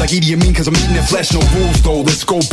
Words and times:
Like 0.00 0.14
Edie 0.14 0.32
Amin 0.32 0.54
cause 0.54 0.66
I'm 0.66 0.74
eating 0.76 0.94
their 0.94 1.02
flesh. 1.02 1.32
No 1.32 1.40
rules 1.54 1.82
though. 1.82 1.99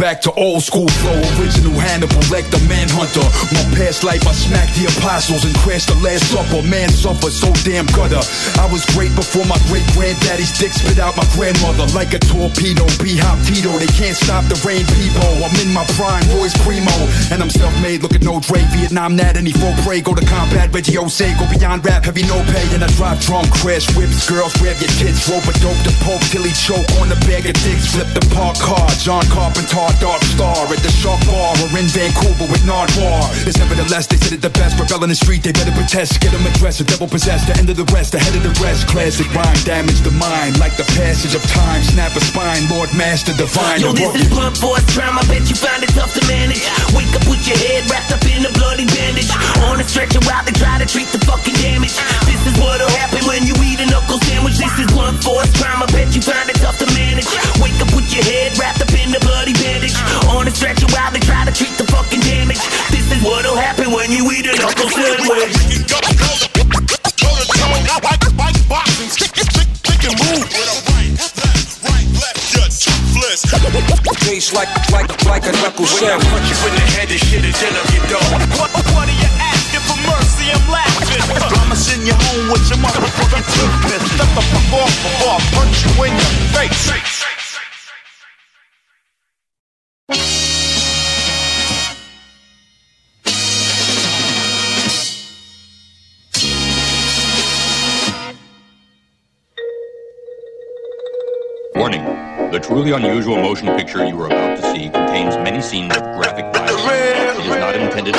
Back 0.08 0.24
to 0.24 0.32
old 0.40 0.64
school 0.64 0.88
flow. 1.04 1.20
Original 1.36 1.76
Hannibal, 1.84 2.24
like 2.32 2.48
the 2.48 2.64
manhunter. 2.72 3.28
My 3.52 3.60
past 3.76 4.08
life, 4.08 4.24
I 4.24 4.32
smacked 4.32 4.72
the 4.80 4.88
apostles 4.88 5.44
and 5.44 5.52
crashed 5.60 5.92
the 5.92 6.00
last 6.00 6.32
supper. 6.32 6.64
Man 6.64 6.88
suffered 6.88 7.36
so 7.36 7.52
damn 7.68 7.84
gutter. 7.92 8.24
I 8.56 8.72
was 8.72 8.88
great 8.96 9.12
before 9.20 9.44
my 9.52 9.60
great 9.68 9.84
granddaddy's 9.92 10.56
dick 10.56 10.72
spit 10.72 10.96
out 10.96 11.20
my 11.20 11.28
grandmother 11.36 11.92
like 11.92 12.16
a 12.16 12.24
torpedo. 12.24 12.88
B 13.04 13.20
hop 13.20 13.36
Tito, 13.44 13.76
they 13.76 13.92
can't 14.00 14.16
stop 14.16 14.48
the 14.48 14.56
rain, 14.64 14.88
people. 14.96 15.28
I'm 15.44 15.52
in 15.60 15.76
my 15.76 15.84
prime, 16.00 16.24
Royce 16.40 16.56
Primo, 16.64 16.96
and 17.28 17.44
I'm 17.44 17.52
self-made. 17.52 18.00
Look 18.00 18.16
at 18.16 18.24
no 18.24 18.40
Dre, 18.40 18.64
Vietnam, 18.80 19.20
Nat, 19.20 19.36
any 19.36 19.52
full 19.52 19.76
prey. 19.84 20.00
Go 20.00 20.16
to 20.16 20.24
combat, 20.24 20.72
Reggie 20.72 20.96
Ose, 20.96 21.36
go 21.36 21.44
beyond 21.52 21.84
rap, 21.84 22.08
heavy 22.08 22.24
no 22.32 22.40
pay. 22.56 22.64
And 22.72 22.80
I 22.80 22.88
drive 22.96 23.20
drunk, 23.28 23.52
crash 23.60 23.84
whips, 23.92 24.24
girls 24.24 24.56
grab 24.56 24.80
your 24.80 24.94
tits, 25.04 25.28
rope 25.28 25.44
a 25.52 25.54
dope 25.60 25.84
to 25.84 25.92
poke 26.08 26.24
till 26.32 26.48
he 26.48 26.56
choke 26.56 26.88
on 27.04 27.12
the 27.12 27.20
bag 27.28 27.44
of 27.44 27.60
dicks. 27.60 27.92
Flip 27.92 28.08
the 28.16 28.24
park 28.32 28.56
car, 28.64 28.88
John 29.04 29.28
Carpenter, 29.36 29.97
Dark 30.00 30.22
Star 30.38 30.70
at 30.70 30.82
the 30.86 30.94
Shark 30.94 31.18
Bar 31.26 31.58
or 31.58 31.70
in 31.74 31.90
Vancouver 31.90 32.46
with 32.52 32.62
Nardwar. 32.62 33.26
It's 33.48 33.58
nevertheless, 33.58 34.06
they 34.06 34.18
said 34.18 34.34
it 34.34 34.42
the 34.42 34.54
best. 34.54 34.78
Rebel 34.78 35.04
in 35.04 35.10
the 35.10 35.18
street, 35.18 35.42
they 35.42 35.52
better 35.52 35.74
protest. 35.74 36.22
Get 36.22 36.32
them 36.32 36.46
addressed, 36.46 36.82
a 36.82 36.86
devil 36.86 37.08
possessed, 37.08 37.48
the 37.48 37.58
end 37.58 37.70
of 37.70 37.78
the 37.78 37.88
rest, 37.90 38.14
ahead 38.14 38.36
of 38.36 38.44
the 38.44 38.54
rest. 38.62 38.86
Classic 38.88 39.26
rhyme, 39.34 39.58
damage 39.66 40.02
the 40.02 40.12
mind 40.12 40.60
like 40.60 40.78
the 40.78 40.86
passage 40.94 41.34
of 41.34 41.42
time. 41.50 41.82
Snap 41.82 42.14
a 42.16 42.22
spine, 42.22 42.68
Lord 42.70 42.94
Master 42.94 43.34
Divine. 43.34 43.82
Yo, 43.82 43.94
this 43.94 44.14
is 44.14 44.30
blunt 44.30 44.58
force 44.58 44.86
trauma. 44.94 45.24
Bet 45.26 45.50
you 45.50 45.56
find 45.56 45.82
it 45.82 45.90
tough 45.96 46.14
to 46.14 46.22
manage. 46.28 46.62
Wake 46.94 47.10
up 47.18 47.26
with 47.26 47.42
your 47.48 47.58
head 47.58 47.90
wrapped 47.90 48.12
up 48.12 48.22
in 48.28 48.46
a 48.46 48.52
bloody 48.54 48.86
bandage. 48.86 49.32
On 49.72 49.80
a 49.80 49.87
stretcher 49.98 50.22
while 50.30 50.46
they 50.46 50.54
try 50.54 50.78
to 50.78 50.86
treat 50.86 51.10
the 51.10 51.18
fucking 51.26 51.58
damage. 51.58 51.98
This 52.30 52.38
is 52.46 52.54
what'll 52.62 52.94
happen 53.02 53.26
when 53.26 53.42
you 53.50 53.58
eat 53.66 53.82
a 53.82 53.88
knuckle 53.90 54.22
sandwich. 54.30 54.62
This 54.62 54.70
is 54.78 54.86
blunt 54.94 55.18
force 55.26 55.50
trauma. 55.58 55.90
Bet 55.90 56.14
you 56.14 56.22
find 56.22 56.46
it 56.46 56.62
tough 56.62 56.78
to 56.78 56.86
manage. 56.94 57.26
Wake 57.58 57.74
up 57.82 57.90
with 57.98 58.06
your 58.14 58.22
head 58.22 58.54
wrapped 58.62 58.78
up 58.78 58.94
in 58.94 59.10
a 59.10 59.22
bloody 59.26 59.58
bandage. 59.58 59.98
On 60.30 60.46
a 60.46 60.54
stretcher 60.54 60.86
while 60.94 61.10
they 61.10 61.24
try 61.26 61.50
to 61.50 61.54
treat 61.54 61.74
the 61.82 61.86
fucking 61.90 62.22
damage. 62.30 62.62
This 62.94 63.10
is 63.10 63.26
what'll 63.26 63.58
happen 63.58 63.90
when 63.90 64.14
you 64.14 64.22
eat 64.38 64.46
a 64.46 64.54
knuckle 64.62 64.86
sandwich. 64.94 65.82
boxing, 68.70 69.10
stick, 69.10 69.34
stick, 69.34 69.70
stick 69.82 70.02
and 70.06 70.16
move 70.30 70.46
with 70.46 70.68
a 70.68 70.78
right, 70.94 71.10
left, 71.18 71.42
right, 71.90 72.08
left, 72.22 72.38
you're 72.54 72.70
toothless. 72.70 73.50
Taste 74.28 74.54
like, 74.54 74.68
like, 74.92 75.08
like 75.26 75.46
a 75.48 75.54
knuckle 75.64 75.88
sandwich. 75.88 76.28
Punch 76.30 76.50
you 76.52 76.58
in 76.68 76.74
the 76.76 76.86
head 76.94 77.10
and 77.10 77.22
shit 77.26 77.46
is 77.48 77.58
in 77.64 77.74
up 77.74 77.88
your 77.96 78.06
dog. 78.12 78.30
What, 78.60 78.70
what 78.94 79.08
are 79.08 79.18
you 79.24 79.37
I'ma 80.48 81.74
uh, 81.74 82.06
you 82.06 82.14
home 82.14 82.52
with 82.52 82.70
your 82.70 82.80
motherfucking 82.80 83.44
tooth 83.52 83.76
missing. 83.84 84.08
Step 84.16 84.30
the 84.36 84.42
fuck 84.42 84.74
off 84.80 84.94
before 85.04 85.34
I 85.34 85.40
punch 85.52 85.78
you 85.84 85.92
in 86.06 86.14
your 86.16 86.34
face. 86.56 86.88
Warning. 101.76 102.04
The 102.52 102.60
truly 102.60 102.92
unusual 102.92 103.36
motion 103.36 103.68
picture 103.76 104.06
you 104.06 104.20
are 104.22 104.28
about 104.28 104.58
to 104.58 104.64
see 104.72 104.90
contains 104.90 105.36
many 105.38 105.62
scenes 105.62 105.96
of 105.96 106.04
graphic 106.16 106.46
violence. 106.54 107.40
It 107.40 107.46
is 107.46 107.58
not 107.60 107.76
intended 107.76 108.16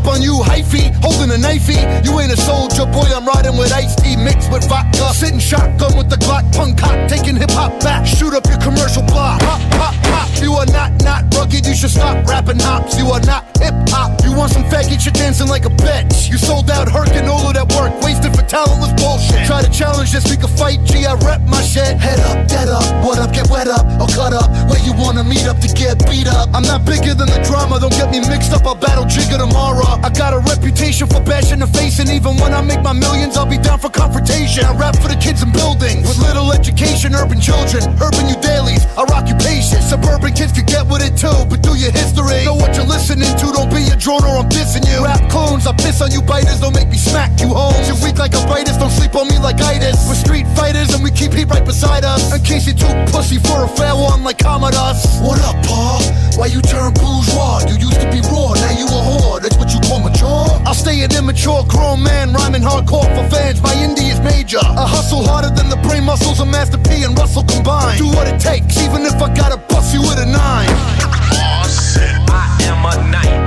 up 0.00 0.08
on 0.08 0.22
you, 0.22 0.40
hyphy, 0.40 0.92
holding 1.02 1.30
a 1.30 1.38
knifey. 1.38 1.78
You 2.04 2.18
ain't 2.20 2.32
a 2.32 2.36
soldier, 2.36 2.86
boy, 2.86 3.08
I'm 3.12 3.26
riding 3.26 3.56
with 3.56 3.72
iced 3.72 3.98
tea 4.02 4.16
mixed 4.16 4.50
with 4.50 4.68
vodka. 4.68 5.12
Sitting 5.12 5.38
shotgun 5.38 5.96
with 5.96 6.08
the 6.08 6.16
Glock, 6.16 6.44
punk 6.54 6.78
cock, 6.78 6.96
taking 7.08 7.36
hip 7.36 7.50
hop 7.50 7.80
back. 7.80 8.06
Shoot 8.06 8.34
up 8.34 8.46
your 8.46 8.58
commercial 8.58 9.02
block. 9.02 9.40
Pop, 9.40 9.60
pop, 9.72 9.94
pop. 10.04 10.28
You 10.40 10.54
are 10.54 10.66
not, 10.66 10.90
not 11.04 11.28
rugged, 11.34 11.66
you 11.66 11.74
should 11.74 11.90
stop 11.90 12.26
rapping 12.26 12.58
hops. 12.58 12.96
You 12.98 13.06
are 13.10 13.20
not 13.20 13.44
hip 13.58 13.74
hop. 13.88 14.24
You 14.24 14.32
want 14.32 14.52
some 14.52 14.64
faggot 14.64 15.00
shit 15.00 15.14
dancing 15.14 15.48
like 15.48 15.66
a 15.66 15.70
bitch. 15.70 16.30
You 16.30 16.38
sold 16.38 16.70
out 16.70 16.88
Herkin, 16.88 17.28
all 17.28 17.46
of 17.46 17.54
that 17.54 17.68
work, 17.76 17.92
wasted 18.02 18.34
for 18.34 18.42
talentless 18.50 18.90
bullshit. 18.98 19.46
Try 19.46 19.62
to 19.62 19.70
challenge 19.70 20.10
this, 20.10 20.26
we 20.26 20.36
can 20.36 20.50
fight, 20.58 20.82
G, 20.82 21.06
I 21.06 21.14
rep 21.22 21.40
my 21.46 21.62
shit. 21.62 21.94
Head 22.02 22.18
up, 22.26 22.50
dead 22.50 22.66
up, 22.66 22.82
what 23.06 23.22
up, 23.22 23.30
get 23.32 23.46
wet 23.48 23.70
up, 23.70 23.86
or 24.02 24.10
cut 24.10 24.34
up. 24.34 24.50
Where 24.66 24.82
you 24.82 24.92
wanna 24.98 25.22
meet 25.22 25.46
up 25.46 25.62
to 25.62 25.70
get 25.70 26.02
beat 26.10 26.26
up. 26.26 26.50
I'm 26.52 26.66
not 26.66 26.84
bigger 26.84 27.14
than 27.14 27.30
the 27.30 27.38
drama, 27.46 27.78
don't 27.78 27.94
get 27.94 28.10
me 28.10 28.18
mixed 28.26 28.52
up, 28.52 28.66
I'll 28.66 28.74
battle 28.74 29.06
Jigga 29.06 29.38
tomorrow. 29.38 30.02
I 30.02 30.10
got 30.10 30.34
a 30.34 30.42
reputation 30.42 31.06
for 31.06 31.22
bashing 31.22 31.60
the 31.62 31.70
face, 31.70 32.00
and 32.00 32.10
even 32.10 32.34
when 32.42 32.52
I 32.52 32.60
make 32.60 32.82
my 32.82 32.92
millions, 32.92 33.38
I'll 33.38 33.46
be 33.46 33.56
down 33.56 33.78
for 33.78 33.88
confrontation. 33.88 34.66
I 34.66 34.74
rap 34.74 34.98
for 34.98 35.06
the 35.06 35.16
kids 35.16 35.42
in 35.46 35.52
buildings 35.54 36.10
with 36.10 36.18
little 36.18 36.50
education. 36.52 37.14
Urban 37.14 37.40
children, 37.40 37.86
urban 38.02 38.26
you 38.26 38.34
dailies, 38.42 38.82
our 38.98 39.06
occupation. 39.14 39.78
Suburban 39.86 40.34
kids 40.34 40.50
can 40.50 40.66
get 40.66 40.86
with 40.90 41.06
it 41.06 41.14
too, 41.14 41.38
but 41.46 41.62
do 41.62 41.78
your 41.78 41.94
history. 41.94 42.42
Know 42.44 42.58
what 42.58 42.74
you're 42.74 42.90
listening 42.90 43.30
to, 43.38 43.46
don't 43.54 43.70
be 43.70 43.86
a 43.94 43.96
drone 43.96 44.26
or 44.26 44.42
I'm 44.42 44.48
dissing 44.50 44.82
you. 44.90 45.06
Rap 45.06 45.22
clones, 45.30 45.70
I 45.70 45.72
piss 45.78 46.02
on 46.02 46.10
you 46.10 46.22
biters, 46.22 46.58
don't 46.58 46.74
make 46.74 46.90
me 46.90 46.98
smack 46.98 47.30
you 47.38 47.54
home. 47.54 47.78
You're 47.86 48.00
weak 48.02 48.18
like 48.18 48.34
a 48.34 48.39
virus, 48.44 48.76
don't 48.76 48.90
sleep 48.90 49.14
on 49.14 49.28
me 49.28 49.38
like 49.38 49.60
itis. 49.60 50.06
We're 50.08 50.14
street 50.14 50.46
fighters 50.56 50.94
and 50.94 51.02
we 51.02 51.10
keep 51.10 51.32
heat 51.32 51.48
right 51.48 51.64
beside 51.64 52.04
us. 52.04 52.32
In 52.34 52.42
case 52.42 52.66
you 52.66 52.74
too 52.74 52.92
pussy 53.12 53.38
for 53.38 53.64
a 53.64 53.68
fair 53.68 53.94
one 53.94 54.22
like 54.22 54.38
Commodus. 54.38 55.20
What 55.20 55.40
up, 55.42 55.56
Paul? 55.66 56.02
Why 56.36 56.46
you 56.46 56.60
turn 56.62 56.92
bourgeois? 56.94 57.64
You 57.68 57.76
used 57.76 58.00
to 58.00 58.08
be 58.10 58.20
raw, 58.30 58.54
now 58.54 58.72
you 58.76 58.86
a 58.86 59.00
whore. 59.00 59.40
That's 59.40 59.56
what 59.56 59.72
you 59.72 59.80
call 59.80 60.00
mature? 60.00 60.48
I'll 60.66 60.74
stay 60.74 61.02
an 61.02 61.12
immature 61.14 61.64
grown 61.68 62.02
man, 62.02 62.32
rhyming 62.32 62.62
hardcore 62.62 63.08
for 63.14 63.24
fans. 63.28 63.60
My 63.62 63.74
indie 63.74 64.10
is 64.10 64.20
major. 64.20 64.62
I 64.62 64.86
hustle 64.86 65.24
harder 65.24 65.50
than 65.50 65.68
the 65.68 65.80
brain 65.86 66.04
muscles 66.04 66.40
of 66.40 66.48
Master 66.48 66.78
P 66.78 67.02
and 67.02 67.18
Russell 67.18 67.44
combined. 67.44 67.98
Do 67.98 68.08
what 68.08 68.26
it 68.28 68.40
takes, 68.40 68.78
even 68.78 69.02
if 69.04 69.20
I 69.20 69.32
gotta 69.34 69.56
bust 69.56 69.92
you 69.94 70.00
with 70.00 70.18
a 70.18 70.26
nine. 70.26 70.70
Aw, 70.70 71.66
shit. 71.68 72.10
I 72.30 72.46
am 72.70 72.84
a 72.86 73.10
nightmare 73.10 73.39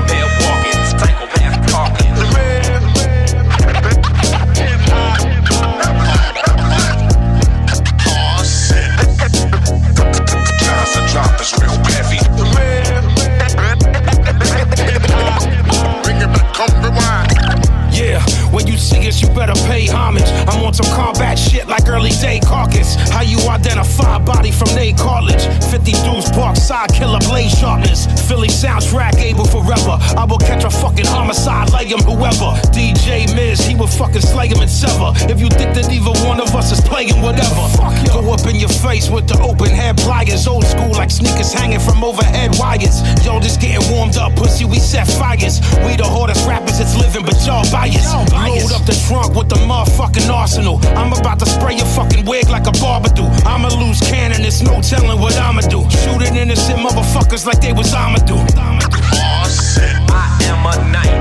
when 18.54 18.68
you 18.68 18.73
see 18.84 19.00
you 19.00 19.34
better 19.34 19.56
pay 19.66 19.88
homage. 19.88 20.28
I'm 20.52 20.64
on 20.64 20.74
some 20.74 20.92
combat 20.94 21.40
shit 21.40 21.68
like 21.68 21.88
early 21.88 22.12
day 22.12 22.40
caucus. 22.44 22.96
How 23.10 23.22
you 23.22 23.40
identify 23.48 24.20
body 24.20 24.52
from 24.52 24.68
Nate 24.76 24.98
Cartilage? 24.98 25.46
50 25.72 25.92
dudes 26.04 26.30
park 26.32 26.56
side 26.58 26.92
killer 26.94 27.20
blade 27.20 27.50
sharpness. 27.50 28.06
Philly 28.28 28.50
soundtrack 28.50 29.16
able 29.16 29.46
forever. 29.46 29.96
I 30.20 30.26
will 30.26 30.40
catch 30.40 30.64
a 30.64 30.70
fucking 30.70 31.06
homicide, 31.06 31.72
like 31.72 31.88
him 31.88 32.00
whoever. 32.00 32.52
DJ 32.76 33.34
Miz, 33.36 33.60
he 33.62 33.76
will 33.76 33.88
fucking 33.88 34.22
slay 34.22 34.48
him 34.48 34.60
and 34.60 34.70
sever. 34.70 35.14
If 35.32 35.40
you 35.40 35.50
think 35.50 35.74
that 35.76 35.92
either 35.92 36.14
one 36.28 36.42
of 36.42 36.54
us 36.56 36.72
is 36.72 36.82
playing 36.82 37.22
whatever, 37.22 37.64
go 38.12 38.22
up 38.34 38.46
in 38.48 38.58
your 38.58 38.74
face 38.84 39.10
with 39.10 39.28
the 39.28 39.40
open 39.42 39.70
head 39.70 39.98
pliers. 39.98 40.48
Old 40.48 40.66
school 40.66 40.92
like 40.92 41.12
sneakers 41.12 41.54
hanging 41.54 41.80
from 41.80 42.04
overhead 42.04 42.52
wires. 42.60 43.00
Yo, 43.24 43.40
just 43.40 43.62
getting 43.62 43.84
warmed 43.94 44.18
up, 44.18 44.36
pussy, 44.36 44.66
we 44.66 44.80
set 44.80 45.08
fires. 45.08 45.62
We 45.86 45.96
the 45.96 46.06
hardest 46.06 46.48
rappers 46.48 46.80
that's 46.80 46.98
living, 46.98 47.24
but 47.24 47.40
y'all 47.46 47.64
biased. 47.72 48.12
Load 48.34 48.73
up 48.74 48.86
the 48.86 48.94
trunk 49.08 49.36
with 49.36 49.50
the 49.50 49.56
motherfucking 49.70 50.30
arsenal. 50.30 50.80
I'm 50.98 51.14
about 51.14 51.40
to 51.40 51.46
spray 51.46 51.76
your 51.76 51.86
fucking 51.86 52.26
wig 52.26 52.50
like 52.50 52.68
a 52.68 52.72
barber 52.82 53.10
do. 53.10 53.24
I'ma 53.46 53.70
lose 53.70 54.00
cannon, 54.02 54.42
there's 54.42 54.62
no 54.62 54.82
telling 54.82 55.20
what 55.22 55.38
I'ma 55.38 55.62
do. 55.62 55.88
Shooting 56.04 56.36
innocent 56.36 56.80
motherfuckers 56.80 57.46
like 57.46 57.62
they 57.62 57.74
was 57.74 57.94
Amadou. 57.94 58.42
Aw, 58.58 59.46
shit. 59.48 59.94
I 60.10 60.26
am 60.50 60.66
a 60.66 60.92
nightmare 60.92 61.13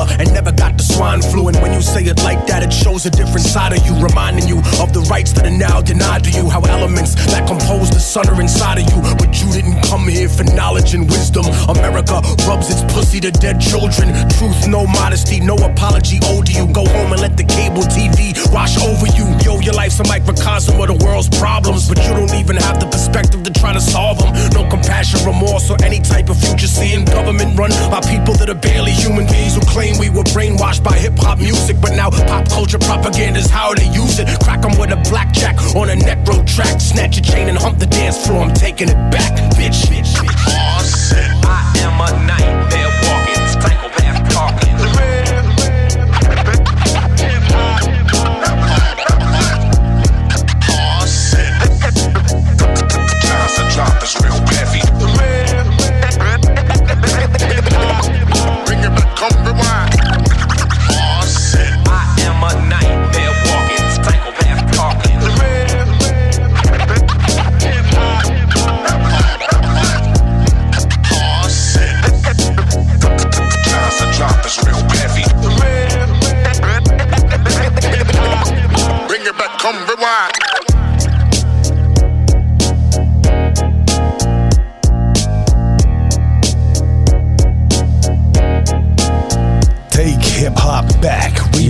Ebola 0.00 0.18
and 0.18 0.32
never 0.32 0.52
got 0.52 0.76
the 0.76 0.82
swine 0.82 1.22
flu. 1.22 1.48
And 1.48 1.56
when 1.60 1.72
you 1.72 1.82
say 1.82 2.02
it 2.04 2.22
like 2.22 2.46
that, 2.46 2.62
it 2.62 2.72
shows 2.72 3.06
a 3.06 3.10
different 3.10 3.46
side 3.46 3.72
of 3.72 3.84
you, 3.86 3.94
reminding 4.02 4.48
you 4.48 4.58
of 4.80 4.92
the 4.92 5.06
rights 5.10 5.32
that 5.32 5.46
are 5.46 5.56
now 5.56 5.80
denied 5.80 6.24
to 6.24 6.30
you. 6.30 6.48
How 6.48 6.60
elements 6.62 7.14
that 7.26 7.46
compose 7.46 7.90
the 7.90 8.00
sun 8.00 8.28
are 8.28 8.40
inside 8.40 8.78
of 8.78 8.86
you. 8.90 9.00
But 9.16 9.40
you 9.40 9.50
didn't 9.52 9.82
come 9.82 10.08
here 10.08 10.28
for 10.28 10.44
knowledge 10.44 10.94
and 10.94 11.08
wisdom. 11.08 11.46
America 11.68 12.20
rubs 12.46 12.70
its 12.70 12.82
pussy 12.92 13.20
to 13.20 13.30
dead 13.30 13.60
children. 13.60 14.12
Truth, 14.38 14.68
no 14.68 14.86
modesty, 14.86 15.40
no 15.40 15.56
apology 15.56 16.18
owed 16.24 16.46
to 16.46 16.52
you. 16.52 16.66
Go 16.72 16.84
home 16.86 17.12
and 17.12 17.20
let 17.20 17.36
the 17.36 17.44
cable 17.44 17.82
TV 17.82 18.34
wash 18.52 18.78
over 18.80 19.06
you. 19.06 19.26
Yo, 19.44 19.60
your 19.60 19.74
life's 19.74 19.98
a 20.00 20.04
microcosm 20.04 20.80
of 20.80 20.88
the 20.88 20.98
world's 21.04 21.28
problems, 21.38 21.88
but 21.88 21.98
you 22.04 22.10
don't 22.14 22.34
even 22.34 22.56
have 22.56 22.80
the 22.80 22.86
perspective 22.86 23.42
to 23.42 23.50
try 23.52 23.72
to 23.72 23.80
solve 23.80 24.18
them. 24.18 24.32
No 24.52 24.68
compassion, 24.68 25.20
remorse, 25.26 25.70
or 25.70 25.76
any 25.84 26.00
type 26.00 26.28
of 26.28 26.38
future 26.38 26.66
seeing 26.66 27.04
government 27.04 27.58
run 27.58 27.70
by 27.90 28.00
people 28.00 28.34
that 28.34 28.48
are 28.48 28.60
barely 28.60 28.92
human 28.92 29.26
beings 29.26 29.54
who 29.54 29.60
claim 29.62 29.89
we 29.98 30.10
were 30.10 30.24
brainwashed 30.24 30.84
by 30.84 30.96
hip 30.96 31.16
hop 31.16 31.38
music, 31.38 31.76
but 31.80 31.92
now 31.92 32.10
pop 32.10 32.48
culture 32.48 32.78
propaganda 32.78 33.40
is 33.40 33.50
how 33.50 33.74
they 33.74 33.88
use 33.88 34.18
it. 34.18 34.28
Crack 34.44 34.64
'em 34.64 34.78
with 34.78 34.92
a 34.92 35.00
blackjack 35.10 35.56
on 35.74 35.90
a 35.90 35.96
necro 35.96 36.44
track, 36.46 36.80
snatch 36.80 37.16
a 37.18 37.22
chain 37.22 37.48
and 37.48 37.58
hump 37.58 37.78
the 37.78 37.86
dance 37.86 38.26
floor. 38.26 38.42
I'm 38.42 38.54
taking 38.54 38.88
it 38.88 39.00
back, 39.10 39.32
bitch. 39.56 39.86
bitch, 39.88 40.12
bitch. 40.12 41.40
I 41.44 41.72
am 41.84 42.00
a 42.00 42.26
nightmare 42.26 42.59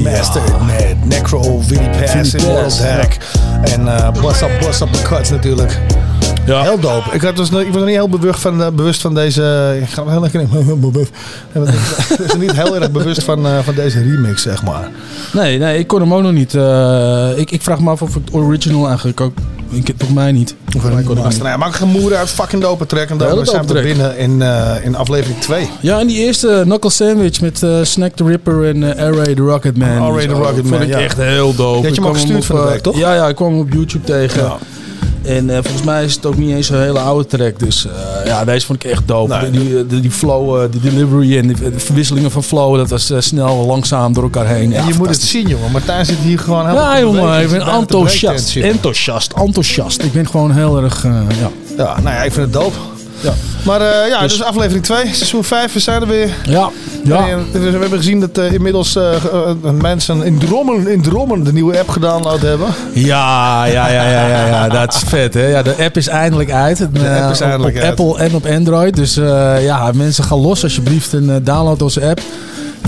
Master, 0.03 0.43
ja. 0.49 0.95
Necro, 1.05 1.61
Vinnie 1.61 1.89
Pass, 1.89 2.35
Immortal 2.35 2.71
Deck. 2.71 3.19
and 3.75 3.89
uh, 3.89 4.13
Up, 4.43 4.51
bust 4.61 4.83
Up 4.83 4.91
the 4.93 5.03
Cuts 5.05 5.31
natuurlijk. 5.31 6.00
Ja. 6.51 6.63
Heel 6.63 6.79
dope. 6.79 7.15
Ik, 7.15 7.23
had 7.23 7.37
dus, 7.37 7.51
ik 7.51 7.73
was 7.73 7.81
er 7.81 7.87
niet 7.87 7.95
heel 7.97 8.09
bewust 8.09 8.41
van, 8.41 8.63
eh, 8.63 8.69
bewust 8.69 9.01
van 9.01 9.15
deze... 9.15 9.77
Ik 9.83 9.89
ga 9.89 10.03
hem 10.03 10.11
heel 10.11 10.21
lekker. 10.21 10.41
Ik 12.19 12.27
was 12.27 12.37
niet 12.39 12.53
heel 12.53 12.75
erg 12.75 12.91
bewust 12.91 13.23
van, 13.25 13.47
eh, 13.47 13.59
van 13.59 13.75
deze 13.75 14.03
remix, 14.03 14.43
zeg 14.43 14.63
maar. 14.63 14.89
Nee, 15.33 15.59
nee, 15.59 15.79
ik 15.79 15.87
kon 15.87 16.01
hem 16.01 16.15
ook 16.15 16.23
nog 16.23 16.33
niet. 16.33 16.55
eh, 16.55 17.39
ik, 17.39 17.51
ik 17.51 17.63
vraag 17.63 17.81
me 17.81 17.91
af 17.91 18.03
of 18.03 18.15
het 18.15 18.33
original 18.33 18.87
eigenlijk 18.87 19.21
ook... 19.21 19.33
Ik, 19.71 19.87
volgens 19.87 20.19
mij 20.19 20.33
niet. 20.33 20.55
Volgens 20.69 20.95
mij 20.95 21.03
kon 21.03 21.19
ik 21.19 21.25
niet. 21.25 21.57
maak 21.57 21.75
geen 21.75 21.89
moeder 21.89 22.19
uit 22.19 22.29
fucking 22.29 22.63
dope 22.63 22.87
track. 22.87 23.09
En 23.09 23.19
dan 23.19 23.37
dat 23.37 23.49
zijn 23.49 23.67
we 23.67 23.83
binnen 23.83 24.19
in, 24.19 24.43
eh, 24.43 24.85
in 24.85 24.97
aflevering 24.97 25.41
2. 25.41 25.69
Ja, 25.81 25.99
en 25.99 26.07
die 26.07 26.19
eerste 26.19 26.61
Knuckle 26.65 26.91
Sandwich 26.91 27.41
met 27.41 27.63
eh, 27.63 27.71
Snack 27.83 28.15
the 28.15 28.25
Ripper 28.25 28.65
en 28.65 28.97
eh 28.97 29.11
Ray 29.11 29.35
the 29.35 29.43
Rocket 29.43 29.77
Man. 29.77 30.15
Ray 30.15 30.27
the 30.27 30.33
Rocket 30.33 30.55
vond 30.55 30.71
Man, 30.71 30.83
ik 30.83 30.89
ja. 30.89 30.99
echt 30.99 31.17
heel 31.17 31.55
dope. 31.55 31.75
Had 31.75 31.83
je 31.83 31.89
Ik 31.89 31.95
hem 31.95 32.07
ook 32.07 32.15
gestuurd 32.15 32.45
van 32.45 32.57
de 32.57 32.63
week, 32.63 32.75
eh, 32.75 32.81
toch? 32.81 32.97
Ja, 32.99 33.15
ja, 33.15 33.29
ik 33.29 33.35
kwam 33.35 33.51
hem 33.51 33.61
op 33.61 33.73
YouTube 33.73 34.05
tegen. 34.05 34.53
En 35.23 35.51
eh, 35.51 35.59
volgens 35.63 35.83
mij 35.83 36.05
is 36.05 36.15
het 36.15 36.27
ook 36.27 36.37
niet 36.37 36.51
eens 36.55 36.69
een 36.69 36.81
hele 36.81 36.99
oude 36.99 37.27
track. 37.27 37.59
Dus 37.59 37.87
eh, 37.87 38.27
ja, 38.27 38.45
deze 38.45 38.67
vond 38.67 38.85
ik 38.85 38.91
echt 38.91 39.03
dope. 39.09 39.37
Nee, 39.51 39.51
die, 39.87 40.01
die, 40.01 40.11
flow, 40.11 40.63
eh, 40.63 40.71
die 40.71 40.81
delivery 40.81 41.39
en 41.39 41.47
de 41.47 41.73
verwisselingen 41.77 42.31
van 42.31 42.43
flow, 42.43 42.77
dat 42.77 42.89
was 42.91 43.11
eh, 43.11 43.21
snel, 43.21 43.67
langzaam 43.67 44.13
door 44.13 44.23
elkaar 44.23 44.47
heen. 44.47 44.73
En 44.73 44.83
Ja, 44.83 44.89
je 44.89 44.95
moet 44.99 45.09
het 45.09 45.23
zien, 45.23 45.49
jongen. 45.49 45.71
Martijn 45.71 46.07
zit 46.07 46.19
hier 46.19 46.39
gewoon 46.39 46.67
helemaal 46.67 46.93
Ja, 46.93 47.01
jongen, 47.01 47.41
ik 47.41 47.51
ben 47.51 47.61
enthousiast. 47.61 48.57
Enthousiast, 48.57 49.33
enthousiast. 49.33 50.03
Ik 50.03 50.13
ben 50.13 50.27
gewoon 50.29 50.53
heel 50.53 50.83
erg, 50.83 51.05
eh, 51.05 51.13
ja. 51.41 51.51
Ja, 51.77 52.01
nou 52.01 52.15
ja, 52.17 52.23
ik 52.23 52.33
vind 52.33 52.45
het 52.45 52.53
dope. 52.63 52.77
Ja. 53.21 53.35
Maar 53.65 53.81
eh, 53.81 54.09
ja, 54.09 54.21
dus, 54.21 54.33
Dus- 54.33 54.43
aflevering 54.43 54.85
2, 54.85 55.05
seizoen 55.13 55.45
5, 55.45 55.73
we 55.73 55.81
zijn 55.81 56.01
er 56.01 56.09
weer. 56.09 56.31
Ja, 56.45 56.71
ja. 57.19 57.29
En, 57.29 57.47
we 57.53 57.79
hebben 57.79 57.99
gezien 57.99 58.21
dat 58.21 58.39
eh, 58.39 58.53
inmiddels 58.53 58.97
eh, 58.97 59.15
eh, 59.15 59.71
mensen 59.81 60.23
in 60.23 60.39
Drommen, 60.39 60.89
in 60.89 61.03
Drommen 61.03 61.45
de 61.45 61.53
nieuwe 61.53 61.79
app 61.79 61.89
gedownload 61.89 62.41
hebben. 62.41 62.69
Ja, 62.93 63.65
ja, 63.65 63.89
ja, 63.89 64.09
ja, 64.09 64.27
ja, 64.27 64.47
ja, 64.47 64.69
dat 64.79 64.95
is 64.95 65.03
vet. 65.07 65.35
Hè? 65.35 65.47
Ja, 65.47 65.63
de 65.63 65.75
app 65.81 65.97
is 65.97 66.09
eindelijk 66.09 66.51
uit. 66.51 66.79
De 66.79 67.21
app 67.21 67.33
is 67.33 67.41
eindelijk 67.41 67.77
op 67.77 67.83
uit. 67.83 67.91
Apple 67.91 68.19
en 68.19 68.35
op 68.35 68.47
Android. 68.47 68.97
Dus 68.97 69.15
ja, 69.61 69.91
mensen 69.95 70.25
gaan 70.25 70.39
los 70.39 70.63
alsjeblieft 70.63 71.13
en 71.15 71.45
download 71.45 71.83
onze 71.83 72.07
app. 72.07 72.21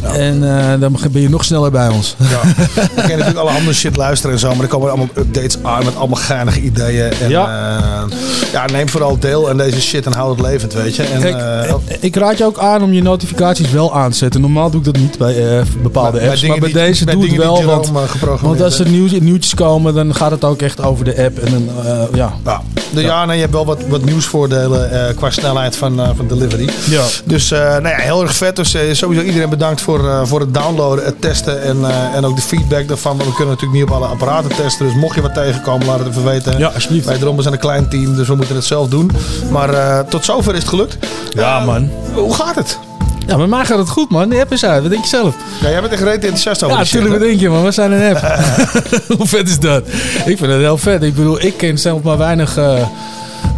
En 0.03 0.59
eh, 0.59 0.81
dan 0.81 0.97
ben 1.13 1.23
je 1.23 1.29
nog 1.29 1.45
sneller 1.45 1.71
bij 1.71 1.89
ons. 1.89 2.17
Ja. 2.19 2.41
Ik 2.73 2.91
kan 2.95 3.09
natuurlijk 3.09 3.39
alle 3.39 3.51
andere 3.51 3.75
shit 3.75 3.97
luisteren 3.97 4.33
en 4.35 4.41
zo, 4.41 4.49
maar 4.55 4.63
er 4.63 4.69
komen 4.69 4.89
allemaal 4.89 5.09
updates 5.19 5.57
aan 5.63 5.85
met 5.85 5.97
allemaal 5.97 6.21
geinige 6.21 6.61
ideeën. 6.61 7.13
En, 7.13 7.29
Ja. 7.29 7.41
ja. 7.41 8.05
ja, 8.53 8.67
neem 8.67 8.89
vooral 8.89 9.19
deel 9.19 9.49
aan 9.49 9.57
deze 9.57 9.81
shit 9.81 10.07
en 10.07 10.13
houd 10.13 10.39
het 10.39 10.47
levend, 10.47 10.73
weet 10.75 10.97
je. 10.97 11.03
En, 11.03 11.21
Kijk, 11.21 11.35
eh, 11.37 11.97
ik 12.01 12.17
raad 12.17 12.39
je 12.39 12.45
ook 12.45 12.59
aan 12.59 12.83
om 12.83 12.93
je 12.93 13.03
notificaties 13.03 13.71
wel 13.71 13.95
aan 13.95 14.11
te 14.11 14.17
zetten. 14.17 14.41
Normaal 14.41 14.71
doe 14.71 14.81
ik 14.81 14.87
dat 14.87 14.97
niet 14.97 15.19
bij 15.19 15.59
eh, 15.59 15.65
bepaalde 15.83 16.21
apps. 16.29 16.43
maar 16.43 16.59
bij 16.59 16.69
die- 16.69 16.79
deze 16.79 17.05
bij 17.05 17.15
doe 17.15 17.27
ik 17.27 17.37
wel. 17.37 17.63
Want, 17.65 17.87
eh, 17.87 18.43
want 18.43 18.61
als 18.63 18.79
er 18.79 18.89
nieuws, 18.89 19.11
nieuwtjes 19.21 19.55
komen, 19.55 19.95
dan 19.95 20.15
gaat 20.15 20.31
het 20.31 20.45
ook 20.45 20.63
echt 20.63 20.83
over 20.83 21.05
de 21.05 21.25
app. 21.25 21.39
En 21.39 21.51
dan, 21.53 21.69
eh, 21.87 22.03
ja. 22.15 22.33
Ja, 22.45 22.63
de, 22.95 23.01
ja. 23.01 23.25
nee, 23.25 23.35
je 23.37 23.41
hebt 23.43 23.55
wel 23.55 23.65
wat, 23.67 23.79
wat 23.89 24.05
nieuwsvoordelen 24.05 24.91
eh, 25.09 25.17
qua 25.17 25.31
snelheid 25.31 25.77
van, 25.77 26.01
eh, 26.01 26.09
van 26.17 26.27
delivery. 26.27 26.69
Ja. 26.91 27.03
Dus 27.25 27.51
eh, 27.51 27.59
nou 27.61 27.89
ja, 27.89 27.97
heel 27.97 28.23
erg 28.23 28.35
vet. 28.35 28.57
Dus 28.57 28.75
eh, 28.75 28.81
sowieso 28.93 29.25
iedereen 29.25 29.49
bedankt 29.51 29.81
voor, 29.83 30.09
eh, 30.09 30.21
voor 30.25 30.41
het 30.41 30.55
downloaden, 30.55 31.05
het 31.05 31.21
testen 31.21 31.63
en, 31.63 31.85
eh, 31.85 32.15
en 32.15 32.25
ook 32.25 32.37
de 32.37 32.43
feedback 32.43 32.89
daarvan. 32.89 33.17
Want 33.17 33.29
we 33.29 33.35
kunnen 33.35 33.55
natuurlijk 33.55 33.81
niet 33.81 33.91
op 33.91 33.97
alle 33.97 34.07
apparaten 34.07 34.51
testen. 34.57 34.87
Dus 34.87 34.95
mocht 34.95 35.15
je 35.15 35.21
wat 35.21 35.35
tegenkomen, 35.35 35.87
laat 35.87 35.99
het 35.99 36.09
even 36.09 36.25
weten. 36.25 36.59
Ja, 36.59 36.69
alsjeblieft. 36.69 37.07
Wij 37.07 37.19
Dromen 37.19 37.43
zijn 37.43 37.55
een 37.55 37.61
klein 37.61 37.89
team, 37.89 38.17
dus 38.17 38.29
we 38.29 38.35
moeten 38.35 38.55
het 38.55 38.65
zelf 38.65 38.89
doen. 38.89 39.11
Maar 39.51 39.75
eh, 39.75 39.99
tot 39.99 40.25
zover 40.25 40.53
is 40.53 40.59
het 40.59 40.69
gelukt. 40.69 40.99
Ja, 41.31 41.65
man. 41.65 41.91
Hoe 42.15 42.35
gaat 42.35 42.55
het? 42.55 42.79
Ja, 43.27 43.37
met 43.37 43.49
mij 43.49 43.65
gaat 43.65 43.79
het 43.79 43.89
goed, 43.89 44.11
man. 44.11 44.29
De 44.29 44.41
app 44.41 44.53
is 44.53 44.65
uit. 44.65 44.83
Wat 44.83 44.91
denk 44.91 45.03
je 45.03 45.09
zelf? 45.09 45.35
Ja, 45.61 45.69
jij 45.69 45.81
bent 45.81 45.93
echt 45.93 46.03
reet 46.03 46.23
enthousiast 46.23 46.63
over 46.63 46.77
Ja, 46.77 46.83
natuurlijk. 46.83 47.13
Wat 47.13 47.23
denk 47.23 47.41
je, 47.41 47.49
man? 47.49 47.65
We 47.65 47.71
zijn 47.71 47.93
een 47.93 48.17
app. 48.17 48.39
Hoe 49.19 49.27
vet 49.27 49.49
is 49.49 49.59
dat? 49.59 49.87
Ik 50.25 50.39
vind 50.39 50.41
het 50.41 50.61
heel 50.61 50.79
vet. 50.79 51.03
Ik 51.03 51.15
bedoel, 51.15 51.43
ik 51.43 51.57
ken 51.57 51.79
zelf 51.79 52.03
maar 52.03 52.19
weinig 52.19 52.57
eh, 52.57 52.87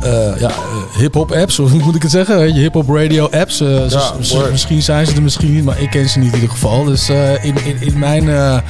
eh, 0.05 0.41
ja, 0.41 0.49
eh, 0.49 0.99
hip-hop 0.99 1.33
apps. 1.33 1.59
Of 1.59 1.71
hoe 1.71 1.83
moet 1.85 1.95
ik 1.95 2.03
het 2.03 2.11
zeggen? 2.11 2.39
Weet 2.39 2.55
je, 2.55 2.61
Hip-hop 2.61 2.89
radio 2.89 3.29
apps. 3.31 3.61
Eh, 3.61 3.89
Ja, 3.91 4.13
misschien 4.51 4.83
zijn 4.83 5.07
ze 5.07 5.15
er 5.15 5.23
misschien 5.23 5.55
niet, 5.55 5.65
maar 5.65 5.81
ik 5.81 5.91
ken 5.91 6.09
ze 6.09 6.19
niet 6.19 6.29
in 6.29 6.35
ieder 6.35 6.51
geval. 6.51 6.85
Dus 6.85 7.09
in, 7.09 7.55
in, 7.65 7.77
in, 7.81 7.99
mijn, 7.99 8.63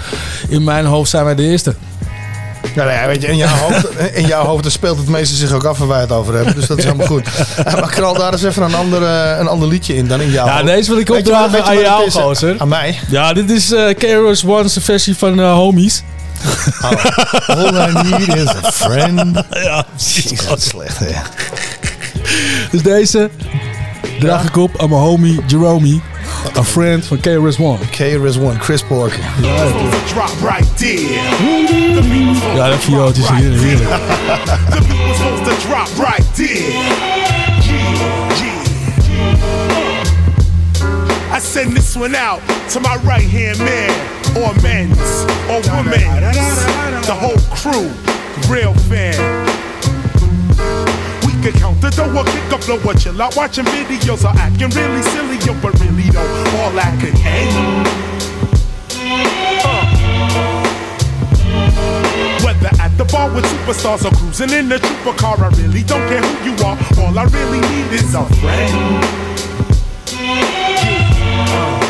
in 0.48 0.64
mijn 0.64 0.84
hoofd 0.84 1.10
zijn 1.10 1.24
wij 1.24 1.34
de 1.34 1.42
eerste. 1.42 1.74
Ja, 2.74 2.84
nee, 2.84 3.06
weet 3.06 3.22
je, 3.22 3.28
in 3.28 3.36
jouw 3.36 3.56
hoofd, 3.56 3.88
in 4.20 4.26
jouw 4.26 4.44
hoofd 4.44 4.72
speelt 4.72 4.98
het 4.98 5.08
meeste 5.08 5.34
zich 5.36 5.52
ook 5.52 5.64
af 5.64 5.78
waar 5.78 5.88
wij 5.88 6.00
het 6.00 6.12
over 6.12 6.34
hebben. 6.34 6.54
Dus 6.54 6.66
dat 6.66 6.78
is 6.78 6.84
helemaal 6.84 7.06
goed. 7.06 7.28
Maar 7.64 7.90
knal 7.90 8.14
daar 8.14 8.32
eens 8.32 8.42
even 8.42 8.62
een 8.62 8.74
ander, 8.74 9.02
eh, 9.02 9.38
een 9.38 9.46
ander 9.48 9.68
liedje 9.68 9.96
in 9.96 10.08
dan 10.08 10.20
in 10.20 10.30
jouw 10.30 10.46
Ja, 10.46 10.52
hoofd. 10.52 10.66
deze 10.66 10.90
wil 10.90 11.00
ik 11.00 11.10
opdragen 11.10 11.64
aan 11.64 11.78
jou, 11.78 12.10
gozer. 12.10 12.54
Aan 12.58 12.68
mij? 12.68 12.98
Ja, 13.08 13.32
dit 13.32 13.50
is 13.50 13.72
eh 13.72 13.94
KRS 13.98 14.44
One's 14.44 14.76
versie 14.80 15.16
van 15.16 15.40
eh, 15.40 15.52
oh, 16.82 17.48
all 17.48 17.76
I 17.76 18.02
need 18.02 18.36
is 18.36 18.48
a 18.48 18.72
friend. 18.72 19.42
Ja, 19.64 19.86
precies. 19.90 20.48
Wat 20.48 20.62
slecht, 20.62 20.98
ja. 20.98 21.22
Dus 22.70 22.82
deze 22.82 23.30
draag 24.20 24.42
ja. 24.42 24.48
ik 24.48 24.56
op 24.56 24.80
aan 24.80 24.88
mijn 24.88 25.00
homie 25.00 25.40
Jerome. 25.46 26.00
a 26.56 26.62
friend 26.64 27.06
van 27.06 27.20
KRS-One. 27.20 27.78
KRS-One, 27.90 28.58
Chris 28.58 28.82
Parker. 28.82 29.18
Ja, 29.40 29.64
ja 32.54 32.68
dat 32.68 32.80
viooltje 32.80 33.22
is 33.22 33.28
hier 33.28 33.52
heerlijk. 33.52 33.90
I 41.36 41.40
send 41.40 41.74
this 41.74 41.96
one 41.96 42.14
out 42.14 42.40
to 42.68 42.80
my 42.80 42.96
right 43.02 43.30
hand 43.30 43.58
man 43.58 44.13
or 44.36 44.52
men's, 44.62 45.24
or 45.46 45.60
women's, 45.70 46.58
the 47.06 47.14
whole 47.14 47.38
crew, 47.54 47.90
real 48.50 48.74
fan. 48.90 49.14
We 51.26 51.32
can 51.42 51.52
count 51.58 51.80
the 51.80 51.90
dough 51.90 52.10
or 52.16 52.24
kick 52.24 52.52
up 52.52 52.62
flow 52.64 52.80
or 52.84 52.94
chill 52.94 53.20
out 53.20 53.36
watching 53.36 53.64
videos 53.66 54.24
or 54.24 54.36
acting 54.38 54.70
really 54.70 55.02
silly, 55.02 55.38
yo, 55.46 55.54
but 55.60 55.78
really 55.80 56.10
though, 56.10 56.26
all 56.58 56.70
that 56.72 56.98
could 57.00 57.14
end. 57.22 57.86
Whether 62.44 62.70
at 62.80 62.96
the 62.98 63.04
bar 63.04 63.32
with 63.32 63.44
superstars 63.44 64.04
or 64.04 64.14
cruising 64.16 64.50
in 64.50 64.72
a 64.72 64.78
trooper 64.78 65.16
car, 65.18 65.42
I 65.42 65.48
really 65.56 65.82
don't 65.82 66.06
care 66.08 66.20
who 66.20 66.50
you 66.50 66.56
are. 66.64 66.78
All 67.00 67.18
I 67.18 67.24
really 67.24 67.60
need 67.60 67.92
is 67.92 68.14
a 68.14 68.24
friend. 68.40 69.24
If 70.16 71.80
we 71.80 71.83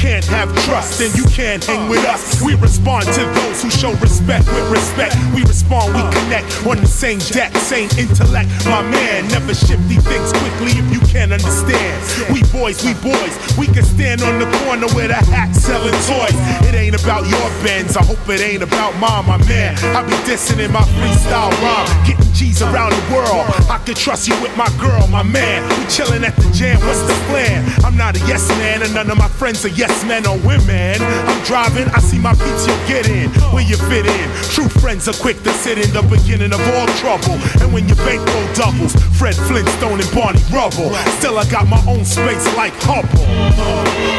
can't 0.00 0.24
have 0.24 0.48
trust, 0.64 0.98
then 0.98 1.12
you 1.14 1.24
can't 1.28 1.62
hang 1.62 1.86
with 1.90 2.02
us. 2.06 2.40
We 2.40 2.54
respond 2.54 3.04
to 3.12 3.22
those 3.36 3.62
who 3.62 3.68
show 3.68 3.92
respect 4.00 4.46
with 4.48 4.72
respect. 4.72 5.14
We 5.36 5.42
respond, 5.44 5.92
we 5.92 6.00
connect 6.08 6.48
on 6.64 6.80
the 6.80 6.88
same 6.88 7.18
deck, 7.36 7.54
same 7.56 7.90
intellect. 8.00 8.48
My 8.64 8.80
man, 8.80 9.28
never 9.28 9.52
shifty 9.52 10.00
things 10.00 10.32
quickly 10.32 10.72
if 10.80 10.88
you 10.88 11.00
can't 11.12 11.32
understand. 11.32 12.00
We 12.32 12.40
boys, 12.48 12.80
we 12.80 12.96
boys, 13.04 13.34
we 13.60 13.66
can 13.66 13.84
stand 13.84 14.22
on 14.22 14.40
the 14.40 14.48
corner 14.64 14.88
with 14.96 15.12
a 15.12 15.20
hat 15.20 15.52
selling 15.54 15.92
toys. 16.08 16.38
It 16.64 16.74
ain't 16.74 16.96
about 16.96 17.28
your 17.28 17.48
bends, 17.60 17.94
I 17.94 18.02
hope 18.02 18.24
it 18.32 18.40
ain't 18.40 18.62
about 18.62 18.96
mine, 18.96 19.28
my 19.28 19.36
man. 19.44 19.76
I 19.92 20.00
be 20.08 20.16
dissing 20.24 20.64
in 20.64 20.72
my 20.72 20.80
freestyle 20.96 21.52
rhyme, 21.60 22.06
getting 22.08 22.32
G's 22.32 22.62
around 22.62 22.96
the 22.96 23.04
world. 23.12 23.44
I 23.68 23.76
can 23.84 23.94
trust 23.94 24.28
you 24.28 24.34
with 24.40 24.56
my 24.56 24.68
girl, 24.80 25.06
my 25.08 25.22
man. 25.22 25.60
We 25.76 25.84
chilling 25.92 26.24
at 26.24 26.36
the 26.36 26.48
jam, 26.56 26.80
what's 26.88 27.04
the 27.04 27.16
plan? 27.28 27.68
I'm 27.84 27.98
not 27.98 28.16
a 28.16 28.20
yes 28.24 28.48
man, 28.56 28.80
and 28.80 28.94
none 28.94 29.10
of 29.10 29.18
my 29.18 29.28
friends 29.28 29.62
are 29.66 29.68
yes 29.68 29.89
men 30.04 30.26
or 30.26 30.38
women. 30.46 31.00
I'm 31.00 31.42
driving, 31.44 31.88
I 31.94 32.00
see 32.00 32.18
my 32.18 32.34
beats, 32.34 32.66
you 32.66 32.74
get 32.86 33.08
in, 33.08 33.30
where 33.52 33.64
you 33.64 33.76
fit 33.88 34.06
in. 34.06 34.28
True 34.54 34.68
friends 34.68 35.08
are 35.08 35.18
quick 35.18 35.42
to 35.42 35.52
sit 35.52 35.78
in 35.78 35.90
the 35.92 36.02
beginning 36.02 36.52
of 36.52 36.60
all 36.74 36.86
trouble. 36.98 37.38
And 37.62 37.72
when 37.72 37.88
your 37.88 37.96
bankroll 38.04 38.46
doubles, 38.54 38.94
Fred 39.18 39.34
Flintstone 39.34 40.00
and 40.00 40.10
Barney 40.14 40.42
Rubble. 40.52 40.92
Still, 41.18 41.38
I 41.38 41.44
got 41.50 41.66
my 41.68 41.82
own 41.86 42.04
space 42.04 42.44
like 42.56 42.74
Hubble. 42.84 43.26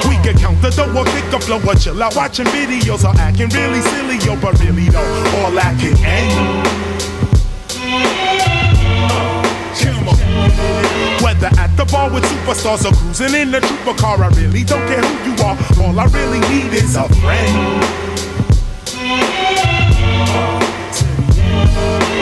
We 0.10 0.16
can 0.24 0.38
count 0.38 0.62
the 0.62 0.72
dough 0.72 0.92
or 0.96 1.06
pick 1.06 1.34
up 1.34 1.44
flow 1.44 1.62
or 1.62 1.76
chill 1.76 2.02
out 2.02 2.16
watching 2.16 2.48
videos 2.48 3.04
or 3.04 3.16
acting 3.20 3.50
really 3.50 3.82
silly, 3.82 4.18
yo, 4.26 4.36
but 4.40 4.60
really 4.60 4.90
though, 4.90 5.44
all 5.44 5.52
that 5.52 5.78
can 5.80 5.98
end. 6.06 6.82
Whether 11.24 11.52
at 11.58 11.76
the 11.78 11.86
bar 11.92 12.10
with 12.12 12.24
superstars 12.24 12.86
or 12.86 12.94
cruising 12.96 13.34
in 13.40 13.54
a 13.56 13.62
trooper 13.62 13.94
car, 13.94 14.24
I 14.24 14.30
really 14.30 14.64
don't 14.64 14.86
care 14.88 15.02
who 15.02 15.32
you 15.32 15.36
are. 15.44 15.58
All 15.82 16.00
I 16.00 16.06
really 16.06 16.40
need 16.50 16.74
is 16.74 16.96
a 16.96 17.08
friend. 17.22 18.02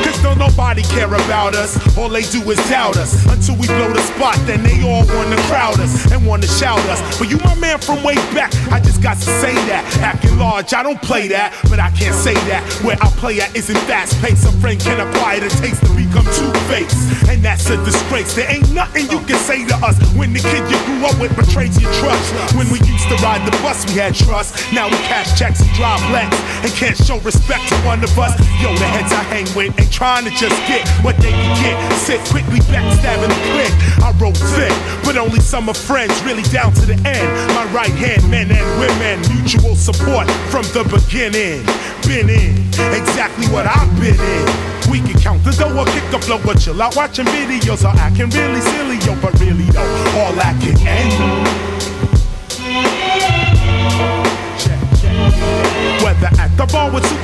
Cause 0.04 0.22
don't 0.22 0.38
nobody 0.38 0.84
care 0.84 1.08
about 1.08 1.56
us. 1.56 1.76
All 1.98 2.10
they 2.10 2.24
do 2.24 2.42
is 2.50 2.58
doubt 2.70 2.98
us. 2.98 3.26
Until 3.28 3.56
we 3.56 3.68
blow 3.68 3.92
the 3.92 4.02
spot, 4.02 4.38
then 4.46 4.64
they 4.64 4.82
all 4.84 5.06
wanna 5.16 5.36
crowd 5.48 5.80
us 5.80 6.12
and 6.12 6.26
wanna 6.26 6.48
shout 6.48 6.80
us. 6.90 7.02
But 7.18 7.30
you 7.30 7.38
my 7.44 7.56
man 7.56 7.80
from 7.80 8.04
way 8.04 8.16
back, 8.34 8.54
I 8.72 8.80
just 8.80 9.02
got 9.02 9.18
to 9.18 9.30
say 9.42 9.54
that. 9.68 9.84
Acting 10.02 10.38
large, 10.38 10.74
I 10.74 10.84
don't 10.84 11.02
play 11.02 11.28
that, 11.30 11.56
but 11.70 11.80
I 11.80 11.90
can't 11.92 12.16
say 12.16 12.34
that. 12.50 12.64
Where 12.84 12.98
I 13.02 13.08
play 13.22 13.40
at 13.42 13.56
isn't 13.56 13.78
fast 13.90 14.20
paced. 14.22 14.46
A 14.46 14.52
friend 14.60 14.80
can 14.80 15.00
acquire 15.00 15.40
the 15.40 15.50
taste 15.62 15.82
to 15.86 15.92
become 15.94 16.26
two 16.36 16.52
faced. 16.70 17.30
And 17.30 17.44
that's 17.44 17.70
a 17.70 17.78
disgrace. 17.84 18.34
There 18.36 18.50
ain't 18.50 18.72
nothing 18.74 19.10
you 19.10 19.20
can 19.26 19.38
say 19.38 19.66
to 19.66 19.76
us 19.86 19.98
when 20.16 20.34
the 20.34 20.40
kid 20.40 20.64
you 20.72 20.80
grew 20.86 21.06
up 21.06 21.20
with 21.20 21.36
betrays 21.36 21.80
your 21.82 21.92
trust. 22.00 22.56
When 22.56 22.70
we 22.72 22.80
used 22.88 23.08
to 23.10 23.16
ride 23.22 23.46
the 23.46 23.56
bus, 23.64 23.86
we 23.88 24.00
had 24.00 24.16
trust. 24.16 24.56
Now 24.74 24.88
we 24.88 24.98
cash 25.10 25.38
checks 25.38 25.62
and 25.62 25.72
drive 25.74 26.02
legs 26.12 26.36
and 26.64 26.72
can't 26.74 26.98
show 26.98 27.20
respect 27.20 27.68
to 27.70 27.76
one 27.86 28.04
of 28.04 28.18
us. 28.18 28.34
Yo, 28.62 28.74
the 28.76 28.88
heads 28.88 29.12
I 29.12 29.24
hang 29.30 29.39
with 29.56 29.80
ain't 29.80 29.92
trying 29.92 30.26
to 30.26 30.32
just 30.32 30.56
get 30.68 30.88
what 31.04 31.16
they 31.18 31.32
can 31.32 31.56
get. 31.64 31.78
Sit 32.00 32.20
quickly 32.28 32.60
backstabbing 32.68 33.30
the 33.30 33.40
click. 33.54 33.72
I 34.04 34.12
roll 34.20 34.34
thick, 34.34 34.74
but 35.04 35.18
only 35.18 35.40
some 35.40 35.70
are 35.70 35.76
friends, 35.76 36.22
really 36.24 36.44
down 36.52 36.74
to 36.74 36.86
the 36.86 36.96
end. 37.08 37.30
My 37.56 37.66
right 37.72 37.92
hand, 37.92 38.30
men 38.30 38.52
and 38.52 38.80
women, 38.80 39.22
mutual 39.32 39.76
support 39.76 40.30
from 40.52 40.64
the 40.76 40.84
beginning. 40.90 41.66
Been 42.08 42.30
in 42.30 42.68
exactly 42.92 43.48
what 43.48 43.66
I've 43.68 43.90
been 44.00 44.20
in. 44.20 44.46
We 44.92 45.00
can 45.00 45.18
count 45.22 45.44
the 45.44 45.52
dough 45.52 45.78
or 45.78 45.86
kick 45.86 46.04
the 46.12 46.20
flow 46.20 46.42
or 46.44 46.56
chill 46.56 46.82
out 46.82 46.96
watching 46.96 47.26
videos 47.26 47.84
or 47.86 47.96
acting 48.00 48.30
really 48.32 48.62
silly, 48.62 48.98
yo, 49.06 49.16
but 49.22 49.40
really 49.40 49.70
though, 49.72 50.20
all 50.20 50.40
I 50.40 50.54
can 50.60 50.76
end. 50.88 53.39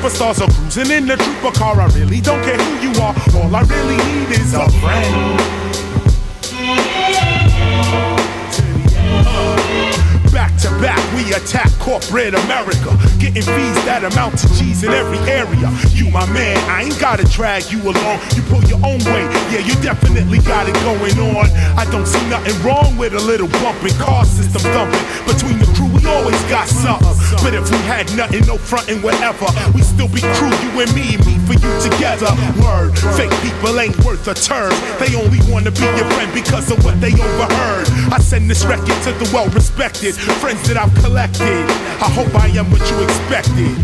Superstars 0.06 0.42
or 0.42 0.52
cruising 0.54 0.96
in 0.96 1.08
the 1.08 1.16
trooper 1.16 1.52
car, 1.58 1.80
I 1.80 1.88
really 1.98 2.22
don't 2.22 2.44
care 2.44 2.58
who 2.58 2.90
you 2.90 3.02
are. 3.02 3.16
All 3.36 3.56
I 3.56 3.62
really 3.62 3.98
need 3.98 4.30
is 4.40 4.54
a 4.54 4.70
friend. 4.80 5.40
Back 10.32 10.56
to 10.62 10.70
back, 10.82 11.02
we 11.16 11.34
attack 11.34 11.72
corporate 11.80 12.36
America. 12.36 12.94
Getting 13.18 13.42
fees 13.42 13.80
that 13.86 14.04
amount 14.04 14.38
to 14.40 14.48
G's 14.54 14.84
in 14.84 14.92
every 14.92 15.18
area. 15.30 15.72
You, 15.96 16.12
my 16.12 16.26
man, 16.32 16.58
I 16.70 16.84
ain't 16.84 17.00
gotta 17.00 17.24
drag 17.26 17.72
you 17.72 17.82
along. 17.82 18.20
You 18.36 18.44
pull 18.44 18.64
your 18.66 18.84
own 18.86 19.00
way, 19.10 19.26
yeah, 19.50 19.64
you 19.66 19.74
definitely 19.82 20.40
got 20.40 20.70
it 20.70 20.76
going 20.86 21.18
on. 21.34 21.50
I 21.80 21.90
don't 21.90 22.06
see 22.06 22.24
nothing 22.30 22.56
wrong 22.62 22.98
with 22.98 23.14
a 23.14 23.22
little 23.22 23.48
bumping, 23.64 23.96
car 23.98 24.26
system 24.26 24.62
thumping. 24.70 25.06
Between 25.26 25.58
the 25.58 25.66
crew, 25.74 25.95
always 26.08 26.42
got 26.46 26.68
something. 26.68 27.16
But 27.44 27.54
if 27.54 27.70
we 27.70 27.78
had 27.86 28.06
nothing, 28.16 28.46
no 28.46 28.58
frontin', 28.58 29.02
whatever, 29.02 29.46
we 29.74 29.82
still 29.82 30.08
be 30.08 30.22
crew, 30.38 30.54
you 30.64 30.72
and 30.82 30.92
me, 30.94 31.18
me 31.26 31.38
for 31.46 31.54
you 31.54 31.72
together. 31.82 32.32
Word, 32.62 32.98
fake 33.18 33.34
people 33.42 33.80
ain't 33.80 33.98
worth 34.04 34.28
a 34.28 34.34
turn. 34.34 34.72
They 35.00 35.16
only 35.16 35.40
wanna 35.52 35.72
be 35.72 35.86
your 35.98 36.10
friend 36.16 36.32
because 36.34 36.72
of 36.72 36.84
what 36.84 37.00
they 37.02 37.14
overheard. 37.14 37.88
I 38.12 38.20
send 38.20 38.50
this 38.50 38.66
record 38.66 38.98
to 39.04 39.12
the 39.14 39.30
well 39.34 39.50
respected 39.50 40.16
friends 40.16 40.68
that 40.68 40.78
I've 40.78 40.94
collected. 41.04 41.66
I 42.02 42.10
hope 42.10 42.34
I 42.36 42.48
am 42.58 42.72
what 42.72 42.82
you 42.90 43.04
expected. 43.04 43.76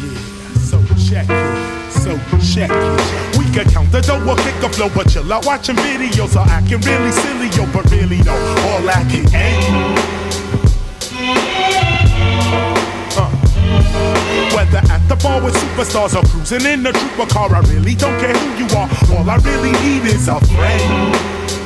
Yeah, 0.00 0.18
so 0.64 0.78
check 1.08 1.26
it, 1.28 1.92
so 1.92 2.16
check 2.40 2.70
it. 2.70 3.38
We 3.38 3.44
can 3.52 3.68
count 3.70 3.92
the 3.92 4.00
dough 4.00 4.22
or 4.28 4.36
kick 4.36 4.54
a 4.62 4.68
flow, 4.68 4.90
but 4.94 5.08
chill 5.10 5.30
out 5.32 5.46
watching 5.46 5.76
videos 5.76 6.36
or 6.36 6.48
acting 6.48 6.80
really 6.80 7.12
silly, 7.12 7.48
yo. 7.56 7.66
But 7.72 7.90
really, 7.90 8.22
no, 8.22 8.32
all 8.32 8.82
that 8.82 9.06
can. 9.10 10.25
Whether 14.54 14.82
at 14.92 15.02
the 15.08 15.16
bar 15.16 15.42
with 15.42 15.54
superstars 15.54 16.14
or 16.16 16.26
cruising 16.28 16.66
in 16.66 16.86
a 16.86 16.92
trooper 16.92 17.26
car, 17.26 17.54
I 17.54 17.60
really 17.72 17.94
don't 17.94 18.18
care 18.20 18.32
who 18.32 18.64
you 18.64 18.68
are. 18.76 18.88
All 19.12 19.28
I 19.28 19.36
really 19.36 19.72
need 19.72 20.04
is 20.06 20.28
a 20.28 20.40
friend. 20.40 21.65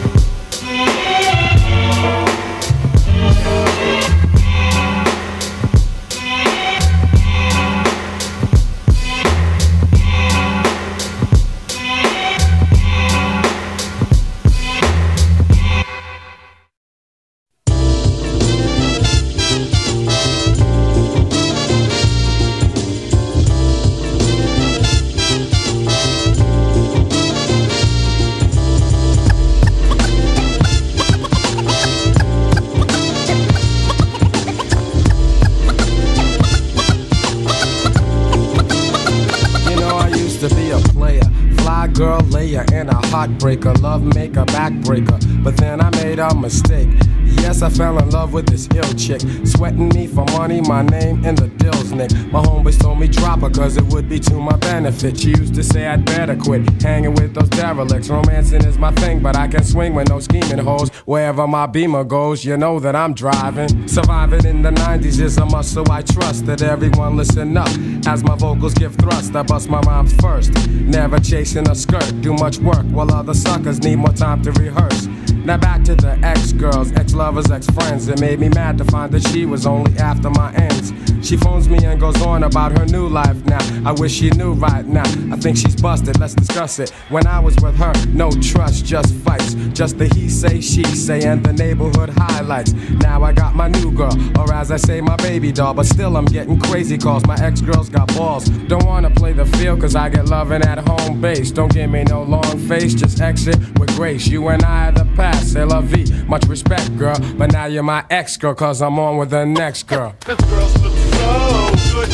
Heartbreaker. 43.40 43.80
Love 43.82 44.14
maker, 44.14 44.44
backbreaker. 44.46 45.42
But 45.42 45.56
then 45.56 45.80
I 45.80 45.90
made 46.02 46.18
a 46.18 46.34
mistake. 46.34 47.09
Yes, 47.40 47.62
I 47.62 47.70
fell 47.70 47.98
in 47.98 48.10
love 48.10 48.32
with 48.32 48.46
this 48.46 48.68
ill 48.74 48.92
chick. 48.94 49.20
Sweating 49.44 49.88
me 49.88 50.06
for 50.06 50.24
money, 50.36 50.60
my 50.60 50.82
name 50.82 51.24
in 51.24 51.34
the 51.34 51.48
dills, 51.48 51.92
Nick. 51.92 52.12
My 52.32 52.42
homeboys 52.42 52.78
told 52.78 53.00
me 53.00 53.08
drop 53.08 53.40
her 53.40 53.50
cause 53.50 53.76
it 53.76 53.84
would 53.84 54.08
be 54.08 54.18
to 54.20 54.34
my 54.34 54.56
benefit. 54.56 55.18
She 55.18 55.30
used 55.30 55.54
to 55.54 55.62
say 55.62 55.86
I'd 55.86 56.04
better 56.04 56.36
quit 56.36 56.68
hanging 56.82 57.14
with 57.14 57.34
those 57.34 57.48
derelicts. 57.48 58.08
Romancing 58.08 58.64
is 58.64 58.78
my 58.78 58.92
thing, 58.92 59.20
but 59.20 59.36
I 59.36 59.48
can 59.48 59.64
swing 59.64 59.94
with 59.94 60.08
no 60.08 60.20
scheming 60.20 60.58
hoes. 60.58 60.90
Wherever 61.06 61.46
my 61.46 61.66
beamer 61.66 62.04
goes, 62.04 62.44
you 62.44 62.56
know 62.56 62.78
that 62.80 62.94
I'm 62.94 63.14
driving. 63.14 63.88
Surviving 63.88 64.44
in 64.44 64.62
the 64.62 64.70
90s 64.70 65.20
is 65.20 65.38
a 65.38 65.46
must, 65.46 65.72
so 65.72 65.82
I 65.90 66.02
trust 66.02 66.46
that 66.46 66.62
everyone 66.62 67.16
listen 67.16 67.56
up. 67.56 67.70
As 68.06 68.22
my 68.22 68.36
vocals 68.36 68.74
give 68.74 68.94
thrust, 68.96 69.34
I 69.34 69.42
bust 69.42 69.68
my 69.68 69.80
rhymes 69.80 70.12
first. 70.20 70.52
Never 70.70 71.18
chasing 71.18 71.68
a 71.68 71.74
skirt, 71.74 72.20
do 72.20 72.32
much 72.34 72.58
work 72.58 72.84
while 72.86 73.12
other 73.12 73.34
suckers 73.34 73.80
need 73.82 73.96
more 73.96 74.12
time 74.12 74.42
to 74.42 74.52
rehearse. 74.52 75.08
Now 75.44 75.56
back 75.56 75.84
to 75.84 75.94
the 75.94 76.18
ex 76.22 76.52
girls, 76.52 76.92
ex 76.92 77.14
lovers, 77.14 77.50
ex 77.50 77.66
friends. 77.70 78.08
It 78.08 78.20
made 78.20 78.40
me 78.40 78.48
mad 78.48 78.78
to 78.78 78.84
find 78.84 79.10
that 79.12 79.26
she 79.28 79.46
was 79.46 79.66
only 79.66 79.96
after 79.98 80.30
my 80.30 80.52
ends. 80.54 80.92
She 81.26 81.36
phones 81.36 81.68
me 81.68 81.78
and 81.84 82.00
goes 82.00 82.20
on 82.22 82.44
about 82.44 82.76
her 82.78 82.86
new 82.86 83.08
life 83.08 83.36
now. 83.44 83.58
I 83.84 83.92
wish 83.92 84.12
she 84.12 84.30
knew 84.30 84.52
right 84.54 84.86
now. 84.86 85.08
I 85.32 85.36
think 85.36 85.56
she's 85.56 85.76
busted, 85.76 86.18
let's 86.18 86.34
discuss 86.34 86.78
it. 86.78 86.90
When 87.08 87.26
I 87.26 87.38
was 87.40 87.56
with 87.56 87.76
her, 87.76 87.92
no 88.08 88.30
trust, 88.30 88.84
just 88.84 89.14
fights. 89.16 89.54
Just 89.72 89.98
the 89.98 90.06
he 90.14 90.28
say, 90.28 90.60
she 90.60 90.84
say, 90.84 91.22
and 91.22 91.44
the 91.44 91.52
neighborhood 91.52 92.10
highlights. 92.10 92.72
Now 92.72 93.22
I 93.22 93.32
got 93.32 93.54
my 93.54 93.68
new 93.68 93.92
girl, 93.92 94.16
or 94.38 94.52
as 94.52 94.70
I 94.70 94.76
say, 94.76 95.00
my 95.00 95.16
baby 95.16 95.52
doll. 95.52 95.74
But 95.74 95.86
still, 95.86 96.16
I'm 96.16 96.24
getting 96.24 96.58
crazy 96.58 96.98
calls. 96.98 97.24
My 97.26 97.36
ex 97.40 97.60
girls 97.60 97.88
got 97.88 98.08
balls. 98.16 98.48
Don't 98.68 98.84
wanna 98.84 99.10
play 99.10 99.32
the 99.32 99.46
field, 99.46 99.80
cause 99.80 99.94
I 99.94 100.08
get 100.08 100.26
loving 100.26 100.62
at 100.62 100.78
home 100.88 101.20
base. 101.20 101.50
Don't 101.50 101.72
give 101.72 101.90
me 101.90 102.04
no 102.04 102.22
long 102.22 102.58
face, 102.68 102.94
just 102.94 103.20
exit 103.20 103.56
with 103.78 103.94
grace. 103.96 104.26
You 104.26 104.48
and 104.48 104.62
I 104.64 104.88
are 104.88 104.92
the 104.92 105.04
past, 105.16 105.29
c'est 105.42 105.64
la 105.66 105.80
vie. 105.80 106.04
Much 106.28 106.46
respect, 106.48 106.96
girl. 106.96 107.16
But 107.38 107.52
now 107.52 107.66
you're 107.66 107.82
my 107.82 108.04
ex 108.10 108.36
girl, 108.36 108.54
cause 108.54 108.80
I'm 108.82 108.98
on 108.98 109.16
with 109.18 109.30
the 109.30 109.44
next 109.44 109.84
girl. 109.86 110.14
This 110.26 110.38
girl's 110.48 110.72
so 110.74 110.88
good. 110.88 112.08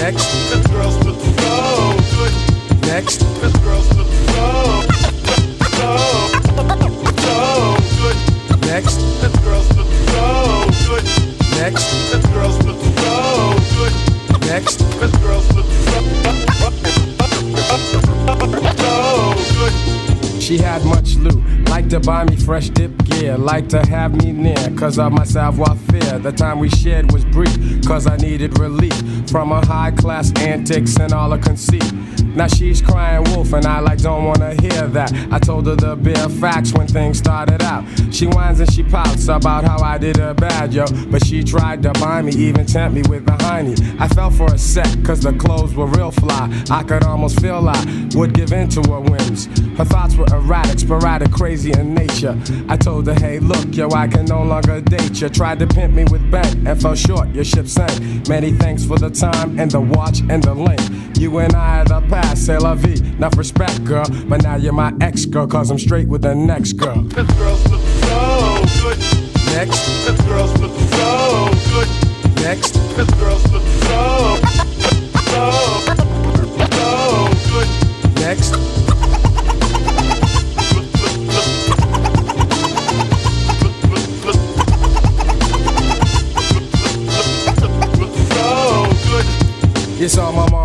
Next, 0.00 0.26
This 0.50 0.66
girl's 0.68 0.94
so 0.94 1.12
good. 1.12 2.32
next, 2.86 3.18
This 3.40 3.52
girl's 3.64 3.88
so, 3.88 4.04
so, 4.04 4.82
so 5.76 5.88
good. 8.06 8.60
next, 8.66 8.96
This 9.20 9.36
girl's 9.44 9.66
so 9.68 9.82
good. 10.86 11.04
next, 11.58 11.86
This 12.12 12.24
girl's 12.32 12.56
so 12.58 12.72
good. 12.74 13.92
next. 14.46 14.78
This 15.00 15.14
girl's 15.22 15.46
so 15.48 15.62
good. 15.62 15.72
She 20.42 20.58
had 20.58 20.84
much 20.84 21.16
loot, 21.16 21.42
like 21.86 22.02
to 22.02 22.10
buy 22.10 22.24
me 22.24 22.34
fresh 22.34 22.68
dip 22.70 22.90
gear, 23.04 23.38
like 23.38 23.68
to 23.68 23.78
have 23.86 24.12
me 24.12 24.32
near, 24.32 24.56
cause 24.76 24.98
of 24.98 25.12
my 25.12 25.22
savoir 25.22 25.76
faire. 25.76 26.18
The 26.18 26.32
time 26.32 26.58
we 26.58 26.68
shared 26.68 27.12
was 27.12 27.24
brief, 27.24 27.56
cause 27.86 28.08
I 28.08 28.16
needed 28.16 28.58
relief 28.58 28.92
from 29.30 29.50
her 29.50 29.64
high 29.64 29.92
class 29.92 30.32
antics 30.40 30.98
and 30.98 31.12
all 31.12 31.30
her 31.30 31.38
conceit. 31.38 31.92
Now 32.36 32.48
she's 32.48 32.82
crying 32.82 33.22
wolf, 33.32 33.52
and 33.52 33.64
I 33.64 33.78
like 33.80 34.02
don't 34.02 34.24
wanna 34.24 34.60
hear 34.60 34.88
that. 34.88 35.12
I 35.30 35.38
told 35.38 35.66
her 35.68 35.76
the 35.76 35.94
bare 35.94 36.28
facts 36.28 36.72
when 36.72 36.88
things 36.88 37.18
started 37.18 37.62
out. 37.62 37.84
She 38.10 38.26
whines 38.26 38.58
and 38.58 38.70
she 38.72 38.82
pouts 38.82 39.28
about 39.28 39.64
how 39.64 39.80
I 39.80 39.96
did 39.96 40.16
her 40.16 40.34
bad, 40.34 40.74
yo. 40.74 40.86
But 41.10 41.24
she 41.24 41.44
tried 41.44 41.82
to 41.84 41.92
buy 41.92 42.20
me, 42.20 42.32
even 42.32 42.66
tempt 42.66 42.94
me 42.96 43.02
with 43.08 43.26
the 43.26 43.32
hiney. 43.32 43.76
I 44.00 44.08
fell 44.08 44.30
for 44.30 44.52
a 44.52 44.58
sec, 44.58 44.88
cause 45.04 45.20
the 45.20 45.32
clothes 45.34 45.74
were 45.74 45.86
real 45.86 46.10
fly. 46.10 46.52
I 46.68 46.82
could 46.82 47.04
almost 47.04 47.40
feel 47.40 47.68
I 47.68 48.08
would 48.14 48.34
give 48.34 48.52
in 48.52 48.68
to 48.70 48.82
her 48.82 49.00
whims. 49.00 49.46
Her 49.78 49.84
thoughts 49.84 50.16
were 50.16 50.26
erratic, 50.26 50.80
sporadic, 50.80 51.30
crazy 51.30 51.72
in 51.76 51.94
nature. 51.94 52.38
I 52.68 52.76
told 52.76 53.06
her, 53.06 53.14
hey, 53.14 53.38
look, 53.38 53.74
yo, 53.74 53.88
I 53.90 54.08
can 54.08 54.24
no 54.26 54.42
longer 54.42 54.80
date 54.80 55.20
you. 55.20 55.28
Tried 55.28 55.58
to 55.60 55.66
pimp 55.66 55.94
me 55.94 56.04
with 56.04 56.28
bank 56.30 56.54
and 56.66 56.80
fell 56.80 56.94
short, 56.94 57.28
your 57.34 57.44
ship 57.44 57.66
sank. 57.68 58.28
Many 58.28 58.52
thanks 58.52 58.84
for 58.84 58.98
the 58.98 59.10
time 59.10 59.58
and 59.58 59.70
the 59.70 59.80
watch 59.80 60.20
and 60.28 60.42
the 60.42 60.54
link. 60.54 60.80
You 61.18 61.38
and 61.38 61.54
I 61.54 61.80
are 61.80 61.84
the 61.84 62.00
past, 62.08 62.44
c'est 62.46 62.58
la 62.58 62.74
vie. 62.74 62.98
Enough 63.16 63.36
respect, 63.38 63.84
girl. 63.84 64.04
But 64.28 64.42
now 64.42 64.56
you're 64.56 64.72
my 64.72 64.92
ex 65.00 65.24
girl, 65.24 65.46
cause 65.46 65.70
I'm 65.70 65.78
straight 65.78 66.08
with 66.08 66.22
the 66.22 66.34
next 66.34 66.74
girl. 66.74 67.02
This 67.02 67.30
girl's 67.38 67.62
so 67.62 68.64
good. 68.82 68.98
Next, 69.54 69.80
This 70.06 70.20
girl's 70.26 70.52
so 70.52 71.50
good. 71.72 71.88
next, 72.42 72.74
This 72.96 73.10
girl's 73.14 73.42
so, 73.42 74.35
This 90.06 90.18
all 90.18 90.32
my 90.32 90.55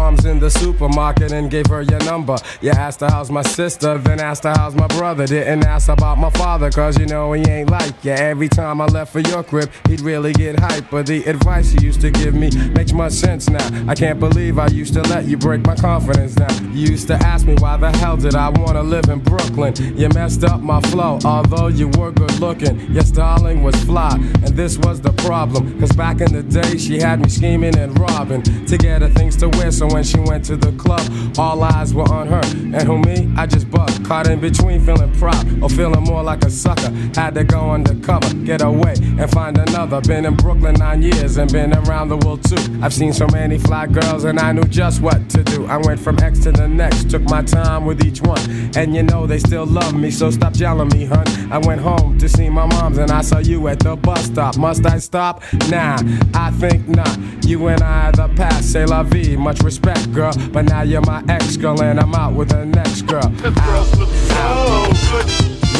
the 0.42 0.50
supermarket 0.50 1.32
and 1.32 1.52
gave 1.52 1.68
her 1.68 1.84
your 1.84 2.00
number. 2.00 2.36
You 2.62 2.72
asked 2.72 3.02
her 3.02 3.10
how's 3.10 3.30
my 3.30 3.44
sister, 3.44 4.00
then 4.00 4.20
asked 4.20 4.44
her 4.44 4.54
how's 4.56 4.74
my 4.76 4.88
brother. 4.88 5.28
Didn't 5.28 5.64
ask 5.66 5.88
about 5.88 6.18
my 6.18 6.32
father, 6.32 6.72
cause 6.72 6.98
you 6.98 7.06
know 7.06 7.32
he 7.34 7.44
ain't 7.48 7.70
like 7.70 7.94
you. 8.04 8.12
Every 8.12 8.50
time 8.50 8.82
I 8.82 8.86
left 8.86 9.14
for 9.14 9.20
your 9.20 9.44
crib, 9.44 9.70
he'd 9.88 10.02
really 10.02 10.34
get 10.34 10.60
hype. 10.60 10.90
But 10.90 11.06
the 11.06 11.24
advice 11.26 11.74
you 11.74 11.80
used 11.82 12.02
to 12.02 12.10
give 12.10 12.34
me 12.34 12.50
makes 12.70 12.92
much 12.92 13.14
sense 13.14 13.50
now. 13.50 13.66
I 13.88 13.94
can't 13.94 14.20
believe 14.20 14.58
I 14.58 14.68
used 14.68 14.96
to 14.96 15.04
let 15.04 15.26
you 15.26 15.38
break 15.38 15.66
my 15.66 15.76
confidence 15.76 16.36
now. 16.36 16.52
You 16.72 16.88
used 16.88 17.08
to 17.08 17.14
ask 17.14 17.46
me 17.46 17.56
why 17.60 17.78
the 17.78 17.92
hell 17.92 18.18
did 18.18 18.34
I 18.34 18.50
wanna 18.50 18.82
live 18.82 19.10
in 19.10 19.20
Brooklyn. 19.20 19.76
You 19.96 20.10
messed 20.10 20.44
up 20.44 20.60
my 20.60 20.82
flow, 20.82 21.20
although 21.24 21.68
you 21.68 21.88
were 21.90 22.12
good 22.12 22.40
looking. 22.40 22.80
Your 22.92 23.04
styling 23.04 23.62
was 23.62 23.76
fly, 23.84 24.16
and 24.16 24.58
this 24.58 24.80
was 24.80 25.02
the 25.02 25.14
problem. 25.14 25.80
Cause 25.80 25.92
back 25.92 26.20
in 26.20 26.34
the 26.34 26.42
day, 26.42 26.78
she 26.78 27.00
had 27.00 27.22
me 27.22 27.30
scheming 27.30 27.78
and 27.78 27.98
robbing 28.00 28.42
to 28.42 28.78
get 28.78 29.04
her 29.04 29.10
things 29.10 29.36
to 29.38 29.50
wear. 29.50 29.70
So 29.70 29.88
when 29.88 30.04
she 30.04 30.18
we 30.22 30.31
went 30.32 30.46
to 30.46 30.56
the 30.56 30.72
club, 30.84 31.04
all 31.38 31.62
eyes 31.62 31.94
were 31.94 32.10
on 32.10 32.26
her. 32.28 32.42
And 32.46 32.84
who 32.84 33.00
me? 33.00 33.30
I 33.36 33.46
just 33.46 33.70
bugged. 33.70 34.06
Caught 34.06 34.28
in 34.30 34.40
between 34.40 34.80
feeling 34.80 35.12
proud 35.20 35.62
or 35.62 35.70
feeling 35.70 36.04
more 36.06 36.24
like 36.24 36.46
a 36.46 36.50
sucker. 36.50 36.90
Had 37.20 37.36
to 37.36 37.44
go 37.44 37.72
undercover, 37.72 38.34
get 38.46 38.62
away 38.62 38.94
and 39.20 39.30
find 39.30 39.58
another. 39.58 40.00
Been 40.00 40.26
in 40.26 40.36
Brooklyn 40.36 40.76
nine 40.76 41.02
years 41.02 41.36
and 41.36 41.52
been 41.52 41.74
around 41.74 42.08
the 42.08 42.18
world 42.24 42.42
too. 42.48 42.64
I've 42.82 42.94
seen 42.94 43.12
so 43.12 43.28
many 43.28 43.58
fly 43.58 43.88
girls 43.88 44.24
and 44.24 44.40
I 44.40 44.54
knew 44.54 44.64
just 44.64 45.02
what 45.02 45.30
to 45.32 45.44
do. 45.44 45.66
I 45.66 45.78
went 45.78 46.00
from 46.00 46.18
X 46.20 46.40
to 46.46 46.54
the 46.54 46.68
next, 46.68 47.10
took 47.10 47.24
my 47.24 47.42
time 47.42 47.86
with 47.86 48.06
each 48.06 48.22
one. 48.22 48.40
And 48.78 48.96
you 48.96 49.04
know 49.04 49.28
they 49.28 49.40
still 49.40 49.66
love 49.66 49.94
me, 49.94 50.12
so 50.12 50.32
stop 50.32 50.56
yelling 50.56 50.90
me, 50.96 51.04
hun. 51.04 51.28
I 51.52 51.58
went 51.58 51.82
home 51.82 52.18
to 52.20 52.30
see 52.30 52.48
my 52.50 52.66
moms 52.68 52.98
and 52.98 53.12
I 53.12 53.22
saw 53.22 53.40
you 53.40 53.68
at 53.68 53.80
the 53.80 53.98
bus 53.98 54.28
stop. 54.28 54.56
Must 54.56 54.86
I 54.86 54.98
stop? 55.00 55.44
Nah, 55.70 55.98
I 56.34 56.52
think 56.52 56.88
not. 56.88 57.18
You 57.44 57.68
and 57.68 57.84
I 57.84 58.08
are 58.08 58.12
the 58.14 58.30
past, 58.36 58.72
say 58.72 58.86
la 58.86 59.04
vie, 59.04 59.36
much 59.36 59.60
respect, 59.60 60.14
girl. 60.14 60.21
But 60.30 60.66
now 60.66 60.84
you're 60.84 61.02
my 61.02 61.24
ex 61.28 61.58
girl 61.58 61.82
and 61.82 62.00
I'm 62.00 62.14
out 62.14 62.34
with 62.34 62.50
the 62.50 62.64
next 62.64 63.02
girl. 63.04 63.24
Cause 63.42 63.56
girls 63.66 63.98
look 63.98 64.10
so 64.10 64.86
good. 65.10 65.26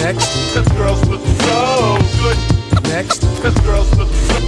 Next. 0.02 0.30
Cause 0.54 0.68
girls 0.70 1.08
look 1.08 1.22
so 1.22 1.98
good. 2.18 2.38
Next. 2.90 3.22
Cause 3.42 3.54
girls 3.62 3.96
look 3.98 4.10
so, 4.10 4.42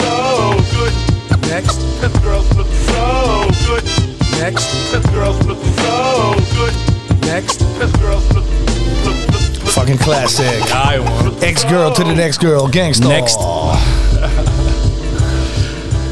so 0.00 0.16
good. 0.72 0.92
Next. 1.48 1.78
Cause 2.00 2.16
girls 2.24 2.48
look 2.56 2.68
so 2.88 3.04
good. 3.68 4.12
Next. 4.40 4.66
Cause 4.90 5.06
girls 5.12 5.46
look 5.46 5.60
so 5.76 6.34
good. 6.56 6.74
Next. 7.26 7.60
Cause 7.78 7.92
girls 8.00 8.26
look, 8.32 8.46
look, 9.04 9.28
look, 9.28 9.62
look 9.62 9.72
Fucking 9.74 9.98
classic. 9.98 10.68
Ja, 10.68 10.96
jongen. 10.96 11.42
Ex-girl 11.42 11.92
to 11.92 12.02
the 12.02 12.14
next 12.14 12.38
girl. 12.38 12.66
Gangsta. 12.68 13.08
Next. 13.08 14.09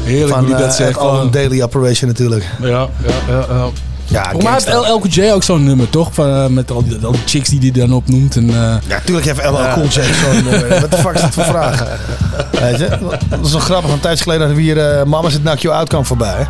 Heerlijk 0.09 0.33
Van 0.33 0.39
hoe 0.39 0.47
die 0.47 0.55
eh, 0.55 0.61
dat 0.61 0.75
zegt. 0.75 0.97
Gewoon. 0.97 1.31
Daily 1.31 1.61
Operation 1.61 2.09
natuurlijk. 2.09 2.45
Ja, 2.61 2.67
ja, 2.67 2.87
ja. 3.27 3.45
ja. 3.49 3.69
Ja, 4.09 4.29
Volgens 4.31 4.65
mij 4.65 4.75
heeft 4.75 4.89
LQJ 4.89 5.31
ook 5.31 5.43
zo'n 5.43 5.63
nummer, 5.63 5.89
toch? 5.89 6.13
Van, 6.13 6.29
eh, 6.29 6.45
met 6.47 6.71
al 6.71 6.83
die, 6.83 6.97
al 7.05 7.11
die 7.11 7.21
chicks 7.25 7.49
die 7.49 7.59
hij 7.59 7.71
dan 7.71 7.93
opnoemt. 7.93 8.35
En, 8.35 8.49
eh, 8.49 8.75
Ja, 8.87 9.01
tuurlijk 9.05 9.25
heeft 9.25 9.43
LL 9.45 9.73
Cool 9.73 9.85
J 9.85 9.89
zo'n 9.89 10.43
nummer. 10.43 10.69
Wat 10.81 10.91
de 10.91 10.97
fuck 10.97 11.13
is 11.13 11.21
dat 11.21 11.33
voor 11.33 11.43
vragen? 11.43 11.87
Weet 12.51 12.77
je? 12.79 12.87
Dat 13.29 13.45
is 13.45 13.51
wel 13.51 13.61
grappig. 13.61 13.91
Een 13.91 13.99
tijdje 13.99 14.23
geleden 14.23 14.47
hadden 14.47 14.65
we 14.65 14.71
hier 14.71 14.99
uh, 14.99 15.03
Mama 15.03 15.29
zit 15.29 15.41
Knock 15.41 15.59
You 15.59 15.75
Out 15.75 15.87
kwam 15.87 16.05
voorbij. 16.05 16.47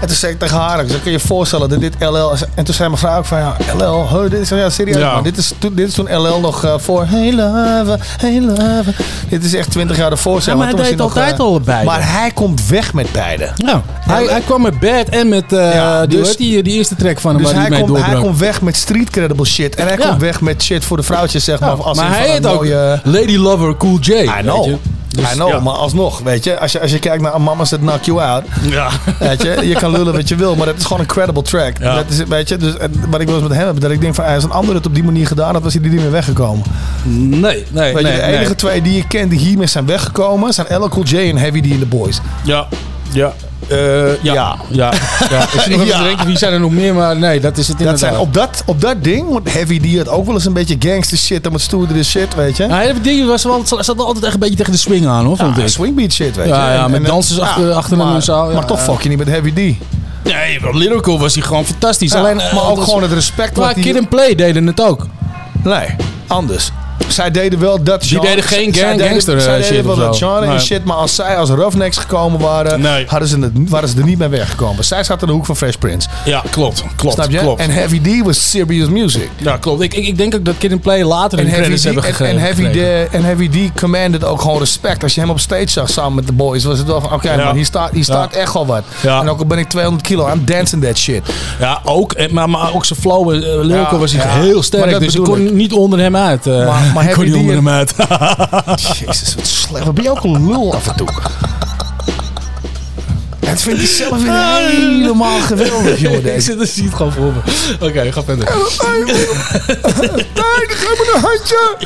En 0.00 0.06
toen 0.06 0.16
zei 0.16 0.32
ik 0.32 0.38
tegen 0.38 0.56
haar, 0.58 0.80
ik 0.80 0.88
zei, 0.88 1.02
kun 1.02 1.10
je 1.12 1.18
je 1.18 1.26
voorstellen 1.26 1.68
dat 1.68 1.80
dit 1.80 1.94
LL 1.98 2.32
is? 2.32 2.42
En 2.54 2.64
toen 2.64 2.74
zei 2.74 2.88
mijn 2.88 3.00
vrouw 3.00 3.18
ook 3.18 3.24
van, 3.24 3.38
ja, 3.38 3.56
LL, 3.78 4.08
huh, 4.08 4.30
dit 4.30 4.40
is, 4.40 4.48
ja, 4.48 4.70
serieus 4.70 4.96
Ja. 4.96 5.12
man. 5.14 5.22
Dit 5.22 5.36
is, 5.36 5.52
toen- 5.58 5.74
dit 5.74 5.88
is 5.88 5.94
toen 5.94 6.14
LL 6.16 6.40
nog 6.40 6.64
eh, 6.64 6.74
voor 6.78 7.04
Hey 7.06 7.32
Love, 7.32 7.98
Hey 8.00 8.40
Love. 8.40 8.92
Dit 9.28 9.44
is 9.44 9.54
echt 9.54 9.70
20 9.70 9.96
jaar 9.96 10.10
ervoor. 10.10 10.42
zeg 10.42 10.54
Ja, 10.54 10.58
maar 10.60 10.68
hij 10.74 10.82
deed 10.82 10.96
nog, 10.96 11.06
altijd 11.16 11.32
eh, 11.32 11.40
al 11.40 11.60
beide. 11.60 11.84
Maar 11.84 12.12
hij 12.12 12.30
komt 12.34 12.66
weg 12.68 12.92
met 12.92 13.12
beide. 13.12 13.50
ja, 13.56 13.82
hij, 14.00 14.24
hij 14.24 14.40
kwam 14.40 14.62
met 14.62 14.80
Bad 14.80 15.08
en 15.08 15.28
met 15.28 15.52
eh, 15.52 15.74
Ja, 15.74 16.06
die, 16.06 16.18
dus- 16.18 16.36
die, 16.36 16.62
die 16.62 16.72
eerste 16.74 16.94
track 16.96 17.20
van 17.20 17.30
hem 17.34 17.42
Dus 17.42 17.52
waar 17.52 17.60
hij 17.60 17.70
hij 17.70 17.78
mee 17.80 17.88
komt, 17.88 18.06
hij 18.06 18.20
komt 18.20 18.38
weg 18.38 18.62
met 18.62 18.76
street 18.76 19.10
credible 19.10 19.46
shit. 19.46 19.74
En 19.74 19.86
hij 19.86 19.96
Ja. 19.98 20.08
komt 20.08 20.20
weg 20.20 20.40
met 20.40 20.62
shit 20.62 20.84
voor 20.84 20.96
de 20.96 21.02
vrouwtjes, 21.02 21.44
zeg 21.44 21.60
maar. 21.60 21.76
Ja, 21.76 21.82
als 21.82 21.96
maar 21.98 22.16
hij 22.18 22.28
heet 22.30 22.46
ook 22.46 22.54
mooie- 22.54 23.00
Lady 23.04 23.36
Lover 23.36 23.76
Cool 23.76 23.98
J. 24.00 24.10
I 24.10 24.14
weet 24.14 24.40
know. 24.40 24.74
Je. 25.16 25.22
Dus, 25.22 25.32
I 25.32 25.34
know, 25.34 25.48
ja. 25.48 25.60
maar 25.60 25.74
alsnog, 25.74 26.20
weet 26.20 26.44
je, 26.44 26.58
als 26.58 26.72
je, 26.72 26.80
als 26.80 26.90
je 26.90 26.98
kijkt 26.98 27.22
naar 27.22 27.40
Mama's 27.40 27.68
That 27.68 27.78
Knock 27.80 28.02
You 28.02 28.20
Out, 28.22 28.44
Ja. 28.70 28.88
weet 29.18 29.42
je, 29.42 29.68
je 29.68 29.74
kan 29.74 29.90
lullen 29.90 30.12
wat 30.12 30.28
je 30.28 30.34
wil, 30.36 30.56
maar 30.56 30.66
het 30.66 30.76
is 30.78 30.84
gewoon 30.84 31.00
een 31.00 31.06
credible 31.06 31.42
track. 31.42 31.78
Ja. 31.78 31.94
Dat 31.94 32.04
is, 32.08 32.24
weet 32.24 32.48
je, 32.48 32.56
dus 32.56 32.76
en 32.76 32.92
wat 33.10 33.20
ik 33.20 33.26
wel 33.26 33.36
eens 33.36 33.48
met 33.48 33.56
hem 33.56 33.66
heb, 33.66 33.80
dat 33.80 33.90
ik 33.90 34.00
denk 34.00 34.14
van, 34.14 34.24
als 34.24 34.44
een 34.44 34.50
ander 34.50 34.74
het 34.74 34.86
op 34.86 34.94
die 34.94 35.04
manier 35.04 35.26
gedaan 35.26 35.54
had, 35.54 35.62
was 35.62 35.74
hij 35.74 35.82
er 35.82 35.88
niet 35.88 36.00
meer 36.00 36.10
weggekomen. 36.10 36.64
Nee, 37.04 37.64
nee, 37.70 37.94
Weet 37.94 38.02
nee. 38.02 38.12
je, 38.12 38.18
de 38.18 38.24
enige 38.24 38.44
nee. 38.44 38.54
twee 38.54 38.82
die 38.82 38.98
ik 38.98 39.08
ken 39.08 39.28
die 39.28 39.38
hiermee 39.38 39.66
zijn 39.66 39.86
weggekomen, 39.86 40.52
zijn 40.52 40.66
LL 40.70 40.88
Cool 40.88 41.04
J 41.04 41.16
en 41.16 41.36
Heavy 41.36 41.60
D 41.60 41.66
in 41.66 41.78
The 41.78 41.86
Boys. 41.86 42.20
Ja, 42.44 42.66
ja. 43.12 43.32
Eh, 43.68 44.22
ja. 44.22 44.32
Ja. 44.34 44.56
Ja. 44.70 44.92
ja. 45.30 45.42
Ik 45.42 45.48
zit 45.60 45.66
nog 45.70 45.80
even 45.80 45.86
Ja. 45.86 45.98
te 45.98 46.02
denken, 46.04 46.26
wie 46.26 46.38
zijn 46.38 46.52
er 46.52 46.60
nog 46.60 46.70
meer? 46.70 46.94
Maar 46.94 47.16
nee, 47.16 47.40
dat 47.40 47.56
is 47.58 47.68
het 47.68 47.78
Dat 47.78 47.86
inderdaad. 47.86 48.10
zijn 48.10 48.20
op 48.20 48.34
dat, 48.34 48.62
op 48.66 48.80
dat 48.80 49.04
ding, 49.04 49.28
want 49.28 49.52
Heavy 49.52 49.80
D 49.80 49.96
had 49.96 50.08
ook 50.08 50.24
wel 50.26 50.34
eens 50.34 50.44
een 50.44 50.52
beetje 50.52 50.76
gangster 50.78 51.18
shit 51.18 51.46
en 51.46 51.52
wat 51.52 51.60
stoerdere 51.60 52.02
shit, 52.04 52.34
weet 52.34 52.56
je. 52.56 52.66
Ja, 52.66 52.78
het 52.80 53.04
ding 53.04 53.26
was 53.26 53.44
wel, 53.44 53.62
zat 53.80 53.98
altijd 53.98 54.24
echt 54.24 54.34
een 54.34 54.40
beetje 54.40 54.56
tegen 54.56 54.72
de 54.72 54.78
swing 54.78 55.06
aan, 55.06 55.24
hoor, 55.24 55.36
vond 55.36 55.56
Ja, 55.56 55.62
ik. 55.62 55.68
swingbeat 55.68 56.12
shit, 56.12 56.36
weet 56.36 56.46
je. 56.46 56.52
Ja, 56.52 56.88
met 56.88 57.00
en- 57.00 57.06
dansers 57.06 57.38
ja, 57.38 57.44
achter- 57.44 57.72
achter 57.72 57.96
hem 57.96 58.06
maar- 58.06 58.14
en 58.14 58.22
zo, 58.22 58.46
ja, 58.48 58.52
maar 58.54 58.66
toch 58.66 58.82
fuck 58.82 59.00
je 59.02 59.08
niet 59.08 59.18
met 59.18 59.28
Heavy 59.28 59.52
D. 59.52 59.56
Nee, 59.56 60.60
maar 60.60 60.74
lyrical 60.74 61.18
was 61.18 61.34
hij 61.34 61.42
gewoon 61.42 61.64
fantastisch. 61.64 62.12
Ja, 62.12 62.18
Alleen, 62.18 62.36
maar 62.36 62.68
ook 62.68 62.76
dat- 62.76 62.84
gewoon 62.84 63.02
het 63.02 63.12
respect 63.12 63.56
Maar 63.56 63.74
Kid 63.74 63.96
and 63.96 64.08
Play 64.08 64.34
deden 64.34 64.66
het 64.66 64.80
ook. 64.82 65.06
Nee, 65.64 65.86
anders. 66.26 66.70
Zij 67.08 67.30
deden 67.30 67.58
wel 67.58 67.82
dat 67.82 68.00
Die 68.00 68.08
genre. 68.10 68.26
deden 68.28 68.44
geen 68.44 68.74
zij 68.74 68.82
gang- 68.84 68.96
deden- 68.96 69.10
gangster, 69.10 69.40
Zij 69.40 69.54
eh, 69.54 69.60
deden 69.60 69.76
shit 69.76 69.84
wel 69.86 69.96
dat 69.96 70.16
genre 70.16 70.46
en 70.46 70.60
shit. 70.60 70.84
Maar 70.84 70.96
als 70.96 71.14
zij 71.14 71.36
als 71.36 71.50
Roughnecks 71.50 71.96
gekomen 71.96 72.40
waren, 72.40 72.80
Nee. 72.80 73.04
hadden 73.06 73.28
ze 73.28 73.38
het, 73.38 73.52
waren 73.68 73.88
ze 73.88 73.98
er 73.98 74.04
niet 74.04 74.18
mee 74.18 74.28
weggekomen. 74.28 74.84
Zij 74.84 75.04
zaten 75.04 75.20
in 75.20 75.26
de 75.26 75.32
hoek 75.32 75.46
van 75.46 75.56
Fresh 75.56 75.74
Prince. 75.74 76.08
Ja, 76.24 76.42
klopt. 76.50 76.84
Klopt. 76.96 77.14
Snap 77.14 77.30
je? 77.30 77.38
Klopt. 77.38 77.60
En 77.60 77.70
Heavy 77.70 78.00
D 78.00 78.24
was 78.24 78.50
serious 78.50 78.88
music. 78.88 79.28
ja, 79.36 79.56
klopt. 79.56 79.82
Ik, 79.82 79.94
ik, 79.94 80.06
ik 80.06 80.16
denk 80.18 80.34
ook 80.34 80.44
dat 80.44 80.54
Kid 80.58 80.72
and 80.72 80.80
Play 80.80 81.04
later 81.04 81.38
En 81.38 81.44
Heavy, 81.46 81.60
credits 81.62 81.82
D, 81.82 81.84
hebben 81.84 82.04
en, 82.04 82.14
gegeven. 82.14 82.34
en, 82.34 82.40
Heavy. 82.44 83.06
D, 83.08 83.12
en 83.14 83.24
Heavy 83.24 83.48
D 83.72 83.80
commanded 83.80 84.24
ook 84.24 84.40
gewoon 84.40 84.58
respect. 84.58 85.02
Als 85.02 85.14
je 85.14 85.20
hem 85.20 85.30
op 85.30 85.40
stage 85.40 85.68
zag 85.70 85.90
samen 85.90 86.14
met 86.14 86.26
de 86.26 86.32
boys, 86.32 86.64
was 86.64 86.78
het 86.78 86.86
wel 86.86 87.00
van: 87.00 87.12
oké, 87.12 87.32
Ja. 87.32 87.44
man, 87.44 87.54
hier 87.54 87.64
staat, 87.64 87.90
hier 87.92 88.04
staat 88.04 88.32
echt 88.34 88.52
wel 88.52 88.66
wat. 88.66 88.82
Ja. 89.02 89.20
En 89.20 89.28
ook 89.28 89.38
al 89.38 89.46
ben 89.46 89.58
ik 89.58 89.68
200 89.68 90.04
kilo, 90.06 90.28
I'm 90.32 90.44
dancing 90.44 90.84
that 90.84 90.96
shit. 90.96 91.22
Ja, 91.58 91.80
ook. 91.84 92.12
En- 92.12 92.34
Maar, 92.34 92.50
maar 92.50 92.74
ook 92.74 92.84
zijn 92.84 92.98
flow, 93.00 93.32
uh, 93.34 93.40
lyrical 93.64 93.98
was 93.98 94.12
hij 94.12 94.40
heel 94.42 94.62
sterk. 94.62 94.98
Dus 95.00 95.14
ik 95.14 95.24
kon 95.24 95.54
niet 95.56 95.72
onder 95.72 95.98
hem 95.98 96.16
uit. 96.16 96.46
eh. 96.46 96.66
Maar- 96.66 96.85
maar 96.94 97.04
ik 97.08 97.14
kon 97.14 97.24
Heavy 97.24 97.24
niet 97.24 97.34
D 97.34 97.36
onder 97.36 97.54
hem 97.54 97.68
uit. 97.68 97.94
Jezus, 98.98 99.34
wat 99.34 99.46
slecht. 99.46 99.84
Wat 99.84 99.94
ben 99.94 100.04
je 100.04 100.10
ook 100.10 100.24
een 100.24 100.48
lul 100.48 100.74
af 100.74 100.88
en 100.88 100.96
toe? 100.96 101.08
Het 103.46 103.62
vindt 103.62 103.80
hij 103.80 103.88
zelf 103.88 104.22
weer 104.22 104.32
helemaal 104.32 105.40
geweldig, 105.40 106.00
joh. 106.00 106.24
ik 106.34 106.40
zit 106.40 106.60
er 106.60 106.66
ziet 106.66 106.94
gewoon 106.94 107.12
voor 107.12 107.32
me. 107.32 107.40
Oké, 107.86 108.12
ga 108.12 108.22
verder. 108.22 108.48
Nee, 108.56 109.16
geef 110.68 110.98
me 110.98 111.12
een 111.14 111.20
handje. 111.20 111.76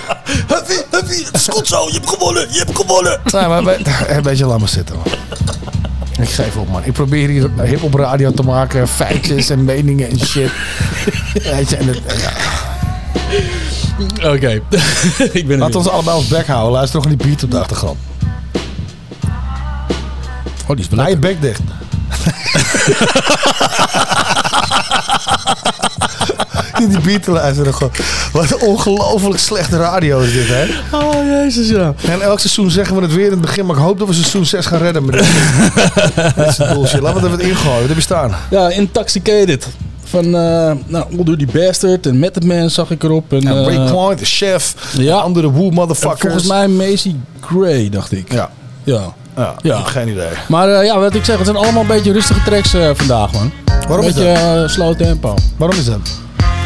Het 0.91 1.33
is 1.33 1.49
goed 1.51 1.67
zo. 1.67 1.87
Je 1.87 1.93
hebt 1.93 2.09
gewonnen. 2.09 2.47
Je 2.51 2.59
hebt 2.59 2.77
gewonnen. 2.77 3.21
Nee, 3.33 3.47
maar 3.47 3.67
een 4.09 4.23
beetje 4.23 4.47
laat 4.47 4.59
maar 4.59 4.69
zitten, 4.69 4.97
man. 4.97 5.05
Ik 6.21 6.29
geef 6.29 6.57
op, 6.57 6.69
man. 6.69 6.85
Ik 6.85 6.93
probeer 6.93 7.29
hier 7.29 7.51
hip-hop 7.63 7.95
radio 7.95 8.33
te 8.33 8.43
maken. 8.43 8.89
Feitjes 8.89 9.51
en 9.51 9.65
meningen 9.65 10.11
en 10.11 10.19
shit. 10.27 10.51
Weet 11.33 11.71
je, 11.71 11.77
en 11.77 11.87
het, 11.87 12.01
ja. 12.07 12.33
Oké. 14.25 14.51
ik 15.33 15.47
ben 15.47 15.51
er 15.51 15.59
Laat 15.59 15.69
weer. 15.69 15.77
ons 15.77 15.89
allebei 15.89 16.17
ons 16.17 16.29
bek 16.29 16.47
houden. 16.47 16.73
Luister 16.73 17.01
nog 17.01 17.09
die 17.09 17.17
beat 17.27 17.43
op 17.45 17.51
de 17.51 17.59
achtergrond. 17.59 17.99
Oh, 20.67 20.77
die 20.77 20.79
is 20.79 20.87
Laat 20.91 21.09
je 21.09 21.17
bek 21.17 21.41
dicht. 21.41 21.61
Die 26.89 27.01
beat 27.01 27.23
te 27.23 27.31
luisteren 27.31 27.75
gewoon. 27.75 27.93
Wat 28.33 28.51
een 28.51 28.61
ongelooflijk 28.61 29.39
slechte 29.39 29.77
radio 29.77 30.21
is 30.21 30.33
dit, 30.33 30.47
hè? 30.49 30.65
Oh, 30.97 31.15
jezus, 31.25 31.69
ja. 31.69 31.95
En 32.09 32.21
elk 32.21 32.41
seizoen 32.41 32.71
zeggen 32.71 32.97
we 32.97 33.03
het 33.03 33.15
weer 33.15 33.25
in 33.25 33.31
het 33.31 33.41
begin, 33.41 33.67
maar 33.67 33.77
ik 33.77 33.83
hoop 33.83 33.99
dat 33.99 34.09
we 34.09 34.15
seizoen 34.15 34.47
6 34.47 34.67
gaan 34.67 34.79
redden. 34.79 35.05
Maar 35.05 35.17
dit 35.17 35.27
dit 36.37 36.47
is 36.47 36.57
bullshit. 36.57 37.01
Laten 37.01 37.23
we 37.23 37.29
het 37.29 37.41
even 37.41 37.51
ingooien. 37.53 37.79
Wat 37.79 37.89
heb 37.89 37.97
je 37.97 38.03
staan? 38.03 38.35
Ja, 38.51 38.69
Intoxicated. 38.69 39.67
Van, 40.11 40.25
eh 40.25 40.73
nou, 40.87 41.05
All 41.18 41.25
Dirty 41.25 41.46
Bastard 41.53 42.07
en 42.07 42.18
Method 42.18 42.44
Man 42.44 42.70
zag 42.70 42.90
ik 42.90 43.03
erop. 43.03 43.33
En, 43.33 43.46
En 43.46 43.57
eh, 43.59 43.64
Breakpoint, 43.64 44.18
de 44.18 44.25
chef, 44.25 44.75
ja. 44.99 45.16
andere 45.16 45.51
Woo 45.51 45.68
en 45.68 45.75
motherfuckers. 45.75 46.20
volgens 46.20 46.46
mij 46.46 46.68
Macy 46.68 47.14
Gray, 47.40 47.88
dacht 47.88 48.12
ik. 48.12 48.33
Ja, 48.33 48.51
Ja. 48.85 49.01
ja, 49.37 49.55
Ja. 49.62 49.70
ik 49.73 49.79
heb 49.79 49.87
geen 49.87 50.09
idee. 50.09 50.29
Maar 50.49 50.68
eh, 50.68 50.85
ja, 50.85 50.99
wat 50.99 51.14
ik 51.14 51.25
zeg, 51.25 51.37
het 51.37 51.44
zijn 51.46 51.59
allemaal 51.59 51.81
een 51.83 51.87
beetje 51.88 52.12
rustige 52.12 52.42
tracks 52.42 52.75
eh, 52.75 52.90
vandaag, 52.94 53.33
man. 53.33 53.51
Waarom 53.88 54.07
een 54.07 54.11
is 54.11 54.14
beetje 54.16 54.31
eh, 54.33 54.68
slow 54.68 54.94
tempo. 54.96 55.35
Waarom 55.57 55.79
is 55.79 55.85
dat? 55.85 56.11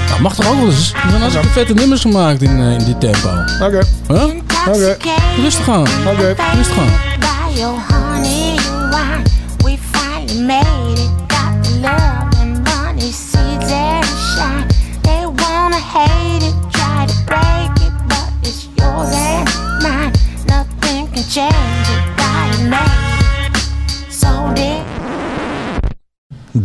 Nou, 0.08 0.20
mag 0.20 0.34
toch 0.34 0.48
ook 0.50 0.56
wel 0.56 0.66
eens. 0.66 0.92
Er 0.92 1.00
zijn 1.08 1.20
hartstikke 1.20 1.48
vette 1.48 1.74
nummers 1.74 2.00
gemaakt 2.00 2.42
in, 2.42 2.58
in 2.58 2.84
die 2.84 2.98
tempo. 2.98 3.28
Oké, 3.62 3.80
Huh? 4.08 4.24
oké, 4.68 4.96
Rustig 5.42 5.68
aan. 5.68 5.86
oké. 6.12 6.34
Rustig 6.56 6.78
aan. 6.78 6.92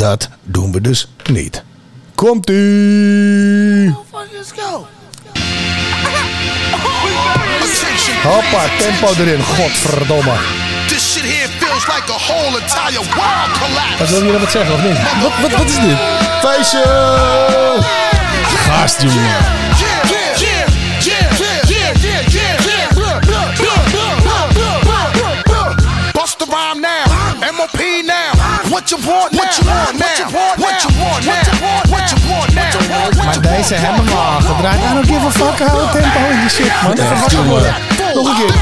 Dat 0.10 0.30
doen 0.44 0.72
we 0.72 0.82
dus 0.82 1.08
niet. 1.32 1.64
Komt-ie! 2.16 3.96
Hoppa, 8.24 8.66
tempo 8.78 9.14
erin, 9.18 9.44
godverdomme. 9.44 10.34
This 10.88 11.14
shit 11.14 11.24
here 11.24 11.48
feels 11.48 11.88
like 11.88 12.10
a 12.10 12.18
whole 12.18 12.60
entire 12.62 13.04
world 13.16 13.52
collapse. 13.60 13.98
Wat 13.98 14.10
wil 14.10 14.24
je 14.24 14.32
dat 14.32 14.42
wat 14.42 14.52
zeggen, 14.52 14.74
of 14.74 14.84
niet? 14.84 14.98
Wat, 15.22 15.32
wat, 15.42 15.58
wat 15.58 15.68
is 15.68 15.80
dit? 15.80 15.98
Feestje! 16.42 16.84
Gast, 18.44 19.02
jongen. 19.02 19.69
What 28.80 28.92
you 28.92 28.98
want 29.04 29.34
now? 29.34 29.40
What 29.40 29.60
you 29.60 29.66
want 29.68 30.00
now? 30.00 30.56
What 30.56 30.80
you 30.80 30.92
want 31.04 31.26
now? 31.28 31.44
What 31.92 32.06
you 32.12 32.20
want 32.32 32.54
now? 32.56 33.26
Maar 33.26 33.42
deze 33.42 33.76
hebben 33.76 34.06
we 34.06 34.12
al 34.12 34.42
gedraaid. 34.42 34.80
I 34.80 34.94
don't 34.94 35.06
give 35.06 35.26
a 35.26 35.32
fuck, 35.32 35.68
hou 35.68 35.82
het 35.82 35.92
tempo 35.92 36.20
in 36.30 36.40
je 36.44 36.50
shit, 36.50 36.72
man. 36.84 36.92
Even 36.92 37.20
wakker 37.20 37.44
worden. 37.44 37.74
Nog 38.14 38.28
een 38.28 38.36
keer. 38.36 38.54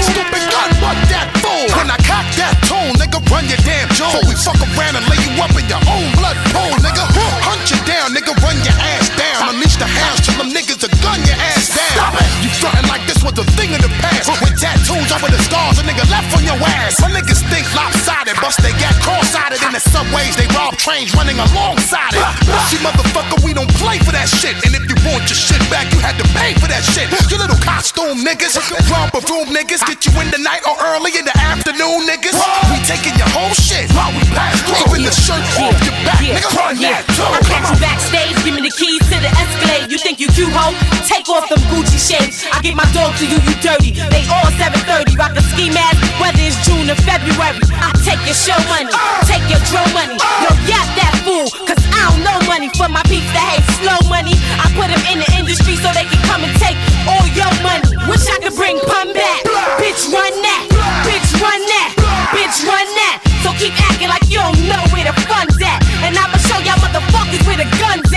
Stupid 0.00 0.42
gun, 0.54 0.70
fuck 0.82 0.98
that 1.12 1.28
fool. 1.42 1.66
When 1.76 1.88
I 1.96 1.98
cock 2.10 2.26
that 2.40 2.54
tone, 2.68 2.92
nigga, 3.00 3.18
run 3.32 3.44
your 3.52 3.62
damn 3.68 3.88
jaw. 3.98 4.10
Before 4.10 4.28
we 4.28 4.36
fuck 4.46 4.60
around 4.68 4.96
and 4.96 5.06
lay 5.10 5.20
you 5.24 5.42
up 5.44 5.52
in 5.60 5.66
your 5.72 5.82
own 5.94 6.08
blood 6.18 6.38
pool, 6.52 6.74
nigga. 6.86 7.04
Hunt 7.48 7.64
you 7.70 7.78
down, 7.92 8.08
nigga, 8.16 8.32
run 8.44 8.56
your 8.66 8.76
ass 8.92 9.06
down. 9.20 9.48
Unleash 9.48 9.76
the 9.76 9.88
hounds 9.98 10.27
them 10.38 10.54
niggas 10.54 10.78
will 10.78 10.94
gun 11.02 11.18
your 11.26 11.34
ass 11.34 11.74
down. 11.74 12.14
You 12.40 12.48
frontin' 12.62 12.86
like 12.86 13.02
this 13.10 13.18
was 13.26 13.34
a 13.36 13.46
thing 13.58 13.74
of 13.74 13.82
the 13.82 13.90
past. 13.98 14.30
With 14.38 14.54
tattoos 14.54 15.10
over 15.10 15.26
the 15.26 15.40
scars 15.42 15.78
a 15.78 15.82
nigga 15.82 16.06
left 16.08 16.30
on 16.38 16.46
your 16.46 16.56
ass. 16.78 17.02
My 17.02 17.10
niggas 17.10 17.42
think 17.50 17.66
lopsided, 17.74 18.38
bust 18.38 18.62
they 18.62 18.72
got 18.78 18.94
cross-sided 19.02 19.58
in 19.66 19.74
the 19.74 19.82
subways. 19.82 20.38
They 20.38 20.46
rob 20.54 20.78
trains 20.78 21.10
running 21.18 21.38
alongside 21.42 22.14
it. 22.14 22.22
See, 22.70 22.78
motherfucker, 22.78 23.42
we 23.42 23.52
don't 23.52 23.70
play 23.82 23.98
for 23.98 24.14
that 24.14 24.30
shit. 24.30 24.54
And 24.62 24.72
if 24.78 24.86
you 24.86 24.96
want 25.02 25.26
your 25.26 25.38
shit 25.38 25.60
back, 25.68 25.90
you 25.90 25.98
had 25.98 26.14
to 26.22 26.26
pay 26.38 26.54
for 26.62 26.70
that 26.70 26.86
shit. 26.86 27.10
You 27.26 27.36
little 27.36 27.58
costume 27.58 28.22
niggas, 28.22 28.54
romper 28.86 29.20
room 29.26 29.50
niggas, 29.50 29.82
get 29.84 30.06
you 30.06 30.14
in 30.22 30.30
the 30.30 30.38
night 30.38 30.62
or 30.62 30.78
early 30.94 31.10
in 31.18 31.26
the 31.26 31.34
afternoon 31.34 32.06
niggas. 32.06 32.38
We 32.70 32.78
taking 32.86 33.18
your 33.18 33.28
whole 33.34 33.52
shit 33.58 33.90
while 33.92 34.14
we 34.14 34.22
pass 34.30 34.54
through. 34.62 34.94
Even 34.94 35.02
the 35.02 35.14
shirt 35.14 35.42
off 35.58 35.74
your 35.82 35.96
back, 36.06 36.22
nigga, 36.22 36.48
run 36.54 36.78
that 36.78 37.02
too. 37.10 37.26
I 37.26 37.42
catch 37.42 37.66
you 37.66 37.78
backstage, 37.82 38.36
give 38.46 38.54
me 38.54 38.62
the 38.62 38.74
keys 38.74 39.02
to 39.10 39.16
the 39.18 39.30
Escalade. 39.34 39.90
You 39.90 39.98
think 39.98 40.20
you 40.20 40.27
cute, 40.34 40.52
ho? 40.52 40.74
Take 41.06 41.28
off 41.28 41.48
them 41.48 41.60
Gucci 41.70 41.98
shades. 41.98 42.44
I 42.52 42.60
get 42.60 42.74
my 42.74 42.86
dog 42.92 43.14
to 43.18 43.24
you, 43.24 43.38
you 43.44 43.54
dirty. 43.60 43.92
They 43.92 44.24
all 44.28 44.48
730, 44.56 45.16
rock 45.16 45.36
a 45.36 45.42
ski 45.52 45.70
mask, 45.70 46.00
whether 46.20 46.40
it's 46.40 46.58
June 46.64 46.88
or 46.90 46.98
February. 47.04 47.60
I 47.76 47.92
take 48.02 48.20
your 48.24 48.36
show 48.36 48.58
money, 48.72 48.92
take 49.28 49.44
your 49.48 49.60
dro 49.70 49.82
money. 49.94 50.16
Yo, 50.42 50.50
yap 50.66 50.86
that 50.98 51.14
fool, 51.24 51.48
cause 51.64 51.80
I 51.92 52.00
don't 52.10 52.22
know 52.24 52.38
money 52.48 52.68
for 52.76 52.88
my 52.88 53.02
peeps 53.06 53.28
that 53.36 53.44
hate 53.44 53.66
slow 53.80 54.00
money. 54.08 54.34
I 54.58 54.66
put 54.74 54.90
them 54.90 55.02
in 55.08 55.22
the 55.22 55.28
industry 55.38 55.76
so 55.78 55.92
they 55.94 56.06
can 56.08 56.20
come 56.26 56.42
and 56.42 56.54
take 56.58 56.78
all 57.06 57.26
your 57.32 57.50
money. 57.62 57.94
Wish 58.08 58.24
I 58.26 58.38
could 58.42 58.56
bring 58.56 58.80
pun 58.88 59.12
back. 59.12 59.40
Bitch, 59.78 60.08
run 60.10 60.34
that. 60.42 60.62
Bitch, 61.04 61.30
run 61.38 61.60
that. 61.60 61.90
Bitch, 62.34 62.58
run 62.64 62.88
that. 63.04 63.16
So 63.44 63.54
keep 63.54 63.74
acting 63.88 64.08
like 64.08 64.26
you 64.28 64.42
don't 64.42 64.58
know 64.66 64.82
where 64.90 65.06
the 65.06 65.14
fun's 65.30 65.56
at. 65.62 65.80
And 66.02 66.16
I'ma 66.16 66.36
show 66.42 66.58
y'all 66.64 66.80
motherfuckers 66.82 67.44
where 67.46 67.60
the 67.60 67.68
gun's 67.78 68.07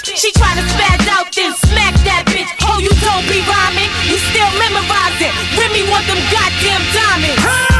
bitch. 0.00 0.16
She 0.16 0.32
tryna 0.32 0.64
spaz 0.68 1.06
out, 1.08 1.28
then 1.34 1.52
smack 1.68 1.94
that 2.04 2.24
bitch. 2.26 2.48
Oh, 2.64 2.78
you 2.80 2.92
don't 3.04 3.26
be 3.28 3.40
rhyming. 3.44 3.90
You 4.08 4.16
still 4.16 4.48
memorize 4.56 5.20
it. 5.20 5.32
Remy 5.58 5.90
want 5.90 6.06
them 6.06 6.20
goddamn 6.32 6.82
diamonds. 6.94 7.71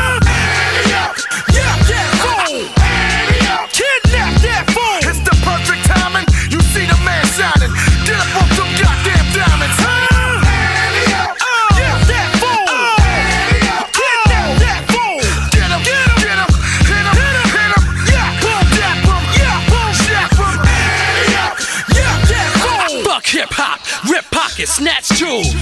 Rip 24.63 24.69
pockets, 24.69 24.77
snatch 24.77 25.09
jewels. 25.19 25.55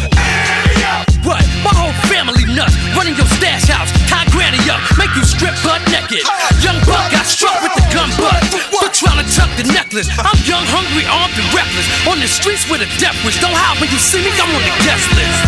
What? 1.25 1.45
My 1.65 1.73
whole 1.77 1.93
family 2.09 2.45
nuts, 2.49 2.77
running 2.97 3.15
your 3.17 3.29
stash 3.37 3.69
house, 3.69 3.93
tie 4.09 4.25
granny 4.33 4.61
up, 4.69 4.81
make 4.97 5.13
you 5.17 5.25
strip 5.25 5.55
butt 5.65 5.81
naked. 5.89 6.25
Young 6.61 6.77
buck 6.85 7.13
got 7.13 7.27
struck 7.27 7.61
with 7.63 7.73
the 7.77 7.85
gun 7.93 8.11
butt 8.17 8.41
for 8.73 8.89
trying 8.93 9.21
to 9.21 9.27
tuck 9.33 9.51
the 9.57 9.65
necklace. 9.73 10.09
I'm 10.19 10.37
young, 10.45 10.65
hungry, 10.69 11.05
armed, 11.09 11.37
and 11.37 11.49
reckless. 11.53 11.87
On 12.09 12.21
the 12.21 12.29
streets 12.29 12.69
with 12.69 12.81
a 12.81 12.89
death 13.01 13.17
wish. 13.25 13.41
Don't 13.41 13.53
hide 13.53 13.81
when 13.81 13.91
you 13.91 14.01
see 14.01 14.21
me, 14.21 14.33
I'm 14.37 14.49
on 14.53 14.65
the 14.65 14.75
guest 14.85 15.07
list. 15.17 15.41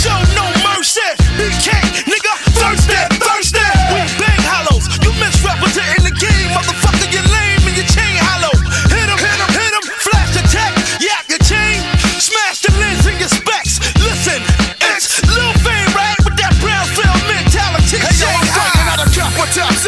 Show 0.00 0.16
no 0.32 0.48
mercy. 0.64 1.04
BK, 1.36 1.68
nigga, 2.08 2.32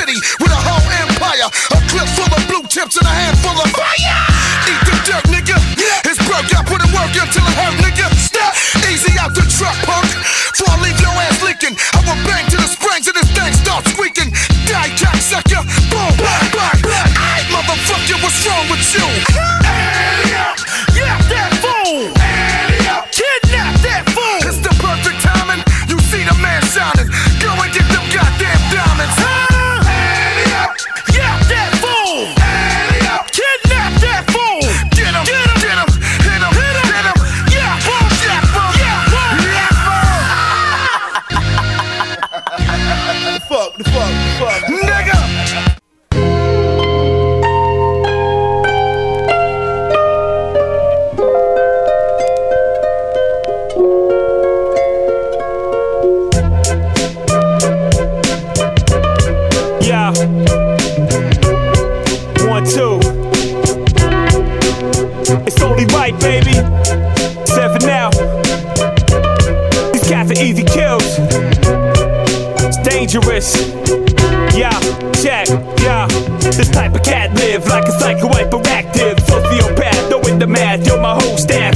City 0.03 0.19
with 0.43 0.51
a 0.51 0.59
whole 0.67 0.83
empire. 0.99 1.47
A 1.47 1.79
clip 1.87 2.09
full 2.19 2.27
of 2.27 2.43
blue 2.51 2.67
tips 2.67 2.99
and 2.99 3.07
a 3.07 3.15
handful 3.23 3.55
of 3.55 3.71
fire. 3.71 4.19
Eat 4.67 4.83
the 4.83 4.97
dirt, 5.07 5.25
nigga. 5.31 5.55
It's 6.03 6.19
broke, 6.27 6.51
I 6.51 6.67
put 6.67 6.83
in 6.83 6.91
work 6.91 7.15
until 7.15 7.47
it 7.47 7.55
hurt, 7.55 7.79
nigga. 7.79 8.11
Step 8.19 8.51
easy 8.91 9.15
out 9.23 9.31
the 9.31 9.47
truck, 9.47 9.79
punk. 9.87 10.11
Before 10.51 10.75
I 10.75 10.83
leave 10.83 10.99
your 10.99 11.15
ass 11.23 11.38
leaking, 11.47 11.79
I 11.95 12.03
will 12.03 12.19
bang 12.27 12.51
to 12.51 12.59
the 12.59 12.67
springs 12.67 13.07
and 13.07 13.15
this 13.15 13.31
thing 13.31 13.53
starts 13.62 13.95
squeaking. 13.95 14.32
Dangerous. 73.12 73.55
Yeah, 74.57 74.79
check, 75.12 75.48
yeah. 75.81 76.07
This 76.40 76.70
type 76.70 76.94
of 76.94 77.03
cat 77.03 77.35
live 77.35 77.66
like 77.66 77.85
a 77.85 77.92
psycho 77.92 78.29
hyperactive 78.29 79.16
sociopath. 79.16 80.11
Knowing 80.11 80.38
the 80.38 80.46
math, 80.46 80.87
yo, 80.87 81.01
my 81.01 81.14
whole 81.20 81.37
staff's 81.37 81.72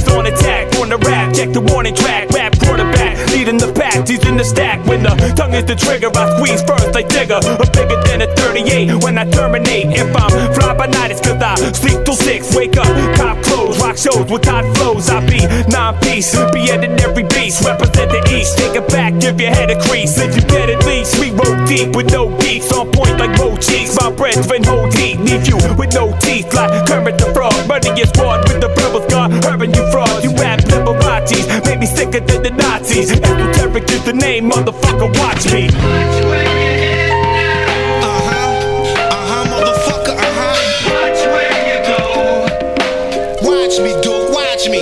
check 1.37 1.53
the 1.53 1.61
warning 1.61 1.93
track. 1.93 2.29
Rap 2.31 2.57
quarterback, 2.57 3.13
leading 3.29 3.57
the 3.57 3.71
pack. 3.71 4.07
He's 4.07 4.25
in 4.25 4.37
the 4.37 4.43
stack. 4.43 4.83
When 4.87 5.03
the 5.03 5.13
tongue 5.37 5.53
is 5.53 5.65
the 5.65 5.75
trigger, 5.75 6.09
I 6.09 6.25
squeeze 6.33 6.63
first 6.65 6.89
like 6.97 7.09
Digger. 7.09 7.37
I'm 7.37 7.69
bigger 7.69 8.01
than 8.09 8.25
a 8.25 8.29
38 8.33 9.03
when 9.03 9.17
I 9.19 9.29
terminate. 9.29 9.93
If 9.93 10.09
I'm 10.17 10.33
fly 10.55 10.73
by 10.73 10.87
night, 10.87 11.11
it's 11.11 11.21
cause 11.21 11.37
I 11.37 11.53
sleep 11.77 12.01
till 12.05 12.17
6. 12.17 12.55
Wake 12.55 12.77
up, 12.77 12.89
cop 13.15 13.37
clothes, 13.45 13.77
rock 13.77 13.97
shows 13.97 14.25
with 14.25 14.45
hot 14.45 14.65
flows. 14.77 15.09
I 15.09 15.21
be 15.29 15.45
non 15.69 15.93
piece, 16.01 16.33
be 16.53 16.73
at 16.73 16.81
every 17.05 17.23
beast. 17.29 17.61
Represent 17.63 18.09
the 18.09 18.21
east, 18.33 18.57
take 18.57 18.73
it 18.73 18.87
back, 18.89 19.13
give 19.21 19.39
your 19.39 19.53
head 19.53 19.69
a 19.69 19.77
crease. 19.85 20.17
If 20.17 20.33
you 20.33 20.41
get 20.49 20.73
at 20.73 20.81
least, 20.89 21.21
we 21.21 21.29
roll 21.29 21.53
deep 21.69 21.95
with 21.95 22.09
no 22.09 22.33
geeks. 22.41 22.73
On 22.73 22.89
point 22.89 23.13
like 23.21 23.37
road 23.37 23.61
cheeks. 23.61 23.93
My 24.01 24.09
brethren 24.09 24.63
hold 24.63 24.89
deep. 24.91 25.19
leave 25.21 25.45
you 25.45 25.57
with 25.77 25.93
no 25.93 26.17
teeth 26.17 26.49
like 26.57 26.73
Kermit 26.89 27.21
the 27.21 27.29
Frog. 27.33 27.53
Money 27.67 27.93
is 28.01 28.11
bought 28.11 28.41
with 28.49 28.59
the 28.59 28.69
rebels 28.81 29.05
got 29.05 29.29
urban 29.45 29.73
you 29.73 29.85
fraud. 29.91 30.23
You 30.23 30.33
rap 30.41 30.57
liberati's, 31.31 31.47
made 31.69 31.79
me 31.79 31.85
sicker 31.85 32.19
than 32.19 32.43
the 32.43 32.49
Nazis. 32.51 33.11
Esoteric 33.11 33.89
is 33.89 34.03
the 34.05 34.13
name, 34.13 34.49
motherfucker, 34.49 35.09
watch 35.19 35.51
me. 35.51 35.67
Uh-huh, 38.01 38.53
uh-huh, 39.11 39.45
uh-huh. 40.11 40.55
Watch 43.41 43.79
me, 43.79 43.93
dude, 44.01 44.31
watch 44.33 44.69
me. 44.69 44.81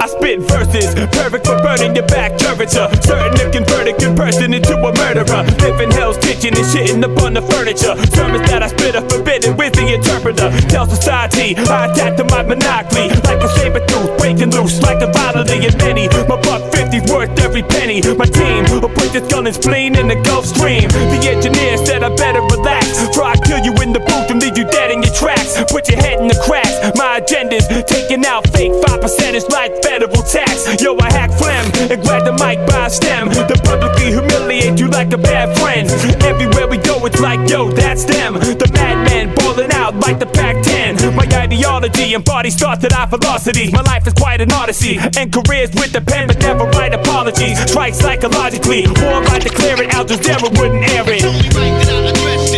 I 0.00 0.06
spit 0.08 0.40
verses, 0.40 0.94
perfect 1.12 1.46
for 1.46 1.56
burning 1.66 1.96
your 1.96 2.06
back 2.06 2.38
temperature. 2.38 2.86
Certain 3.02 3.34
to 3.34 3.50
convert 3.50 3.90
a 3.90 3.94
good 3.98 4.16
person 4.16 4.54
into 4.54 4.78
a 4.78 4.92
murderer. 5.02 5.42
Living 5.58 5.90
Hell's 5.90 6.16
Kitchen 6.18 6.54
and 6.54 6.66
shitting 6.70 7.02
upon 7.02 7.34
the 7.34 7.42
furniture. 7.42 7.98
Sermons 8.14 8.46
that 8.46 8.62
I 8.62 8.68
spit 8.68 8.94
are 8.94 9.02
forbidden 9.10 9.56
with 9.56 9.74
the 9.74 9.82
interpreter. 9.98 10.54
Tell 10.70 10.86
society 10.86 11.56
I 11.56 11.90
attack 11.90 12.14
to 12.18 12.24
my 12.30 12.42
monopoly. 12.46 13.10
Like 13.26 13.42
a 13.42 13.48
saber 13.58 13.82
tooth, 13.90 14.14
breaking 14.18 14.54
loose 14.54 14.80
like 14.80 15.02
a 15.02 15.10
violently 15.10 15.66
and 15.66 15.76
many. 15.82 16.06
My 16.30 16.38
buck 16.38 16.62
50's 16.70 17.10
worth 17.10 17.34
every 17.42 17.62
penny. 17.62 17.98
My 18.14 18.30
team 18.30 18.62
will 18.70 18.94
put 18.94 19.10
this 19.10 19.26
gun 19.26 19.46
and 19.46 19.56
spleen 19.56 19.98
in 19.98 20.06
the 20.06 20.18
Gulf 20.22 20.46
Stream. 20.46 20.86
The 20.86 21.18
engineer 21.26 21.76
said 21.82 22.04
I 22.06 22.14
better 22.14 22.42
relax. 22.46 22.94
Before 23.02 23.26
I 23.26 23.34
kill 23.42 23.58
you 23.66 23.74
in 23.82 23.90
the 23.92 24.00
booth 24.06 24.30
and 24.30 24.38
leave 24.40 24.56
you 24.56 24.70
dead 24.70 24.92
in 24.94 25.02
your 25.02 25.14
tracks. 25.14 25.58
Put 25.66 25.88
your 25.90 25.98
head 25.98 26.20
in 26.22 26.28
the 26.28 26.38
cracks. 26.46 26.78
My 26.94 27.18
agenda's 27.18 27.66
taking 27.90 28.24
out 28.24 28.46
fake 28.54 28.70
5% 28.70 29.34
is 29.34 29.48
like 29.50 29.82
federal 29.82 30.22
tax. 30.22 30.70
Yo, 30.80 30.94
I 31.02 31.10
hack 31.10 31.34
phlegm 31.56 31.90
and 31.90 32.02
grab 32.02 32.24
the 32.24 32.32
mic 32.32 32.66
by 32.66 32.88
stem. 32.88 33.30
To 33.30 33.56
publicly 33.62 34.06
humiliate 34.06 34.78
you 34.78 34.88
like 34.88 35.12
a 35.12 35.18
bad 35.18 35.56
friend. 35.58 35.88
Everywhere 36.22 36.66
we 36.68 36.78
go, 36.78 37.04
it's 37.06 37.20
like, 37.20 37.48
yo, 37.48 37.70
that's 37.70 38.04
them. 38.04 38.34
The 38.34 38.70
madmen 38.72 39.34
balling 39.34 39.72
out 39.72 39.96
like 39.96 40.18
the 40.18 40.26
Pac 40.26 40.62
10. 40.62 41.14
My 41.14 41.24
ideology 41.24 42.14
embodies 42.14 42.56
thoughts 42.56 42.82
that 42.82 42.92
I 42.92 43.06
velocity. 43.06 43.70
My 43.70 43.82
life 43.82 44.06
is 44.06 44.14
quite 44.14 44.40
an 44.40 44.52
odyssey. 44.52 44.98
And 44.98 45.32
careers 45.32 45.70
with 45.74 45.92
the 45.92 46.00
pen, 46.00 46.26
but 46.28 46.38
never 46.40 46.64
write 46.64 46.94
apologies. 46.94 47.58
Strike 47.70 47.94
psychologically. 47.94 48.86
Or 48.86 49.22
I 49.28 49.38
declare 49.38 49.80
it, 49.82 49.94
Al 49.94 50.04
Jazeera 50.04 50.50
wouldn't 50.58 50.84
air 50.90 51.04
it. 51.06 51.22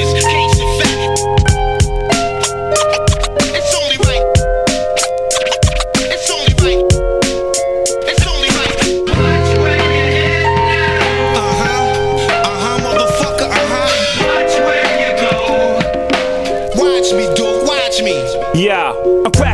Watch 0.09 0.38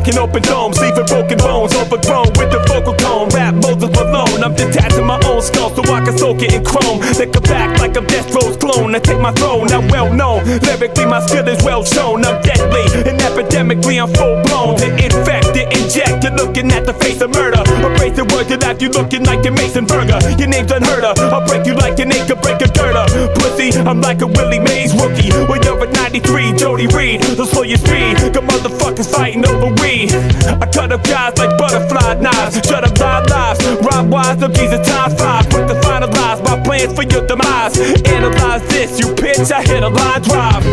cracking 0.04 0.20
open 0.20 0.42
domes, 0.42 0.78
leaving 0.80 1.06
broken 1.06 1.38
bones, 1.38 1.74
overgrown 1.74 2.28
with 2.36 2.50
the 2.52 2.60
vocal 2.68 2.94
tone. 2.94 3.28
Rap 3.30 3.54
Moses 3.54 3.90
Malone, 3.90 4.44
I'm 4.44 4.54
detaching 4.54 5.06
my 5.06 5.20
own 5.24 5.40
skull 5.40 5.74
so 5.74 5.82
I 5.92 6.04
can 6.04 6.16
soak 6.18 6.42
it 6.42 6.52
in 6.52 6.64
chrome. 6.64 7.00
Come 7.00 7.42
back 7.44 7.78
like 7.80 7.96
I'm 7.96 8.06
Death 8.06 8.34
Row's 8.34 8.56
clone. 8.56 8.94
I 8.94 8.98
take 8.98 9.20
my 9.20 9.32
throne, 9.32 9.72
I'm 9.72 9.88
well 9.88 10.12
known. 10.12 10.44
Lyrically, 10.44 11.06
my 11.06 11.20
skill 11.24 11.48
is 11.48 11.62
well 11.64 11.84
shown. 11.84 12.24
I'm 12.24 12.40
deadly 12.42 12.84
and 13.08 13.18
epidemically, 13.20 14.00
I'm 14.00 14.12
full 14.12 14.42
blown. 14.44 14.76
To 14.78 14.88
infect, 14.92 15.54
to 15.54 15.62
inject, 15.72 16.24
you're 16.24 16.36
looking 16.36 16.70
at 16.72 16.84
the 16.84 16.94
face 16.94 17.20
of 17.20 17.30
murder. 17.30 17.62
Erase 17.64 18.16
the 18.16 18.24
word 18.24 18.48
to 18.48 18.56
that 18.58 18.82
you 18.82 18.88
looking 18.90 19.24
like 19.24 19.44
a 19.46 19.50
Mason 19.50 19.86
Burger. 19.86 20.20
Your 20.38 20.48
name's 20.48 20.70
unheard 20.70 21.04
of. 21.04 21.18
I'll 21.18 21.46
break 21.46 21.66
you 21.66 21.74
like 21.74 21.98
an 21.98 22.12
acre, 22.12 22.36
break 22.36 22.60
a 22.60 22.68
dirt 22.68 22.96
up. 22.96 23.08
Pussy, 23.36 23.72
I'm 23.88 24.00
like 24.00 24.20
a 24.20 24.26
Willie 24.26 24.60
Mays 24.60 24.92
rookie. 24.94 25.32
When 25.48 25.62
you're 25.62 25.80
at 25.80 25.92
93, 25.92 26.52
Jody 26.56 26.86
Reed, 26.88 27.24
so 27.24 27.44
slow 27.44 27.62
your 27.62 27.78
speed. 27.78 28.20
Got 28.34 28.44
motherfuckers 28.44 29.10
fighting 29.10 29.46
over 29.46 29.72
weed. 29.80 29.93
I 30.02 30.66
cut 30.72 30.90
up 30.90 31.04
guys 31.04 31.38
like 31.38 31.56
butterfly 31.56 32.14
knives. 32.14 32.56
Shut 32.66 32.82
up 32.82 32.98
live 32.98 33.30
lives. 33.30 33.64
Rob 33.86 34.10
wise, 34.10 34.36
them 34.38 34.52
Jesus 34.52 34.86
times 34.86 35.14
five. 35.14 35.48
Quick 35.50 35.68
to 35.68 35.74
finalize 35.74 36.42
my 36.42 36.60
plans 36.62 36.94
for 36.94 37.04
your 37.04 37.26
demise. 37.26 37.78
Analyze 38.06 38.66
this, 38.68 38.98
you 38.98 39.06
bitch. 39.14 39.52
I 39.52 39.62
hit 39.62 39.82
a 39.82 39.88
line 39.88 40.22
drive. 40.22 40.64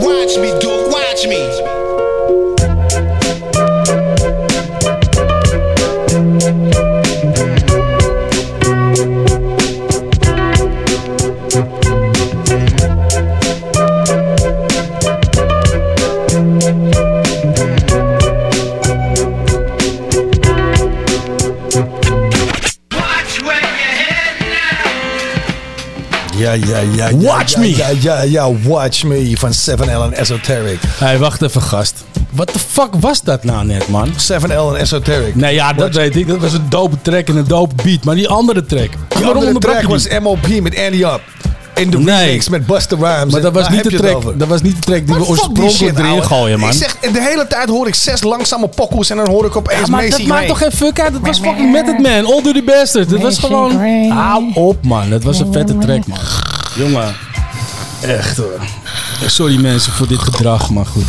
Watch 0.00 0.38
me, 0.38 0.58
dude, 0.58 0.92
watch 0.92 1.26
me. 1.28 1.69
Ja, 26.40 26.52
ja, 26.52 26.78
ja. 26.94 27.16
Watch 27.16 27.56
me. 27.56 27.76
Ja, 27.76 27.88
ja, 28.00 28.22
ja, 28.22 28.52
Watch 28.62 29.04
Me 29.04 29.32
van 29.34 29.52
7L 29.52 30.02
en 30.02 30.12
Esoteric. 30.12 30.78
Hey, 30.86 31.18
wacht 31.18 31.42
even, 31.42 31.62
gast. 31.62 32.04
Wat 32.30 32.52
de 32.52 32.58
fuck 32.58 32.94
was 33.00 33.22
dat 33.22 33.44
nou 33.44 33.64
net, 33.64 33.88
man? 33.88 34.08
7L 34.08 34.74
en 34.74 34.76
Esoteric. 34.76 35.34
Nee, 35.34 35.54
ja, 35.54 35.72
dat 35.72 35.94
weet 35.94 36.16
ik. 36.16 36.26
Dat 36.28 36.38
was 36.38 36.52
een 36.52 36.68
dope 36.68 36.96
track 37.02 37.28
en 37.28 37.36
een 37.36 37.46
dope 37.46 37.74
beat. 37.82 38.04
Maar 38.04 38.14
die 38.14 38.28
andere 38.28 38.66
track. 38.66 38.90
Die 39.08 39.24
waarom 39.24 39.46
andere 39.46 39.58
track 39.58 39.82
was 39.82 40.18
MOP 40.20 40.48
met 40.60 40.78
Andy 40.78 41.02
Up. 41.02 41.20
In 41.74 41.90
de 41.90 41.98
Nee. 41.98 42.24
remix 42.24 42.48
met 42.48 42.66
Busta 42.66 42.96
Rhymes. 42.96 43.32
Maar 43.32 43.40
dat 43.40 43.52
was, 43.52 43.68
niet 43.68 43.82
de 43.82 43.96
track, 43.96 44.38
dat 44.38 44.48
was 44.48 44.62
niet 44.62 44.74
de 44.74 44.80
track 44.80 44.96
die 44.96 45.06
we 45.06 45.10
Maar 45.12 45.20
die 45.20 45.28
oorspronkelijk 45.28 45.98
erin 45.98 46.24
gooien, 46.24 46.58
man. 46.58 46.70
Ik 46.70 46.74
zeg, 46.76 46.96
de 47.12 47.22
hele 47.22 47.46
tijd 47.46 47.68
hoor 47.68 47.86
ik 47.86 47.94
zes 47.94 48.22
langzame 48.22 48.68
pokoes 48.68 49.10
en 49.10 49.16
dan 49.16 49.28
hoor 49.28 49.44
ik 49.44 49.56
opeens 49.56 49.80
Ja, 49.80 49.86
maar 49.86 50.02
Macy 50.02 50.16
dat 50.16 50.26
maakt 50.26 50.46
toch 50.46 50.58
geen 50.58 50.72
fuck 50.72 51.00
uit. 51.00 51.12
Dat 51.12 51.20
was 51.26 51.38
fucking 51.40 51.72
Method 51.72 51.98
Man. 51.98 52.24
All 52.26 52.42
Dirty 52.42 52.64
Bastard. 52.64 53.10
Dat 53.10 53.20
was 53.20 53.38
gewoon... 53.38 53.76
Hou 54.10 54.50
op, 54.54 54.84
man. 54.84 55.10
Dat 55.10 55.22
was 55.22 55.40
een 55.40 55.52
vette 55.52 55.78
track, 55.78 56.06
man. 56.06 56.18
Jongen. 56.74 57.14
Echt 58.00 58.36
hoor. 58.36 58.60
Sorry 59.26 59.60
mensen 59.60 59.92
voor 59.92 60.06
dit 60.08 60.18
gedrag, 60.18 60.70
maar 60.70 60.86
goed. 60.86 61.04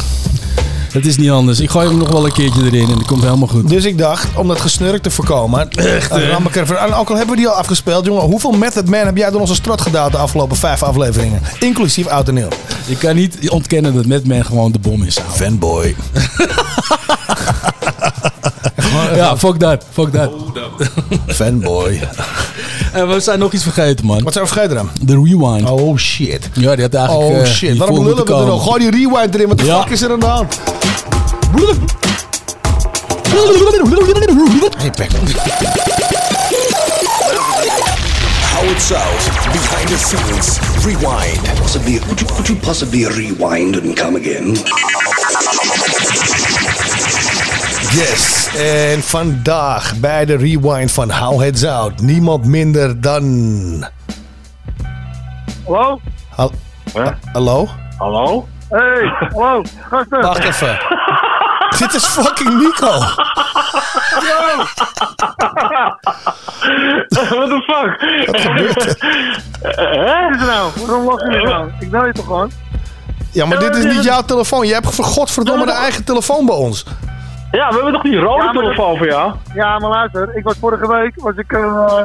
Het 0.92 1.06
is 1.06 1.18
niet 1.18 1.30
anders. 1.30 1.60
Ik 1.60 1.70
gooi 1.70 1.88
hem 1.88 1.98
nog 1.98 2.10
wel 2.12 2.26
een 2.26 2.32
keertje 2.32 2.64
erin 2.64 2.90
en 2.90 2.98
het 2.98 3.08
komt 3.08 3.24
helemaal 3.24 3.48
goed. 3.48 3.70
Dus 3.70 3.86
ik 3.86 3.98
dacht, 3.98 4.28
om 4.36 4.48
dat 4.48 4.62
gesnurk 4.62 5.02
te 5.02 5.10
voorkomen. 5.10 5.70
Echt, 5.72 6.10
hè? 6.10 6.32
En 6.78 6.94
ook 6.94 7.10
al 7.10 7.16
hebben 7.16 7.36
we 7.36 7.42
die 7.42 7.48
al 7.48 7.56
afgespeeld, 7.56 8.06
jongen. 8.06 8.24
Hoeveel 8.24 8.52
Method 8.52 8.90
Man 8.90 9.06
heb 9.06 9.18
jij 9.18 9.32
door 9.32 9.42
onze 9.42 9.56
strot 9.56 9.82
gedaan 9.82 10.12
de 10.12 10.18
afgelopen 10.18 10.58
vijf 10.58 10.84
afleveringen? 10.84 11.42
Inclusief 11.60 12.08
oud 12.08 12.28
en 12.28 12.34
nieuw. 12.34 12.48
Ik 12.86 12.98
kan 12.98 13.16
niet 13.16 13.50
ontkennen 13.50 13.94
dat 13.94 14.06
Method 14.06 14.28
Man 14.28 14.46
gewoon 14.46 14.72
de 14.72 14.80
bom 14.80 15.04
is. 15.04 15.18
ouwe. 15.20 15.96
Ja, 19.16 19.38
fuck 19.38 19.60
dat. 19.60 19.84
Fuck 19.92 20.14
dat. 20.14 20.32
Fanboy. 21.36 22.00
En 22.94 23.08
we 23.10 23.20
zijn 23.20 23.40
nog 23.40 23.54
iets 23.54 23.64
vergeten, 23.64 24.06
man. 24.06 24.24
Wat 24.24 24.34
zijn 24.34 24.46
we 24.46 24.52
vergeten 24.52 24.76
dan? 24.76 24.90
De 25.02 25.14
rewind. 25.14 25.70
Oh 25.70 25.98
shit. 25.98 26.50
Ja, 26.54 26.76
die 26.76 26.84
had 26.84 26.94
eigenlijk 26.94 27.30
Oh 27.30 27.40
eh, 27.40 27.46
shit. 27.46 27.78
Waarom 27.78 27.96
lullen 27.98 28.16
moeten 28.16 28.36
we 28.36 28.42
er 28.42 28.48
nog? 28.48 28.64
Gooi 28.64 28.90
die 28.92 29.08
rewind 29.08 29.36
erin. 29.36 29.48
Wat 29.48 29.58
de 29.58 29.66
Ja. 29.66 29.82
fuck 29.82 29.90
is 29.92 30.02
er 30.02 30.12
aan 30.12 30.20
de 30.20 30.26
hand? 30.26 30.60
Hey, 34.78 34.90
Peck. 34.92 35.10
How 38.52 38.64
it 38.66 38.82
sounds 38.82 39.28
behind 39.54 39.88
the 39.90 39.98
scenes. 39.98 40.60
Rewind. 40.86 41.40
Possibly, 41.60 42.00
could 42.00 42.20
you, 42.22 42.28
could 42.28 42.48
you 42.50 42.56
possibly 42.56 43.06
rewind 43.06 43.76
and 43.76 43.96
come 43.96 44.16
again? 44.16 44.56
Yes. 47.94 48.50
En 48.58 49.02
vandaag 49.04 49.96
bij 49.96 50.26
de 50.26 50.36
rewind 50.38 50.92
van 50.92 51.12
How 51.12 51.40
Heads 51.42 51.66
Out. 51.66 52.02
Niemand 52.02 52.46
minder 52.46 53.02
dan... 53.02 53.86
Hallo? 55.66 56.00
Hal- 56.36 56.52
Ha- 56.94 57.18
Hallo? 57.34 57.68
Hallo? 57.98 58.48
Hey, 58.70 59.14
hallo, 59.34 59.64
gasten. 59.90 60.22
Wacht 60.22 60.44
even. 60.44 60.80
Dit 61.80 61.94
is 61.94 62.06
fucking 62.06 62.58
Nico. 62.62 62.92
Yo! 64.22 64.58
What 67.10 67.50
the 67.50 67.62
fuck? 67.66 68.26
Wat 68.32 68.42
gebeurt 68.42 68.86
er? 68.86 68.96
Hè? 69.62 70.30
Wat 70.30 70.36
is 70.40 70.46
nou? 70.46 70.72
Waarom 70.86 71.06
lach 71.06 71.22
je 71.22 71.42
nou? 71.44 71.70
Ik 71.80 71.92
bel 71.92 72.06
je 72.06 72.14
toch 72.14 72.26
gewoon? 72.26 72.52
Ja, 73.32 73.46
maar 73.46 73.60
dit 73.60 73.76
is 73.76 73.84
niet 73.94 74.04
jouw 74.04 74.22
telefoon. 74.22 74.68
Je 74.68 74.74
hebt 74.74 74.96
voor 74.96 75.06
godverdomme 75.06 75.66
de 75.66 75.72
eigen 75.72 76.04
telefoon 76.04 76.46
bij 76.46 76.56
ons. 76.56 76.86
Ja, 77.52 77.68
we 77.68 77.74
hebben 77.74 77.94
toch 77.94 78.02
die 78.02 78.20
rode 78.20 78.52
telefoon 78.52 78.98
voor 78.98 79.08
jou? 79.08 79.34
Ja, 79.54 79.80
maar 79.80 79.90
luister, 79.90 80.36
ik 80.36 80.44
was 80.44 80.58
vorige 80.58 80.88
week, 80.88 81.14
was 81.16 81.36
ik 81.36 81.52
eh, 81.52 82.02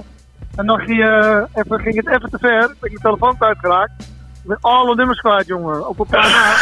een 0.56 0.66
nachtje, 0.66 1.04
eh, 1.04 1.62
even, 1.62 1.80
ging 1.80 1.96
het 1.96 2.08
even 2.08 2.30
te 2.30 2.38
ver. 2.38 2.58
Ben 2.58 2.70
ik 2.70 2.80
mijn 2.80 3.02
telefoon 3.02 3.36
kwijtgeraakt. 3.36 4.02
Ik 4.42 4.48
ben 4.48 4.58
alle 4.60 4.94
nummers 4.94 5.20
kwijt, 5.20 5.46
jongen. 5.46 5.88
Op 5.88 5.98
een 6.00 6.06
paar 6.06 6.30
na. 6.30 6.52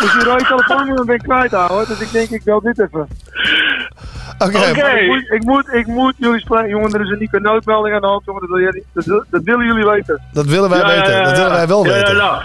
Dus 0.00 0.12
die 0.12 0.24
rode 0.24 0.44
telefoonnummer 0.44 1.04
ben 1.04 1.14
ik 1.14 1.22
kwijt, 1.22 1.54
ouwe. 1.54 1.86
Dus 1.86 2.00
ik 2.00 2.12
denk, 2.12 2.28
ik 2.28 2.44
bel 2.44 2.60
dit 2.60 2.80
even. 2.80 3.08
Oké. 4.38 4.58
Ik, 4.58 5.06
moet, 5.08 5.30
ik, 5.30 5.42
moet, 5.44 5.72
ik 5.72 5.86
moet 5.86 6.14
jullie 6.16 6.40
spreken. 6.40 6.68
Jongen, 6.68 6.92
er 6.92 7.00
is 7.00 7.10
een 7.10 7.18
Nico 7.18 7.38
noodmelding 7.38 7.94
aan 7.94 8.00
de 8.00 8.06
hand, 8.06 8.22
jongen. 8.24 8.40
Dat, 8.40 8.50
wil 8.50 8.60
jij- 8.60 8.82
dat, 8.92 9.04
wil- 9.04 9.24
dat 9.30 9.42
willen 9.42 9.66
jullie 9.66 9.84
weten. 9.84 10.22
Dat 10.32 10.46
willen 10.46 10.70
wij 10.70 10.78
Ja, 10.78 10.90
ja, 10.90 10.96
weten. 10.96 11.12
ja, 11.12 11.22
Dat 11.22 11.36
willen 11.36 11.52
wij 11.52 11.66
wel 11.66 11.84
Ja, 11.86 11.90
ja, 11.90 11.96
weten. 11.98 12.16
ja. 12.16 12.42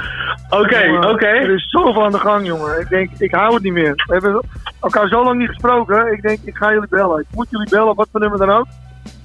Oké, 0.49 1.08
oké. 1.08 1.25
Er 1.25 1.49
is 1.54 1.69
zoveel 1.69 2.04
aan 2.06 2.12
de 2.12 2.17
gang, 2.19 2.45
jongen. 2.45 2.80
Ik 2.80 2.89
denk, 2.89 3.10
ik 3.17 3.32
hou 3.34 3.54
het 3.54 3.63
niet 3.63 3.73
meer. 3.73 3.93
We 3.95 4.13
hebben 4.13 4.41
elkaar 4.82 5.08
zo 5.08 5.23
lang 5.23 5.38
niet 5.39 5.47
gesproken. 5.47 6.12
Ik 6.13 6.21
denk, 6.21 6.39
ik 6.43 6.56
ga 6.56 6.71
jullie 6.73 6.88
bellen. 6.89 7.19
Ik 7.19 7.25
moet 7.32 7.47
jullie 7.49 7.69
bellen, 7.69 7.95
wat 7.95 8.08
voor 8.12 8.19
nummer 8.19 8.39
dan 8.39 8.49
ook. 8.49 8.65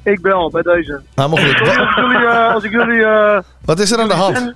Ik 0.02 0.20
bel 0.22 0.50
bij 0.50 0.62
deze. 0.62 1.00
Nou, 1.14 1.31
maar 1.31 1.38
goed. 1.38 1.57
Sorry 1.57 1.76
als 1.76 1.85
ik 1.85 1.90
jullie... 1.94 2.26
eh, 2.26 2.55
als 2.55 2.64
ik 2.64 2.70
jullie 2.70 3.05
eh, 3.05 3.38
Wat 3.64 3.79
is 3.79 3.92
er 3.92 4.00
aan 4.00 4.09
de 4.09 4.14
hand? 4.14 4.52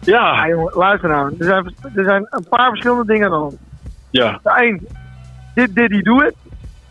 ja. 0.00 0.34
ja, 0.34 0.48
jongen, 0.48 0.72
luister 0.76 1.08
nou. 1.08 1.34
Er 1.38 1.44
zijn, 1.44 1.74
er 1.94 2.04
zijn 2.04 2.26
een 2.30 2.46
paar 2.48 2.68
verschillende 2.68 3.04
dingen 3.12 3.24
aan 3.26 3.32
de 3.32 3.38
hand. 3.38 3.56
Ja. 4.10 4.40
De 4.42 4.50
één, 4.56 4.86
dit, 5.54 5.74
dit, 5.74 5.88
die, 5.88 6.02
doe 6.02 6.24
het. 6.24 6.34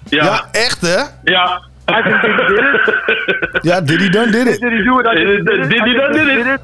Ja. 0.10 0.46
echt 0.52 0.82
hè? 0.82 1.02
Ja. 1.24 1.62
I 1.90 1.94
think 2.04 2.22
Diddy 2.22 2.46
did 2.48 2.60
it. 2.74 3.64
Ja, 3.70 3.82
Diddy 3.82 4.10
done 4.10 4.32
did 4.32 4.48
it. 4.48 4.60
Did 4.62 4.72
he 4.72 4.84
do 4.84 5.00
it? 5.00 5.06
Diddy 5.70 5.94
done 5.94 6.14
did 6.14 6.28
he 6.28 6.40
it. 6.54 6.62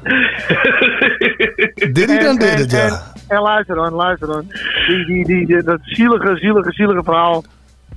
Diddy 1.94 2.18
done 2.18 2.38
did 2.38 2.58
it, 2.60 2.70
ja. 2.70 3.02
En, 3.28 3.40
luister 3.40 3.74
dan, 3.74 3.92
luister 3.92 4.26
dan. 4.26 4.44
Die, 4.86 5.04
die, 5.06 5.24
die, 5.26 5.46
die- 5.46 5.62
dat 5.62 5.78
zielige, 5.82 6.36
zielige, 6.36 6.72
zielige 6.72 7.02
verhaal 7.04 7.44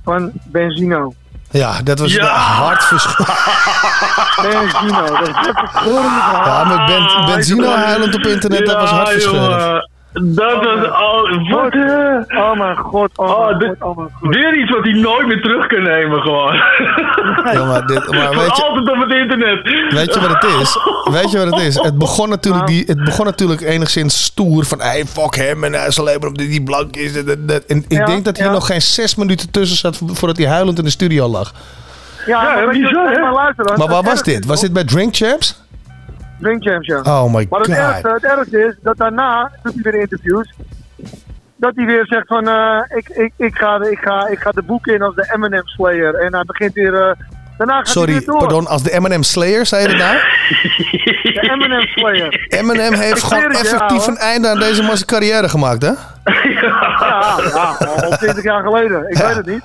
van 0.04 0.32
Benzino. 0.44 1.14
Ja, 1.50 1.82
dat 1.82 1.98
was 1.98 2.12
Ja. 2.12 2.76
Benzino, 4.42 5.06
dat 5.06 5.28
is 5.28 5.28
een 5.28 5.54
verhaal. 5.54 6.46
Ja, 6.46 6.64
met 6.64 6.86
ben, 6.86 7.26
Benzino 7.34 7.68
huilend 7.68 8.14
op 8.14 8.22
internet, 8.26 8.66
dat 8.66 8.90
was 8.90 9.24
jongen. 9.24 9.90
Dat 10.14 10.64
was 10.64 10.90
al. 10.90 11.28
Wat? 11.50 11.74
Oh 12.28 12.58
mijn 12.58 12.76
god, 12.76 13.18
oh, 13.18 13.30
Oh, 13.30 13.46
mijn 13.46 13.58
dit- 13.58 13.68
god, 13.78 13.88
oh 13.90 13.96
mijn 13.96 14.08
god. 14.20 14.34
Weer 14.34 14.54
iets 14.58 14.70
wat 14.70 14.82
hij 14.84 14.92
nooit 14.92 15.26
meer 15.26 15.40
terug 15.42 15.66
kan 15.66 15.82
nemen, 15.82 16.20
gewoon. 16.20 16.54
Ja, 17.52 17.64
maar 17.64 17.86
dit- 17.86 18.10
maar 18.10 18.28
weet 18.36 18.56
je- 18.56 18.62
altijd 18.62 18.90
op 18.90 19.00
het 19.00 19.12
internet. 19.12 19.62
Weet 19.92 20.14
je 20.14 20.20
wat 20.20 20.28
het 20.42 20.44
is? 20.60 20.78
Weet 21.12 21.30
je 21.30 21.38
wat 21.38 21.46
het 21.54 21.60
is? 21.64 21.74
Het 21.74 21.98
begon 21.98 22.28
natuurlijk, 22.28 22.66
die, 22.66 22.84
het 22.86 23.04
begon 23.04 23.24
natuurlijk 23.24 23.60
enigszins 23.60 24.24
stoer 24.24 24.64
van... 24.64 24.80
Hey, 24.80 25.04
fuck 25.06 25.34
hem 25.34 25.64
en 25.64 25.72
hij 25.72 25.86
is 25.86 25.98
alleen 26.00 26.18
maar 26.20 26.28
omdat 26.28 26.46
hij 26.46 26.60
blank 26.60 26.96
is. 26.96 27.16
En, 27.16 27.28
en, 27.28 27.62
en 27.68 27.76
ik 27.88 27.92
Ja, 27.98 28.04
denk 28.04 28.24
dat 28.24 28.36
hier 28.36 28.46
ja. 28.46 28.52
nog 28.52 28.66
geen 28.66 28.82
zes 28.82 29.14
minuten 29.14 29.50
tussen 29.50 29.76
zat... 29.76 30.00
voordat 30.06 30.36
hij 30.36 30.46
huilend 30.46 30.78
in 30.78 30.84
de 30.84 30.90
studio 30.90 31.26
lag. 31.28 31.52
Ja, 32.26 32.42
maar, 32.42 32.68
bizar, 32.68 33.10
hè? 33.12 33.20
maar 33.20 33.32
luister 33.32 33.66
dan. 33.66 33.78
Maar 33.78 33.88
waar 33.88 34.02
was 34.02 34.22
dit? 34.22 34.46
Was 34.46 34.60
dit 34.60 34.72
bij 34.72 34.84
Drink 34.84 35.16
Champs? 35.16 35.61
Drink 36.42 36.62
Champs, 36.62 36.86
ja. 36.86 37.00
Oh 37.00 37.34
my 37.34 37.46
Maar 37.50 37.60
het 37.60 37.68
god. 37.68 37.78
ergste, 37.78 38.08
het 38.08 38.24
ergste 38.24 38.58
is 38.66 38.74
dat 38.82 38.96
daarna 38.96 39.50
doet 39.62 39.74
hij 39.74 39.92
weer 39.92 40.00
interviews. 40.00 40.52
Dat 41.56 41.72
hij 41.74 41.84
weer 41.86 42.06
zegt 42.06 42.26
van 42.26 42.48
eh, 42.48 42.78
ik, 42.88 43.08
ik, 43.08 43.32
ik, 43.36 43.56
ga, 43.56 43.78
de- 43.78 43.90
ik, 43.90 43.98
ga, 43.98 44.26
ik 44.26 44.38
ga 44.38 44.50
de 44.50 44.62
boek 44.62 44.86
in 44.86 45.02
als 45.02 45.14
de 45.14 45.30
Eminem 45.34 45.66
Slayer. 45.66 46.14
En 46.14 46.34
hij 46.34 46.44
begint 46.44 46.72
weer. 46.74 46.94
eh, 46.94 47.12
daarna 47.58 47.74
gaat 47.76 47.84
hij 47.84 47.92
Sorry, 47.92 48.12
weer 48.12 48.24
door. 48.24 48.38
pardon. 48.38 48.66
Als 48.66 48.82
de 48.82 48.90
Eminem 48.92 49.22
Slayer, 49.22 49.66
zei 49.66 49.82
je 49.82 49.88
dat 49.88 49.96
nou? 49.98 50.16
De 51.22 51.48
Eminem 51.52 51.80
Slayer. 51.86 52.46
Eminem 52.48 52.92
heeft 52.94 53.22
gewoon 53.22 53.50
effectief 53.52 54.06
een 54.06 54.16
einde 54.16 54.48
aan 54.48 54.58
deze 54.58 54.82
man 54.82 54.96
zijn 54.96 55.08
carrière 55.08 55.48
gemaakt, 55.48 55.82
hè? 55.82 55.90
Ja, 56.60 57.38
ja, 57.54 57.76
al 58.04 58.16
20 58.16 58.42
jaar 58.42 58.62
geleden. 58.62 59.08
Ik 59.08 59.16
weet 59.16 59.34
het 59.34 59.46
niet. 59.46 59.62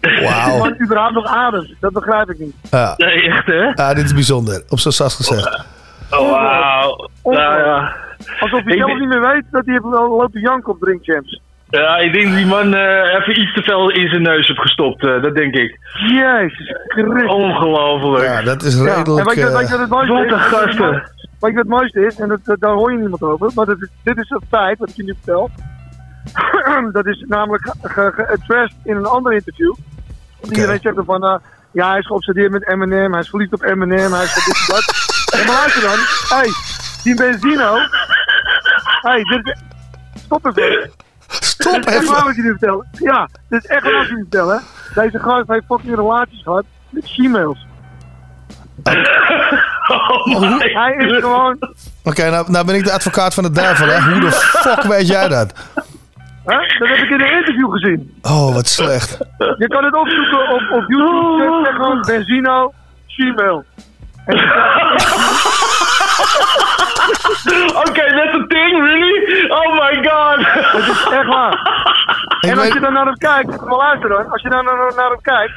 Wauw. 0.00 0.50
Die 0.50 0.58
man 0.58 0.74
überhaupt 0.82 1.14
nog 1.14 1.26
ademt. 1.26 1.74
Dat 1.80 1.92
begrijp 1.92 2.30
ik 2.30 2.38
niet. 2.38 2.54
Ja. 2.70 2.94
Nee, 2.96 3.22
echt 3.30 3.46
hè? 3.46 3.64
Ja, 3.74 3.94
dit 3.94 4.04
is 4.04 4.14
bijzonder. 4.14 4.62
Op 4.68 4.78
zo'n 4.78 4.92
sas 4.92 5.14
gezegd. 5.16 5.64
Oh, 6.10 6.30
wauw. 6.30 7.08
Nou 7.22 7.58
ja. 7.64 7.96
Alsof 8.40 8.64
hij 8.64 8.72
Ik 8.74 8.78
zelf 8.78 8.98
niet 8.98 9.08
meer 9.08 9.20
weet 9.20 9.44
dat 9.50 9.64
hij 9.64 9.74
heeft 9.74 9.84
lopen 9.84 10.40
janken 10.40 10.72
op 10.72 10.80
Drink 10.80 11.04
Champs. 11.04 11.40
Ja, 11.70 11.96
ik 11.96 12.12
denk 12.12 12.26
dat 12.26 12.36
die 12.36 12.46
man 12.46 12.74
eh, 12.74 13.14
even 13.14 13.40
iets 13.40 13.54
te 13.54 13.62
veel 13.62 13.90
in 13.90 14.08
zijn 14.08 14.22
neus 14.22 14.46
heeft 14.46 14.60
gestopt. 14.60 15.04
eh, 15.06 15.22
dat 15.22 15.34
denk 15.34 15.54
ik. 15.54 15.78
Jezus 16.08 16.74
Christus. 16.86 17.30
Ongelooflijk. 17.30 18.24
Ja, 18.24 18.42
dat 18.42 18.62
is 18.62 18.74
Ja, 18.74 18.80
en 18.84 18.94
redelijk... 18.96 19.26
weet 19.28 19.34
je, 19.38 19.46
eh, 19.46 19.52
wat 19.52 19.78
het 19.78 19.88
mooiste 19.88 20.12
Wat 20.14 20.24
is? 20.24 20.30
een 20.32 20.38
gasten. 20.40 20.90
Weet 21.40 21.50
je 21.50 21.52
wat 21.52 21.54
het 21.54 21.68
mooiste 21.68 22.06
is? 22.06 22.18
En 22.20 22.28
dat, 22.28 22.56
daar 22.60 22.72
hoor 22.74 22.92
je 22.92 22.98
niemand 22.98 23.22
over. 23.22 23.50
Maar 23.54 23.66
dat 23.66 23.78
dit 24.02 24.16
is 24.18 24.30
een 24.30 24.42
feit 24.50 24.78
wat 24.78 24.88
ik 24.88 24.96
je 24.96 25.02
nu 25.02 25.14
vertel. 25.24 25.50
dat 26.92 27.06
is 27.06 27.24
namelijk 27.28 27.62
ge- 27.80 27.88
ge- 27.88 28.12
geaddressed 28.14 28.76
in 28.84 28.96
een 28.96 29.06
ander 29.06 29.32
interview. 29.32 29.74
Iedereen 30.42 30.78
zegt 30.82 30.96
er 30.96 31.04
van, 31.04 31.24
eh, 31.24 31.36
ja, 31.72 31.88
hij 31.90 31.98
is 31.98 32.06
geobsedeerd 32.06 32.50
met 32.50 32.68
Eminem, 32.68 33.12
hij 33.12 33.20
is 33.20 33.28
verliefd 33.28 33.52
op 33.52 33.62
Eminem, 33.62 34.12
hij 34.12 34.24
is 34.24 34.32
van 34.32 34.42
dit 34.46 34.56
en 34.68 34.74
dat. 34.74 34.84
en 35.40 35.46
maar 35.46 35.56
luister 35.56 35.82
dan, 35.82 35.98
hey, 36.38 36.48
die 37.02 37.14
Benzino, 37.14 37.76
hey, 39.02 39.22
dit 39.22 39.46
is, 39.46 39.60
stop 40.24 40.46
even. 40.46 40.90
Stop 41.28 41.72
Dit 41.74 41.86
is 41.86 41.92
echt 41.94 42.02
even. 42.02 42.14
waar 42.14 42.24
wat 42.24 42.36
je 42.36 42.42
nu 42.42 42.48
vertelt. 42.48 42.84
Ja, 42.92 43.28
dit 43.48 43.64
is 43.64 43.70
echt 43.70 43.82
waar 43.82 43.92
wat 43.94 44.06
vertelt, 44.06 44.50
hè. 44.50 45.02
Deze 45.02 45.18
gast 45.18 45.48
heeft 45.48 45.64
fucking 45.66 45.94
relaties 45.94 46.42
gehad 46.42 46.64
met 46.90 47.04
Gmails. 47.06 47.66
Oh, 49.88 50.58
Hij 50.58 50.94
is 50.98 51.18
gewoon, 51.20 51.58
Oké, 52.04 52.30
nou, 52.30 52.50
nou 52.50 52.66
ben 52.66 52.74
ik 52.74 52.84
de 52.84 52.92
advocaat 52.92 53.34
van 53.34 53.42
de 53.42 53.50
duivel, 53.50 53.86
hè? 53.86 54.00
Hoe 54.12 54.20
de 54.20 54.30
fuck 54.32 54.82
weet 54.82 55.06
jij 55.06 55.28
dat? 55.28 55.52
Hè, 56.48 56.78
dat 56.78 56.88
heb 56.88 56.98
ik 56.98 57.10
in 57.10 57.20
een 57.20 57.32
interview 57.38 57.70
gezien. 57.70 58.18
Oh, 58.22 58.54
wat 58.54 58.66
slecht. 58.66 59.18
Je 59.58 59.66
kan 59.68 59.84
het 59.84 59.94
opzoeken 59.94 60.48
op, 60.48 60.62
op 60.70 60.84
YouTube. 60.86 61.60
Zeg 61.64 61.74
gewoon 61.74 62.00
Benzino, 62.00 62.72
Gmail. 63.06 63.64
Oké, 67.84 68.04
that's 68.16 68.34
a 68.34 68.44
thing, 68.48 68.72
really? 68.88 69.46
Oh 69.50 69.72
my 69.72 69.94
god. 70.08 70.38
Dat 70.72 70.82
is 70.82 71.06
echt 71.10 71.26
waar. 71.26 71.52
Ik 72.40 72.50
En 72.50 72.58
als 72.58 72.68
je 72.68 72.80
dan 72.80 72.92
naar 72.92 73.04
hem 73.04 73.16
kijkt, 73.18 73.60
maar 73.60 73.76
luister 73.76 74.08
dan, 74.08 74.30
als 74.30 74.42
je 74.42 74.48
dan 74.48 74.64
naar, 74.64 74.92
naar 74.96 75.10
hem 75.10 75.20
kijkt, 75.20 75.54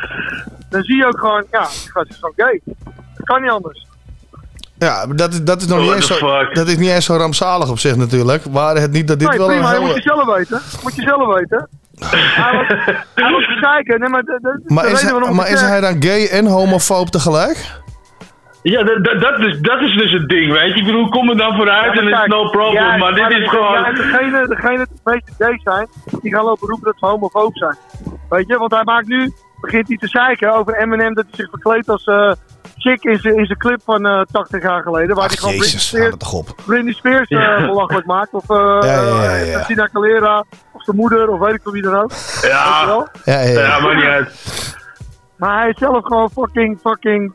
dan 0.70 0.84
zie 0.84 0.96
je 0.96 1.06
ook 1.06 1.20
gewoon, 1.20 1.46
ja, 1.52 1.60
die 1.60 1.92
gast 1.92 2.10
is 2.10 2.16
gewoon 2.20 2.34
gay. 2.36 2.62
Dat 3.18 3.26
kan 3.26 3.42
niet 3.42 3.52
anders. 3.52 3.86
Ja, 4.88 5.06
dat, 5.06 5.34
is- 5.34 5.44
dat 5.44 5.62
is 5.62 5.68
nog 5.68 5.78
niet 5.78 5.88
What 5.88 5.98
eens 5.98 6.08
zo, 6.08 6.54
dat 6.54 6.68
is 6.68 6.78
niet 6.78 6.90
eens 6.90 7.06
zo 7.06 7.16
rampzalig 7.16 7.70
op 7.70 7.80
zich 7.80 7.96
natuurlijk. 7.96 8.44
Waar 8.52 8.76
het 8.76 8.92
niet 8.92 9.08
dat 9.08 9.20
dit 9.20 9.30
nee, 9.30 9.38
wel 9.38 9.48
prima, 9.48 9.66
een 9.66 9.72
dat 9.72 9.80
moet 9.82 9.90
hele... 9.90 10.02
je 10.04 10.10
zelf 10.10 10.36
weten. 10.38 10.62
Dat 10.72 10.84
moet 10.84 10.96
je 10.96 11.02
zelf 11.02 11.34
weten. 11.36 11.70
hij 13.16 13.32
was 13.32 13.60
zeiken. 13.62 14.00
Nee, 14.00 14.10
maar 14.10 14.22
de, 14.24 14.62
Maar, 14.66 14.86
is, 14.86 15.02
hij, 15.02 15.32
maar 15.32 15.50
is 15.50 15.62
hij 15.62 15.82
dan 15.82 16.04
gay 16.04 16.28
en 16.28 16.46
homofoob 16.46 17.08
tegelijk? 17.10 17.80
Ja, 18.64 18.84
dat, 18.84 19.04
dat, 19.04 19.22
dat, 19.22 19.40
is, 19.40 19.60
dat 19.60 19.82
is 19.82 19.98
dus 19.98 20.12
het 20.12 20.30
ding, 20.30 20.52
weet 20.52 20.74
je. 20.74 20.80
Ik 20.80 20.86
bedoel, 20.86 21.10
kom 21.10 21.30
er 21.30 21.38
dan 21.38 21.56
vooruit 21.56 22.00
en 22.00 22.06
het 22.06 22.22
is 22.22 22.28
no 22.28 22.50
problem. 22.50 22.84
ja, 22.84 22.98
maar 22.98 23.14
dit 23.14 23.22
maar 23.24 23.32
is 23.42 23.50
gewoon... 23.50 23.72
Ja, 23.74 23.86
en 23.86 23.96
degene, 23.96 24.48
degene 24.48 24.76
die 24.76 24.80
het 25.04 25.04
meeste 25.04 25.32
gay 25.38 25.60
zijn, 25.64 25.88
die 26.22 26.34
gaan 26.34 26.44
lopen 26.44 26.68
roepen 26.68 26.86
dat 26.86 26.96
ze 27.00 27.06
homofoob 27.06 27.58
zijn. 27.58 27.76
Weet 28.30 28.48
je, 28.48 28.58
want 28.58 28.72
hij 28.72 28.84
maakt 28.84 29.08
nu, 29.08 29.32
begint 29.62 29.88
hij 29.88 29.98
te 29.98 30.08
zeiken 30.08 30.54
over 30.54 30.76
Eminem 30.76 31.14
dat 31.14 31.26
hij 31.28 31.36
zich 31.36 31.50
verkleedt 31.50 31.90
als 31.90 32.04
eh 32.04 32.32
chick 32.78 33.04
in 33.04 33.20
zijn 33.20 33.58
clip 33.58 33.82
van 33.84 34.06
eh 34.06 34.22
80 34.32 34.62
jaar 34.64 34.82
geleden. 34.82 35.16
Waar 35.16 35.28
hij 35.28 35.38
gewoon 35.38 35.58
Britney 35.58 35.72
Jezus, 35.74 35.88
Spears, 35.88 36.32
het. 36.46 36.66
Britney 36.66 36.94
Spears 36.94 37.30
eh, 37.30 37.40
Ja. 37.40 37.66
belachelijk 37.74 38.06
maakt. 38.06 38.34
Of 38.34 38.50
eh 38.50 38.58
Ja, 38.58 39.02
ja, 39.02 39.24
ja, 39.24 39.36
ja. 39.36 39.54
Christina 39.54 39.90
Calera, 39.94 40.44
of 40.72 40.84
zijn 40.84 40.98
moeder, 40.98 41.30
of 41.30 41.40
weet 41.40 41.54
ik 41.54 41.62
veel 41.62 41.72
wie 41.72 41.82
dan 41.82 41.96
ook. 41.96 42.12
Ja, 42.42 42.86
wel? 42.86 43.08
Ja, 43.24 43.40
ja, 43.40 43.50
ja. 43.50 43.60
ja, 43.62 43.80
maakt 43.80 43.96
niet 43.96 44.06
uit. 44.06 44.76
Maar 45.36 45.60
hij 45.60 45.70
is 45.70 45.78
zelf 45.78 46.06
gewoon 46.06 46.30
fucking, 46.30 46.80
fucking 46.82 47.34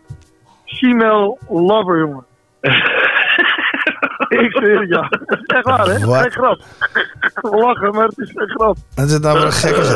female 0.65 1.39
lover, 1.49 1.99
jongen. 1.99 2.25
ik 4.29 4.51
zweer 4.53 4.81
het, 4.81 4.89
ja. 4.89 5.09
Dat 5.27 5.39
is 5.39 5.47
echt 5.47 5.65
waar, 5.65 5.87
hè? 5.87 6.07
Wat? 6.07 6.21
Geen 6.21 6.31
grap. 6.31 6.61
We 7.35 7.57
lachen, 7.57 7.95
maar 7.95 8.07
het 8.07 8.19
is 8.19 8.31
geen 8.35 8.49
grap. 8.49 8.77
Dat 8.95 9.07
is 9.11 9.19
nou 9.19 9.35
weer 9.39 9.45
een. 9.45 9.51
Dus, 9.71 9.91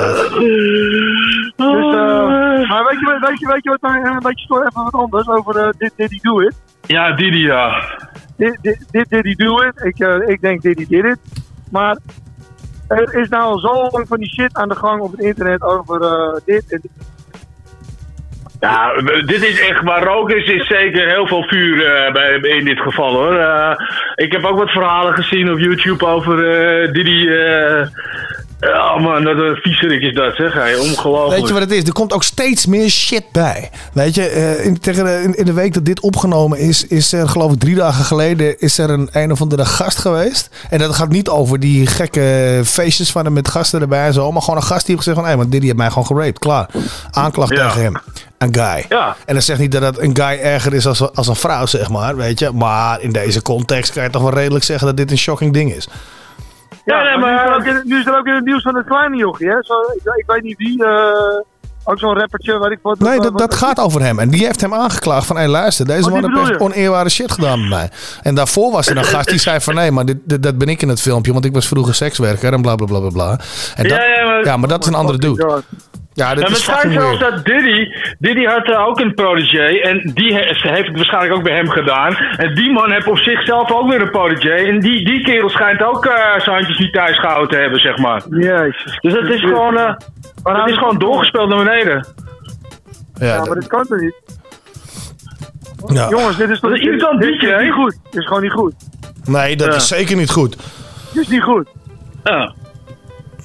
eh, 1.56 1.92
maar 1.96 2.09
weet 2.90 3.00
je, 3.00 3.18
weet 3.28 3.38
je, 3.38 3.46
weet 3.46 3.62
je 3.64 3.70
wat 3.70 3.80
mij 3.80 4.00
een 4.10 4.18
beetje 4.18 4.44
stoort? 4.44 4.66
Even 4.68 4.82
wat 4.84 4.94
anders 4.94 5.28
over 5.28 5.56
eh, 5.56 5.68
dit 5.78 5.92
Did 5.96 6.10
He 6.10 6.18
Do 6.22 6.40
It. 6.40 6.54
Ja, 6.86 7.12
Didi, 7.12 7.38
ja. 7.46 7.82
Dit 8.36 8.58
dit- 8.62 8.86
dit 8.90 9.08
Did 9.10 9.24
He 9.24 9.34
Do 9.44 9.60
It. 9.62 9.80
Ik, 9.84 9.98
eh, 9.98 10.28
ik 10.28 10.40
denk 10.40 10.62
Did 10.62 10.78
He 10.78 10.84
Did 10.88 11.04
It. 11.04 11.18
Maar 11.70 11.96
er 12.88 13.14
is 13.14 13.28
nou 13.28 13.42
al 13.42 13.58
zo 13.58 13.88
lang 13.90 14.08
van 14.08 14.18
die 14.18 14.28
shit 14.32 14.54
aan 14.56 14.68
de 14.68 14.74
gang 14.76 15.00
op 15.00 15.10
het 15.10 15.20
internet 15.20 15.62
over 15.62 16.00
eh, 16.02 16.36
dit 16.44 16.72
en 16.72 16.78
dit. 16.82 16.90
Ja, 18.60 18.92
dit 19.26 19.42
is 19.44 19.68
echt, 19.68 19.82
waar 19.82 20.02
rook 20.04 20.30
is, 20.30 20.44
is 20.48 20.66
zeker 20.66 21.08
heel 21.08 21.26
veel 21.26 21.42
vuur 21.42 21.84
eh, 21.84 22.12
bij, 22.12 22.34
in 22.34 22.64
dit 22.64 22.80
geval 22.80 23.12
hoor. 23.14 23.34
Eh, 23.36 23.72
ik 24.14 24.32
heb 24.32 24.44
ook 24.44 24.58
wat 24.58 24.70
verhalen 24.70 25.14
gezien 25.14 25.50
op 25.52 25.58
YouTube 25.58 26.06
over 26.06 26.50
eh 26.50 26.92
Didi. 26.92 27.28
Eh 28.60 28.68
oh 28.70 29.00
man, 29.02 29.24
dat 29.24 29.36
een 29.36 29.56
viezerik 29.56 30.02
is 30.02 30.14
dat 30.14 30.34
zeg. 30.34 30.52
Hij, 30.54 30.76
ongelooflijk. 30.76 31.38
Weet 31.38 31.46
je 31.48 31.52
wat 31.52 31.62
het 31.62 31.70
is? 31.72 31.82
Er 31.84 31.92
komt 31.92 32.12
ook 32.12 32.22
steeds 32.22 32.66
meer 32.66 32.88
shit 32.88 33.24
bij. 33.32 33.70
Weet 33.92 34.14
je, 34.14 34.26
eh, 34.28 34.64
in, 34.64 34.80
tegen 34.80 35.04
de- 35.04 35.20
in, 35.24 35.34
in 35.34 35.44
de 35.44 35.52
week 35.52 35.74
dat 35.74 35.84
dit 35.84 36.00
opgenomen 36.00 36.58
is, 36.58 36.86
is 36.86 37.12
er 37.12 37.28
geloof 37.28 37.52
ik 37.52 37.58
drie 37.60 37.74
dagen 37.74 38.04
geleden 38.04 38.58
is 38.58 38.78
er 38.78 38.90
een 38.90 39.08
een 39.12 39.32
of 39.32 39.40
andere 39.40 39.64
gast 39.64 39.98
geweest. 39.98 40.50
En 40.70 40.78
dat 40.78 40.94
gaat 40.94 41.08
niet 41.08 41.28
over 41.28 41.60
die 41.60 41.86
gekke 41.86 42.60
feestjes 42.64 43.10
van 43.10 43.24
hem 43.24 43.32
met 43.32 43.48
gasten 43.48 43.80
erbij 43.80 44.06
en 44.06 44.12
zo. 44.12 44.32
Maar 44.32 44.42
gewoon 44.42 44.56
een 44.60 44.66
gast 44.66 44.86
die 44.86 44.94
heeft 44.94 45.06
gezegd 45.06 45.20
van, 45.24 45.30
hé, 45.32 45.36
maar 45.36 45.48
Diddy 45.48 45.66
heeft 45.66 45.78
mij 45.78 45.88
gewoon 45.88 46.06
geraped. 46.06 46.38
Klaar. 46.38 46.68
Aanklacht 47.10 47.52
Ja. 47.54 47.66
tegen 47.68 47.82
hem. 47.82 47.96
Een 48.38 48.54
guy. 48.54 48.84
Ja. 48.88 49.16
En 49.26 49.34
dat 49.34 49.44
zegt 49.44 49.58
niet 49.60 49.72
dat 49.72 49.82
het 49.82 49.98
een 49.98 50.16
guy 50.16 50.38
erger 50.42 50.74
is 50.74 50.86
als, 50.86 51.14
als 51.14 51.26
een 51.28 51.36
vrouw, 51.36 51.66
zeg 51.66 51.88
maar. 51.88 52.16
Weet 52.16 52.38
je. 52.38 52.50
Maar 52.54 53.00
in 53.00 53.12
deze 53.12 53.42
context 53.42 53.92
kan 53.92 54.02
je 54.02 54.10
toch 54.10 54.22
wel 54.22 54.34
redelijk 54.34 54.64
zeggen 54.64 54.86
dat 54.86 54.96
dit 54.96 55.10
een 55.10 55.18
shocking 55.18 55.52
ding 55.52 55.74
is. 55.74 55.88
Ja, 56.84 57.02
nee, 57.02 57.18
maar, 57.18 57.48
maar- 57.48 57.60
Nu, 57.64 57.64
is 57.64 57.66
er 57.66 57.72
ook 57.72 57.76
in, 57.76 57.80
nu 57.84 57.98
is 57.98 58.06
er 58.06 58.18
ook 58.18 58.26
in 58.26 58.34
het 58.34 58.44
nieuws 58.44 58.62
van 58.62 58.76
het 58.76 58.86
kleine 58.86 59.16
jochie, 59.16 59.48
hè? 59.48 59.56
Zo, 59.60 59.74
ik, 59.80 60.14
ik 60.16 60.24
weet 60.26 60.42
niet 60.42 60.56
wie. 60.56 60.84
eh, 60.84 61.40
ook 61.84 61.98
zo'n 61.98 62.18
rappertje, 62.18 62.58
weet 62.58 62.70
ik 62.70 62.78
wat. 62.82 62.98
Nee, 62.98 63.16
dat, 63.16 63.24
wat- 63.30 63.38
dat 63.38 63.54
gaat 63.54 63.78
over 63.80 64.00
hem. 64.02 64.18
En 64.18 64.28
die 64.30 64.44
heeft 64.44 64.60
hem 64.60 64.74
aangeklaagd 64.74 65.26
van... 65.26 65.36
hé, 65.36 65.46
luister, 65.46 65.86
deze 65.86 66.00
Wat 66.00 66.10
man 66.10 66.18
heeft 66.72 66.92
echt 66.92 67.10
shit 67.10 67.32
gedaan 67.32 67.60
met 67.60 67.68
mij. 67.68 67.90
En 68.22 68.34
daarvoor 68.34 68.72
was 68.72 68.86
er 68.88 68.96
een 68.96 69.04
gast 69.04 69.28
die 69.28 69.38
zei 69.38 69.60
van... 69.60 69.74
nee, 69.74 69.90
maar 69.90 70.04
dit, 70.04 70.16
dit- 70.24 70.42
dat 70.42 70.58
ben 70.58 70.68
ik 70.68 70.82
in 70.82 70.88
het 70.88 71.00
filmpje... 71.00 71.32
want 71.32 71.44
ik 71.44 71.52
was 71.52 71.66
vroeger 71.68 71.94
sekswerker 71.94 72.52
en 72.52 72.62
bla 72.62 72.74
bla 72.74 72.86
bla 72.86 72.98
bla 73.00 73.08
bla. 73.10 73.30
En 73.76 73.88
dat, 73.88 73.98
Ja, 73.98 74.04
ja, 74.04 74.24
maar- 74.24 74.44
ja, 74.44 74.56
maar 74.56 74.68
dat 74.68 74.80
is 74.82 74.86
een 74.86 74.94
andere 74.94 75.18
dude. 75.18 75.62
Ja, 76.20 76.34
dit 76.34 76.44
en 76.44 76.50
is 76.50 76.56
het 76.66 76.76
schijnt 76.76 76.92
zelfs 76.92 77.18
dat 77.18 77.44
Diddy, 77.44 77.84
Diddy 78.18 78.44
had 78.44 78.70
eh, 78.70 78.86
ook 78.86 79.00
een 79.00 79.14
protégé 79.14 79.66
en 79.80 80.10
die 80.14 80.34
he- 80.34 80.54
heeft 80.60 80.86
het 80.86 80.96
waarschijnlijk 80.96 81.34
ook 81.34 81.42
bij 81.42 81.54
hem 81.56 81.68
gedaan. 81.70 82.14
En 82.16 82.54
die 82.54 82.72
man 82.72 82.92
heeft 82.92 83.06
op 83.06 83.18
zichzelf 83.18 83.70
ook 83.72 83.90
weer 83.90 84.00
een 84.02 84.10
protégé 84.10 84.54
en 84.54 84.80
die, 84.80 85.04
die 85.04 85.22
kerel 85.24 85.48
schijnt 85.48 85.82
ook 85.82 86.06
eh, 86.06 86.40
zijn 86.40 86.56
handjes 86.56 86.78
niet 86.78 86.92
thuis 86.92 87.18
gehouden 87.18 87.48
te 87.48 87.56
hebben, 87.56 87.80
zeg 87.80 87.96
maar. 87.98 88.22
Jezus. 88.30 88.98
Dus 89.00 89.12
het 89.12 89.28
is 89.28 89.40
gewoon, 89.40 89.76
eh 89.78 89.94
het 90.42 90.68
is 90.70 90.78
gewoon 90.78 90.98
doorgespeeld 90.98 91.48
naar 91.48 91.64
beneden. 91.64 92.06
Ja, 93.14 93.44
maar 93.44 93.54
dit 93.54 93.66
kan 93.66 93.86
toch 93.86 94.00
niet? 94.00 94.14
Ja. 95.86 96.08
Jongens, 96.08 96.36
dit 96.36 96.50
is 96.50 96.60
toch 96.60 96.70
Dat 96.70 96.78
is 96.78 96.86
een 96.86 96.92
irritant 96.92 97.20
dit, 97.20 97.30
liedje, 97.30 97.46
dit 97.46 97.56
is 97.56 97.60
hè? 97.60 97.64
niet 97.64 97.74
goed. 97.74 97.98
Dit 98.10 98.20
is 98.20 98.26
gewoon 98.26 98.42
niet 98.42 98.52
goed. 98.52 98.74
Nee, 99.24 99.56
dat 99.56 99.66
Ja. 99.68 99.74
is 99.74 99.88
zeker 99.88 100.16
niet 100.16 100.30
goed. 100.30 100.56
Dit 101.12 101.22
is 101.22 101.28
niet 101.28 101.42
goed. 101.42 101.68
Ja. 102.24 102.52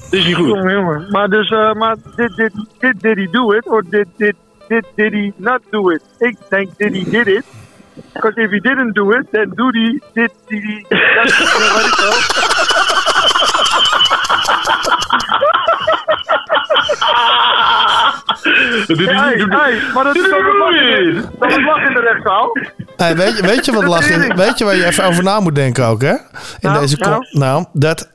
Dit 0.10 0.20
is 0.20 0.26
niet 0.26 0.36
goed. 0.36 0.48
Jongen, 0.48 0.74
jongen. 0.74 1.06
Maar 1.10 1.30
dus, 1.30 1.50
eh, 1.50 1.74
maar 1.74 1.96
dit, 2.16 2.36
dit, 2.36 2.52
dit 2.80 3.02
did 3.02 3.16
he 3.18 3.28
do 3.32 3.52
it, 3.52 3.68
of 3.70 3.82
dit, 3.90 4.06
dit, 4.18 4.36
dit 4.68 4.86
did 4.96 5.12
he 5.14 5.32
not 5.36 5.60
do 5.70 5.90
it? 5.90 6.02
Ik 6.18 6.38
denk 6.50 6.70
did 6.78 6.94
he 6.94 7.04
did 7.10 7.28
it. 7.28 7.44
Because 8.14 8.42
if 8.42 8.50
he 8.52 8.60
didn't 8.60 8.94
do 8.96 9.12
it, 9.12 9.26
then 9.32 9.52
do 9.56 9.70
he, 9.72 10.00
did 10.14 10.32
he, 10.48 10.86
dat 11.16 11.26
is 11.26 11.38
wat 11.74 11.86
ik 11.86 11.96
wel. 12.00 12.14
Hey, 18.46 19.46
hey, 19.50 19.82
maar 19.94 20.04
dat 20.04 20.16
is 20.16 20.30
toch 20.30 20.44
wat 20.44 20.58
lachen. 20.58 21.30
Dat 21.40 21.50
is 21.50 21.64
lachen 21.66 21.88
in 21.88 21.94
de 21.94 22.00
rechtszaal. 22.00 22.50
Hey, 22.98 23.16
weet, 23.16 23.38
je, 23.38 23.44
weet 23.44 23.66
je 23.66 23.72
wat 23.72 23.84
lach 23.84 24.10
is? 24.18 24.28
Weet 24.36 24.58
je 24.58 24.66
waar 24.66 24.76
je 24.76 24.86
even 24.86 25.04
over 25.04 25.24
na 25.24 25.40
moet 25.40 25.56
denken 25.56 25.86
ook, 25.86 26.02
hè? 26.02 26.10
In 26.12 26.18
Nou, 26.60 26.80
deze 26.80 26.96
nou. 26.98 27.26
nou, 27.32 27.66
dat 27.74 28.10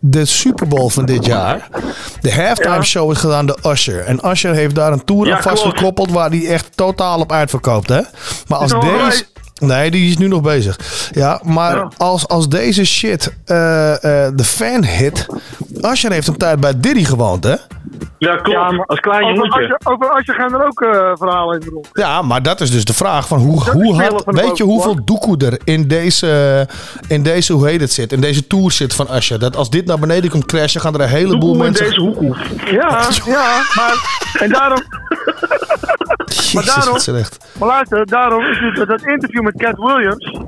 de 0.00 0.24
Super 0.24 0.68
Bowl 0.68 0.88
van 0.88 1.06
dit 1.06 1.24
jaar, 1.24 1.68
de 2.20 2.34
halftime 2.34 2.82
show 2.82 3.10
is 3.10 3.18
gedaan 3.18 3.46
door 3.46 3.58
Usher. 3.62 4.04
En 4.04 4.30
Usher 4.30 4.54
heeft 4.54 4.74
daar 4.74 4.92
een 4.92 5.04
tour 5.04 5.26
Ja, 5.26 5.36
aan 5.36 5.42
vastgekoppeld 5.42 6.10
waar 6.10 6.30
hij 6.30 6.46
echt 6.46 6.68
totaal 6.74 7.20
op 7.20 7.32
uitverkoopt, 7.32 7.88
hè? 7.88 8.00
Maar 8.46 8.58
als 8.58 8.72
deze... 8.80 9.26
Nee, 9.60 9.90
die 9.90 10.10
is 10.10 10.16
nu 10.16 10.28
nog 10.28 10.40
bezig. 10.40 11.10
Ja, 11.12 11.40
maar 11.44 11.88
als, 11.96 12.28
als 12.28 12.48
deze 12.48 12.84
shit 12.84 13.32
eh, 13.44 13.92
eh, 13.92 14.32
de 14.34 14.44
fan 14.44 14.84
hit... 14.84 15.26
Usher 15.82 16.12
heeft 16.12 16.26
een 16.28 16.36
tijd 16.36 16.60
bij 16.60 16.80
Diddy 16.80 17.04
gewoond, 17.04 17.44
hè? 17.44 17.54
Ja, 18.18 18.36
klopt. 18.36 18.88
als 18.88 19.00
klein 19.00 19.22
Over 19.24 19.34
jongetje. 19.36 19.62
Asje- 19.78 19.90
Over 19.90 20.08
Asje 20.10 20.32
gaan 20.32 20.54
er 20.54 20.66
ook 20.66 20.80
eh, 20.80 21.10
verhalen 21.14 21.54
in 21.54 21.60
de 21.60 21.70
rond. 21.72 21.88
Ja, 21.92 22.22
maar 22.22 22.42
dat 22.42 22.60
is 22.60 22.70
dus 22.70 22.84
de 22.84 22.94
vraag 22.94 23.28
van 23.28 23.38
hoe, 23.38 23.64
Dat 23.64 23.74
hoe 23.74 23.96
de 23.96 24.22
weet 24.42 24.56
je 24.56 24.64
hoeveel 24.64 25.04
doekoe 25.04 25.36
er 25.46 25.58
in 25.64 25.88
deze, 25.88 26.66
in 27.08 27.22
deze, 27.22 27.52
hoe 27.52 27.66
heet 27.68 27.80
het 27.80 27.92
zit, 27.92 28.12
in 28.12 28.20
deze 28.20 28.46
tour 28.46 28.70
zit 28.72 28.94
van 28.94 29.08
Asje. 29.08 29.38
Dat 29.38 29.56
als 29.56 29.70
dit 29.70 29.86
naar 29.86 29.98
beneden 29.98 30.30
komt 30.30 30.46
crashen, 30.46 30.80
gaan 30.80 30.94
er 30.94 31.00
een 31.00 31.08
heleboel 31.08 31.38
Doekoe 31.38 31.52
in 31.56 31.58
mensen... 31.62 31.84
deze 31.86 32.00
hoekoe. 32.00 32.36
Ja, 32.64 33.08
ja, 33.24 33.60
maar 33.74 34.22
en 34.40 34.50
daarom. 34.50 34.82
maar 34.88 36.26
Jezus, 36.26 36.74
daarom, 36.74 36.92
wat 36.92 37.02
slecht. 37.02 37.46
maar 37.58 37.68
luister, 37.68 38.06
daarom 38.06 38.44
is 38.44 38.58
het, 38.60 38.88
dat 38.88 39.02
interview 39.06 39.42
met 39.42 39.54
Cat 39.56 39.76
Williams, 39.76 40.38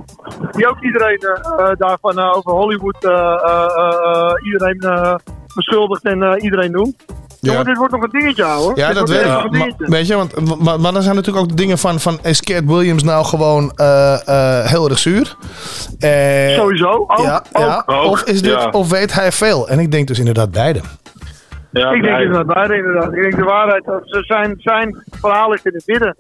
die 0.51 0.69
ook 0.69 0.81
iedereen 0.83 1.19
eh, 1.19 1.69
eh, 1.71 1.77
daarvan 1.79 2.19
over 2.19 2.53
Hollywood, 2.53 3.05
eh, 3.05 3.11
eh, 3.11 3.65
eh, 3.77 3.95
eh, 4.05 4.45
iedereen 4.45 4.79
eh, 4.81 5.15
beschuldigt 5.55 6.05
en 6.05 6.23
eh, 6.23 6.43
iedereen 6.43 6.71
noemt. 6.73 6.95
Jongen, 7.41 7.65
dit 7.65 7.77
wordt 7.77 7.93
nog 7.93 8.03
een 8.03 8.11
dingetje, 8.11 8.45
hoor. 8.45 8.79
Ja, 8.79 8.87
Dit 8.87 8.97
dat 8.97 9.09
weet 9.09 9.21
ik. 9.21 9.51
Maar, 9.51 9.73
weet 9.77 10.07
je, 10.07 10.17
want, 10.17 10.61
maar, 10.61 10.81
maar 10.81 10.93
dan 10.93 11.03
zijn 11.03 11.15
natuurlijk 11.15 11.45
ook 11.45 11.51
de 11.51 11.57
dingen 11.63 11.79
van, 11.79 12.01
van 12.01 12.19
is 12.23 12.41
Cat 12.41 12.65
Williams 12.65 13.03
nou 13.03 13.25
gewoon 13.25 13.73
eh, 13.75 14.29
eh, 14.29 14.67
heel 14.67 14.89
erg 14.89 14.99
zuur? 14.99 15.37
Eh, 15.99 16.55
Sowieso, 16.55 16.91
ook, 16.91 17.19
ja, 17.19 17.45
ook, 17.53 17.63
ja. 17.65 17.83
ook, 17.87 18.05
Of, 18.05 18.23
is 18.23 18.43
dit, 18.43 18.53
ja. 18.53 18.69
of 18.71 18.91
weet 18.91 19.15
hij 19.15 19.33
veel? 19.33 19.69
En 19.69 19.79
ik 19.79 19.91
denk 19.91 20.07
dus 20.07 20.19
inderdaad 20.19 20.51
beide. 20.51 20.81
Ja, 21.73 21.91
ik 21.91 22.03
denk 22.03 22.19
inderdaad 22.19 22.55
beide, 22.55 22.77
inderdaad. 22.77 23.13
Ik 23.13 23.23
denk 23.23 23.37
de 23.37 23.45
waarheid, 23.45 23.85
dat 23.85 24.03
ze 24.05 24.23
zijn, 24.23 24.55
zijn 24.59 25.05
verhaal 25.11 25.53
in 25.53 25.61
het 25.63 25.83
midden. 25.87 26.17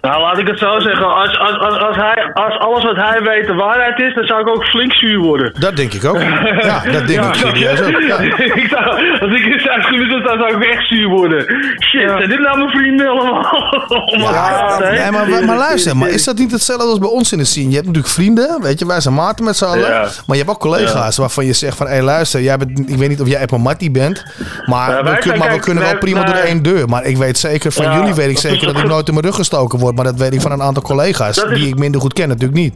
Nou, 0.00 0.20
laat 0.22 0.38
ik 0.38 0.46
het 0.46 0.58
zo 0.58 0.78
zeggen. 0.80 1.14
Als, 1.14 1.38
als, 1.38 1.58
als, 1.58 1.78
als, 1.82 1.96
hij, 1.96 2.30
als 2.32 2.58
alles 2.58 2.84
wat 2.84 2.96
hij 2.96 3.22
weet 3.22 3.46
de 3.46 3.54
waarheid 3.54 3.98
is, 4.00 4.14
dan 4.14 4.24
zou 4.24 4.40
ik 4.40 4.48
ook 4.48 4.64
flink 4.64 4.92
zuur 4.92 5.18
worden. 5.18 5.54
Dat 5.58 5.76
denk 5.76 5.92
ik 5.92 6.04
ook. 6.04 6.18
Ja, 6.70 6.82
dat 6.92 7.06
denk 7.06 7.24
ik 7.24 7.34
serieus 7.34 7.80
ook. 7.80 8.00
Ja. 8.02 8.18
ik 8.62 8.66
zou, 8.70 8.84
als 9.20 9.30
ik 9.38 9.44
in 9.46 9.60
zijn 9.60 9.82
schoenen 9.82 10.10
zit, 10.10 10.24
dan 10.24 10.38
zou 10.38 10.56
ik 10.56 10.68
echt 10.68 10.88
zuur 10.88 11.08
worden. 11.08 11.40
Shit, 11.84 12.00
zijn 12.08 12.28
dit 12.28 12.38
nou 12.40 12.58
mijn 12.58 12.70
vrienden 12.70 13.08
allemaal? 13.08 13.44
Oh 13.90 14.20
Ja, 14.32 14.78
nee, 14.78 15.10
maar, 15.10 15.44
maar 15.44 15.56
luister, 15.56 15.96
maar 15.96 16.08
is 16.08 16.24
dat 16.24 16.36
niet 16.38 16.50
hetzelfde 16.52 16.86
als 16.86 16.98
bij 16.98 17.08
ons 17.08 17.32
in 17.32 17.38
de 17.38 17.44
scene? 17.44 17.68
Je 17.68 17.74
hebt 17.74 17.86
natuurlijk 17.86 18.14
vrienden, 18.14 18.62
weet 18.62 18.78
je, 18.78 18.86
wij 18.86 19.00
zijn 19.00 19.14
maten 19.14 19.44
met 19.44 19.56
z'n 19.56 19.64
allen. 19.64 19.88
Ja. 19.88 20.00
Maar 20.00 20.36
je 20.36 20.42
hebt 20.42 20.48
ook 20.48 20.60
collega's 20.60 21.16
waarvan 21.16 21.44
je 21.46 21.52
zegt 21.52 21.76
van, 21.76 21.86
hé 21.88 22.00
luister, 22.02 22.40
jij 22.40 22.56
bent, 22.56 22.78
ik 22.90 22.96
weet 22.96 23.08
niet 23.08 23.20
of 23.20 23.28
jij 23.28 23.40
Emma 23.40 23.62
Mattie 23.62 23.90
bent, 23.90 24.24
maar, 24.66 24.90
Ja, 24.90 25.02
we, 25.02 25.18
kun- 25.18 25.38
maar 25.38 25.50
we 25.52 25.58
kunnen 25.58 25.82
wel 25.82 25.92
nee, 25.92 26.00
prima 26.00 26.24
door 26.24 26.34
één 26.34 26.62
deur. 26.62 26.88
Maar 26.88 27.04
ik 27.04 27.16
weet 27.16 27.38
zeker, 27.38 27.72
van 27.72 27.84
Ja, 27.84 27.96
jullie 27.98 28.14
weet 28.14 28.30
ik 28.30 28.38
zeker 28.38 28.66
dat 28.66 28.76
ik 28.82 28.88
nooit 28.88 29.08
in 29.08 29.14
mijn 29.14 29.26
rug 29.26 29.34
gestoken 29.34 29.59
word. 29.68 29.94
Maar 29.96 30.04
dat 30.04 30.16
weet 30.16 30.32
ik 30.34 30.40
van 30.40 30.52
een 30.52 30.62
aantal 30.62 30.82
collega's, 30.82 31.36
is- 31.36 31.58
die 31.58 31.68
ik 31.68 31.78
minder 31.78 32.00
goed 32.00 32.12
ken 32.12 32.28
natuurlijk 32.28 32.58
niet. 32.60 32.74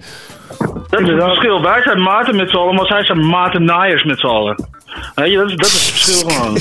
Dat 0.90 1.00
is 1.00 1.08
het 1.08 1.22
verschil. 1.22 1.62
Wij 1.62 1.82
zijn 1.82 2.02
maten 2.02 2.36
met 2.36 2.50
z'n 2.50 2.56
allen, 2.56 2.74
maar 2.74 2.86
zij 2.86 3.04
zijn 3.04 3.26
matennaaiers 3.26 4.04
met 4.04 4.18
z'n 4.18 4.26
allen. 4.26 4.66
Weet 5.14 5.30
je, 5.30 5.36
dat 5.36 5.46
is, 5.50 5.56
dat 5.56 5.66
is 5.66 5.72
het 5.72 5.90
verschil 5.90 6.28
gewoon. 6.30 6.58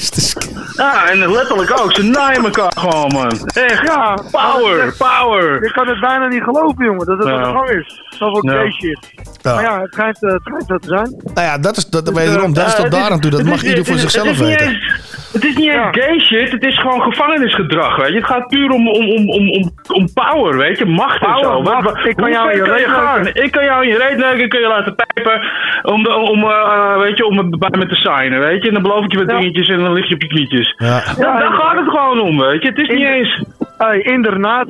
Ja, 0.75 1.09
en 1.09 1.31
letterlijk 1.31 1.79
ook. 1.81 1.93
Ze 1.93 2.03
naaien 2.03 2.43
elkaar 2.43 2.71
gewoon, 2.77 3.11
man. 3.13 3.31
Echt. 3.53 3.87
Ja, 3.87 4.17
Power, 4.31 4.93
power. 4.97 5.63
Je 5.63 5.71
kan 5.71 5.87
het 5.87 5.99
bijna 5.99 6.27
niet 6.27 6.43
geloven, 6.43 6.85
jongen, 6.85 7.05
dat 7.05 7.17
het 7.17 7.27
Ja. 7.27 7.33
aan 7.33 7.41
de 7.53 7.57
gang 7.57 7.69
is. 7.69 8.01
Zoveel 8.09 8.49
Ja. 8.49 8.57
gay 8.57 8.71
shit. 8.71 9.13
Ja. 9.41 9.53
Maar 9.53 9.63
ja, 9.63 9.81
het 9.81 9.93
schijnt, 9.93 10.23
eh, 10.23 10.31
het 10.31 10.41
schijnt 10.43 10.65
zo 10.67 10.77
te 10.77 10.87
zijn. 10.87 11.21
Nou 11.33 11.47
ja, 11.47 11.57
dat 11.57 11.77
is, 11.77 11.85
dat, 11.89 12.05
Dus, 12.05 12.15
wederom, 12.15 12.53
dat 12.53 12.65
is 12.65 12.71
Ja, 12.71 12.77
tot 12.83 12.85
is- 12.93 12.99
daar 12.99 13.11
aan 13.11 13.19
toe. 13.19 13.31
Dat 13.31 13.43
mag 13.43 13.63
is- 13.63 13.69
ieder 13.69 13.85
voor 13.85 13.95
is- 13.95 14.01
zichzelf 14.01 14.27
is 14.27 14.37
weten. 14.39 14.67
eens- 14.67 15.11
Het 15.33 15.43
is 15.45 15.55
niet 15.55 15.69
eens 15.69 15.87
gay 15.91 16.19
shit, 16.19 16.51
het 16.51 16.63
is 16.63 16.79
gewoon 16.79 17.01
gevangenisgedrag, 17.01 17.95
weet 17.95 18.07
je. 18.09 18.15
Het 18.15 18.25
gaat 18.25 18.47
puur 18.47 18.69
om, 18.69 18.87
om, 18.89 19.09
om, 19.11 19.29
om, 19.29 19.49
om, 19.49 19.71
om 19.93 20.13
power, 20.13 20.57
weet 20.57 20.77
je, 20.77 20.85
macht 20.85 21.25
en 21.25 21.37
zo. 21.39 21.61
Ik 22.07 22.15
kan 22.15 22.31
jou 22.31 22.51
in 22.51 22.57
je 22.57 22.85
gaan? 22.87 23.27
Ik 23.27 23.51
kan 23.51 23.63
jou 23.63 23.82
in 23.84 23.89
je 23.89 23.97
reet 23.97 24.47
kan 24.47 24.59
je 24.59 24.67
laten 24.67 24.95
pijpen 24.95 25.41
om, 25.81 26.03
de, 26.03 26.15
om, 26.15 26.43
eh, 26.43 26.49
eh, 26.49 26.97
weet 26.97 27.17
je, 27.17 27.25
om 27.25 27.38
het 27.38 27.59
bij 27.59 27.79
me 27.79 27.88
te 27.88 27.95
signen, 27.95 28.39
weet 28.39 28.61
je. 28.61 28.67
En 28.67 28.73
dan 28.73 28.84
beloof 28.84 29.05
ik 29.05 29.11
je 29.11 29.17
wat 29.17 29.27
dingetjes 29.27 29.67
en 29.67 29.79
dan 29.79 29.93
lig 29.93 30.07
je 30.07 30.15
op 30.15 30.21
je 30.21 30.27
knietjes. 30.27 30.73
Ja. 30.77 31.03
Ja, 31.17 31.39
daar 31.39 31.53
gaat 31.53 31.75
het 31.75 31.89
gewoon 31.89 32.19
om, 32.19 32.39
weet 32.39 32.61
je. 32.61 32.69
Het 32.69 32.79
is 32.79 32.88
niet 32.88 33.07
eens... 33.07 33.43
Hey, 33.77 34.01
inderdaad. 34.01 34.67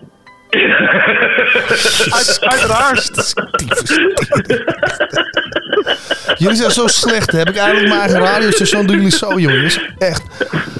Uit, 2.18 2.38
uiteraard. 2.42 3.34
Jullie 6.40 6.56
zijn 6.56 6.72
zo 6.72 6.88
slecht. 6.88 7.32
Heb 7.32 7.50
ik 7.50 7.58
eigenlijk 7.58 7.88
mijn 7.88 8.00
eigen 8.00 8.20
radiostation, 8.20 8.88
doen 8.88 8.96
jullie 8.96 9.12
zo, 9.12 9.40
jongens. 9.40 9.80
Echt. 9.98 10.24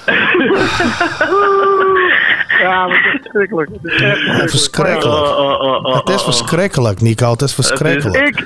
Ja, 2.62 2.88
maar 2.88 3.12
het 3.12 3.16
is 3.16 3.22
verschrikkelijk. 3.22 3.70
Het 3.82 3.94
is 3.94 4.02
echt 4.02 4.50
verschrikkelijk. 4.50 5.06
Oh, 5.06 5.60
oh, 5.62 5.86
oh, 5.86 5.96
Het 5.96 6.10
is 6.10 6.24
verschrikkelijk, 6.24 7.02
Nico. 7.02 7.32
Het 7.32 7.42
is 7.42 7.54
verschrikkelijk. 7.54 8.28
Ik, 8.28 8.46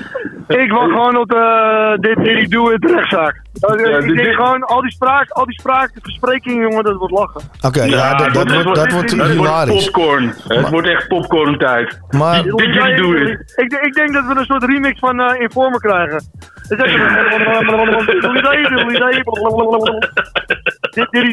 ik 0.57 0.71
wacht 0.71 0.91
gewoon 0.91 1.17
op 1.17 1.29
de 1.29 1.97
dit 1.99 2.15
Diddy 2.23 2.47
Do 2.47 2.69
It 2.71 2.85
rechtszaak. 2.91 3.41
Ik 3.57 4.17
denk 4.17 4.35
gewoon, 4.35 4.63
al 4.63 4.81
die 4.81 4.91
spraak, 4.91 5.29
al 5.29 5.45
die 5.45 5.59
spraak, 5.59 5.93
de 5.93 5.99
versprekingen, 6.01 6.61
jongen, 6.61 6.83
dat 6.83 6.95
wordt 6.95 7.13
lachen. 7.13 7.41
Oké, 7.57 7.67
okay, 7.67 7.89
ja, 7.89 8.15
dat, 8.15 8.33
dat, 8.33 8.51
wordt, 8.51 8.75
dat 8.75 8.91
wordt 8.91 9.11
hilarisch. 9.11 9.83
popcorn. 9.83 10.33
het 10.47 10.69
wordt 10.69 10.87
echt 10.87 11.07
popcorn 11.07 11.57
tijd. 11.57 11.99
Maar... 12.09 12.43
Dit 12.43 12.97
doe 12.97 13.19
ik. 13.19 13.39
Ik 13.81 13.93
denk 13.93 14.13
dat 14.13 14.25
we 14.25 14.35
een 14.35 14.45
soort 14.45 14.63
remix 14.63 14.99
van 14.99 15.19
uh, 15.19 15.39
Informer 15.39 15.79
krijgen. 15.79 16.23
dit 16.67 16.79
zeg 16.79 16.91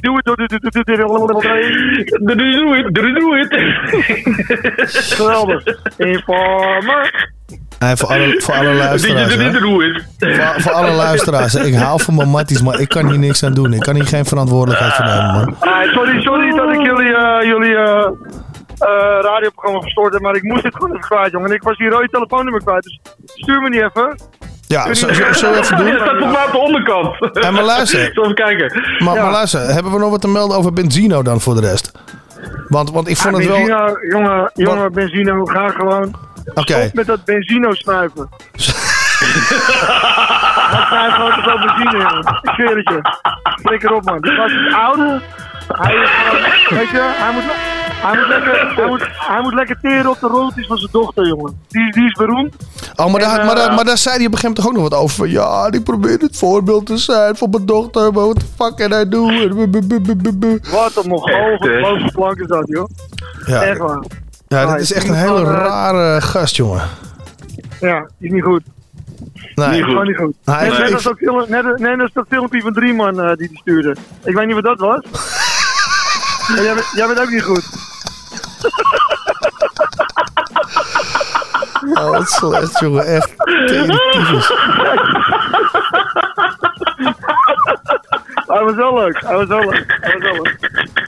doe 0.00 0.20
het 0.22 0.40
dit 0.50 0.88
it? 0.88 0.96
doe 3.14 3.38
het? 3.38 3.56
Geweldig. 5.14 5.62
Informer. 5.96 7.32
Voor 7.94 8.08
alle, 8.08 8.40
voor 8.40 8.54
alle 8.54 8.74
luisteraars. 8.74 9.34
Voor, 10.18 10.60
voor 10.60 10.72
alle 10.72 10.90
luisteraars, 10.90 11.54
ik 11.54 11.74
haal 11.74 11.98
mijn 12.14 12.28
matties, 12.38 12.62
maar 12.62 12.80
ik 12.80 12.88
kan 12.88 13.08
hier 13.08 13.18
niks 13.18 13.42
aan 13.44 13.52
doen. 13.54 13.72
Ik 13.72 13.80
kan 13.80 13.94
hier 13.94 14.06
geen 14.06 14.24
verantwoordelijkheid 14.24 14.92
voor 14.94 15.04
nemen, 15.04 15.32
man. 15.32 15.56
Sorry, 15.94 16.20
sorry 16.22 16.50
dat 16.56 16.72
ik 16.72 16.82
jullie, 16.82 17.14
eh, 17.14 17.46
jullie 17.48 17.74
eh, 17.76 18.06
eh, 18.78 19.20
radioprogramma 19.20 19.80
verstoord 19.80 20.12
heb, 20.12 20.22
maar 20.22 20.34
ik 20.36 20.42
moest 20.42 20.62
dit 20.62 20.74
gewoon 20.74 20.90
even 20.96 21.00
kwijt, 21.08 21.30
jongen. 21.32 21.48
En 21.48 21.54
ik 21.54 21.62
was 21.62 21.76
hier 21.78 21.90
rode 21.90 22.08
telefoonnummer 22.08 22.62
kwijt, 22.62 22.82
dus 22.82 23.00
stuur 23.24 23.60
me 23.60 23.68
niet 23.68 23.80
even. 23.82 24.18
Ja, 24.66 24.94
zo, 24.94 25.12
zo, 25.12 25.32
zo 25.32 25.52
even 25.52 25.76
doen. 25.76 25.86
dat 25.90 26.00
staat 26.00 26.08
volgens 26.18 26.32
mij 26.32 26.44
op 26.46 26.52
de 26.52 26.58
onderkant. 26.58 27.36
En 27.44 27.52
maar 27.54 27.62
luister. 27.62 28.00
Even 28.18 28.34
kijken. 28.34 28.82
Maar, 28.98 29.14
Ja. 29.14 29.22
maar 29.22 29.32
luister, 29.32 29.60
hebben 29.60 29.92
we 29.92 29.98
nog 29.98 30.10
wat 30.10 30.20
te 30.20 30.28
melden 30.28 30.56
over 30.56 30.72
Benzino 30.72 31.22
dan 31.22 31.40
voor 31.40 31.54
de 31.54 31.60
rest? 31.60 31.92
Want, 32.68 32.90
want 32.90 33.08
ik 33.08 33.16
vond 33.16 33.34
Ah, 33.34 33.40
het 33.40 33.48
wel... 33.48 33.56
benzino, 33.58 33.88
jongen, 34.08 34.50
jongen, 34.54 34.92
benzino, 34.92 35.44
ga 35.44 35.68
gewoon. 35.68 36.14
Oké. 36.54 36.90
Met 36.92 37.06
dat 37.06 37.24
benzino 37.24 37.72
snuiven. 37.72 38.28
Hij 40.74 40.84
snuift 40.88 41.14
gewoon 41.14 41.32
te 41.32 41.42
veel 41.42 41.58
benzine, 41.58 42.02
jongen. 42.02 42.40
Ik 42.42 42.50
zweer 42.54 42.76
het 42.76 42.88
je. 42.88 43.00
Flikker 43.60 43.92
op, 43.92 44.04
man. 44.04 44.20
Die 44.20 44.32
gast 44.32 44.54
is 44.54 44.74
oud. 44.74 45.22
Hij 45.68 45.94
is 45.94 46.10
gewoon, 46.10 46.78
weet 46.78 46.88
je, 46.88 47.12
hij 47.16 47.32
moet, 47.32 47.42
hij 48.02 48.16
moet, 48.18 48.28
lekker, 48.28 48.74
hij 48.76 48.86
moet, 48.86 49.08
hij 49.16 49.40
moet 49.40 49.54
lekker 49.54 49.78
teren 49.80 50.10
op 50.10 50.20
de 50.20 50.26
roodjes 50.26 50.66
van 50.66 50.76
zijn 50.76 50.90
dochter, 50.92 51.26
jongen. 51.26 51.60
Die, 51.68 51.92
die 51.92 52.04
is 52.04 52.12
beroemd. 52.12 52.54
Oh, 52.96 53.10
maar, 53.10 53.20
daar, 53.20 53.44
maar, 53.44 53.54
daar, 53.54 53.68
eh, 53.68 53.76
maar 53.76 53.84
daar 53.84 53.98
zei 53.98 54.16
hij 54.16 54.26
op 54.26 54.32
een 54.32 54.38
gegeven 54.38 54.54
moment 54.54 54.56
toch 54.56 54.66
ook 54.66 54.72
nog 54.72 54.82
wat 54.82 54.98
over. 55.00 55.16
Van, 55.16 55.30
ja, 55.30 55.68
ik 55.70 55.84
probeer 55.84 56.18
het 56.18 56.36
voorbeeld 56.38 56.86
te 56.86 56.96
zijn 56.96 57.36
voor 57.36 57.48
mijn 57.48 57.66
dochter. 57.66 58.12
Maar 58.12 58.24
what 58.24 58.38
the 58.38 58.46
fuck 58.56 58.76
can 58.76 59.00
I 59.00 59.08
do? 59.08 59.22
Wat 60.70 60.96
een 60.96 61.08
mongool 61.08 61.58
bovenste 61.58 62.12
plank 62.12 62.38
is 62.40 62.46
dat, 62.46 62.68
joh. 62.68 62.88
Ja. 63.46 63.62
Echt 63.62 63.78
waar. 63.78 64.04
Ja, 64.48 64.72
dit 64.72 64.80
is 64.80 64.92
echt 64.92 65.08
een 65.08 65.14
hele 65.14 65.40
eh, 65.40 65.50
rare 65.50 66.20
gast, 66.20 66.56
jongen. 66.56 66.82
Ja, 67.80 68.08
die 68.18 68.28
is 68.28 68.34
niet 68.34 68.42
goed. 68.42 68.62
Nee. 69.54 69.68
Die 69.70 69.78
is 69.80 69.84
gewoon 69.84 70.06
niet 70.06 70.16
goed. 70.16 70.34
Nee, 70.44 70.56
net, 70.56 70.72
ik- 70.72 70.78
net, 70.78 70.92
als 70.92 71.02
dat 71.02 71.16
film, 71.18 71.44
net, 71.48 71.78
net 71.78 72.00
als 72.00 72.12
dat 72.12 72.26
filmpje 72.28 72.60
van 72.60 72.72
Drieman 72.72 73.20
eh 73.20 73.26
die 73.36 73.48
die 73.48 73.58
stuurde. 73.58 73.96
Ik 74.24 74.34
weet 74.34 74.46
niet 74.46 74.54
wat 74.54 74.64
dat 74.64 74.78
was. 74.78 75.00
maar 76.48 76.62
jij, 76.62 76.74
bent- 76.74 76.92
jij 76.94 77.06
bent 77.06 77.20
ook 77.20 77.30
niet 77.30 77.42
goed. 77.42 77.64
Oh, 81.94 82.10
wat 82.10 82.28
slecht, 82.30 82.78
jongen. 82.80 83.06
Echt. 83.06 83.32
Hij 88.46 88.62
was 88.64 88.74
wel 88.74 88.94
leuk. 88.98 89.20
Hij 89.26 89.34
was 89.36 89.46
wel 89.46 89.58
leuk. 89.70 89.98
Hij 90.00 90.18
was 90.18 90.22
wel 90.30 90.42
leuk. 90.42 91.03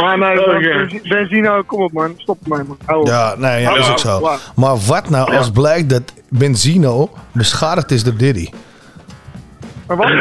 Maar 0.00 0.18
nee, 0.18 0.34
man, 0.46 0.58
benzi- 0.60 1.00
Benzino, 1.08 1.62
kom 1.66 1.82
op 1.82 1.92
man. 1.92 2.14
Stop 2.16 2.38
ermee 2.44 2.66
man. 2.86 3.04
Ja, 3.04 3.34
nee, 3.38 3.60
ja, 3.60 3.70
dat 3.74 3.78
is 3.78 3.88
ook 3.90 3.98
zo. 3.98 4.28
Maar 4.56 4.76
wat 4.86 5.10
nou 5.10 5.36
als 5.36 5.50
blijkt 5.50 5.90
dat 5.90 6.02
Benzino 6.28 7.10
beschadigd 7.32 7.90
is 7.90 8.04
door 8.04 8.16
Diddy? 8.16 8.48
Maar 9.86 9.96
wat? 9.96 10.08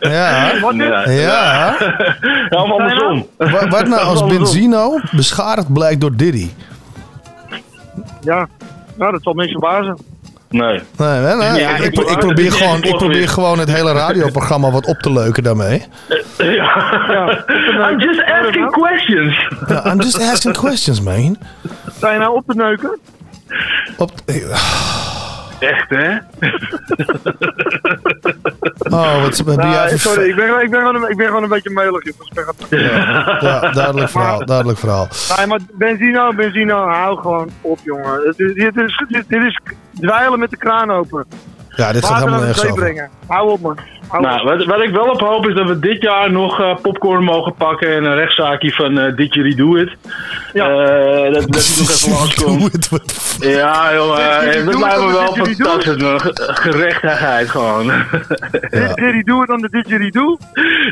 Ja. 0.00 0.60
Wat 0.60 0.74
is? 0.74 0.80
Ja. 1.20 1.76
Ja, 2.48 2.62
of 2.62 2.70
andersom. 2.70 3.26
Wat, 3.36 3.68
wat 3.68 3.86
nou 3.86 4.00
als. 4.10 4.26
Benzino 4.26 4.98
beschadigd 5.10 5.72
blijkt 5.72 6.00
door 6.00 6.16
Diddy? 6.16 6.50
Ja, 8.20 8.48
nou 8.96 9.12
dat 9.12 9.22
zal 9.22 9.32
mensen 9.32 9.60
verbazen. 9.60 9.96
Nee. 10.48 10.80
Nee, 10.96 11.20
nee, 11.20 11.34
nee. 11.34 11.60
Ja, 11.60 11.76
ik, 11.76 11.98
ik, 11.98 12.18
probeer 12.18 12.52
gewoon, 12.52 12.82
ik 12.82 12.96
probeer 12.96 13.28
gewoon 13.28 13.58
het 13.58 13.72
hele 13.72 13.92
radioprogramma 13.92 14.70
wat 14.70 14.86
op 14.86 14.98
te 14.98 15.12
leuken 15.12 15.42
daarmee. 15.42 15.84
I'm 17.88 17.98
just 17.98 18.22
asking 18.24 18.70
questions. 18.70 19.48
Ja, 19.68 19.92
I'm 19.92 20.00
just 20.00 20.20
asking 20.20 20.56
questions, 20.56 21.00
man. 21.00 21.36
Sta 21.96 22.12
je 22.12 22.18
nou 22.18 22.36
op 22.36 22.46
te 22.46 22.54
neuken? 22.54 22.98
Op, 23.96 24.10
Echt, 25.58 25.90
hè? 25.90 26.10
oh, 28.90 29.22
wat 29.22 29.42
ben 29.44 29.54
jij 29.54 29.64
Nee, 29.66 29.84
even- 29.84 29.98
sorry, 29.98 30.28
ik 30.28 30.36
ben, 30.36 30.60
ik, 30.62 30.70
ben 30.70 30.80
gewoon 30.80 30.94
een, 31.02 31.10
ik 31.10 31.16
ben 31.16 31.26
gewoon 31.26 31.42
een 31.42 31.48
beetje 31.48 31.70
melig. 31.70 32.04
gewoon- 32.44 32.80
Ja, 33.40 33.70
duidelijk 33.70 34.08
verhaal, 34.10 34.44
duidelijk 34.46 34.78
verhaal. 34.78 35.08
Nee, 35.36 35.46
maar 35.46 35.58
Benzino, 35.72 36.32
Benzino, 36.32 36.86
hou 36.88 37.20
gewoon 37.20 37.50
op, 37.60 37.78
jongen. 37.84 38.20
Het 38.26 38.38
is, 38.38 38.54
dit, 38.54 38.76
is, 38.76 39.04
dit, 39.08 39.24
dit 39.28 39.42
is 39.42 39.60
dweilen 40.00 40.38
met 40.38 40.50
de 40.50 40.56
kraan 40.56 40.90
open. 40.90 41.24
Ja, 41.76 41.92
dit 41.92 42.04
gaat 42.06 42.18
helemaal 42.18 42.38
de 42.38 42.44
nergens 42.44 42.70
over. 42.70 43.08
Hou 43.26 43.50
op, 43.50 43.60
man. 43.60 43.78
Hou 44.08 44.22
Nou, 44.22 44.44
wat, 44.44 44.64
wat 44.64 44.80
ik 44.82 44.90
wel 44.90 45.04
op 45.10 45.20
hoop 45.20 45.48
is 45.48 45.54
dat 45.54 45.68
we 45.68 45.78
dit 45.78 46.02
jaar 46.02 46.30
nog 46.32 46.60
eh, 46.60 46.76
popcorn 46.82 47.24
mogen 47.24 47.54
pakken 47.54 47.94
en 47.96 48.04
een 48.04 48.14
rechtszaakje 48.14 48.72
van 48.72 48.98
eh 48.98 49.16
Did 49.16 49.34
You 49.34 49.54
Do 49.54 49.76
It. 49.76 49.96
Ja. 50.52 50.68
dat, 50.68 51.32
dat 51.32 51.42
die 51.42 51.78
nog 51.78 51.90
even 51.94 52.12
langskomt. 52.12 52.88
Ja, 53.40 53.94
jongen, 53.94 54.40
Did 54.40 54.54
you 54.54 54.64
dat 54.64 54.72
do 54.72 54.78
lijkt 54.80 54.96
it 54.96 55.02
me 55.02 55.06
on 55.06 55.12
the 55.12 55.18
wel 55.18 55.44
Did 55.44 55.56
you 55.56 55.56
do 55.56 55.76
it? 55.76 55.84
fantastisch. 55.84 56.02
man. 56.02 56.20
Ge- 56.20 56.54
Gerechtigheid 56.70 57.48
gewoon. 57.50 57.86
Didgeridoo 58.70 59.38
het 59.40 59.48
dan 59.48 59.60
de 59.60 59.68
didgeridoo? 59.70 60.36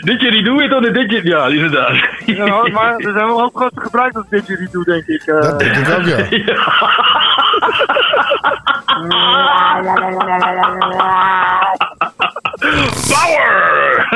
Didgeridoo 0.00 0.58
het 0.60 0.70
dan 0.70 0.82
de 0.82 0.90
didgeridoo, 0.90 1.38
ja, 1.38 1.46
inderdaad. 1.46 1.96
Ja, 2.26 2.46
maar 2.72 2.94
er 2.96 3.02
zijn 3.12 3.26
wel 3.26 3.40
hoop 3.40 3.56
gasten 3.56 3.82
gebruikt 3.82 4.16
als 4.16 4.26
didgeridoo, 4.30 4.82
denk 4.82 5.06
ik. 5.06 5.22
eh. 5.26 5.40
Dat 5.40 5.58
denk 5.58 5.76
ik 5.76 5.98
ook, 5.98 6.04
ja. 6.04 6.16
Power! 13.08 14.08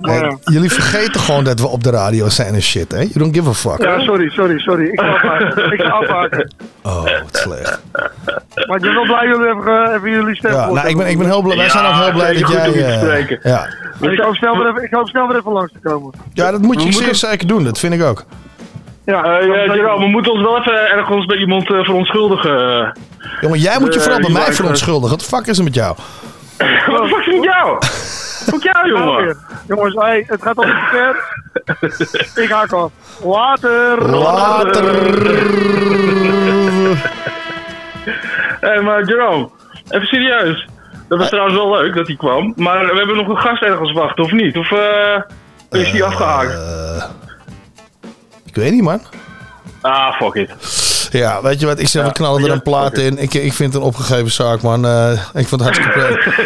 Hey, 0.00 0.36
jullie 0.44 0.72
vergeten 0.72 1.20
gewoon 1.20 1.44
dat 1.44 1.60
we 1.60 1.66
op 1.66 1.82
de 1.84 1.90
radio 1.90 2.28
zijn 2.28 2.54
en 2.54 2.62
shit, 2.62 2.92
hè? 2.92 2.98
You 2.98 3.12
don't 3.18 3.34
give 3.34 3.48
a 3.48 3.52
fuck. 3.52 3.82
Ja, 3.82 4.00
sorry, 4.00 4.30
sorry, 4.30 4.58
sorry. 4.58 4.86
Ik 4.88 5.00
ga 5.00 5.06
afhaken. 5.10 5.72
Ik 5.72 5.80
ga 5.80 5.88
afhaken. 5.90 6.54
Oh, 6.82 7.02
wat 7.02 7.12
slecht. 7.36 7.80
Maar 8.66 8.76
ik 8.76 8.82
ben 8.82 8.94
wel 8.94 9.04
blij 9.04 9.26
dat 9.26 9.36
jullie 9.36 9.54
even, 9.60 9.94
even 9.94 10.10
jullie 10.10 10.36
stem 10.36 10.52
Ja, 10.52 10.70
nou, 10.70 10.88
ik 10.88 10.96
ben, 10.96 11.06
ik 11.08 11.18
ben 11.18 11.26
heel 11.26 11.42
blij. 11.42 11.56
Wij 11.56 11.68
zijn 11.68 11.84
ook 11.86 11.94
heel 11.94 12.12
blij 12.12 12.32
dat 12.40 12.48
jij... 12.48 12.72
eh, 12.72 13.38
ja. 13.42 13.66
Ik 14.00 14.18
hoop, 14.20 14.34
snel 14.34 14.56
weer 14.58 14.68
even, 14.68 14.82
ik 14.82 14.92
hoop 14.92 15.08
snel 15.08 15.28
weer 15.28 15.36
even 15.36 15.52
langs 15.52 15.72
te 15.72 15.78
komen. 15.88 16.10
ja, 16.32 16.50
dat 16.50 16.60
moet 16.60 16.82
je 16.82 16.92
zeer 16.92 17.14
zeker 17.14 17.46
doen. 17.46 17.64
Dat 17.64 17.78
vind 17.78 17.94
ik 17.94 18.02
ook. 18.02 18.24
Ja, 19.04 19.24
Eh, 19.24 19.46
ja, 19.46 19.74
Jerome, 19.74 20.04
we 20.04 20.10
moeten 20.10 20.32
ons 20.32 20.42
wel 20.42 20.58
even 20.58 20.90
ergens 20.90 21.26
bij 21.26 21.36
iemand 21.36 21.72
eh, 21.72 21.84
verontschuldigen. 21.84 22.98
Jongen, 23.40 23.58
jij 23.58 23.76
moet 23.80 23.92
je 23.94 23.98
Eh, 23.98 24.04
vooral 24.04 24.20
bij 24.20 24.30
mij 24.30 24.52
verontschuldigen. 24.52 25.10
Wat 25.10 25.20
de 25.20 25.36
fuck 25.36 25.46
is 25.46 25.58
er 25.58 25.64
met 25.64 25.74
jou? 25.74 25.96
Wat 26.90 27.02
de 27.02 27.08
fuck 27.08 27.26
is 27.26 27.34
met 27.34 27.44
jou? 27.44 27.78
Fuck 28.50 28.62
jou, 28.62 28.88
Nou 28.90 29.04
jongen. 29.04 29.24
weer. 29.24 29.36
Jongens, 29.68 29.94
hey, 29.94 30.24
het 30.26 30.42
gaat 30.42 30.56
al 30.56 30.62
te 30.62 30.78
ver. 30.90 32.44
ik 32.44 32.50
haak 32.50 32.72
af. 32.72 32.90
Later. 33.24 34.02
Later. 34.10 34.84
Hé, 38.60 38.80
maar 38.80 39.04
Jerome, 39.04 39.48
even 39.88 40.06
serieus. 40.06 40.68
Dat 41.08 41.18
was 41.18 41.28
trouwens 41.28 41.56
wel 41.56 41.70
leuk 41.70 41.94
dat 41.94 42.06
hij 42.06 42.16
kwam. 42.16 42.52
Maar 42.56 42.86
we 42.86 42.96
hebben 42.96 43.16
nog 43.16 43.28
een 43.28 43.38
gast 43.38 43.62
ergens 43.62 43.92
wachten, 43.92 44.24
of 44.24 44.32
niet? 44.32 44.56
Of 44.56 44.70
eh, 44.72 45.20
is 45.70 45.92
die 45.92 46.04
afgehaakt? 46.04 46.58
Ik 48.52 48.58
weet 48.62 48.72
niet, 48.72 48.82
man. 48.82 49.00
Ah, 49.80 50.16
fuck 50.16 50.34
it. 50.34 50.50
Ja, 51.10 51.42
weet 51.42 51.60
je 51.60 51.66
wat? 51.66 51.78
Ik 51.78 51.88
zeg, 51.88 52.04
we 52.04 52.12
knallen 52.12 52.44
er 52.44 52.50
een 52.50 52.62
plaat 52.62 52.98
in. 52.98 53.18
Ik, 53.18 53.34
ik 53.34 53.52
vind 53.52 53.72
het 53.72 53.82
een 53.82 53.88
opgegeven 53.88 54.30
zaak, 54.30 54.62
man. 54.62 54.86
Eh, 54.86 55.12
ik 55.12 55.48
vond 55.48 55.50
het 55.50 55.60
hartstikke 55.60 55.92
prettig. 55.98 56.38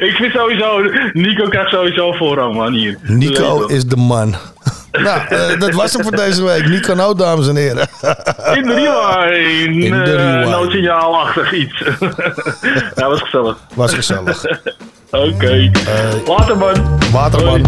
ik 0.00 0.14
vind 0.16 0.32
sowieso, 0.32 0.82
Nico 1.12 1.48
krijgt 1.48 1.70
sowieso 1.70 2.12
voorrang, 2.12 2.54
man, 2.54 2.72
hier. 2.72 2.98
Nico 3.02 3.66
is 3.66 3.84
de 3.84 3.96
man. 3.96 4.34
nou, 4.92 5.20
eh, 5.28 5.60
dat 5.60 5.74
was 5.74 5.92
het 5.92 6.02
voor 6.02 6.16
deze 6.16 6.44
week. 6.44 6.68
Nico 6.68 6.94
Nou, 6.94 7.16
dames 7.16 7.48
en 7.48 7.56
heren. 7.56 7.88
In 8.58 8.66
de 8.66 8.74
rewind. 8.74 9.84
In 9.84 10.04
de 10.04 10.14
eh, 10.16 10.32
rewind. 10.32 10.50
noodsignaalachtig 10.50 11.52
iets. 11.52 11.82
ja, 12.94 13.08
was 13.08 13.20
gezellig. 13.20 13.56
Was 13.74 13.94
gezellig. 13.94 14.44
Oké. 15.10 15.70
Later, 16.26 16.56
man. 16.56 16.98
Waterman. 17.12 17.64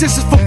This 0.00 0.16
is 0.16 0.24
for 0.24 0.39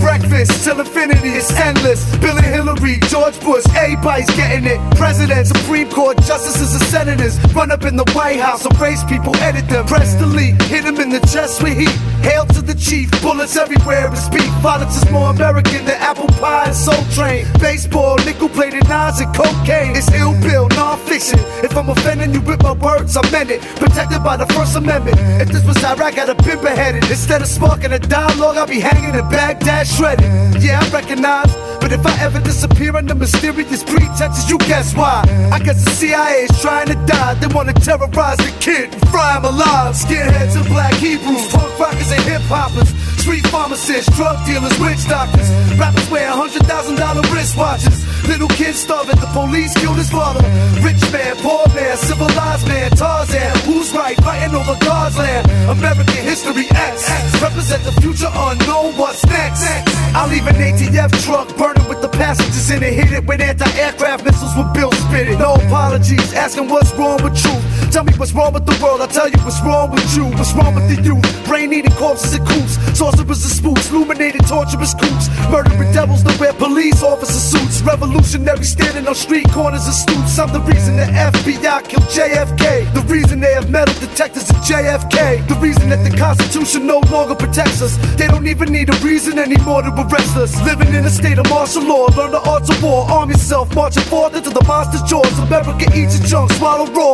breakfast 0.44 0.64
till 0.66 0.80
infinity 0.80 1.30
is 1.30 1.50
endless. 1.52 2.04
Bill 2.18 2.36
and 2.38 2.46
Hillary, 2.46 2.98
George 3.08 3.40
Bush, 3.42 3.64
everybody's 3.76 4.30
getting 4.36 4.66
it. 4.66 4.80
Presidents, 4.98 5.50
Supreme 5.50 5.90
Court 5.90 6.18
justices, 6.24 6.74
and 6.74 6.84
senators 6.84 7.40
run 7.54 7.72
up 7.72 7.84
in 7.84 7.96
the 7.96 8.04
White 8.14 8.40
House, 8.40 8.66
erase 8.66 9.04
people, 9.06 9.36
edit 9.38 9.68
them. 9.70 9.86
Press 9.86 10.16
delete, 10.16 10.62
hit 10.64 10.84
them 10.84 11.00
in 11.00 11.10
the 11.10 11.20
chest 11.32 11.64
with 11.64 11.78
heat. 11.78 11.96
Hail 12.24 12.46
to 12.48 12.62
the 12.62 12.76
chief, 12.76 13.12
bullets 13.22 13.56
everywhere 13.58 14.08
and 14.08 14.18
speak. 14.18 14.48
Violence 14.62 14.96
is 14.98 15.10
more 15.12 15.30
American 15.32 15.86
than 15.86 16.00
apple 16.00 16.28
pie 16.40 16.66
and 16.68 16.76
soul 16.76 17.04
train. 17.12 17.46
Baseball, 17.60 18.18
nickel 18.26 18.50
plated 18.50 18.88
knives 18.88 19.20
and 19.20 19.34
cocaine. 19.36 19.96
It's 19.96 20.12
ill 20.14 20.34
bill, 20.42 20.68
non-fiction. 20.70 21.40
If 21.64 21.76
I'm 21.76 21.90
offending 21.90 22.34
you 22.34 22.42
with 22.42 22.64
my 22.64 22.72
words, 22.74 23.18
I 23.18 23.30
meant 23.32 23.52
it. 23.52 23.62
Protected 23.76 24.24
by 24.24 24.38
the 24.38 24.46
First 24.48 24.76
Amendment. 24.76 25.18
If 25.42 25.50
this 25.50 25.66
was 25.66 25.84
Iraq, 25.84 26.18
I'd 26.18 26.30
have 26.30 26.38
been 26.38 26.62
beheaded. 26.62 27.04
Instead 27.10 27.42
of 27.42 27.48
sparking 27.48 27.92
a 27.92 28.00
dialogue, 28.00 28.58
I'll 28.58 28.68
be 28.68 28.80
hanging 28.80 29.16
in 29.16 29.30
Baghdad 29.30 29.88
shredded. 29.88 30.33
Yeah, 30.60 30.80
I 30.82 30.90
recognize. 30.90 31.73
But 31.84 31.92
if 31.92 32.08
I 32.08 32.16
ever 32.24 32.40
disappear 32.40 32.96
under 32.96 33.14
mysterious 33.14 33.84
pretenses, 33.84 34.50
you 34.50 34.58
guess 34.60 34.96
why? 34.96 35.20
I 35.52 35.60
guess 35.60 35.84
the 35.84 35.92
CIA 35.92 36.48
is 36.48 36.62
trying 36.62 36.88
to 36.88 36.96
die. 37.06 37.34
They 37.44 37.48
want 37.48 37.68
to 37.68 37.76
terrorize 37.76 38.38
the 38.38 38.56
kid 38.62 38.88
and 38.94 39.04
fry 39.12 39.36
him 39.36 39.44
alive. 39.44 39.92
Skinheads 39.94 40.56
and 40.56 40.66
black 40.72 40.94
Hebrews, 40.94 41.52
punk 41.52 41.78
rockers 41.78 42.10
and 42.10 42.24
hip 42.24 42.42
hoppers, 42.48 42.88
street 43.20 43.46
pharmacists, 43.48 44.08
drug 44.16 44.40
dealers, 44.48 44.72
witch 44.80 45.04
doctors. 45.12 45.52
Rappers 45.76 46.10
wear 46.10 46.32
hundred 46.32 46.64
thousand 46.72 46.96
dollar 46.96 47.22
wristwatches. 47.36 48.00
Little 48.32 48.48
kids 48.48 48.80
starving, 48.80 49.20
the 49.20 49.28
police 49.36 49.76
killed 49.76 49.98
his 49.98 50.10
father. 50.10 50.40
Rich 50.80 51.04
man, 51.12 51.36
poor 51.44 51.68
man, 51.76 51.98
civilized 51.98 52.66
man, 52.66 52.92
Tarzan. 52.92 53.52
Who's 53.68 53.92
right? 53.92 54.16
Fighting 54.24 54.56
over 54.56 54.80
God's 54.80 55.18
land. 55.18 55.52
American 55.68 56.24
history 56.24 56.64
X. 56.72 57.12
Represent 57.44 57.84
the 57.84 57.92
future 58.00 58.32
unknown, 58.32 58.96
what's 58.96 59.26
next? 59.26 59.68
I'll 60.16 60.30
leave 60.30 60.48
an 60.48 60.56
ATF 60.56 61.12
truck 61.26 61.50
burning 61.74 61.90
with 61.90 62.02
the 62.02 62.10
passengers 62.10 62.70
in 62.72 62.84
it. 62.84 62.94
Hit 62.94 63.12
it 63.12 63.26
with 63.26 63.42
anti-aircraft 63.42 64.26
missiles 64.26 64.56
with 64.56 64.74
Bill 64.74 64.92
spitting. 64.92 65.40
No 65.40 65.54
apologies, 65.54 66.34
asking 66.34 66.70
what's 66.70 66.92
wrong 66.94 67.22
with 67.24 67.36
truth. 67.42 67.92
Tell 67.92 68.04
me 68.04 68.14
what's 68.18 68.34
wrong 68.34 68.54
with 68.54 68.66
the 68.66 68.78
world, 68.82 69.02
I'll 69.02 69.08
tell 69.08 69.30
you 69.30 69.38
what's 69.44 69.62
wrong 69.62 69.92
with 69.92 70.16
you. 70.16 70.26
What's 70.26 70.54
wrong 70.54 70.74
with 70.74 70.90
the 70.90 71.02
youth? 71.02 71.24
Brain-eating 71.46 71.92
corpses 71.94 72.34
and 72.34 72.48
coops. 72.48 72.78
Sorcerers 72.98 73.44
and 73.46 73.54
spooks, 73.54 73.92
illuminated 73.92 74.46
torturous 74.48 74.94
coops. 74.94 75.30
Murdering 75.50 75.92
devils 75.94 76.24
that 76.24 76.40
wear 76.40 76.54
police 76.54 77.04
officer 77.04 77.34
suits. 77.34 77.82
Revolutionary 77.82 78.64
standing 78.64 79.08
on 79.08 79.16
street 79.16 79.50
corners 79.52 79.86
and 79.86 79.94
stoops. 79.94 80.40
I'm 80.40 80.52
the 80.52 80.62
reason 80.62 80.98
the 80.98 81.06
FBI 81.06 81.88
killed 81.88 82.10
JFK. 82.10 82.94
The 82.94 83.02
reason 83.02 83.40
they 83.40 83.54
have 83.54 83.70
metal 83.70 83.94
detectors 84.00 84.50
at 84.50 84.58
JFK. 84.66 85.48
The 85.48 85.56
reason 85.56 85.90
that 85.90 86.02
the 86.02 86.18
Constitution 86.18 86.88
no 86.88 87.00
longer 87.12 87.36
protects 87.36 87.82
us. 87.82 87.98
They 88.18 88.28
don't 88.28 88.48
even 88.48 88.72
need 88.72 88.90
a 88.90 88.98
reason 89.06 89.38
anymore 89.38 89.84
to 89.84 89.92
arrest 89.94 90.36
us. 90.38 90.60
Living 90.66 90.94
in 90.96 91.06
a 91.06 91.10
state 91.10 91.38
of 91.38 91.52
martial 91.64 91.84
law. 91.84 92.06
Learn 92.18 92.32
the 92.32 92.42
arts 92.50 92.70
of 92.70 92.84
war. 92.84 93.10
Arm 93.10 93.30
yourself. 93.30 93.74
Marching 93.74 94.04
forth 94.04 94.36
into 94.36 94.50
the 94.50 94.64
monster's 94.68 95.04
jaws. 95.04 95.32
America 95.40 95.88
eats 95.96 96.20
a 96.20 96.28
chunk. 96.28 96.52
Swallow 96.54 96.92
raw. 96.92 97.14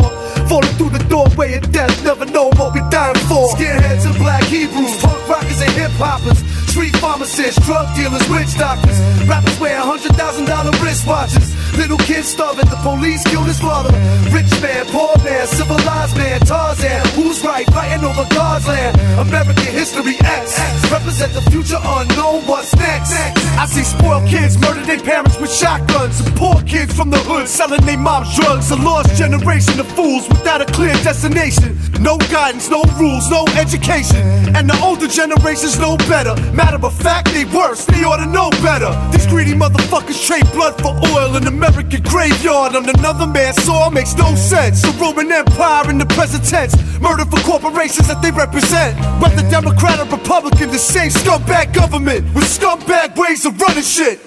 Falling 0.49 0.73
through 0.77 0.89
the 0.89 1.05
doorway 1.05 1.53
of 1.53 1.71
death. 1.71 1.93
Never 2.03 2.25
know 2.25 2.49
what 2.57 2.73
we're 2.73 2.89
dying 2.89 3.21
for. 3.29 3.47
Skinheads 3.53 4.05
and 4.09 4.17
black 4.17 4.43
Hebrews. 4.43 5.01
Punk 5.01 5.29
rockers 5.29 5.61
and 5.61 5.71
hip 5.73 5.91
hoppers. 6.01 6.58
Street 6.69 6.95
pharmacists, 6.97 7.65
drug 7.65 7.87
dealers, 7.95 8.21
witch 8.29 8.53
doctors. 8.55 8.99
Rappers 9.27 9.59
wear 9.59 9.75
hundred 9.79 10.13
thousand 10.15 10.45
dollar 10.45 10.71
wristwatches. 10.85 11.49
Little 11.75 11.97
kids 11.97 12.27
starving, 12.27 12.69
the 12.69 12.77
police 12.83 13.23
killed 13.25 13.47
his 13.47 13.59
father. 13.59 13.89
Rich 14.29 14.51
man, 14.61 14.85
poor 14.93 15.09
man, 15.23 15.47
civilized 15.47 16.15
man, 16.17 16.39
Tarzan. 16.41 17.01
Who's 17.15 17.43
right? 17.43 17.65
Fighting 17.73 18.05
over 18.05 18.25
God's 18.29 18.67
land. 18.67 18.99
American 19.17 19.73
history 19.73 20.17
X. 20.21 20.59
Represent 20.91 21.33
the 21.33 21.41
future 21.49 21.79
unknown. 21.81 22.45
What's 22.45 22.75
next? 22.75 23.13
I 23.57 23.65
see 23.65 23.83
spoiled 23.83 24.27
kids 24.27 24.57
murder 24.59 24.85
their 24.85 24.99
parents 24.99 25.39
with 25.39 25.51
shotguns. 25.51 26.21
And 26.21 26.35
poor 26.35 26.61
kids 26.63 26.93
from 26.93 27.09
the 27.09 27.19
hood 27.19 27.47
selling 27.47 27.81
their 27.85 27.97
mom's 27.97 28.35
drugs. 28.35 28.69
A 28.71 28.75
lost 28.75 29.15
generation 29.15 29.79
of 29.79 29.87
fools 29.93 30.27
without 30.29 30.61
a 30.61 30.65
clear 30.65 30.93
destination. 31.01 31.77
No 31.99 32.17
guidance, 32.29 32.69
no 32.69 32.83
rules, 32.99 33.29
no 33.29 33.45
education. 33.57 34.21
And 34.55 34.69
the 34.69 34.77
older 34.83 35.07
generations 35.07 35.79
know 35.79 35.97
better. 36.09 36.35
Matter 36.59 36.85
of 36.85 36.93
fact, 36.93 37.31
they 37.31 37.45
worse. 37.45 37.85
They 37.85 38.03
ought 38.03 38.17
to 38.17 38.25
know 38.25 38.49
better. 38.59 38.91
These 39.13 39.27
greedy 39.27 39.53
motherfuckers 39.53 40.19
trade 40.27 40.43
blood 40.51 40.75
for 40.81 40.91
oil 41.15 41.37
in 41.37 41.47
American 41.47 42.03
graveyard 42.03 42.75
on 42.75 42.83
another 42.89 43.25
man's 43.27 43.63
soil 43.63 43.89
makes 43.89 44.13
no 44.17 44.35
sense. 44.35 44.83
A 44.83 44.91
Roman 44.99 45.31
Empire 45.31 45.89
in 45.89 45.97
the 45.97 46.05
present 46.07 46.43
tense. 46.43 46.75
Murder 46.99 47.23
for 47.23 47.39
corporations 47.47 48.09
that 48.09 48.21
they 48.21 48.31
represent. 48.31 48.99
Whether 49.21 49.49
Democrat 49.49 50.01
or 50.01 50.11
Republican, 50.11 50.69
the 50.69 50.79
same 50.79 51.11
scumbag 51.11 51.73
government 51.73 52.25
with 52.35 52.43
scumbag 52.43 53.15
ways 53.15 53.45
of 53.45 53.57
running 53.61 53.81
shit. 53.81 54.19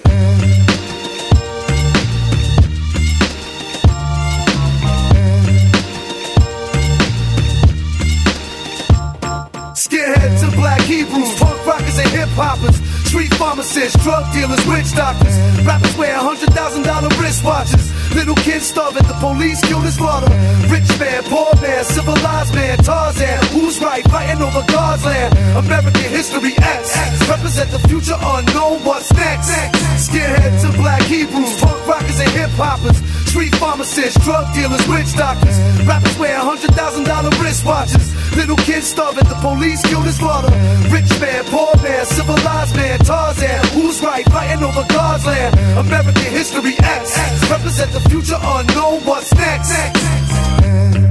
Skinheads 10.03 10.43
and 10.43 10.53
black 10.55 10.81
Hebrews, 10.81 11.39
punk 11.39 11.65
rockers 11.65 11.97
and 11.97 12.09
hip 12.09 12.27
hoppers, 12.35 13.02
street 13.13 13.33
pharmacists, 13.35 14.01
drug 14.01 14.25
dealers, 14.33 14.65
witch 14.65 14.89
doctors. 14.97 15.37
Rappers 15.61 15.95
wear 15.97 16.17
hundred 16.17 16.49
thousand 16.57 16.81
dollar 16.81 17.09
wristwatches. 17.21 17.93
Little 18.17 18.33
kids 18.41 18.65
starving, 18.65 19.05
the 19.05 19.13
police 19.21 19.61
killed 19.69 19.85
his 19.85 19.97
father. 19.97 20.33
Rich 20.73 20.89
man, 20.97 21.21
poor 21.29 21.53
man, 21.61 21.85
civilized 21.85 22.55
man, 22.55 22.77
Tarzan. 22.81 23.37
Who's 23.53 23.77
right? 23.79 24.03
Fighting 24.09 24.41
over 24.41 24.65
God's 24.65 25.05
land. 25.05 25.29
American 25.53 26.09
history 26.09 26.57
X. 26.57 26.97
Represent 27.29 27.69
the 27.69 27.81
future 27.85 28.17
unknown. 28.17 28.81
What's 28.81 29.13
next? 29.13 29.53
Skinheads 30.09 30.65
and 30.65 30.75
black 30.81 31.03
Hebrews, 31.03 31.53
punk 31.61 31.85
rockers 31.85 32.19
and 32.19 32.31
hip 32.31 32.49
hoppers. 32.57 32.97
Street 33.29 33.53
pharmacists, 33.61 34.17
drug 34.25 34.45
dealers, 34.57 34.81
witch 34.89 35.13
doctors. 35.13 35.57
Rappers 35.85 36.17
wear 36.17 36.37
hundred 36.41 36.73
thousand 36.73 37.05
dollar 37.05 37.29
wristwatches. 37.37 38.09
Little 38.35 38.57
kids 38.57 38.87
starving, 38.87 39.29
the 39.29 39.37
police 39.45 39.81
killed 39.85 40.05
his 40.05 40.17
father. 40.17 40.49
Rich 40.89 41.13
man, 41.21 41.45
poor 41.53 41.69
man, 41.83 42.05
civilized 42.05 42.75
man, 42.75 42.97
Tarzan. 43.03 43.65
Who's 43.73 44.01
right? 44.01 44.25
Fighting 44.31 44.63
over 44.63 44.85
God's 44.87 45.25
land. 45.25 45.53
American 45.77 46.31
history 46.31 46.75
X. 46.79 47.17
Represent 47.49 47.91
the 47.91 48.01
future 48.09 48.39
unknown. 48.41 49.01
What's 49.05 49.33
next? 49.35 49.71
Eight 49.71 51.02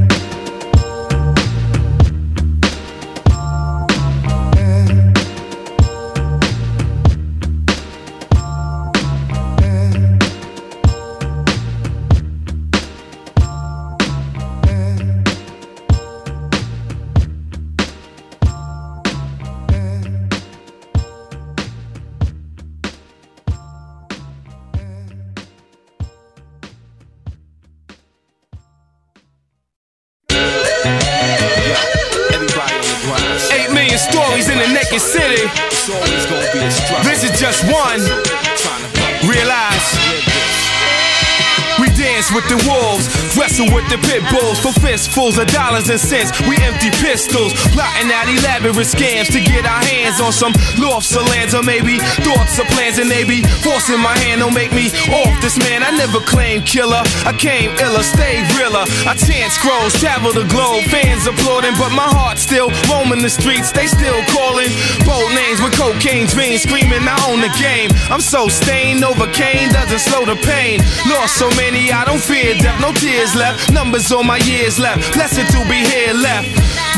with 43.60 43.84
the 43.92 44.00
pit 44.08 44.24
bulls 44.32 44.56
for 44.56 44.72
fistfuls 44.80 45.36
of 45.36 45.44
dollars 45.52 45.90
and 45.92 46.00
cents. 46.00 46.32
We 46.48 46.56
empty 46.64 46.88
pistols, 47.04 47.52
plotting 47.76 48.08
out 48.08 48.24
elaborate 48.24 48.88
scams 48.88 49.28
to 49.28 49.40
get 49.44 49.68
our 49.68 49.84
hands 49.84 50.24
on 50.24 50.32
some 50.32 50.56
lofts 50.80 51.12
or 51.12 51.20
lands, 51.28 51.52
or 51.52 51.60
maybe 51.60 52.00
thoughts 52.24 52.56
or 52.56 52.64
plans, 52.72 52.96
and 52.96 53.12
they 53.12 53.28
be 53.28 53.44
forcing 53.60 54.00
my 54.00 54.16
hand. 54.24 54.40
Don't 54.40 54.56
make 54.56 54.72
me 54.72 54.88
off 55.12 55.36
this 55.44 55.60
man. 55.60 55.84
I 55.84 55.92
never 55.92 56.24
claimed 56.24 56.64
killer, 56.64 57.04
I 57.28 57.36
came 57.36 57.76
iller, 57.76 58.00
stay 58.00 58.40
realer. 58.56 58.88
I 59.04 59.12
chant 59.20 59.52
scrolls, 59.52 59.92
travel 60.00 60.32
the 60.32 60.48
globe, 60.48 60.88
fans 60.88 61.28
applauding, 61.28 61.76
but 61.76 61.92
my 61.92 62.08
heart 62.08 62.40
still 62.40 62.72
roaming 62.88 63.20
the 63.20 63.28
streets. 63.28 63.68
They 63.68 63.84
still 63.84 64.24
calling 64.32 64.72
bold 65.04 65.28
names 65.36 65.60
with 65.60 65.76
cocaine's 65.76 66.32
veins, 66.32 66.64
screaming 66.64 67.04
I 67.04 67.20
own 67.28 67.44
the 67.44 67.52
game. 67.60 67.92
I'm 68.08 68.24
so 68.24 68.48
stained, 68.48 69.04
overcame, 69.04 69.68
doesn't 69.76 70.00
slow 70.00 70.24
the 70.24 70.40
pain. 70.40 70.80
Lost 71.12 71.36
so 71.36 71.52
many, 71.60 71.92
I 71.92 72.08
don't 72.08 72.22
fear 72.22 72.56
death, 72.56 72.80
no 72.80 72.96
tears 72.96 73.36
left. 73.36 73.41
Numbers 73.72 74.12
on 74.12 74.26
my 74.26 74.38
years 74.38 74.78
left, 74.78 75.14
blessed 75.14 75.50
to 75.50 75.60
be 75.66 75.82
here 75.82 76.14
left. 76.14 76.46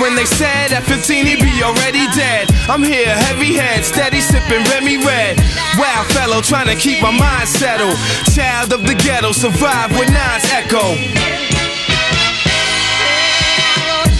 When 0.00 0.14
they 0.14 0.26
said 0.26 0.72
at 0.72 0.82
15 0.84 1.26
he'd 1.26 1.40
be 1.40 1.62
already 1.62 2.04
dead, 2.12 2.50
I'm 2.68 2.82
here, 2.82 3.08
heavy 3.08 3.54
head, 3.54 3.84
steady 3.84 4.20
sipping 4.20 4.64
Remy 4.68 4.98
Red. 5.06 5.40
Wild 5.78 6.06
fellow, 6.12 6.42
trying 6.42 6.68
to 6.68 6.76
keep 6.76 7.00
my 7.00 7.12
mind 7.12 7.48
settled. 7.48 7.96
Child 8.34 8.72
of 8.72 8.82
the 8.84 8.94
ghetto, 8.94 9.32
survive 9.32 9.90
with 9.96 10.10
nines 10.12 10.44
echo. 10.52 10.84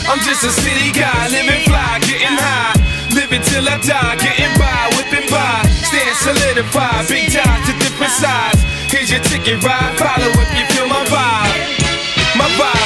I'm 0.09 0.21
just 0.21 0.45
a 0.45 0.53
city 0.53 0.93
guy, 0.93 1.29
living 1.29 1.61
fly, 1.69 1.99
getting 2.07 2.39
high. 2.39 2.77
Living 3.15 3.43
till 3.43 3.69
I 3.69 3.79
die, 3.79 4.17
getting 4.17 4.55
by, 4.59 4.91
whipping 4.97 5.29
by. 5.31 5.63
Stand 5.87 6.17
solidified, 6.19 7.09
big 7.09 7.33
ties 7.33 7.67
to 7.67 7.73
different 7.79 8.13
sides. 8.13 8.61
Here's 8.91 9.11
your 9.11 9.21
ticket 9.21 9.63
ride, 9.63 9.97
follow 9.99 10.31
if 10.31 10.51
you 10.57 10.65
feel 10.75 10.89
my 10.89 11.05
vibe. 11.07 11.44
my. 12.59 12.84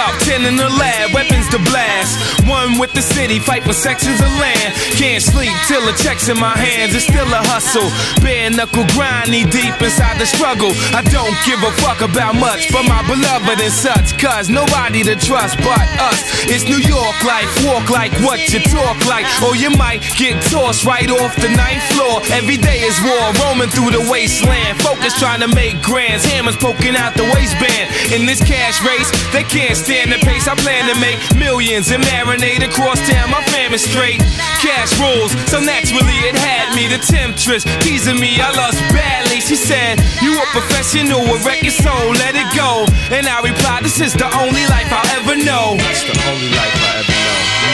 Up, 0.00 0.16
10 0.24 0.48
in 0.48 0.56
the 0.56 0.68
lab, 0.80 1.12
weapons 1.12 1.48
to 1.52 1.58
blast. 1.68 2.16
One 2.48 2.78
with 2.80 2.92
the 2.96 3.02
city, 3.02 3.38
fight 3.38 3.62
for 3.64 3.72
sections 3.72 4.20
of 4.20 4.32
land. 4.40 4.72
Can't 4.96 5.22
sleep 5.22 5.52
till 5.68 5.84
the 5.84 5.92
checks 6.00 6.28
in 6.28 6.38
my 6.40 6.56
hands, 6.56 6.94
it's 6.96 7.04
still 7.04 7.28
a 7.28 7.42
hustle. 7.52 7.88
Bare 8.24 8.50
knuckle 8.50 8.88
grind, 8.96 9.30
knee 9.30 9.44
deep 9.44 9.76
inside 9.80 10.16
the 10.16 10.26
struggle. 10.26 10.72
I 10.96 11.04
don't 11.04 11.36
give 11.44 11.60
a 11.60 11.72
fuck 11.84 12.00
about 12.00 12.34
much, 12.34 12.72
but 12.72 12.88
my 12.88 13.04
beloved 13.04 13.60
and 13.60 13.72
such. 13.72 14.16
Cause 14.16 14.48
nobody 14.48 15.04
to 15.04 15.16
trust 15.16 15.60
but 15.60 15.84
us. 16.00 16.20
It's 16.48 16.64
New 16.64 16.80
York 16.80 17.16
life, 17.24 17.48
walk 17.68 17.90
like 17.90 18.12
what 18.24 18.40
you 18.48 18.60
talk 18.72 18.96
like. 19.04 19.28
Or 19.44 19.54
you 19.54 19.70
might 19.76 20.00
get 20.16 20.40
tossed 20.48 20.84
right 20.84 21.08
off 21.10 21.36
the 21.36 21.52
ninth 21.52 21.84
floor. 21.92 22.24
Every 22.32 22.56
day 22.56 22.80
is 22.88 22.96
war, 23.04 23.24
roaming 23.44 23.68
through 23.68 23.92
the 23.92 24.04
wasteland. 24.08 24.80
Focus 24.80 25.12
trying 25.20 25.40
to 25.44 25.50
make 25.52 25.82
grands, 25.82 26.24
hammers 26.24 26.56
poking 26.56 26.96
out 26.96 27.14
the 27.14 27.28
waistband. 27.36 27.92
In 28.12 28.24
this 28.24 28.40
cash 28.40 28.80
race, 28.80 29.10
they 29.32 29.44
can't 29.44 29.76
stand 29.90 30.14
the 30.14 30.22
pace. 30.22 30.46
I 30.46 30.54
plan 30.54 30.86
to 30.86 30.94
make 31.02 31.18
millions 31.34 31.90
and 31.90 31.98
marinate 32.06 32.62
across 32.62 33.02
town. 33.10 33.26
My 33.34 33.42
fam 33.50 33.74
is 33.74 33.82
straight. 33.82 34.22
Cash 34.62 34.94
rules, 35.02 35.34
so 35.50 35.58
naturally 35.58 36.14
it 36.30 36.38
had 36.38 36.70
me. 36.78 36.86
The 36.86 37.02
temptress 37.02 37.66
teasing 37.82 38.22
me, 38.22 38.38
I 38.38 38.54
lost 38.54 38.78
badly. 38.94 39.42
She 39.42 39.58
said, 39.58 39.98
You 40.22 40.38
a 40.38 40.46
professional, 40.54 41.26
a 41.26 41.36
record 41.42 41.74
soul, 41.74 42.14
let 42.22 42.38
it 42.38 42.46
go. 42.54 42.86
And 43.10 43.26
I 43.26 43.42
replied, 43.42 43.82
This 43.82 43.98
is 43.98 44.14
the 44.14 44.30
only 44.38 44.62
life 44.70 44.86
I'll 44.94 45.10
ever 45.18 45.34
know. 45.34 45.74
It's 45.90 46.06
the 46.06 46.14
only 46.30 46.50
life 46.54 46.78
I 46.86 47.02
ever 47.02 47.18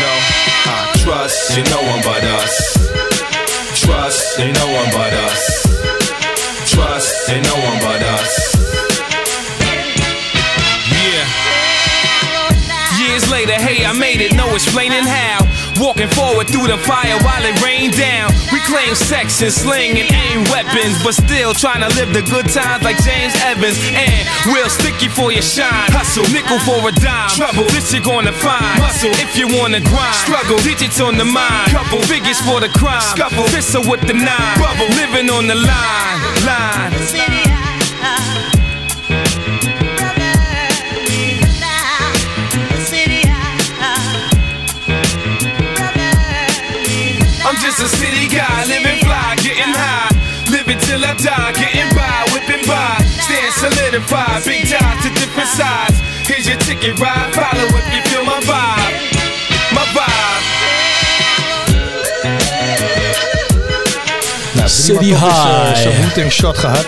know. 0.00 0.16
you 1.52 1.64
no 1.68 1.80
one 1.84 2.00
but 2.00 2.24
us. 2.40 2.80
Trust, 3.76 4.40
ain't 4.40 4.56
no 4.56 4.66
one 4.72 4.90
but 4.96 5.12
us. 5.12 5.44
Trust, 6.64 7.28
ain't 7.28 7.44
no 7.44 7.56
one 7.60 7.78
but 7.84 8.00
us. 8.02 8.55
Later, 13.36 13.60
hey, 13.60 13.84
I 13.84 13.92
made 13.92 14.24
it, 14.24 14.32
no 14.32 14.48
explaining 14.56 15.04
how. 15.04 15.44
Walking 15.76 16.08
forward 16.16 16.48
through 16.48 16.72
the 16.72 16.80
fire 16.80 17.20
while 17.20 17.44
it 17.44 17.52
rained 17.60 17.92
down. 17.92 18.32
We 18.48 18.64
claim 18.64 18.96
sex 18.96 19.44
and 19.44 19.52
sling 19.52 20.00
and 20.00 20.08
aim 20.08 20.48
weapons, 20.48 20.96
but 21.04 21.12
still 21.12 21.52
trying 21.52 21.84
to 21.84 21.90
live 22.00 22.16
the 22.16 22.24
good 22.24 22.48
times 22.48 22.80
like 22.80 22.96
James 23.04 23.36
Evans. 23.44 23.76
And 23.92 24.24
we'll 24.48 24.72
stick 24.72 24.96
you 25.04 25.12
for 25.12 25.28
your 25.36 25.44
shine. 25.44 25.92
Hustle, 25.92 26.24
nickel 26.32 26.56
for 26.64 26.80
a 26.88 26.92
dime. 26.96 27.28
Trouble, 27.36 27.68
this 27.76 27.92
you're 27.92 28.00
gonna 28.00 28.32
find. 28.32 28.80
Muscle, 28.80 29.12
if 29.20 29.36
you 29.36 29.52
wanna 29.52 29.84
grind. 29.84 30.16
Struggle, 30.24 30.56
digits 30.64 31.00
on 31.04 31.20
the 31.20 31.28
mind. 31.28 31.76
Couple 31.76 32.00
figures 32.08 32.40
for 32.40 32.64
the 32.64 32.72
crime. 32.72 33.04
Scuffle, 33.12 33.44
pistol 33.52 33.84
with 33.84 34.00
the 34.08 34.16
nine. 34.16 34.56
Bubble, 34.56 34.88
living 34.96 35.28
on 35.28 35.44
the 35.44 35.58
line. 35.60 36.16
Line. 36.48 37.55
I'm 47.56 47.62
just 47.62 47.80
a 47.80 47.88
city 47.88 48.28
guy, 48.28 48.66
living 48.66 49.00
fly, 49.00 49.34
getting 49.40 49.72
high. 49.72 50.12
Living 50.52 50.76
till 50.84 51.00
I 51.02 51.14
die, 51.16 51.52
getting 51.56 51.88
by, 51.96 52.28
whipping 52.28 52.60
by. 52.68 53.00
Stand 53.24 53.52
solidified, 53.56 54.44
big 54.44 54.68
ties 54.68 55.00
to 55.00 55.08
different 55.16 55.48
sides. 55.48 55.96
Here's 56.28 56.46
your 56.46 56.58
ticket 56.58 57.00
ride, 57.00 57.32
follow 57.32 57.64
if 57.80 57.86
you 57.96 58.02
feel 58.12 58.24
my 58.28 58.40
vibe. 58.44 58.92
My 59.72 59.84
vibe. 59.96 60.44
Nou, 64.60 64.68
City 64.68 65.12
eh, 65.12 65.20
High. 65.22 65.80
Zo'n 65.80 65.96
Wu-Tang 66.02 66.30
shot 66.30 66.58
gehad. 66.58 66.86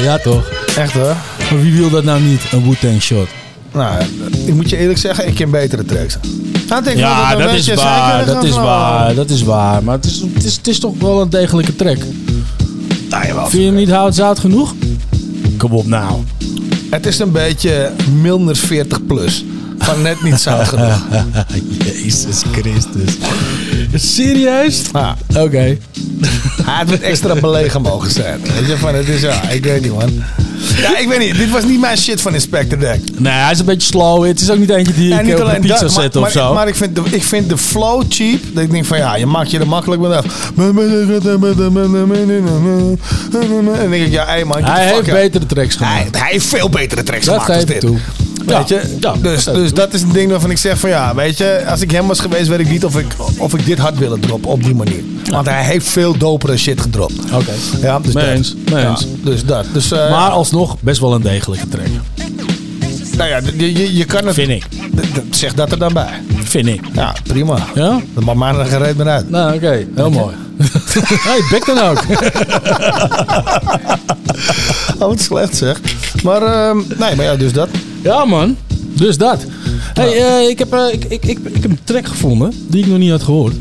ja, 0.06 0.18
toch? 0.18 0.48
Echt 0.76 0.92
hoor. 0.92 1.16
Maar 1.50 1.60
wie 1.60 1.72
wil 1.72 1.90
dat 1.90 2.04
nou 2.04 2.20
niet, 2.20 2.42
een 2.52 2.62
Wu-Tang 2.62 3.02
shot? 3.02 3.39
Nou, 3.72 4.02
ik 4.46 4.54
moet 4.54 4.70
je 4.70 4.76
eerlijk 4.76 4.98
zeggen, 4.98 5.26
ik 5.28 5.34
ken 5.34 5.50
betere 5.50 5.84
tracks. 5.84 6.18
Nou, 6.68 6.90
ik 6.90 6.96
Ja, 6.96 7.32
er 7.32 7.46
dat 7.46 7.54
is 7.54 7.74
waar, 7.74 8.26
dat 8.26 8.44
is 8.44 8.54
waar, 8.54 9.14
dat 9.14 9.30
is 9.30 9.42
waar. 9.42 9.84
Maar 9.84 9.94
het 9.94 10.04
is, 10.04 10.20
het 10.34 10.44
is, 10.44 10.56
het 10.56 10.68
is 10.68 10.78
toch 10.78 10.94
wel 10.98 11.20
een 11.20 11.30
degelijke 11.30 11.76
track. 11.76 11.98
Vind 13.48 13.62
je 13.62 13.68
hem 13.68 13.74
niet 13.74 13.90
hout 13.90 14.14
zout 14.14 14.38
genoeg? 14.38 14.74
Kom 15.56 15.72
op 15.72 15.86
nou. 15.86 16.20
Het 16.90 17.06
is 17.06 17.18
een 17.18 17.32
beetje 17.32 17.90
milder 18.20 18.56
40 18.56 19.06
plus. 19.06 19.44
Van 19.78 20.02
net 20.02 20.22
niet 20.22 20.40
zout 20.40 20.68
genoeg. 20.68 21.02
Jezus 21.84 22.42
Christus. 22.52 23.16
Serieus? 23.94 24.82
Ja. 24.92 25.16
Oké. 25.36 25.78
Ja, 26.66 26.78
het 26.78 26.88
moet 26.88 27.00
extra 27.00 27.34
belegen 27.34 27.82
mogen 27.82 28.10
zijn. 28.10 28.40
Weet 28.42 28.66
je, 28.66 28.76
van 28.76 28.94
het 28.94 29.08
is 29.08 29.20
ja, 29.20 29.48
ik 29.48 29.64
weet 29.64 29.82
niet 29.82 29.92
man. 29.92 30.22
Ja, 30.76 30.98
ik 30.98 31.08
weet 31.08 31.18
niet. 31.18 31.36
Dit 31.36 31.50
was 31.50 31.64
niet 31.64 31.80
mijn 31.80 31.96
shit 31.98 32.20
van 32.20 32.34
Inspector 32.34 32.78
Deck. 32.78 33.00
Nee, 33.18 33.32
hij 33.32 33.52
is 33.52 33.58
een 33.58 33.64
beetje 33.64 33.86
slow. 33.88 34.26
Het 34.26 34.40
is 34.40 34.50
ook 34.50 34.58
niet 34.58 34.70
eentje 34.70 34.94
die 34.94 35.12
En 35.12 35.18
ik 35.18 35.24
niet 35.24 35.34
op 35.34 35.40
alleen 35.40 35.60
pizza 35.60 35.80
dat, 35.80 35.92
maar, 35.94 36.02
zet 36.02 36.16
of 36.16 36.22
maar, 36.22 36.30
zo. 36.30 36.54
maar 36.54 36.68
ik, 36.68 36.74
vind 36.74 36.94
de, 36.96 37.02
ik 37.10 37.24
vind 37.24 37.48
de 37.48 37.58
flow 37.58 38.04
cheap. 38.08 38.40
Dat 38.52 38.62
ik 38.62 38.70
denk 38.70 38.84
van 38.84 38.98
ja, 38.98 39.16
je 39.16 39.26
maakt 39.26 39.50
je 39.50 39.58
er 39.58 39.66
makkelijk 39.66 40.02
mee 40.02 40.10
af. 40.10 40.24
En 40.56 40.74
dan 43.64 43.90
denk 43.90 44.04
ik, 44.04 44.12
ja, 44.12 44.24
hey 44.26 44.44
man. 44.44 44.64
hij 44.64 44.86
heeft 44.86 45.10
betere 45.10 45.46
tracks 45.46 45.74
gemaakt. 45.74 45.94
Hij, 45.94 46.20
hij 46.22 46.30
heeft 46.30 46.46
veel 46.46 46.68
betere 46.68 47.02
tracks 47.02 47.24
Dat 47.24 47.42
gemaakt 47.42 47.68
dan 47.68 47.68
geef 47.68 47.80
dit. 47.80 47.80
toe. 47.80 47.98
Weet 48.46 48.68
je? 48.68 48.96
ja, 49.00 49.12
dus 49.22 49.44
dat 49.44 49.54
dus 49.54 49.72
dat 49.74 49.94
is 49.94 50.02
een 50.02 50.12
ding 50.12 50.30
waarvan 50.30 50.50
ik 50.50 50.58
zeg 50.58 50.78
van 50.78 50.90
ja, 50.90 51.14
weet 51.14 51.38
je, 51.38 51.64
als 51.68 51.80
ik 51.80 51.90
hem 51.90 52.06
was 52.06 52.20
geweest, 52.20 52.48
weet 52.48 52.58
ik 52.60 52.68
niet 52.70 52.84
of 52.84 52.96
ik, 52.98 53.06
of 53.38 53.54
ik 53.54 53.66
dit 53.66 53.78
had 53.78 53.94
willen 53.98 54.20
droppen 54.20 54.50
op 54.50 54.62
die 54.62 54.74
manier. 54.74 55.02
Want 55.30 55.46
hij 55.46 55.64
heeft 55.64 55.88
veel 55.88 56.16
dopere 56.18 56.56
shit 56.56 56.80
gedropt. 56.80 57.14
Oké. 57.32 57.52
Ja, 57.80 57.98
dus 57.98 58.12
Mee 58.14 58.24
dat. 58.26 58.34
eens, 58.34 58.54
mee 58.72 58.82
Ja, 58.82 58.90
eens. 58.90 59.06
dus 59.24 59.44
dat. 59.44 59.64
Dus, 59.72 59.92
eh, 59.92 60.10
Maar 60.10 60.30
alsnog 60.30 60.76
best 60.80 61.00
wel 61.00 61.14
een 61.14 61.22
degelijke 61.22 61.68
track. 61.68 61.86
nou 63.16 63.28
ja, 63.30 63.40
je, 63.56 63.72
je, 63.72 63.96
je 63.96 64.04
kan 64.04 64.24
het. 64.26 64.34
Vind 64.34 64.50
ik. 64.50 64.64
Zeg 65.30 65.54
dat 65.54 65.72
er 65.72 65.78
dan 65.78 65.92
bij. 65.92 66.20
Vind 66.42 66.66
ik. 66.66 66.80
Ja, 66.92 67.14
prima. 67.22 67.58
Ja? 67.74 68.00
Dat 68.14 68.24
maakt 68.24 68.38
mij 68.38 68.52
er 68.54 68.64
gereed 68.66 68.96
meer 68.96 69.08
uit. 69.08 69.30
Nou, 69.30 69.54
oké. 69.54 69.86
Heel 69.94 70.10
mooi. 70.10 70.34
hey, 71.28 71.42
bek 71.50 71.66
dan 71.66 71.78
ook. 71.78 72.02
Oh, 74.98 75.08
wat 75.08 75.20
slecht 75.20 75.56
zeg. 75.56 75.80
Maar, 76.24 76.42
ehm, 76.42 76.76
nee, 76.98 77.16
maar 77.16 77.24
ja, 77.24 77.36
dus 77.36 77.52
dat. 77.52 77.68
Ja, 78.02 78.24
man. 78.24 78.56
Dus 78.94 79.18
dat. 79.18 79.44
Hey, 79.94 80.16
eh, 80.42 80.48
ik, 80.48 80.58
heb, 80.58 80.72
eh, 80.72 80.92
ik, 80.92 81.04
ik, 81.04 81.24
ik, 81.24 81.38
ik 81.52 81.62
heb 81.62 81.70
een 81.70 81.78
track 81.84 82.06
gevonden 82.08 82.52
die 82.68 82.82
ik 82.82 82.90
nog 82.90 82.98
niet 82.98 83.10
had 83.10 83.22
gehoord. 83.22 83.54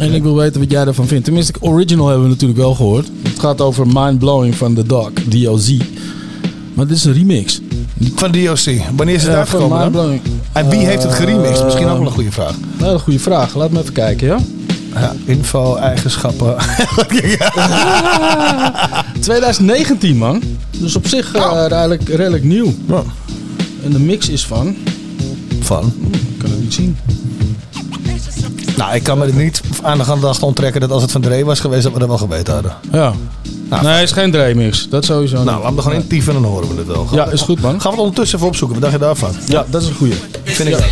En 0.00 0.12
ik 0.14 0.22
wil 0.22 0.36
weten 0.36 0.60
wat 0.60 0.70
jij 0.70 0.86
ervan 0.86 1.06
vindt. 1.06 1.24
Tenminste, 1.24 1.52
original 1.60 2.06
hebben 2.06 2.24
we 2.24 2.30
natuurlijk 2.32 2.60
wel 2.60 2.74
gehoord. 2.74 3.08
Het 3.22 3.38
gaat 3.40 3.60
over 3.60 3.86
Mind 3.92 4.18
Blowing 4.18 4.54
van 4.54 4.74
The 4.74 4.82
Dog, 4.86 5.10
DOZ. 5.28 5.76
Maar 6.74 6.86
dit 6.86 6.96
is 6.96 7.04
een 7.04 7.12
remix. 7.12 7.60
Van 8.14 8.30
DOC. 8.32 8.58
Wanneer 8.96 9.14
is 9.14 9.22
het 9.22 9.32
Ja, 9.32 9.38
uitgekomen 9.38 9.92
dan? 9.92 10.20
En 10.52 10.68
wie 10.68 10.86
heeft 10.86 11.02
het 11.02 11.12
geremixed? 11.14 11.64
Misschien 11.64 11.86
ook 11.86 11.90
wel 11.92 12.00
een 12.00 12.06
Eh, 12.06 12.12
goede 12.14 12.32
vraag. 12.32 12.54
Nou, 12.78 12.92
een 12.92 12.98
goede 13.00 13.18
vraag. 13.18 13.54
Laat 13.54 13.70
me 13.70 13.80
even 13.80 13.92
kijken, 13.92 14.26
ja? 14.26 14.38
Ja, 14.94 15.12
info, 15.24 15.76
eigenschappen. 15.76 16.56
2019, 19.20 20.16
man. 20.16 20.42
Dus 20.78 20.96
op 20.96 21.06
zich 21.06 21.34
eh, 21.34 21.64
redelijk, 21.68 22.08
redelijk 22.08 22.44
nieuw. 22.44 22.74
En 23.84 23.90
de 23.90 23.98
mix 24.00 24.28
is 24.28 24.46
van... 24.46 24.76
Van? 25.60 25.92
Ik 26.12 26.38
kan 26.38 26.50
het 26.50 26.60
niet 26.60 26.74
zien. 26.74 26.96
Nou, 28.76 28.94
ik 28.94 29.02
kan 29.02 29.18
me 29.18 29.26
er 29.26 29.34
niet 29.34 29.60
aan 29.82 29.98
de 29.98 30.04
gedachte 30.04 30.44
onttrekken 30.44 30.80
dat 30.80 30.90
als 30.90 31.02
het 31.02 31.12
van 31.12 31.20
Dre 31.20 31.44
was 31.44 31.60
geweest, 31.60 31.82
dat 31.82 31.92
we 31.92 31.98
dat 31.98 32.08
wel 32.08 32.18
geweten 32.18 32.54
hadden. 32.54 32.72
Ja. 32.92 33.12
nee, 33.82 33.92
het 33.92 34.02
is 34.02 34.12
geen 34.12 34.30
remix. 34.30 34.88
Dat 34.88 35.04
sowieso 35.04 35.44
Nou, 35.44 35.60
laten 35.62 35.76
we 35.76 35.82
gewoon 35.82 36.00
in 36.00 36.06
typen 36.06 36.34
en 36.34 36.42
dan 36.42 36.50
horen 36.50 36.68
we 36.68 36.74
het 36.76 36.86
wel. 36.86 37.08
Ja, 37.12 37.26
is 37.26 37.40
goed, 37.40 37.60
man. 37.60 37.70
Gaan 37.80 37.90
we 37.90 37.96
het 37.96 37.98
ondertussen 37.98 38.36
even 38.38 38.48
opzoeken. 38.50 38.80
Wat 38.80 38.90
dacht 38.90 39.00
je 39.00 39.06
daarvan? 39.06 39.30
Ja, 39.46 39.64
dat 39.70 39.82
is 39.82 39.88
een 39.88 39.94
goeie. 39.94 40.14
Vind 40.44 40.68
ik 40.68 40.78
Ja. 40.78 40.84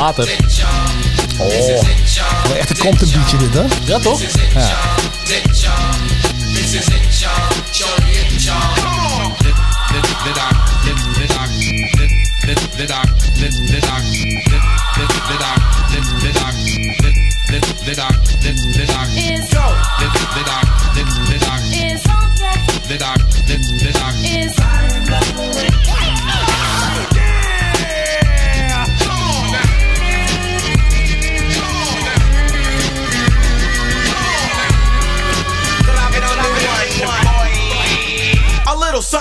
Later. 0.00 0.36
Oh, 1.38 1.48
wel 2.48 2.56
echt 2.56 2.70
een 2.70 2.78
content 2.78 3.12
beatje 3.12 3.36
dit, 3.36 3.54
hè? 3.54 3.64
Ja, 3.84 3.98
toch? 3.98 4.20
Ja. 4.54 4.84
A 24.46 24.83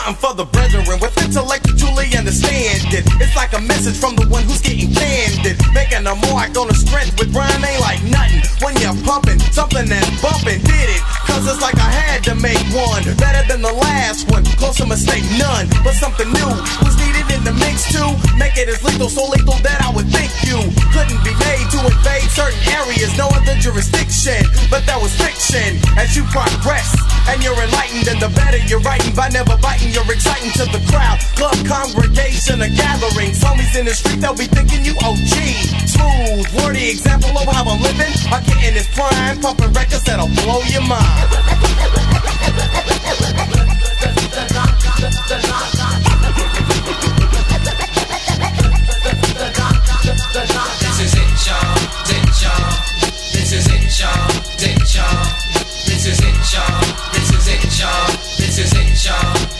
something 0.03 0.19
for 0.19 0.35
the 0.35 0.45
brethren 0.45 0.83
with 0.99 1.15
intellect 1.23 1.65
to 1.65 1.75
truly 1.75 2.07
understand 2.17 2.83
it. 2.91 3.03
It's 3.21 3.35
like 3.35 3.53
a 3.53 3.61
message 3.61 3.97
from 3.97 4.15
the 4.15 4.27
one 4.27 4.43
who's 4.43 4.61
getting 4.61 4.91
candid. 4.91 5.55
Making 5.73 6.07
a 6.07 6.15
mark 6.27 6.55
on 6.57 6.67
the 6.67 6.75
strength 6.75 7.15
with 7.19 7.31
rhyme 7.35 7.63
ain't 7.63 7.79
like 7.79 8.03
nothing. 8.03 8.43
When 8.59 8.75
you're 8.83 8.97
pumping, 9.07 9.39
something 9.55 9.87
that's 9.87 10.09
bumping, 10.21 10.59
did 10.59 10.89
it. 10.91 11.01
Cause 11.27 11.47
it's 11.47 11.61
like 11.61 11.75
I 11.79 11.91
had 11.91 12.23
to 12.27 12.35
make 12.35 12.59
one. 12.75 13.03
Better 13.15 13.43
than 13.47 13.61
the 13.61 13.71
last 13.71 14.29
one, 14.31 14.43
close 14.59 14.77
to 14.77 14.85
mistake 14.85 15.23
none. 15.39 15.69
But 15.83 15.95
something 15.95 16.27
new 16.27 16.51
was 16.83 16.95
needed 16.99 17.27
in 17.31 17.43
the 17.47 17.55
mix 17.55 17.87
too. 17.91 18.11
Make 18.35 18.57
it 18.59 18.67
as 18.67 18.83
lethal, 18.83 19.09
so 19.09 19.29
lethal 19.31 19.55
that 19.63 19.79
I 19.79 19.89
would 19.95 20.09
think 20.11 20.32
you 20.53 20.69
couldn't 20.93 21.21
be 21.25 21.33
made 21.41 21.65
to 21.73 21.79
invade 21.81 22.29
certain 22.29 22.61
areas, 22.77 23.09
no 23.17 23.25
other 23.33 23.57
jurisdiction. 23.57 24.45
But 24.69 24.85
that 24.85 25.01
was 25.01 25.09
fiction. 25.17 25.81
As 25.97 26.13
you 26.13 26.21
progress 26.29 26.93
and 27.29 27.41
you're 27.41 27.57
enlightened, 27.57 28.05
and 28.05 28.21
the 28.21 28.29
better 28.37 28.61
you're 28.69 28.83
writing 28.85 29.15
by 29.17 29.29
never 29.33 29.57
biting, 29.57 29.89
you're 29.89 30.05
exciting 30.05 30.53
to 30.61 30.65
the 30.69 30.81
crowd. 30.93 31.17
Club 31.33 31.57
congregation 31.65 32.61
or 32.61 32.69
gatherings, 32.69 33.41
homies 33.41 33.73
in 33.73 33.89
the 33.89 33.95
street, 33.97 34.21
they'll 34.21 34.37
be 34.37 34.45
thinking 34.45 34.85
you 34.85 34.93
OG. 35.01 35.33
Smooth, 35.89 36.45
wordy 36.61 36.93
example 36.93 37.33
of 37.33 37.49
how 37.49 37.65
I'm 37.65 37.81
living. 37.81 38.13
I 38.29 38.37
get 38.45 38.61
in 38.61 38.73
this 38.77 38.89
prime, 38.93 39.41
pumping 39.41 39.73
records 39.73 40.05
that'll 40.05 40.29
blow 40.45 40.61
your 40.69 40.85
mind. 40.85 41.33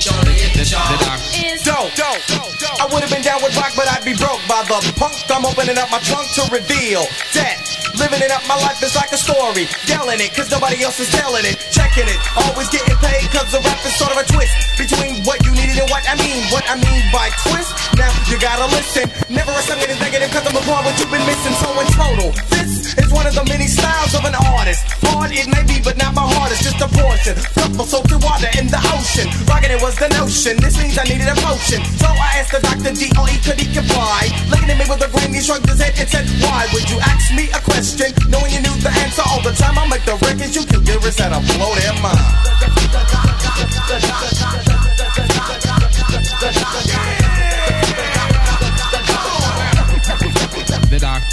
It, 0.03 0.71
y'all. 0.71 0.83
Surely 0.83 1.47
it. 1.47 1.63
Dope, 1.63 1.95
dope. 1.95 2.81
I 2.81 2.87
would 2.91 3.01
have 3.03 3.11
been 3.11 3.23
down 3.23 3.39
with 3.43 3.55
rock, 3.55 3.71
but 3.75 3.87
I'd 3.87 4.03
be 4.03 4.15
broke. 4.15 4.41
by 4.47 4.63
the 4.67 4.79
punk. 4.99 5.15
I'm 5.31 5.45
opening 5.45 5.77
up 5.77 5.89
my 5.91 5.99
trunk 6.03 6.27
to 6.35 6.43
reveal 6.51 7.07
that. 7.33 7.57
Living 7.95 8.25
it 8.25 8.33
up, 8.33 8.41
my 8.49 8.57
life 8.57 8.81
is 8.81 8.97
like 8.97 9.13
a 9.13 9.19
story. 9.19 9.69
Yelling 9.85 10.19
it, 10.19 10.33
cause 10.33 10.49
nobody 10.49 10.81
else 10.83 10.99
is 10.99 11.09
telling 11.13 11.45
it. 11.45 11.61
Checking 11.69 12.09
it, 12.09 12.19
always 12.35 12.67
getting 12.69 12.97
paid, 12.99 13.29
cause 13.29 13.53
the 13.53 13.61
rap 13.61 13.79
is 13.85 13.93
sort 13.95 14.11
of 14.11 14.17
a 14.17 14.25
twist 14.25 14.53
between 14.75 15.21
what 15.23 15.39
you 15.45 15.53
needed 15.53 15.77
and 15.77 15.89
what 15.93 16.03
I 16.09 16.17
mean. 16.17 16.41
What 16.49 16.65
I 16.65 16.75
mean 16.75 17.03
by 17.13 17.29
twist, 17.45 17.71
now 17.95 18.09
you 18.27 18.41
gotta 18.41 18.65
listen. 18.73 19.07
Never 19.29 19.53
assume 19.55 19.79
it 19.85 19.93
is 19.93 19.99
negative, 20.01 20.33
cause 20.33 20.43
I'm 20.43 20.57
a 20.57 20.63
what 20.65 20.97
you've 20.97 21.13
been 21.13 21.23
missing. 21.29 21.53
So 21.61 21.69
in 21.79 21.87
total, 21.93 22.29
this 22.49 22.82
is 22.97 23.09
one 23.11 23.25
of 23.25 23.33
the 23.35 23.45
many 23.45 23.67
styles 23.67 24.13
of 24.13 24.25
an 24.25 24.35
artist. 24.35 24.83
Hard 25.05 25.31
it 25.31 25.47
may 25.49 25.63
be, 25.65 25.81
but 25.81 25.97
not 25.97 26.13
my 26.13 26.25
hardest, 26.25 26.63
just 26.63 26.79
a 26.81 26.89
portion. 26.89 27.35
Couple 27.55 27.85
salty 27.85 28.17
water 28.21 28.49
in 28.59 28.67
the 28.67 28.79
ocean. 28.93 29.27
Rocking 29.45 29.71
it 29.73 29.81
was 29.81 29.95
the 29.97 30.09
notion, 30.13 30.57
this 30.61 30.77
means 30.77 30.97
I 30.97 31.03
needed 31.09 31.29
a 31.29 31.37
potion. 31.41 31.81
So 31.97 32.07
I 32.09 32.41
asked 32.41 32.53
the 32.53 32.61
doctor 32.61 32.91
D.O.E. 32.93 33.35
could 33.41 33.59
he 33.59 33.67
comply? 33.73 34.29
Looking 34.49 34.69
at 34.69 34.77
me 34.77 34.85
with 34.85 35.01
a 35.05 35.09
grin, 35.09 35.33
he 35.33 35.41
shrugged 35.41 35.69
his 35.69 35.81
head 35.81 35.93
and 35.97 36.09
said, 36.09 36.25
Why 36.43 36.67
would 36.73 36.85
you 36.89 36.99
ask 37.01 37.33
me 37.33 37.49
a 37.51 37.61
question? 37.61 38.13
Knowing 38.29 38.51
you 38.53 38.61
knew 38.61 38.75
the 38.81 38.93
answer 39.03 39.23
all 39.25 39.41
the 39.41 39.53
time, 39.55 39.77
I 39.77 39.87
make 39.89 40.05
the 40.05 40.17
records 40.21 40.53
you 40.53 40.65
can 40.65 40.83
give 40.83 41.03
us 41.03 41.17
that'll 41.17 41.41
blow 41.55 41.73
their 41.77 41.95
mind. 42.01 42.21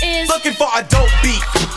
Doc. 0.01 0.28
Looking 0.28 0.53
for 0.55 0.68
a 0.74 0.82
dope 0.82 1.11
beat. 1.22 1.70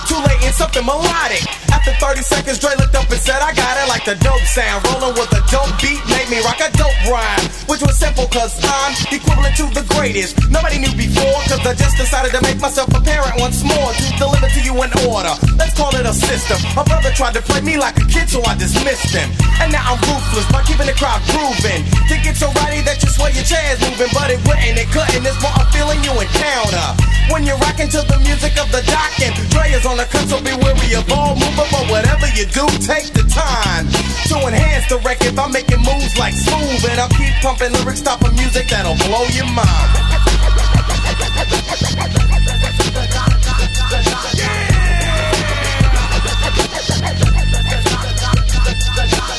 Something 0.54 0.86
melodic. 0.86 1.41
After 1.74 1.97
30 1.97 2.22
seconds, 2.22 2.62
Dre 2.62 2.78
looked 2.78 2.93
up 2.93 3.10
and 3.10 3.18
said, 3.18 3.41
I 3.41 3.58
got 3.58 3.74
it 3.82 3.89
like 3.89 4.06
the 4.06 4.14
dope 4.22 4.45
sound. 4.45 4.86
Rolling 4.86 5.18
with 5.18 5.34
a 5.34 5.41
dope 5.49 5.74
beat 5.82 5.97
made 6.14 6.30
me 6.30 6.45
rock 6.45 6.62
a 6.62 6.70
dope 6.78 6.93
rhyme. 7.10 7.41
Which 7.66 7.82
was 7.82 7.97
simple, 7.97 8.30
cause 8.30 8.54
I'm 8.62 8.93
equivalent 9.10 9.58
to 9.58 9.66
the 9.74 9.82
greatest. 9.97 10.38
Nobody 10.54 10.78
knew 10.78 10.93
before, 10.93 11.41
cause 11.49 11.66
I 11.66 11.74
just 11.74 11.97
decided 11.97 12.38
to 12.38 12.41
make 12.45 12.62
myself 12.62 12.93
apparent 12.93 13.41
once 13.41 13.66
more 13.66 13.89
to 13.97 14.06
deliver 14.22 14.45
to 14.45 14.62
you 14.62 14.78
in 14.78 14.93
order. 15.10 15.34
Let's 15.58 15.74
call 15.74 15.89
it 15.97 16.06
a 16.06 16.14
system. 16.14 16.62
My 16.78 16.86
brother 16.86 17.10
tried 17.18 17.34
to 17.34 17.41
play 17.41 17.66
me 17.66 17.82
like 17.82 17.97
a 17.97 18.06
kid, 18.06 18.30
so 18.30 18.45
I 18.45 18.54
dismissed 18.54 19.10
him. 19.10 19.34
And 19.58 19.74
now 19.74 19.82
I'm 19.89 19.97
ruthless 20.06 20.45
by 20.54 20.62
keeping 20.70 20.86
the 20.86 20.93
crowd 20.93 21.26
grooving. 21.34 21.82
To 22.14 22.16
get 22.22 22.38
so 22.38 22.54
righty 22.62 22.86
that 22.86 23.01
you 23.01 23.10
swear 23.10 23.34
your 23.34 23.43
chair's 23.43 23.82
moving, 23.82 24.14
but 24.14 24.30
it 24.30 24.38
wouldn't, 24.45 24.78
it 24.78 24.86
couldn't. 24.93 25.26
It's 25.26 25.41
more 25.41 25.58
a 25.58 25.66
feeling 25.74 25.97
you 26.06 26.14
encounter. 26.14 26.88
When 27.34 27.41
you're 27.41 27.58
rocking 27.58 27.89
to 27.89 28.06
the 28.06 28.20
music 28.22 28.54
of 28.62 28.70
the 28.70 28.86
doc 28.86 29.10
and 29.24 29.34
Dre 29.49 29.72
is 29.74 29.86
on 29.86 29.97
the 29.97 30.06
so 30.28 30.39
be 30.44 30.54
wary 30.60 30.94
of 30.94 31.08
all 31.12 31.36
movement. 31.36 31.70
But 31.72 31.88
whatever 31.89 32.28
you 32.36 32.46
do, 32.46 32.68
take 32.84 33.16
the 33.16 33.24
time 33.32 33.88
to 34.30 34.36
enhance 34.48 34.88
the 34.91 35.00
record 35.00 35.36
by 35.36 35.48
making 35.48 35.80
moves 35.80 36.18
like 36.20 36.34
smooth. 36.34 36.84
And 36.91 37.00
I'll 37.00 37.10
keep 37.10 37.34
pumping 37.41 37.72
lyrics, 37.72 38.00
stopping 38.00 38.36
music 38.36 38.68
that'll 38.68 39.00
blow 39.08 39.26
your 39.32 39.48
mind. 39.48 39.89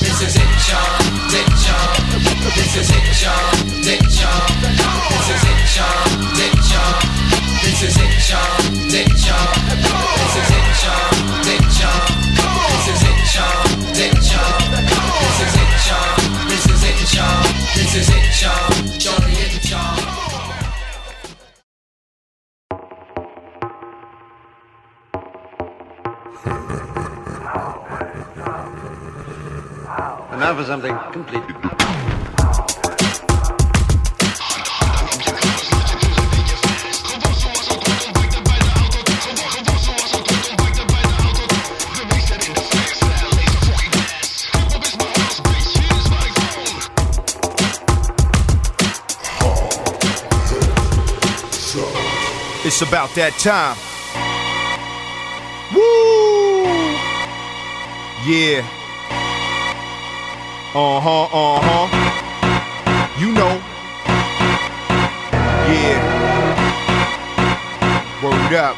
This 0.01 0.21
is 0.25 0.37
it, 0.37 0.53
y'all. 0.69 1.05
This 2.55 2.77
is 2.77 2.91
it, 2.91 3.23
y'all. 3.23 3.53
This 3.85 5.29
is 5.29 5.43
it, 5.45 5.77
y'all. 5.77 6.01
It, 6.35 6.55
y'all. 6.73 7.01
This 7.63 7.83
is 7.83 7.97
it, 7.97 8.13
y'all. 9.27 10.04
Is 17.97 18.09
it, 18.09 18.43
y'all. 18.43 18.75
Johnny. 18.99 19.35
And 30.31 30.41
now 30.41 30.57
for 30.57 30.65
something 30.65 30.99
completely. 31.13 31.84
It's 52.67 52.81
about 52.81 53.15
that 53.15 53.35
time. 53.35 53.77
Woo! 55.75 56.65
Yeah. 58.25 58.65
Uh 60.75 60.99
huh, 60.99 61.25
uh 61.25 61.61
huh. 61.61 61.87
You 63.21 63.33
know. 63.33 63.61
Yeah. 65.69 66.01
Word 68.23 68.55
up. 68.55 68.77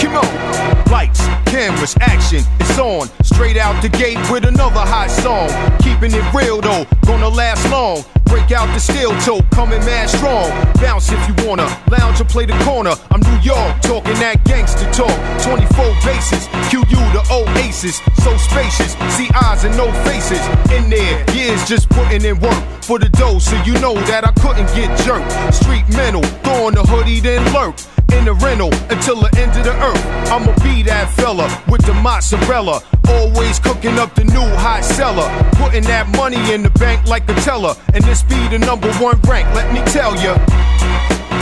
Come 0.00 0.14
on. 0.14 0.84
Lights, 0.92 1.26
cameras, 1.46 1.96
action, 2.00 2.44
it's 2.60 2.78
on. 2.78 3.08
Straight 3.24 3.56
out 3.56 3.82
the 3.82 3.88
gate 3.88 4.18
with 4.30 4.44
another 4.44 4.86
hot 4.86 5.10
song. 5.10 5.48
Keeping 5.80 6.12
it 6.14 6.32
real 6.32 6.60
though, 6.60 6.86
gonna 7.04 7.28
last 7.28 7.68
long. 7.72 8.04
Break 8.28 8.52
out 8.52 8.66
the 8.74 8.78
steel 8.78 9.12
toe, 9.20 9.40
coming 9.50 9.80
mad 9.80 10.08
strong. 10.08 10.50
Bounce 10.80 11.10
if 11.10 11.20
you 11.28 11.34
wanna, 11.46 11.66
lounge 11.90 12.20
or 12.20 12.24
play 12.24 12.46
the 12.46 12.56
corner. 12.64 12.94
I'm 13.10 13.20
New 13.20 13.40
York, 13.40 13.80
talking 13.80 14.14
that 14.20 14.44
gangster 14.44 14.88
talk. 14.92 15.16
24 15.42 15.96
bases, 16.04 16.46
QU 16.68 17.00
the 17.16 17.24
oasis. 17.32 17.96
So 18.22 18.36
spacious, 18.36 18.92
see 19.16 19.28
eyes 19.34 19.64
and 19.64 19.76
no 19.76 19.90
faces. 20.04 20.40
In 20.70 20.90
there, 20.90 21.24
years 21.34 21.66
just 21.66 21.88
putting 21.90 22.24
in 22.24 22.38
work 22.40 22.62
for 22.82 22.98
the 22.98 23.08
dough, 23.08 23.38
so 23.38 23.56
you 23.64 23.74
know 23.80 23.94
that 24.12 24.24
I 24.24 24.32
couldn't 24.40 24.68
get 24.74 24.92
jerked. 25.04 25.54
Street 25.54 25.88
mental, 25.96 26.22
throwing 26.44 26.74
the 26.74 26.82
hoodie, 26.82 27.20
then 27.20 27.42
lurk 27.52 27.76
in 28.12 28.24
the 28.24 28.32
rental 28.34 28.72
until 28.90 29.16
the 29.16 29.30
end 29.38 29.52
of 29.56 29.64
the 29.64 29.74
earth. 29.82 30.06
I'ma 30.30 30.52
be 30.62 30.82
that 30.84 31.10
fella 31.12 31.48
with 31.68 31.84
the 31.84 31.94
mozzarella. 31.94 32.82
Always 33.08 33.58
cooking 33.58 33.98
up 33.98 34.14
the 34.14 34.24
new 34.24 34.48
hot 34.56 34.84
seller. 34.84 35.28
Putting 35.52 35.84
that 35.84 36.08
money 36.16 36.52
in 36.52 36.62
the 36.62 36.70
bank 36.70 37.06
like 37.06 37.28
a 37.28 37.34
teller. 37.40 37.74
And 37.94 38.04
this 38.04 38.22
be 38.22 38.36
the 38.48 38.58
number 38.58 38.92
one 38.94 39.20
rank, 39.22 39.48
let 39.54 39.72
me 39.72 39.80
tell 39.92 40.14
ya. 40.16 40.36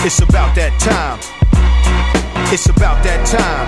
It's 0.05 0.21
about 0.21 0.55
that 0.55 0.73
time. 0.79 1.19
It's 2.53 2.67
about 2.69 3.03
that 3.03 3.27
time. 3.27 3.67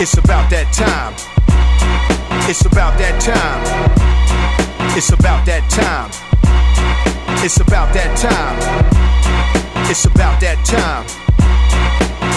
It's 0.00 0.18
about 0.18 0.50
that 0.50 0.72
time. 0.74 1.14
It's 2.48 2.64
about 2.64 2.98
that 2.98 3.20
time. 3.20 3.96
It's 4.96 5.12
about 5.12 5.46
that 5.46 5.68
time. 5.70 6.10
It's 7.44 7.60
about 7.60 7.92
that 7.94 8.16
time. 8.16 9.90
It's 9.90 10.04
about 10.04 10.40
that 10.40 10.64
time. 10.64 11.25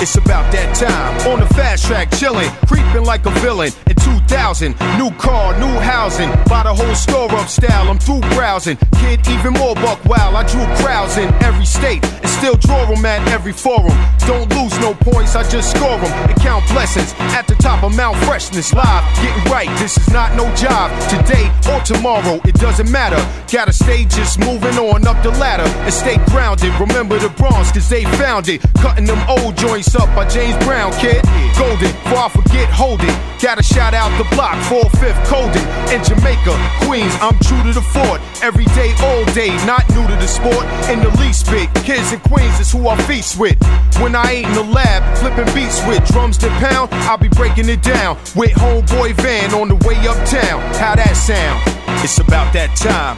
It's 0.02 0.16
about 0.16 0.50
that 0.54 0.74
time. 0.76 1.12
On 1.28 1.42
the 1.42 1.46
fast 1.56 1.86
track, 1.86 2.10
chilling, 2.16 2.50
creeping 2.68 3.04
like 3.04 3.26
a 3.26 3.32
villain. 3.44 3.74
In 3.90 3.96
2000, 3.98 4.72
new 4.98 5.12
car, 5.20 5.52
new 5.60 5.76
housing. 5.84 6.30
Buy 6.48 6.64
the 6.64 6.74
whole 6.74 6.96
store 6.96 7.30
up 7.36 7.50
style. 7.50 7.90
I'm 7.90 8.00
through 8.00 8.22
browsing. 8.32 8.78
Kid, 8.96 9.28
even 9.28 9.54
more 9.60 9.76
buck 9.76 10.00
wow. 10.06 10.32
I 10.34 10.48
drew 10.48 10.64
crowds 10.80 11.18
in 11.18 11.28
every 11.44 11.66
state 11.66 12.02
and 12.06 12.30
still 12.30 12.56
draw 12.56 12.86
them 12.86 13.04
at 13.06 13.28
every 13.28 13.52
forum. 13.52 13.92
Don't 14.26 14.48
lose 14.56 14.78
no 14.80 14.94
points, 14.94 15.36
I 15.36 15.44
just 15.50 15.76
score 15.76 15.98
them 16.00 16.14
and 16.30 16.40
count 16.40 16.64
blessings. 16.72 17.14
At 17.36 17.48
the 17.48 17.56
top 17.56 17.84
of 17.84 17.94
Mount 17.96 18.16
Freshness, 18.24 18.74
live, 18.74 19.04
getting 19.20 19.52
right. 19.52 19.68
This 19.80 19.98
is 19.98 20.10
not 20.14 20.34
no 20.36 20.46
job. 20.56 20.88
Today 21.10 21.52
or 21.68 21.82
tomorrow, 21.82 22.40
it 22.46 22.56
doesn't 22.56 22.90
matter. 22.90 23.20
Gotta 23.52 23.74
stay 23.74 24.06
just 24.06 24.40
moving 24.40 24.78
on 24.78 25.06
up 25.08 25.22
the 25.24 25.32
ladder 25.32 25.68
and 25.84 25.94
stay 25.94 26.18
grounded. 26.32 26.72
Remember 26.80 27.20
the 27.20 27.30
Bronx, 27.30 27.72
cause 27.72 27.90
they 27.90 28.06
found 28.16 28.48
it. 28.48 28.62
Cutting 28.80 29.06
them 29.06 29.20
old 29.28 29.58
joints 29.58 29.89
up 29.96 30.14
by 30.16 30.28
James 30.28 30.58
Brown, 30.66 30.92
kid. 30.94 31.24
Golden, 31.58 31.92
I 32.12 32.30
forget, 32.30 32.70
hold 32.70 33.02
it. 33.02 33.16
Gotta 33.42 33.64
shout 33.64 33.94
out 33.94 34.12
the 34.18 34.28
block, 34.36 34.58
4 34.68 34.84
5th 35.00 35.26
Colden. 35.26 35.64
In 35.94 36.04
Jamaica, 36.04 36.54
Queens, 36.86 37.14
I'm 37.22 37.38
true 37.40 37.62
to 37.64 37.74
the 37.74 37.82
fort. 37.82 38.20
Every 38.44 38.66
day, 38.76 38.94
all 39.02 39.24
day, 39.34 39.56
not 39.66 39.88
new 39.90 40.06
to 40.06 40.16
the 40.20 40.28
sport. 40.28 40.66
In 40.90 41.00
the 41.00 41.10
least 41.20 41.50
bit, 41.50 41.74
kids 41.86 42.12
in 42.12 42.20
Queens 42.22 42.60
is 42.60 42.72
who 42.72 42.88
I 42.88 42.98
feast 43.04 43.40
with. 43.40 43.58
When 44.02 44.16
I 44.16 44.44
ain't 44.44 44.48
in 44.48 44.54
the 44.54 44.64
lab, 44.64 45.02
flipping 45.18 45.48
beats 45.56 45.80
with 45.88 46.06
drums 46.12 46.38
to 46.40 46.50
pound, 46.60 46.90
I'll 47.08 47.18
be 47.18 47.30
breaking 47.30 47.70
it 47.70 47.82
down. 47.82 48.18
With 48.36 48.52
homeboy 48.52 49.16
van 49.16 49.54
on 49.54 49.70
the 49.70 49.76
way 49.88 49.96
uptown. 50.08 50.62
How 50.76 50.96
that 50.96 51.16
sound? 51.16 51.62
It's 52.04 52.20
about 52.20 52.54
that 52.54 52.76
time. 52.76 53.18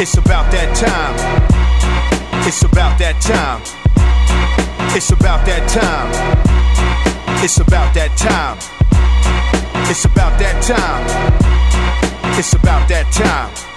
It's 0.00 0.16
about 0.16 0.50
that 0.52 0.74
time. 0.76 1.14
It's 2.46 2.62
about 2.62 2.98
that 2.98 3.20
time. 3.20 3.87
It's 4.96 5.10
about 5.10 5.46
that 5.46 5.68
time. 5.68 6.10
It's 7.44 7.58
about 7.58 7.94
that 7.94 8.16
time. 8.16 8.58
It's 9.90 10.04
about 10.04 10.38
that 10.40 10.62
time. 10.62 12.38
It's 12.38 12.52
about 12.54 12.88
that 12.88 13.12
time. 13.12 13.67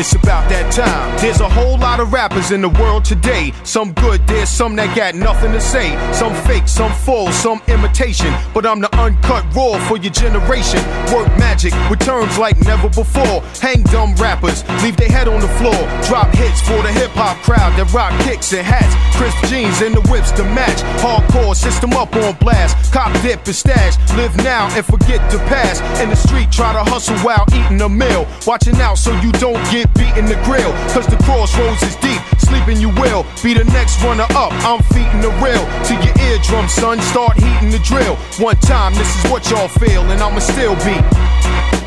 It's 0.00 0.14
about 0.14 0.48
that 0.48 0.72
time. 0.72 1.12
There's 1.20 1.40
a 1.40 1.48
whole 1.50 1.76
lot 1.76 2.00
of 2.00 2.10
rappers 2.10 2.52
in 2.52 2.62
the 2.62 2.70
world 2.80 3.04
today. 3.04 3.52
Some 3.64 3.92
good, 3.92 4.26
there's 4.26 4.48
some 4.48 4.74
that 4.76 4.96
got 4.96 5.14
nothing 5.14 5.52
to 5.52 5.60
say. 5.60 5.92
Some 6.14 6.32
fake, 6.48 6.68
some 6.68 6.90
full, 7.04 7.30
some 7.32 7.60
imitation. 7.68 8.32
But 8.54 8.64
I'm 8.64 8.80
the 8.80 8.88
uncut 8.96 9.44
raw 9.54 9.76
for 9.88 9.98
your 9.98 10.10
generation. 10.10 10.80
Work 11.12 11.28
magic 11.36 11.74
with 11.90 12.00
terms 12.00 12.38
like 12.38 12.56
never 12.64 12.88
before. 12.88 13.44
Hang 13.60 13.82
dumb 13.92 14.14
rappers, 14.14 14.64
leave 14.80 14.96
their 14.96 15.12
head 15.12 15.28
on 15.28 15.38
the 15.38 15.52
floor. 15.60 15.76
Drop 16.08 16.32
hits 16.32 16.62
for 16.62 16.80
the 16.80 16.92
hip 16.96 17.12
hop 17.12 17.36
crowd 17.44 17.76
that 17.76 17.92
rock 17.92 18.16
kicks 18.24 18.54
and 18.54 18.64
hats. 18.64 18.96
Crisp 19.20 19.36
jeans 19.52 19.82
and 19.82 19.94
the 19.94 20.00
whips 20.08 20.32
to 20.32 20.44
match. 20.44 20.80
Hardcore 21.04 21.54
system 21.54 21.92
up 21.92 22.16
on 22.16 22.32
blast. 22.40 22.90
Cop 22.90 23.12
dip 23.20 23.44
and 23.44 23.54
stash. 23.54 24.00
Live 24.16 24.34
now 24.38 24.64
and 24.72 24.86
forget 24.86 25.20
the 25.30 25.36
past. 25.52 25.84
In 26.00 26.08
the 26.08 26.16
street, 26.16 26.50
try 26.50 26.72
to 26.72 26.88
hustle 26.88 27.18
while 27.18 27.44
eating 27.52 27.82
a 27.82 27.88
meal. 27.90 28.26
Watching 28.46 28.80
out 28.80 28.96
so 28.96 29.12
you 29.20 29.30
don't 29.32 29.60
get 29.70 29.89
beat 29.94 30.16
in 30.16 30.26
the 30.26 30.38
grill. 30.44 30.72
Cause 30.92 31.06
the 31.06 31.16
crossroads 31.24 31.82
is 31.82 31.96
deep. 31.96 32.20
Sleeping 32.38 32.80
you 32.80 32.90
will. 33.00 33.24
Be 33.42 33.54
the 33.54 33.64
next 33.72 34.02
runner 34.02 34.26
up. 34.34 34.52
I'm 34.64 34.82
feeding 34.94 35.20
the 35.20 35.32
real. 35.42 35.64
To 35.88 35.94
your 35.94 36.14
eardrum, 36.28 36.68
son. 36.68 37.00
Start 37.00 37.36
heating 37.36 37.70
the 37.70 37.80
drill. 37.80 38.16
One 38.38 38.56
time, 38.60 38.94
this 38.94 39.08
is 39.18 39.30
what 39.30 39.50
y'all 39.50 39.68
feel, 39.68 40.02
and 40.10 40.20
I'ma 40.20 40.40
still 40.40 40.76
be. 40.86 41.79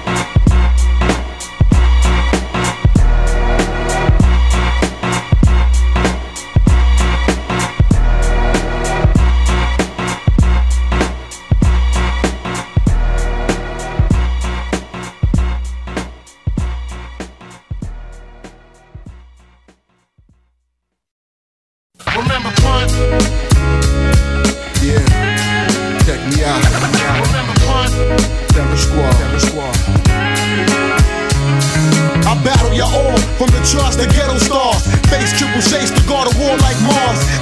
The 33.96 34.08
ghetto 34.08 34.38
stars. 34.38 34.88
Face 35.10 35.32
triple 35.38 35.62
shades 35.62 35.92
to 35.92 36.02
guard 36.08 36.28
a 36.28 36.34
war 36.40 36.58
like 36.58 36.73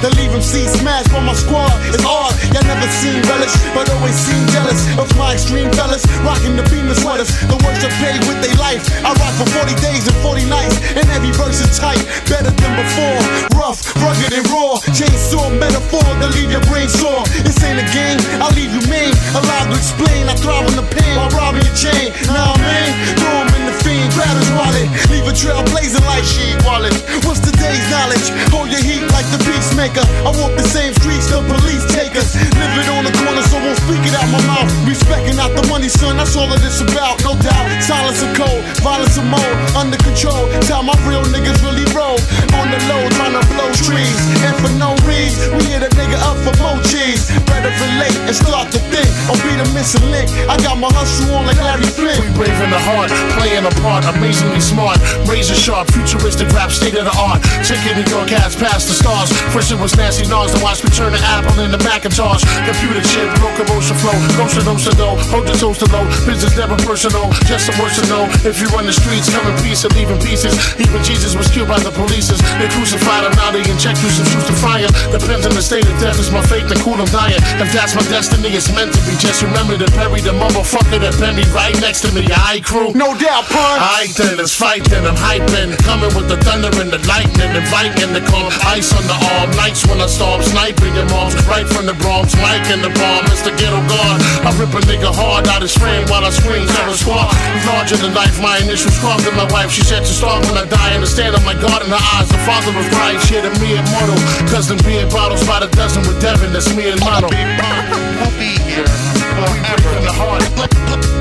That 0.02 0.18
leave 0.18 0.34
them 0.34 0.42
see 0.42 0.66
smashed 0.66 1.14
from 1.14 1.30
my 1.30 1.32
squad. 1.38 1.70
It's 1.94 2.02
hard, 2.02 2.34
y'all 2.50 2.66
never 2.66 2.90
seen 2.90 3.22
relish, 3.30 3.54
but 3.70 3.86
always 3.94 4.18
seem 4.18 4.42
jealous 4.50 4.82
of 4.98 5.06
my 5.14 5.38
extreme 5.38 5.70
fellas. 5.78 6.02
Rocking 6.26 6.58
the 6.58 6.66
beamer 6.74 6.98
sweaters, 6.98 7.30
the 7.46 7.54
worst 7.62 7.86
are 7.86 7.94
paid 8.02 8.18
with 8.26 8.42
their 8.42 8.58
life. 8.58 8.82
I 9.06 9.14
rock 9.14 9.34
for 9.38 9.46
40 9.62 9.78
days 9.78 10.02
and 10.10 10.18
40 10.18 10.50
nights, 10.50 10.74
and 10.98 11.06
every 11.14 11.30
verse 11.38 11.62
is 11.62 11.78
tight, 11.78 12.02
better 12.26 12.50
than 12.50 12.72
before. 12.74 13.22
Rough, 13.54 13.78
rugged, 14.02 14.34
and 14.34 14.42
raw. 14.50 14.82
Chainsaw 14.90 15.54
metaphor 15.54 16.02
to 16.02 16.26
leave 16.34 16.50
your 16.50 16.66
brain 16.66 16.90
sore. 16.90 17.22
This 17.46 17.62
ain't 17.62 17.78
a 17.78 17.86
game, 17.94 18.18
I'll 18.42 18.50
leave 18.58 18.74
you 18.74 18.82
mean. 18.90 19.14
Allowed 19.38 19.70
to 19.70 19.78
explain, 19.78 20.26
I 20.26 20.34
thrive 20.34 20.66
on 20.66 20.82
the 20.82 20.88
pain 20.98 21.14
while 21.14 21.30
robbing 21.30 21.62
your 21.62 21.78
chain. 21.78 22.10
Now 22.26 22.58
I'm 22.58 22.66
in, 22.66 22.90
throw 23.22 23.38
him 23.46 23.54
in 23.54 23.64
the 23.70 23.76
fiend, 23.86 24.10
grab 24.18 24.34
his 24.34 24.50
wallet, 24.58 24.90
leave 25.14 25.30
a 25.30 25.34
trail 25.36 25.62
blazing 25.70 26.02
like 26.10 26.26
she 26.26 26.58
wallet. 26.66 26.90
What's 27.22 27.38
today's 27.38 27.86
knowledge? 27.86 28.26
Hold 28.50 28.66
your 28.74 28.82
heat 28.82 29.06
like 29.14 29.30
the 29.30 29.38
peacemaker. 29.46 29.91
I 30.00 30.32
walk 30.40 30.56
the 30.56 30.64
same 30.64 30.94
streets 30.96 31.28
the 31.28 31.44
police 31.44 31.84
take 31.92 32.16
us. 32.16 32.32
Living 32.56 32.88
on 32.96 33.04
the 33.04 33.12
corner, 33.20 33.44
so 33.44 33.60
won't 33.60 33.76
speak 33.84 34.00
it 34.08 34.16
out 34.16 34.24
my 34.32 34.40
mouth. 34.48 34.68
Respecting 34.88 35.36
out 35.36 35.52
the 35.52 35.64
money, 35.68 35.88
son, 35.88 36.16
that's 36.16 36.32
all 36.36 36.48
of 36.48 36.60
this 36.64 36.80
about, 36.80 37.20
no 37.20 37.36
doubt. 37.36 37.66
Silence 37.84 38.22
and 38.24 38.32
cold, 38.32 38.64
violence 38.80 39.18
and 39.20 39.28
mode, 39.28 39.56
under 39.76 40.00
control. 40.00 40.48
Tell 40.64 40.82
my 40.82 40.96
real 41.04 41.24
niggas 41.28 41.60
really 41.60 41.84
roll. 41.92 42.16
On 42.56 42.66
the 42.72 42.80
low, 42.88 43.04
trying 43.20 43.36
to 43.36 43.44
blow 43.52 43.68
trees. 43.84 44.16
And 44.48 44.56
for 44.64 44.72
no 44.80 44.96
reason, 45.04 45.52
we 45.60 45.64
hit 45.68 45.84
a 45.84 45.90
nigga 45.92 46.16
up 46.24 46.40
for 46.40 46.54
more 46.62 46.80
cheese. 46.88 47.28
Better 47.44 47.72
relate 47.84 48.16
and 48.24 48.36
start 48.36 48.72
to 48.72 48.80
think. 48.88 49.08
Or 49.28 49.36
be 49.44 49.52
the 49.60 49.68
missing 49.76 50.04
link. 50.08 50.28
I 50.48 50.56
got 50.64 50.80
my 50.80 50.88
hustle 50.92 51.36
on 51.36 51.44
like 51.44 51.60
Larry 51.60 51.88
Flint. 51.88 52.20
We 52.22 52.28
brave 52.32 52.56
in 52.64 52.70
the 52.72 52.80
heart, 52.80 53.12
playing 53.36 53.64
a 53.68 53.74
part, 53.84 54.08
amazingly 54.08 54.60
smart, 54.60 54.98
razor 55.28 55.54
sharp, 55.54 55.92
futuristic 55.92 56.48
rap, 56.56 56.70
state 56.72 56.96
of 56.96 57.04
the 57.04 57.16
art. 57.20 57.44
Chicken 57.60 58.00
New 58.00 58.08
York 58.08 58.28
cats 58.32 58.56
past 58.56 58.88
the 58.88 58.96
stars. 58.96 59.30
First 59.52 59.72
it 59.72 59.81
was 59.82 59.98
Nancy 59.98 60.22
Nas, 60.30 60.54
then 60.54 60.62
watch 60.62 60.78
me 60.86 60.90
turn 60.94 61.10
the 61.10 61.18
apple 61.18 61.58
into 61.58 61.74
Macintosh. 61.82 62.46
Computer 62.62 63.02
chip, 63.02 63.26
broke 63.42 63.58
emotion 63.58 63.98
flow, 63.98 64.14
motion, 64.38 64.62
motion, 64.62 64.94
though. 64.94 65.18
Hold 65.34 65.50
your 65.50 65.58
toes 65.58 65.82
to 65.82 65.90
low, 65.90 66.06
business 66.22 66.54
never 66.54 66.78
personal, 66.86 67.26
just 67.50 67.66
words 67.74 67.98
to 67.98 68.06
know. 68.06 68.30
If 68.46 68.62
you 68.62 68.70
run 68.70 68.86
the 68.86 68.94
streets, 68.94 69.26
come 69.26 69.42
in 69.50 69.58
peace 69.58 69.82
and 69.82 69.90
leave 69.98 70.06
in 70.06 70.22
pieces. 70.22 70.54
Even 70.78 71.02
Jesus 71.02 71.34
was 71.34 71.50
killed 71.50 71.66
by 71.66 71.82
the 71.82 71.90
police. 71.90 72.30
They 72.30 72.70
crucified 72.70 73.26
him, 73.26 73.34
now 73.34 73.50
they 73.50 73.66
inject 73.66 73.98
you 74.06 74.10
some 74.14 74.26
shoes 74.30 74.46
to 74.46 74.54
fire. 74.62 74.86
Depends 75.10 75.50
on 75.50 75.54
the 75.58 75.64
state 75.64 75.84
of 75.90 75.98
death, 75.98 76.22
is 76.22 76.30
my 76.30 76.46
fate, 76.46 76.70
then 76.70 76.78
cool 76.86 76.94
I'm 76.94 77.10
dying. 77.10 77.42
If 77.58 77.74
that's 77.74 77.98
my 77.98 78.06
destiny, 78.06 78.54
it's 78.54 78.70
meant 78.70 78.94
to 78.94 79.00
be. 79.02 79.18
Just 79.18 79.42
remember 79.42 79.74
to 79.74 79.90
bury 79.98 80.22
the 80.22 80.30
motherfucker 80.30 81.02
that 81.02 81.18
bent 81.18 81.42
me 81.42 81.44
right 81.50 81.74
next 81.82 82.06
to 82.06 82.14
me. 82.14 82.22
I 82.30 82.62
crew. 82.62 82.94
No 82.94 83.18
doubt, 83.18 83.50
pun. 83.50 83.82
I 83.82 84.06
then 84.14 84.38
let's 84.38 84.54
fight 84.54 84.86
I'm 84.94 85.18
hyping. 85.18 85.74
Coming 85.82 86.14
with 86.14 86.30
the 86.30 86.38
thunder 86.46 86.70
and 86.78 86.94
the 86.94 87.02
lightning, 87.10 87.50
inviting 87.50 88.14
the 88.14 88.22
calm. 88.30 88.46
Ice 88.70 88.94
on 88.94 89.02
the 89.10 89.18
arm, 89.18 89.50
nights 89.72 89.88
when 89.88 90.00
I 90.00 90.06
storm, 90.06 90.42
sniping 90.42 90.94
your 90.94 91.08
moms. 91.08 91.32
Right 91.48 91.64
from 91.64 91.86
the 91.88 91.96
Bronx, 92.04 92.36
Mike 92.44 92.68
in 92.68 92.84
the 92.84 92.92
bomb, 92.92 93.24
it's 93.32 93.40
the 93.40 93.52
ghetto 93.56 93.80
guard. 93.88 94.20
I 94.44 94.52
rip 94.60 94.76
a 94.76 94.80
nigga 94.84 95.08
hard 95.08 95.48
out 95.48 95.62
his 95.62 95.72
frame 95.72 96.04
while 96.12 96.24
I 96.24 96.30
scream, 96.30 96.68
terror 96.68 96.92
squad. 96.92 97.32
Larger 97.64 97.96
than 97.96 98.12
life, 98.12 98.36
my 98.40 98.60
initials 98.60 98.98
carved 99.00 99.24
in 99.24 99.34
my 99.34 99.48
wife. 99.48 99.72
She 99.72 99.80
said 99.82 100.04
to 100.04 100.12
starve 100.12 100.44
when 100.44 100.60
I 100.60 100.68
die. 100.68 100.92
Understand 100.94 101.34
on 101.36 101.44
my 101.44 101.56
God 101.56 101.80
in 101.84 101.88
her 101.88 102.04
eyes, 102.16 102.28
the 102.28 102.40
father 102.44 102.72
of 102.76 102.86
Christ. 102.92 103.32
Shit, 103.32 103.44
and 103.48 103.56
me 103.64 103.80
immortal. 103.80 104.18
Cousin 104.52 104.76
being 104.84 105.08
bottles 105.08 105.40
by 105.48 105.64
the 105.64 105.68
dozen 105.72 106.04
with 106.04 106.20
Devin, 106.20 106.52
that's 106.52 106.68
me 106.76 106.92
and 106.92 107.00
Mono. 107.00 107.32
We'll 107.32 108.34
be 108.36 108.52
here 108.68 108.84
forever 108.84 109.90
in 109.96 110.04
the 110.04 110.12
heart. 110.12 110.44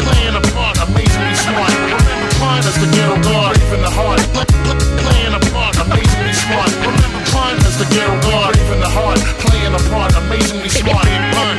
Playing 0.03 0.35
a 0.35 0.43
part, 0.51 0.75
amazingly 0.91 1.35
smart. 1.39 1.71
Remember, 1.87 2.29
pun, 2.35 2.59
that's 2.59 2.75
the 2.75 2.89
ghetto 2.91 3.15
guard. 3.23 3.55
In 3.71 3.79
the 3.79 3.93
heart. 3.95 4.19
Playing 5.07 5.35
a 5.39 5.41
part, 5.55 5.75
amazingly 5.79 6.35
smart. 6.35 6.67
Remember, 6.83 7.20
the 7.82 7.95
ghetto 7.95 8.13
guard. 8.29 8.53
Brave 8.53 8.73
in 8.73 8.79
the 8.79 8.89
heart. 8.89 9.19
Playing 9.41 9.73
a 9.73 9.82
part, 9.89 10.13
amazingly 10.13 10.69
smart. 10.69 11.05
Pun. 11.34 11.57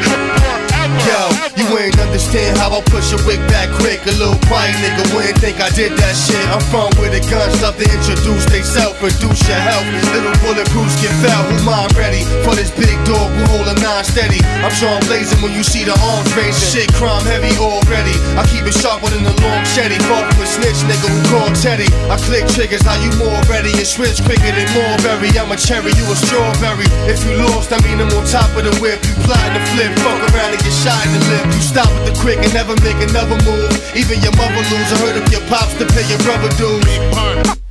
Yo, 1.07 1.52
you 1.57 1.67
ain't 1.79 1.99
understand 2.01 2.57
how 2.57 2.73
I 2.73 2.81
push 2.89 3.13
a 3.13 3.19
wig 3.29 3.41
back 3.49 3.69
quick. 3.81 4.01
A 4.09 4.15
little 4.17 4.39
quiet 4.49 4.73
nigga 4.81 5.05
wouldn't 5.13 5.39
think 5.39 5.61
I 5.61 5.69
did 5.71 5.93
that 6.01 6.15
shit. 6.17 6.41
I'm 6.49 6.63
from 6.73 6.89
where 6.97 7.13
the 7.13 7.21
guns 7.29 7.61
love 7.61 7.77
to 7.77 7.87
introduce 7.87 8.45
they 8.49 8.63
self, 8.63 8.97
reduce 9.03 9.41
your 9.49 9.61
health. 9.61 9.85
Little 10.17 10.33
bulletproofs 10.41 10.97
get 11.01 11.13
fell. 11.21 11.43
Who 11.49 11.57
mind 11.65 11.93
ready 11.97 12.25
for 12.45 12.57
this 12.57 12.73
big 12.73 12.97
dog 13.05 13.29
who 13.37 13.43
hold 13.53 13.69
a 13.69 13.77
nine 13.81 14.05
steady? 14.05 14.41
I'm 14.65 14.73
Sean 14.73 15.01
blazing 15.09 15.41
when 15.45 15.53
you 15.53 15.63
see 15.63 15.85
the 15.85 15.97
arms 16.15 16.33
raising. 16.33 16.63
Shit, 16.73 16.89
crime 16.97 17.25
heavy 17.29 17.53
already. 17.61 18.17
I 18.39 18.47
keep 18.49 18.65
it 18.65 18.77
sharper 18.77 19.13
than 19.13 19.25
a 19.27 19.35
long 19.45 19.63
shetty. 19.69 20.01
From 20.09 20.25
a 20.41 20.47
snitch 20.47 20.81
nigga 20.89 21.09
who 21.09 21.21
called 21.29 21.55
Teddy. 21.61 21.89
I 22.09 22.17
click 22.25 22.49
triggers, 22.53 22.83
how 22.83 22.97
you 23.01 23.13
more 23.21 23.41
ready 23.49 23.73
and 23.77 23.87
switch 23.87 24.25
quicker 24.25 24.53
than 24.53 24.69
Marbury. 24.73 25.33
I'm 25.37 25.53
a 25.53 25.57
cherry, 25.57 25.93
you 25.97 26.05
a 26.09 26.17
strawberry. 26.17 26.89
If 27.09 27.25
you 27.25 27.37
lost, 27.45 27.73
I 27.73 27.79
mean 27.85 28.01
I'm 28.01 28.13
on 28.17 28.25
top 28.25 28.49
of 28.57 28.65
the 28.65 28.75
whip. 28.81 29.05
You 29.05 29.15
plotting 29.25 29.55
to 29.57 29.63
flip, 29.73 29.93
fuck 30.01 30.21
around 30.33 30.57
and 30.57 30.63
get 30.63 30.75
shot 30.81 31.01
in 31.07 31.13
the 31.13 31.23
lip. 31.29 31.41
You 31.51 31.61
stop 31.61 31.88
with 31.95 32.12
the 32.12 32.20
quick 32.20 32.38
and 32.38 32.53
never 32.55 32.74
make 32.82 32.97
another 33.09 33.36
move. 33.43 33.72
Even 33.97 34.20
your 34.22 34.34
mother 34.36 34.62
lose. 34.70 34.93
I 34.93 34.99
heard 35.03 35.16
of 35.16 35.26
your 35.32 35.43
pops 35.49 35.74
to 35.78 35.86
pay 35.86 36.07
your 36.09 36.18
brother 36.22 36.49
dues. 36.55 36.84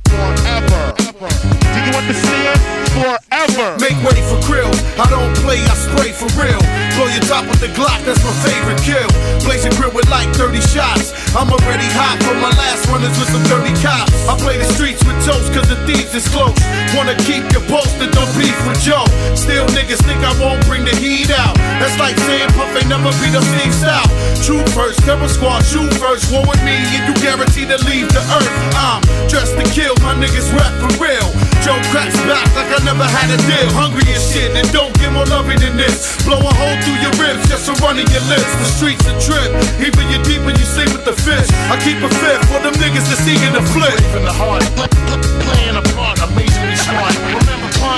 Forever. 0.08 0.94
Do 0.96 1.78
you 1.80 1.92
understand? 1.96 2.71
Forever. 2.92 3.80
Make 3.80 3.96
way 4.04 4.20
for 4.28 4.36
krill. 4.44 4.68
I 5.00 5.08
don't 5.08 5.32
play, 5.40 5.64
I 5.64 5.72
spray 5.72 6.12
for 6.12 6.28
real. 6.36 6.60
Blow 7.00 7.08
your 7.08 7.24
top 7.24 7.48
with 7.48 7.64
the 7.64 7.72
Glock, 7.72 8.04
that's 8.04 8.20
my 8.20 8.34
favorite 8.44 8.84
kill. 8.84 9.08
Blazing 9.48 9.72
grill 9.80 9.96
with 9.96 10.08
like 10.12 10.28
30 10.36 10.60
shots. 10.60 11.16
I'm 11.32 11.48
already 11.48 11.88
hot 11.96 12.20
for 12.20 12.36
my 12.36 12.52
last 12.60 12.84
runners 12.92 13.16
with 13.16 13.32
some 13.32 13.40
dirty 13.48 13.72
cops. 13.80 14.12
I 14.28 14.36
play 14.36 14.60
the 14.60 14.68
streets 14.76 15.00
with 15.08 15.16
toast 15.24 15.48
cause 15.56 15.64
the 15.72 15.80
thieves 15.88 16.12
is 16.12 16.28
close. 16.28 16.52
Wanna 16.92 17.16
keep 17.24 17.48
your 17.56 17.64
posted, 17.72 18.12
don't 18.12 18.28
beef 18.36 18.52
with 18.68 18.84
Joe. 18.84 19.08
Still 19.40 19.64
niggas 19.72 20.04
think 20.04 20.20
I 20.20 20.36
won't 20.36 20.60
bring 20.68 20.84
the 20.84 20.92
heat 21.00 21.32
out. 21.32 21.56
That's 21.80 21.96
like 21.96 22.20
saying 22.28 22.52
Puff 22.52 22.76
ain't 22.76 22.92
never 22.92 23.08
beat 23.24 23.32
a 23.32 23.40
thief 23.56 23.72
out. 23.88 24.04
True 24.44 24.60
first, 24.76 25.00
terror 25.08 25.32
squad, 25.32 25.64
shoot 25.64 25.88
first. 25.96 26.28
War 26.28 26.44
with 26.44 26.60
me 26.60 26.76
and 26.76 27.08
you 27.08 27.16
guaranteed 27.24 27.72
to 27.72 27.80
leave 27.88 28.12
the 28.12 28.20
earth. 28.36 28.52
I'm 28.76 29.00
dressed 29.32 29.56
to 29.56 29.64
kill, 29.72 29.96
my 30.04 30.12
niggas 30.12 30.52
rap 30.52 30.76
for 30.76 30.92
real. 31.00 31.51
Joe 31.62 31.78
cracks 31.94 32.18
back 32.26 32.42
like 32.58 32.74
I 32.74 32.82
never 32.82 33.06
had 33.06 33.30
a 33.30 33.38
deal. 33.46 33.70
Hungry 33.78 34.02
as 34.10 34.22
shit 34.34 34.50
and 34.50 34.66
don't 34.74 34.90
get 34.98 35.14
more 35.14 35.26
loving 35.26 35.62
than 35.62 35.76
this. 35.78 36.18
Blow 36.26 36.42
a 36.42 36.52
hole 36.58 36.76
through 36.82 36.98
your 36.98 37.14
ribs 37.22 37.46
just 37.46 37.70
to 37.70 37.72
run 37.78 38.02
in 38.02 38.06
your 38.10 38.24
lips. 38.26 38.50
The 38.58 38.66
streets 38.66 39.06
a 39.06 39.14
trip. 39.22 39.50
Even 39.78 40.10
you 40.10 40.18
deep 40.26 40.42
when 40.42 40.58
you 40.58 40.66
sleep 40.66 40.90
with 40.90 41.06
the 41.06 41.14
fish. 41.14 41.46
I 41.70 41.78
keep 41.78 42.02
a 42.02 42.10
fifth 42.10 42.50
for 42.50 42.58
them 42.66 42.74
niggas 42.82 43.06
that's 43.06 43.22
eager 43.30 43.54
to 43.54 43.62
flip. 43.70 43.94
in 44.18 44.26
the 44.26 44.34
heart. 44.34 44.66
Playing 44.74 45.78
a 45.78 45.84
part, 45.94 46.18
amazingly 46.18 46.74
smart. 46.74 47.41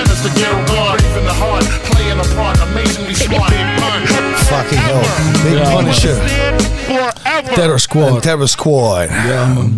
That's 0.02 0.22
the 0.22 0.30
ghetto 0.40 0.74
guard. 0.74 0.98
Brave 1.00 1.18
in 1.18 1.24
the 1.26 1.34
heart. 1.42 1.64
Playing 1.90 2.20
a 2.20 2.34
part, 2.34 2.60
amazingly 2.60 3.14
smart. 3.14 3.50
Big 3.50 3.66
pun. 3.76 4.00
Fucking 4.50 4.78
hell. 4.78 5.02
Big 5.50 5.76
Punisher. 5.76 6.14
Forever. 6.86 7.54
Terror 7.54 7.78
Squad. 7.80 8.08
En 8.14 8.20
Terror 8.20 8.48
Squad. 8.48 9.08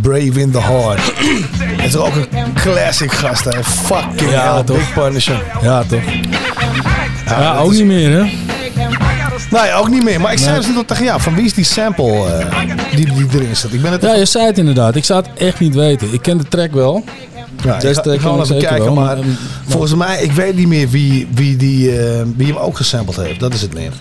Brave 0.02 0.40
in 0.40 0.50
the 0.50 0.60
Heart. 0.60 1.00
Het 1.76 1.84
is 1.94 1.96
ook 1.96 2.14
een 2.14 2.52
classic 2.54 3.12
gast, 3.12 3.44
hè. 3.44 3.64
Fucking 3.64 4.30
Ja, 4.30 4.54
hell, 4.54 4.64
toch? 4.64 4.76
Big 4.76 4.92
Punisher. 4.92 5.42
Ja, 5.62 5.82
toch? 5.88 6.00
Ja, 7.26 7.56
ook 7.56 7.72
is- 7.72 7.78
niet 7.78 7.86
meer, 7.86 8.10
hè? 8.10 8.30
Nee, 9.50 9.72
ook 9.72 9.88
niet 9.88 10.04
meer. 10.04 10.20
Maar 10.20 10.32
ik 10.32 10.38
zei 10.38 10.50
Nee. 10.50 10.58
dus 10.58 10.68
net 10.68 10.76
al 10.76 10.84
tegen 10.84 11.04
jou, 11.04 11.20
van 11.20 11.34
wie 11.34 11.44
is 11.44 11.54
die 11.54 11.64
sample 11.64 12.26
eh, 12.38 12.46
die, 12.96 13.12
die 13.14 13.26
erin 13.40 13.56
staat? 13.56 13.72
Ik 13.72 13.82
ben 13.82 13.92
het 13.92 14.02
Ja, 14.02 14.14
je 14.14 14.24
zei 14.24 14.46
het 14.46 14.58
inderdaad. 14.58 14.94
Ik 14.96 15.04
zou 15.04 15.22
het 15.22 15.38
echt 15.38 15.58
niet 15.60 15.74
weten. 15.74 16.12
Ik 16.12 16.22
ken 16.22 16.38
de 16.38 16.48
track 16.48 16.72
wel. 16.72 17.04
Ja, 17.64 17.78
Deze 17.78 18.00
ik 18.00 18.04
ga, 18.04 18.12
ik 18.12 18.20
ga 18.20 18.40
even 18.40 18.58
kijken, 18.58 18.84
wel, 18.84 18.94
maar 18.94 19.18
volgens 19.66 19.94
mij, 19.94 20.22
ik 20.22 20.32
weet 20.32 20.56
niet 20.56 20.68
meer 20.68 20.88
wie, 20.88 21.28
wie, 21.34 21.56
die, 21.56 21.98
eh, 21.98 22.22
wie 22.36 22.46
hem 22.46 22.56
ook 22.56 22.76
gesampled 22.76 23.16
heeft. 23.16 23.40
Dat 23.40 23.54
is 23.54 23.62
het 23.62 23.74
meer. 23.74 23.92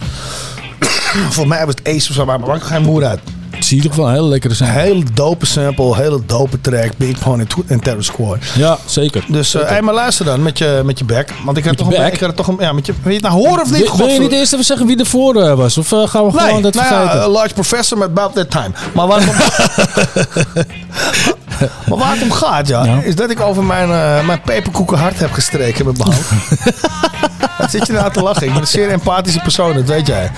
volgens 1.33 1.45
mij 1.45 1.65
was 1.65 1.75
het 1.75 1.87
Ace 1.87 2.09
of 2.09 2.15
zo, 2.15 2.25
maar 2.25 2.39
maakt 2.39 2.63
geen 2.63 2.81
moer 2.81 3.05
uit. 3.05 3.19
Zie 3.59 3.77
je 3.77 3.83
toch 3.83 3.95
wel 3.95 4.07
een 4.07 4.13
hele 4.13 4.27
lekkere 4.27 4.53
sample. 4.53 4.79
Hele 4.79 5.03
dope 5.13 5.45
sample, 5.45 5.95
hele 5.95 6.21
dope 6.25 6.61
track, 6.61 6.97
Big 6.97 7.19
Pun 7.19 7.47
en, 7.67 7.79
Terror 7.79 8.03
Squad. 8.03 8.37
Ja, 8.55 8.77
zeker. 8.85 9.25
Dus 9.27 9.53
hey, 9.53 9.81
maar 9.81 9.93
luister 9.93 10.25
dan 10.25 10.43
met 10.43 10.57
je, 10.57 10.81
met 10.85 10.99
je 10.99 11.05
back. 11.05 11.29
Want 11.45 11.57
ik 11.57 11.65
had 11.65 11.77
toch 11.77 11.87
een, 11.87 11.97
back? 11.97 12.13
ik 12.13 12.19
had 12.19 12.35
toch 12.35 12.47
een, 12.47 12.57
ja, 12.59 12.73
met 12.73 12.85
je, 12.85 12.93
wil 13.01 13.11
je 13.11 13.17
het 13.17 13.27
nou 13.27 13.35
horen 13.35 13.61
of 13.61 13.71
niet? 13.71 13.95
Wil, 13.95 14.07
je 14.07 14.19
niet 14.19 14.31
eerst 14.31 14.53
even 14.53 14.65
zeggen 14.65 14.87
wie 14.87 14.99
ervoor 14.99 15.55
was? 15.55 15.77
Of 15.77 15.91
eh, 15.91 16.07
gaan 16.07 16.25
we 16.25 16.31
gewoon 16.31 16.53
Nee, 16.53 16.61
dat 16.61 16.73
nou 16.73 16.87
vergeten? 16.87 17.19
ja, 17.19 17.29
large 17.29 17.53
professor 17.53 17.97
met 17.97 18.07
about 18.07 18.33
that 18.33 18.49
time. 18.49 18.71
Maar 18.93 19.07
waar 19.07 19.19
het 19.19 19.29
om, 19.29 19.35
maar 21.87 21.97
waar 21.97 22.11
het 22.13 22.21
om 22.21 22.31
gaat, 22.31 22.67
ja, 22.67 22.99
is 23.03 23.15
dat 23.15 23.29
ik 23.29 23.41
over 23.41 23.63
mijn, 23.63 23.91
eh 23.91 24.25
mijn 24.25 24.41
peperkoeken 24.41 24.97
hart 24.97 25.19
heb 25.19 25.31
gestreken 25.31 25.85
met 25.85 25.97
mijn 25.97 26.11
hand. 26.11 26.25
Wat 27.57 27.71
zit 27.71 27.87
je 27.87 27.93
nou 27.93 28.11
te 28.11 28.21
lachen? 28.21 28.43
Ik 28.47 28.51
ben 28.53 28.61
een 28.61 28.67
zeer 28.67 28.89
empathische 28.89 29.39
persoon, 29.39 29.73
dat 29.73 29.83
weet 29.83 30.07
jij. 30.07 30.31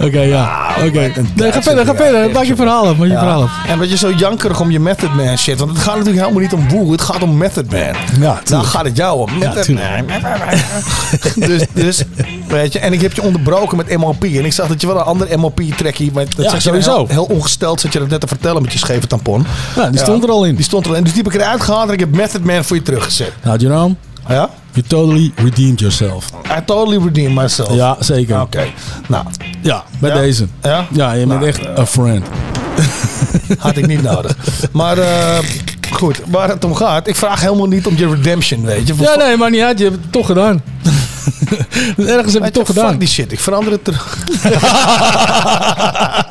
Oké, 0.00 0.20
ja. 0.20 0.68
Oké. 0.86 1.12
Nee, 1.34 1.52
ga 1.52 1.62
verder, 1.62 1.86
ga 1.86 1.94
verder. 1.94 2.30
Maak 2.30 2.44
je 2.44 2.56
verhaal 2.56 2.86
af. 2.86 2.96
Maak 2.96 3.06
je 3.06 3.12
Ja. 3.12 3.18
verhaal 3.18 3.42
af. 3.42 3.50
En 3.66 3.78
weet 3.78 3.90
je, 3.90 3.96
zo 3.96 4.10
jankerig 4.12 4.60
om 4.60 4.70
je 4.70 4.80
Method 4.80 5.14
Man 5.14 5.38
shit. 5.38 5.58
Want 5.58 5.70
het 5.70 5.80
gaat 5.80 5.96
natuurlijk 5.96 6.20
helemaal 6.24 6.42
niet 6.42 6.52
om 6.52 6.68
Woe, 6.68 6.92
het 6.92 7.00
gaat 7.00 7.22
om 7.22 7.36
Method 7.36 7.70
Man. 7.70 7.80
Ja, 7.80 7.92
Nou 8.18 8.36
tuurlijk. 8.44 8.68
gaat 8.68 8.84
het 8.84 8.96
jou 8.96 9.18
om. 9.20 9.38
Ja, 9.38 9.48
Method 9.48 9.62
tuurlijk. 9.64 10.06
Man. 10.08 10.20
dus, 11.48 11.62
dus, 11.72 12.02
weet 12.48 12.72
je, 12.72 12.78
en 12.78 12.92
ik 12.92 13.00
heb 13.00 13.12
je 13.12 13.22
onderbroken 13.22 13.76
met 13.76 13.96
MLP. 13.96 14.24
En 14.24 14.44
ik 14.44 14.52
zag 14.52 14.66
dat 14.68 14.80
je 14.80 14.86
wel 14.86 14.96
een 14.96 15.02
ander 15.02 15.38
MLP-trekkie... 15.38 16.12
Dat 16.12 16.26
Ja, 16.36 16.60
sowieso. 16.60 16.94
Heel, 16.96 17.06
heel 17.08 17.36
ongesteld 17.36 17.80
zat 17.80 17.92
je 17.92 17.98
dat 17.98 18.08
net 18.08 18.20
te 18.20 18.26
vertellen 18.26 18.62
met 18.62 18.72
je 18.72 18.78
scheve 18.78 19.06
tampon. 19.06 19.37
Ja, 19.76 19.90
die 19.90 20.00
stond 20.00 20.22
er 20.24 20.30
al 20.30 20.44
in. 20.44 20.54
Die 20.54 20.64
stond 20.64 20.84
er 20.84 20.90
al 20.90 20.96
in. 20.96 21.02
Dus 21.04 21.12
die 21.12 21.22
heb 21.22 21.32
ik 21.32 21.40
eruit 21.40 21.60
gehaald 21.62 21.86
en 21.88 21.92
ik 21.94 22.00
heb 22.00 22.14
Method 22.14 22.44
Man 22.44 22.64
voor 22.64 22.76
je 22.76 22.82
teruggezet. 22.82 23.32
Nou, 23.42 23.58
Jerome. 23.58 23.94
Ja? 24.28 24.48
You 24.72 24.86
totally 24.86 25.32
redeemed 25.36 25.78
yourself. 25.80 26.26
I 26.58 26.64
totally 26.64 26.98
redeemed 27.04 27.34
myself. 27.34 27.72
Ja, 27.74 27.96
zeker. 28.00 28.40
Oké. 28.40 28.64
Nou, 29.06 29.24
Ja, 29.62 29.82
bij 29.98 30.10
Ja? 30.10 30.16
deze. 30.16 30.46
Ja? 30.62 30.86
Ja, 30.92 31.12
je 31.12 31.26
bent 31.26 31.40
Nou, 31.40 31.46
echt 31.50 31.60
een 31.74 31.86
friend. 31.86 32.26
had 33.58 33.76
ik 33.76 33.86
niet 33.86 34.02
nodig. 34.02 34.36
Maar 34.72 34.98
eh, 34.98 35.38
goed, 35.92 36.20
waar 36.26 36.48
het 36.48 36.64
om 36.64 36.74
gaat... 36.74 37.06
Ik 37.08 37.16
vraag 37.16 37.40
helemaal 37.40 37.66
niet 37.66 37.86
om 37.86 37.96
je 37.96 38.08
redemption, 38.08 38.64
weet 38.64 38.86
je. 38.86 38.94
Ja, 38.98 39.14
nee, 39.16 39.36
maar 39.36 39.50
niet 39.50 39.60
uit. 39.62 39.78
Je 39.78 39.84
hebt 39.84 39.96
het 40.02 40.12
toch 40.12 40.26
gedaan. 40.26 40.62
Ergens 41.96 42.32
heb 42.32 42.32
je 42.32 42.40
het 42.40 42.52
toch 42.52 42.66
je, 42.66 42.72
gedaan. 42.72 42.90
Fuck 42.90 42.98
die 42.98 43.08
shit, 43.08 43.32
ik 43.32 43.40
verander 43.40 43.72
het 43.72 43.84
terug. 43.84 44.18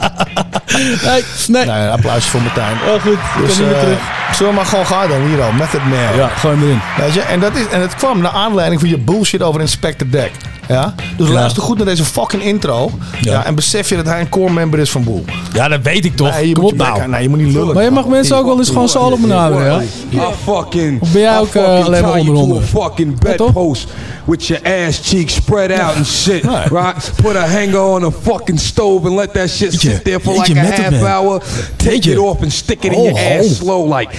Nee, 0.76 1.24
nee. 1.48 1.66
Nee, 1.66 1.88
applaus 1.88 2.26
voor 2.26 2.42
Martijn. 2.42 2.78
Oh, 2.88 3.02
goed. 3.02 3.14
Ik 3.14 3.20
Dus, 3.46 3.58
kan 3.58 3.66
niet 3.66 3.74
meer 3.74 3.76
eh, 3.76 3.80
terug. 3.80 4.00
Zullen 4.34 4.52
we 4.52 4.58
maar 4.58 4.66
gewoon 4.66 4.86
gaan 4.86 5.10
dan, 5.10 5.22
hier 5.28 5.42
al, 5.42 5.52
Method 5.52 5.82
Man. 5.86 6.16
Ja, 6.18 6.28
gooi 6.28 6.56
hem 6.56 6.64
erin. 6.64 6.80
Weet 6.98 7.14
je, 7.14 7.22
en, 7.22 7.40
dat 7.40 7.56
is, 7.56 7.68
en 7.68 7.82
het 7.82 7.96
kwam 7.96 8.22
naar 8.22 8.32
aanleiding 8.32 8.80
van 8.80 8.90
je 8.90 8.98
bullshit 8.98 9.42
over 9.44 9.62
Inspector 9.62 10.10
Deck. 10.10 10.32
Ja? 10.68 10.94
Dus 11.18 11.28
Ja. 11.28 11.34
luister 11.34 11.64
goed 11.64 11.78
naar 11.78 11.86
deze 11.86 12.04
fucking 12.04 12.44
intro. 12.44 12.92
Ja. 13.22 13.32
Ja. 13.32 13.46
en 13.46 13.56
besef 13.56 13.90
je 13.90 13.96
dat 13.96 14.06
hij 14.06 14.20
een 14.20 14.30
core 14.30 14.52
member 14.52 14.80
is 14.80 14.90
van 14.90 15.04
Boel. 15.04 15.26
Ja, 15.54 15.68
dat 15.68 15.80
weet 15.82 16.06
ik 16.06 16.16
toch. 16.16 16.32
Nee, 16.32 16.48
je 16.48 16.54
Kom 16.54 16.64
moet 16.64 16.72
op 16.72 16.78
je 17.02 17.08
nou. 17.08 17.22
je 17.22 17.30
moet 17.30 17.40
niet 17.40 17.54
lullen. 17.54 17.74
Maar 17.76 17.84
je 17.84 17.92
mag 17.92 18.06
mensen 18.06 18.38
ook 18.38 18.46
wel 18.46 18.58
eens 18.58 18.68
gewoon 18.70 18.90
solo 18.90 19.18
benaderen, 19.18 19.88
ja? 20.10 20.32
Fucking. 20.44 21.02
Of 21.02 21.12
ben 21.12 21.22
jij 21.22 21.40
ook, 21.40 21.56
eh, 21.56 21.64
fucking 21.64 21.86
alleen 21.86 22.02
maar 22.02 22.58
a 22.58 22.62
fucking 22.62 23.20
bedpost 23.20 23.88
with 24.26 24.48
your 24.48 24.62
ass 24.88 25.00
cheeks 25.04 25.34
spread 25.34 25.72
out 25.72 25.96
and 25.96 26.06
shit, 26.06 26.44
right? 26.44 27.12
Put 27.22 27.36
a 27.36 27.46
hanger 27.48 27.82
on 27.82 28.04
a 28.04 28.12
fucking 28.22 28.60
stove 28.60 29.08
and 29.08 29.16
let 29.16 29.34
that 29.34 29.50
shit 29.50 29.74
sit 29.74 30.04
there 30.04 30.20
for 30.20 30.34
like 30.34 30.60
a 30.60 30.64
half 30.64 31.04
hour. 31.04 31.42
Take 31.76 32.10
it 32.10 32.18
off 32.18 32.42
and 32.42 32.52
stick 32.54 32.84
it 32.84 32.92
in 32.94 33.04
your 33.04 33.20
ho. 33.20 33.40
ass 33.40 33.58
slow 33.58 33.86
like. 33.98 34.10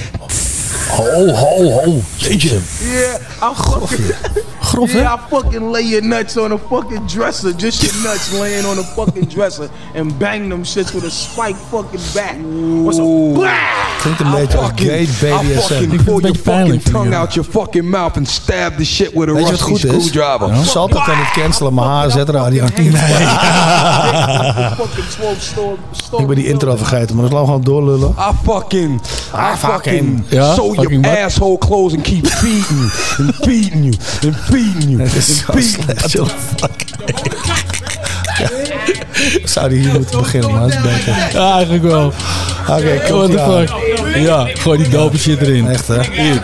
Ho, 0.90 1.04
ho, 1.34 1.70
ho. 1.70 2.02
Jeetje. 2.18 2.60
Yeah, 2.82 3.18
I 3.42 3.54
fucking. 3.54 4.44
Grof, 4.68 4.92
hè? 4.92 4.98
Yeah, 4.98 5.14
I 5.14 5.18
fucking 5.30 5.70
lay 5.70 5.82
your 5.88 6.04
nuts 6.04 6.36
on 6.36 6.52
a 6.52 6.58
fucking 6.68 7.06
dresser. 7.06 7.52
Just 7.56 7.82
your 7.82 7.94
nuts 8.02 8.32
laying 8.32 8.66
on 8.66 8.78
a 8.78 8.82
fucking 8.82 9.28
dresser. 9.28 9.68
And 9.96 10.18
bang 10.18 10.48
them 10.48 10.64
shits 10.64 10.92
with 10.92 11.04
a 11.04 11.10
spike 11.10 11.56
fucking 11.70 12.00
bat. 12.14 12.34
What's 12.82 12.98
up? 12.98 13.48
Klinkt 14.00 14.20
een 14.20 14.30
beetje 14.30 14.58
als 14.58 14.70
gay 14.74 15.00
I 15.02 15.06
BDSM. 15.06 15.60
fucking 15.60 15.92
Ik 15.92 15.98
een 15.98 16.04
your 16.04 16.20
beetje 16.20 16.40
fucking 16.42 16.42
pijnlijk. 16.42 16.82
tongue 16.82 17.16
out 17.16 17.34
your 17.34 17.48
fucking 17.50 17.90
mouth 17.90 18.16
and 18.16 18.28
stab 18.28 18.76
the 18.76 18.84
shit 18.84 19.10
with 19.14 19.28
a 19.28 19.32
Weet 19.32 19.44
je 19.46 19.50
wat 19.50 19.50
rusty 19.50 19.64
goed 19.64 19.84
is? 19.84 20.06
screwdriver. 20.06 20.48
Ja. 20.56 20.62
Salto 20.62 21.00
kan 21.04 21.16
het 21.18 21.30
cancelen, 21.42 21.74
maar 21.74 21.84
HZ-radio 21.86 22.64
niet. 22.76 22.94
Ik 26.18 26.26
ben 26.26 26.36
die 26.36 26.46
intro 26.48 26.76
vergeten, 26.76 27.16
maar 27.16 27.24
dat 27.24 27.32
laten 27.32 27.38
we 27.40 27.44
gewoon 27.44 27.62
doorlullen. 27.62 28.14
I 28.18 28.32
fucking, 28.44 29.00
I 29.34 29.56
fucking 29.56 30.24
fucking 30.28 31.02
your 31.02 31.24
asshole 31.24 31.58
clothes 31.58 31.94
and 31.94 32.02
keep 32.02 32.22
beating 32.22 32.92
and 33.18 33.38
beating 33.46 33.84
you 33.84 33.94
and 34.26 34.36
beating 34.50 34.57
you 34.60 35.02
Het 35.02 35.14
is 35.14 35.36
zo 35.36 35.52
slecht, 35.56 36.12
joh. 36.12 36.28
Zou 39.44 39.68
die 39.68 39.78
hier 39.78 39.92
moeten 39.92 40.18
beginnen, 40.18 40.50
maar 40.50 40.60
dat 40.60 40.70
is 40.70 40.80
beter. 40.82 41.14
Ja, 41.32 41.52
eigenlijk 41.52 41.82
wel. 41.82 42.12
Oké, 42.68 43.00
kom 43.08 43.16
What 43.16 43.30
the 43.30 43.66
fuck? 43.66 44.16
Ja, 44.16 44.48
gooi 44.58 44.78
die 44.78 44.88
dope 44.88 45.18
shit 45.18 45.40
erin. 45.40 45.68
Echt, 45.68 45.88
hè? 45.88 46.00
Hier. 46.02 46.42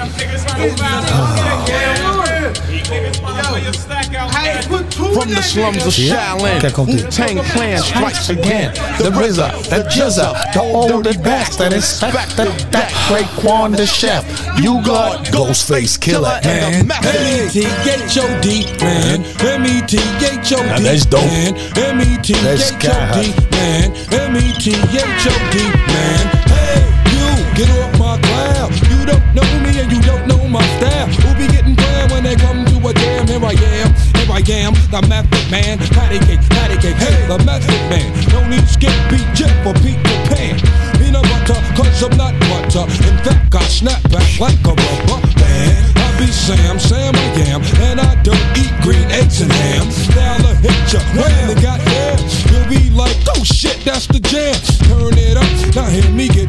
From 5.14 5.28
the 5.28 5.42
slums 5.42 5.84
of 5.86 5.92
Shaolin, 5.94 6.58
Kijk, 6.58 6.72
komt 6.72 6.88
ie. 6.88 6.94
Wu-Tang 7.02 7.40
Clan 7.52 7.78
strikes 7.78 8.28
again. 8.28 8.72
The 8.98 9.10
RZA, 9.10 9.50
the 9.68 9.84
Jizza, 9.88 10.32
the 10.52 10.60
oldest 10.60 11.22
bastard 11.22 11.72
inspector, 11.72 12.48
that 12.70 12.90
great 13.08 13.28
Quan 13.36 13.72
the 13.72 13.86
chef. 13.86 14.24
You 14.62 14.80
got 14.82 15.26
Ghostface 15.30 15.98
Killer 15.98 16.40
and 16.42 16.90
the 16.90 16.94
M-E-T-H-O-D, 16.94 18.66
man. 18.80 19.24
M-E-T-H-O-D, 19.38 20.66
Ja, 20.68 20.76
deze 20.76 20.92
is 20.92 21.06
dope. 21.08 21.24
man. 21.24 21.54
Deze 21.72 22.52
is 22.52 22.70
M-E-T-H-O-D, 22.72 23.34
man. 23.50 23.92
M-E-T-H-O-D, 24.30 25.56
man. 25.86 26.24
Hey, 26.50 26.82
you, 27.14 27.28
get 27.54 27.68
off 27.70 27.92
my 27.98 28.18
cloud. 28.20 28.70
You 28.90 29.06
don't 29.06 29.24
know 29.34 29.48
me 29.62 29.80
and 29.80 29.90
you 29.92 30.00
don't 30.02 30.26
know 30.26 30.42
my 30.48 30.62
style. 30.76 31.06
Who 31.22 31.34
be 31.38 31.46
getting 31.52 31.76
planned 31.76 32.10
when 32.12 32.22
they 32.24 32.36
come 32.36 32.64
to 32.64 32.88
a 32.88 32.92
jam? 32.94 33.26
Here 33.26 33.44
I 33.44 33.52
am, 33.52 33.73
am, 34.50 34.74
the 34.90 35.00
method 35.08 35.50
man. 35.50 35.78
Patty 35.78 36.18
cake, 36.26 36.40
patty 36.50 36.76
cake, 36.76 36.96
hey, 36.96 37.26
the 37.26 37.38
method 37.44 37.80
man. 37.90 38.12
Don't 38.30 38.50
need 38.50 38.66
skip, 38.68 38.92
beat, 39.10 39.26
jet 39.34 39.52
for 39.62 39.74
Peter 39.80 40.18
Pan. 40.28 40.58
Peanut 40.98 41.22
butter, 41.22 41.60
cause 41.76 42.02
I'm 42.02 42.16
not 42.16 42.38
butter. 42.48 42.84
In 43.08 43.16
fact, 43.24 43.54
I 43.54 43.62
snap 43.64 44.02
back 44.10 44.40
like 44.40 44.60
a 44.64 44.74
rubber 44.74 45.26
band. 45.36 45.93
Be 46.24 46.32
Sam, 46.32 46.78
Sam 46.78 47.14
I 47.14 47.52
am, 47.52 47.60
and 47.84 48.00
I 48.00 48.14
don't 48.22 48.40
eat 48.56 48.72
green 48.80 49.04
eggs 49.12 49.42
and 49.42 49.52
ham. 49.52 49.84
Now 50.16 50.48
I 50.48 50.54
hit 50.56 50.92
ya, 50.92 51.00
when 51.12 51.28
they 51.48 51.60
got 51.60 51.80
there, 51.84 52.16
you'll 52.48 52.64
be 52.64 52.88
like, 52.88 53.16
oh 53.36 53.44
shit, 53.44 53.84
that's 53.84 54.06
the 54.06 54.20
jam. 54.20 54.56
Turn 54.88 55.12
it 55.20 55.36
up, 55.36 55.74
now 55.76 55.84
hear 55.84 56.08
me 56.10 56.28
get 56.28 56.48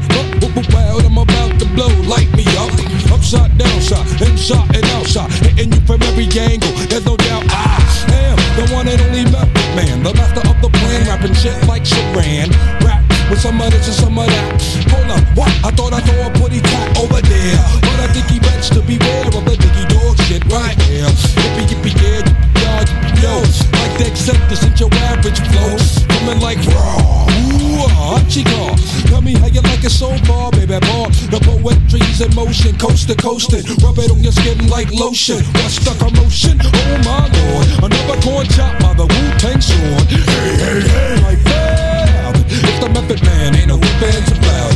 wild. 0.71 1.03
I'm 1.03 1.17
about 1.17 1.59
to 1.59 1.65
blow, 1.75 1.91
light 2.07 2.31
me 2.39 2.45
up. 2.55 2.71
Upside, 3.11 3.57
down 3.57 3.81
side, 3.81 4.07
inside 4.21 4.75
and 4.75 4.85
outside, 4.95 5.29
hitting 5.43 5.73
you 5.73 5.81
from 5.81 6.01
every 6.03 6.27
angle. 6.39 6.71
There's 6.87 7.05
no 7.05 7.17
doubt 7.17 7.43
I 7.49 7.83
am 8.15 8.37
the 8.55 8.73
one 8.73 8.87
and 8.87 9.01
only 9.01 9.25
method 9.27 9.51
man, 9.75 10.03
the 10.03 10.13
master 10.13 10.39
of 10.47 10.55
the 10.61 10.69
plan, 10.69 11.05
rapping 11.07 11.35
shit 11.35 11.55
like 11.67 11.83
Saran. 11.83 12.47
Rap 12.79 13.03
with 13.29 13.41
some 13.41 13.59
of 13.59 13.71
this 13.71 13.87
and 13.87 13.95
some 13.95 14.17
of 14.17 14.27
that. 14.27 14.61
Hold 14.87 15.11
up, 15.11 15.23
what? 15.35 15.51
I 15.67 15.71
thought 15.75 15.91
I 15.91 15.99
saw 15.99 16.27
a 16.27 16.31
putty 16.39 16.61
tat 16.61 16.97
over 16.97 17.19
there, 17.19 17.59
but 17.83 17.99
I 17.99 18.07
think 18.13 18.27
he 18.31 18.44
bets 18.65 18.69
to 18.69 18.81
beware 18.85 19.27
of 19.27 19.45
the 19.45 19.55
diggy 19.57 19.85
dog 19.89 20.17
shit 20.25 20.43
right 20.51 20.79
here. 20.83 21.05
Yippee 21.05 21.65
yippee 21.69 21.93
yeah, 22.01 22.21
yippee 22.21 22.61
yah, 22.61 22.81
yippee 22.83 23.21
yo. 23.21 23.33
Like 23.79 23.97
the 23.97 24.07
acceptance 24.07 24.63
in 24.63 24.73
your 24.77 24.93
average 25.09 25.39
flow, 25.39 25.77
coming 26.07 26.39
like 26.39 26.59
raw. 26.73 27.27
Ooh, 27.29 27.85
ah, 27.89 28.23
chica. 28.29 28.75
Tell 29.09 29.21
me 29.21 29.33
how 29.33 29.47
you 29.47 29.61
like 29.61 29.83
it 29.83 29.91
so 29.91 30.15
far, 30.25 30.51
baby 30.51 30.79
boy. 30.79 31.09
The 31.29 31.39
poetry's 31.43 32.21
in 32.21 32.33
motion, 32.35 32.77
coast 32.77 33.07
to 33.09 33.15
coasting. 33.15 33.65
Rub 33.83 33.97
it 33.99 34.11
on 34.11 34.23
your 34.23 34.33
skin 34.33 34.67
like 34.69 34.91
lotion. 34.91 35.43
What's 35.61 35.79
the 35.79 35.93
commotion? 35.99 36.59
Oh 36.63 36.97
my 37.05 37.25
lord, 37.27 37.91
another 37.91 38.21
corn 38.21 38.47
chop 38.47 38.79
by 38.79 38.93
the 38.93 39.05
Wu 39.05 39.21
Tang 39.37 39.61
sword. 39.61 40.07
Hey, 40.09 40.57
hey, 40.57 40.81
hey, 40.81 41.23
like 41.23 41.39
velvet. 41.39 42.45
It's 42.49 42.79
the 42.79 42.89
method 42.89 43.23
man, 43.23 43.55
ain't 43.55 43.67
no 43.67 43.77
fans 43.99 44.31
about 44.31 44.71
it 44.71 44.74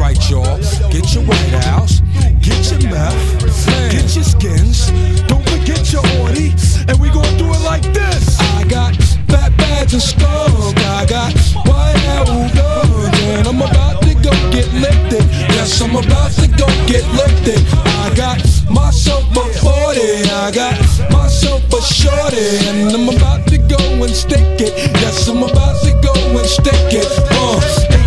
right, 0.00 0.30
y'all. 0.30 0.56
Get 0.90 1.14
your 1.14 1.24
white 1.24 1.52
house, 1.68 2.00
get 2.40 2.60
your 2.72 2.90
meth, 2.90 3.92
get 3.92 4.08
your 4.16 4.24
skins. 4.24 4.90
Don't 5.28 5.46
forget 5.48 5.92
your 5.92 6.02
orty, 6.24 6.48
and 6.88 6.98
we 6.98 7.10
gon' 7.10 7.36
do 7.36 7.44
it 7.52 7.62
like 7.62 7.82
this. 7.92 8.40
I 8.56 8.64
got 8.64 8.96
fat 9.28 9.54
bags 9.58 9.92
and 9.92 10.02
skunk. 10.02 10.78
I 10.98 11.04
got 11.04 11.32
white 11.68 12.02
out 12.16 12.26
guns, 12.56 13.18
and 13.28 13.46
I'm 13.46 13.60
about 13.60 14.00
to 14.02 14.14
go 14.14 14.32
get 14.50 14.72
lifted. 14.72 15.24
Yes, 15.54 15.80
I'm 15.82 15.94
about 15.94 16.32
to 16.40 16.48
go 16.48 16.66
get 16.88 17.04
lifted. 17.12 17.60
I 18.00 18.12
got 18.16 18.38
myself 18.70 19.24
a 19.36 19.44
40, 19.60 20.00
I 20.32 20.50
got 20.54 20.80
myself 21.12 21.62
a 21.72 21.80
shorty, 21.82 22.48
and 22.68 22.90
I'm 22.90 23.08
about 23.14 23.46
to 23.48 23.58
go 23.58 23.80
and 24.02 24.14
stick 24.14 24.60
it. 24.60 24.72
Yes, 25.02 25.28
I'm 25.28 25.42
about 25.42 25.76
to 25.84 25.92
go 26.02 26.14
and 26.38 26.46
stick 26.46 26.88
it. 26.88 27.06
Uh, 27.30 27.60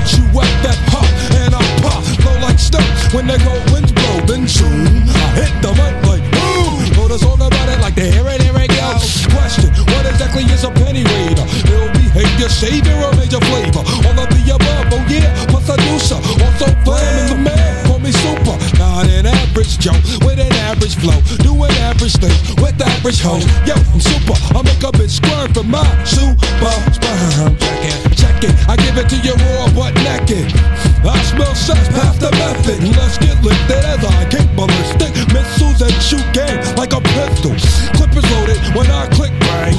H-U-F-F-H-O 0.03 1.12
like 2.71 2.83
snow 2.83 3.15
when 3.15 3.27
the 3.27 3.37
cold 3.39 3.63
winds 3.71 3.91
blow. 3.91 4.19
Then 4.25 4.47
soon 4.47 5.03
I 5.09 5.27
hit 5.35 5.53
the 5.61 5.71
mic 5.75 5.95
like 6.07 6.23
boom. 6.31 6.79
Know 6.95 7.07
the 7.07 7.17
song 7.17 7.41
about 7.41 7.69
it 7.69 7.79
like 7.81 7.95
the 7.95 8.07
here 8.11 8.27
it, 8.27 8.41
here 8.41 8.55
it. 8.55 8.71
Question: 9.33 9.69
What 9.91 10.05
exactly 10.05 10.43
is 10.43 10.63
a 10.63 10.71
penny 10.71 11.03
raider? 11.03 11.45
Ill 11.71 11.89
behavior, 11.91 12.49
savior, 12.49 12.95
or 13.03 13.11
major 13.15 13.41
flavor? 13.49 13.83
All 14.07 14.19
of 14.19 14.29
the 14.29 14.41
above, 14.53 14.93
oh 14.93 15.03
yeah. 15.09 15.27
Plus 15.47 15.69
I 15.69 15.77
do 15.77 15.99
so. 15.99 16.17
Also 16.43 16.67
flaming 16.85 17.27
the 17.29 17.37
man, 17.41 17.85
call 17.87 17.99
me 17.99 18.11
super. 18.11 18.55
Not 18.77 19.07
an 19.07 19.25
average 19.25 19.79
Joe 19.79 19.97
with 20.23 20.39
an 20.39 20.53
average 20.69 20.95
flow, 20.95 21.19
doing 21.41 21.71
average 21.83 22.15
things 22.15 22.39
with 22.61 22.79
average 22.79 23.21
hoes. 23.21 23.45
Yo, 23.67 23.75
I'm 23.75 23.99
super. 23.99 24.37
I 24.55 24.61
make 24.61 24.83
a 24.83 24.91
bitch 24.91 25.19
squirm 25.19 25.51
for 25.53 25.63
my 25.63 25.83
super 26.05 26.71
sperm. 26.93 27.57
Check 27.57 28.12
it. 28.43 28.53
I 28.67 28.75
give 28.75 28.97
it 28.97 29.07
to 29.09 29.17
you 29.23 29.33
raw 29.55 29.67
but 29.73 29.95
naked. 30.03 30.51
I 31.03 31.19
smell 31.27 31.55
sex, 31.55 31.79
pass 31.89 32.17
the 32.19 32.31
method. 32.31 32.79
Let's 32.95 33.17
get 33.17 33.35
lifted 33.43 33.83
as 33.83 34.03
I 34.03 34.23
kick 34.29 34.47
ballistic 34.55 35.11
missiles 35.31 35.81
and 35.81 35.95
shoot 36.03 36.23
game 36.31 36.59
like 36.75 36.93
a 36.93 37.01
pistol. 37.01 37.55
Clip 37.95 38.11
is 38.15 38.25
loaded 38.31 38.59
when 38.75 38.87
I 38.87 39.07
click 39.11 39.33
bang. 39.47 39.75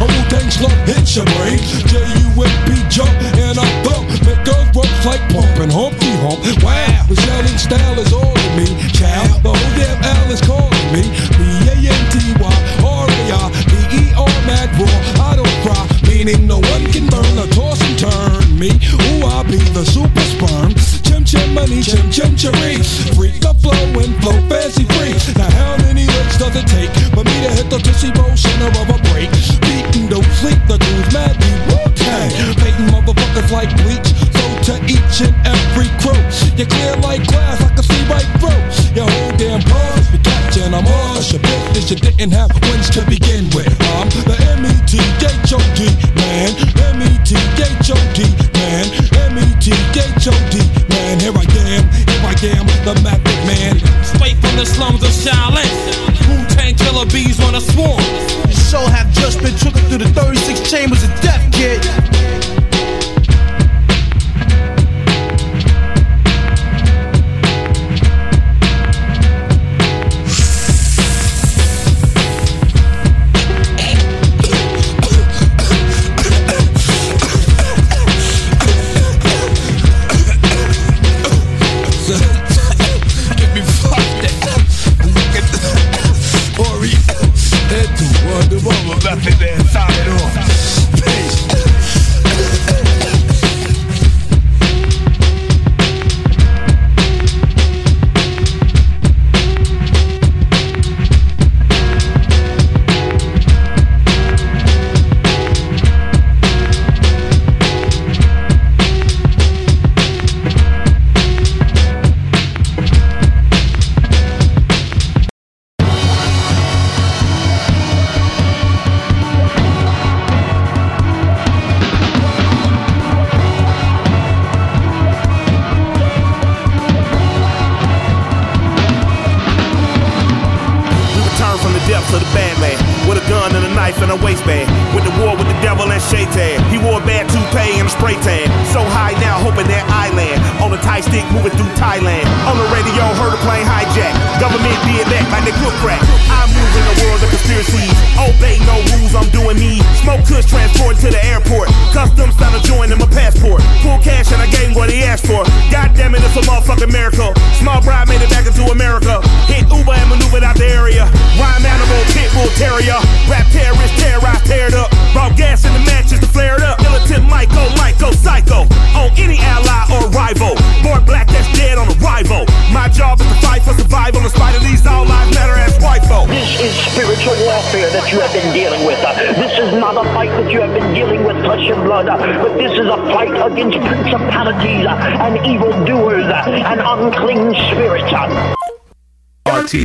A 0.00 0.04
Wu 0.04 0.20
Tang 0.28 0.48
slump 0.50 0.76
hits 0.88 1.16
your 1.16 1.24
brain. 1.36 1.60
J 1.88 2.00
U 2.00 2.42
M 2.42 2.56
P 2.68 2.76
jump 2.88 3.12
and 3.36 3.56
I 3.56 3.68
thump. 3.84 4.04
Make 4.26 4.44
girls 4.44 4.68
rope 4.76 4.92
like 5.04 5.22
pumping 5.32 5.72
Humpty 5.72 6.12
Hump. 6.20 6.40
Wow, 6.60 7.06
the 7.08 7.16
yelling 7.16 7.58
style 7.58 7.98
is 7.98 8.12
all 8.12 8.36
in 8.36 8.52
me. 8.60 8.68
Child, 8.92 9.40
the 9.44 9.52
whole 9.52 9.72
damn 9.76 10.04
L 10.04 10.30
is 10.32 10.40
calling 10.40 10.88
me. 10.92 11.08
B 11.36 11.40
A 11.72 11.74
N 11.88 12.02
T 12.12 12.16
Y 12.36 12.56
R 12.84 13.08
A 13.08 13.20
I 13.32 13.48
B 13.68 13.72
E 13.96 14.02
R 14.16 14.36
mad 14.44 14.68
raw. 14.76 15.32
I 15.32 15.36
don't 15.36 15.56
cry, 15.64 15.80
meaning 16.08 16.46
no 16.46 16.60
one 16.60 16.84
can 16.92 17.08
or 17.42 17.48
toss 17.50 17.80
and 17.82 17.98
turn 17.98 18.58
me. 18.58 18.70
Ooh, 18.70 19.26
I 19.26 19.42
be 19.42 19.58
the 19.74 19.84
super 19.84 20.26
sperm. 20.34 20.70
Chim 21.02 21.24
chim 21.24 21.54
money, 21.54 21.82
chim 21.82 22.06
chim 22.10 22.36
cherry. 22.38 22.78
Freak 23.18 23.42
the 23.42 23.54
flow 23.58 23.74
and 23.98 24.14
flow 24.22 24.38
fancy 24.46 24.86
free. 24.94 25.14
Now 25.34 25.50
how 25.50 25.76
many 25.82 26.06
licks 26.06 26.38
does 26.38 26.54
it 26.54 26.66
take 26.70 26.92
for 27.10 27.24
me 27.26 27.36
to 27.42 27.50
hit 27.50 27.66
the 27.70 27.78
tushy 27.82 28.14
center 28.38 28.70
of 28.78 28.88
a 28.94 28.98
break? 29.10 29.30
Beating 29.66 30.06
don't 30.06 30.30
sleep, 30.38 30.60
the 30.70 30.78
dudes 30.78 31.10
mad 31.10 31.34
be 31.42 31.50
Wu-Tang. 31.66 32.30
Painting 32.62 32.88
motherfuckers 32.94 33.50
like 33.50 33.70
bleach. 33.82 34.08
So 34.30 34.44
to 34.70 34.74
each 34.86 35.26
and 35.26 35.34
every 35.42 35.90
crew, 35.98 36.18
you 36.54 36.66
clear 36.66 36.94
like 37.02 37.26
glass, 37.26 37.58
I 37.58 37.74
can 37.74 37.82
see 37.82 38.02
right 38.06 38.28
through. 38.38 38.62
Your 38.94 39.08
whole 39.10 39.34
damn 39.34 39.62
pause, 39.66 40.06
you 40.14 40.20
catching 40.22 40.74
I'm 40.74 40.86
on. 40.86 41.22
Your 41.32 41.42
business 41.42 41.90
you 41.90 41.96
didn't 41.96 42.30
have 42.30 42.50
wins 42.70 42.90
to 42.90 43.02
begin 43.10 43.50
with. 43.56 43.72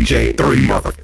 DJ3 0.07 0.67
motherfucker. 0.69 0.96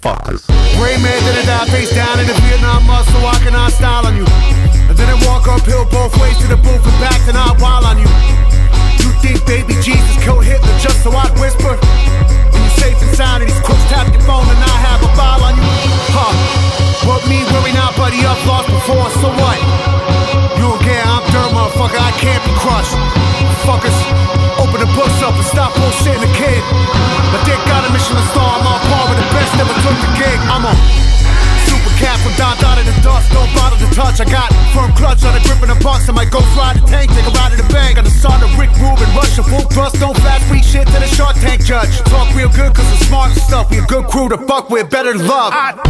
Fuck 44.54 44.70
with, 44.70 44.90
better 44.90 45.16
love. 45.16 45.52
I 45.54 45.83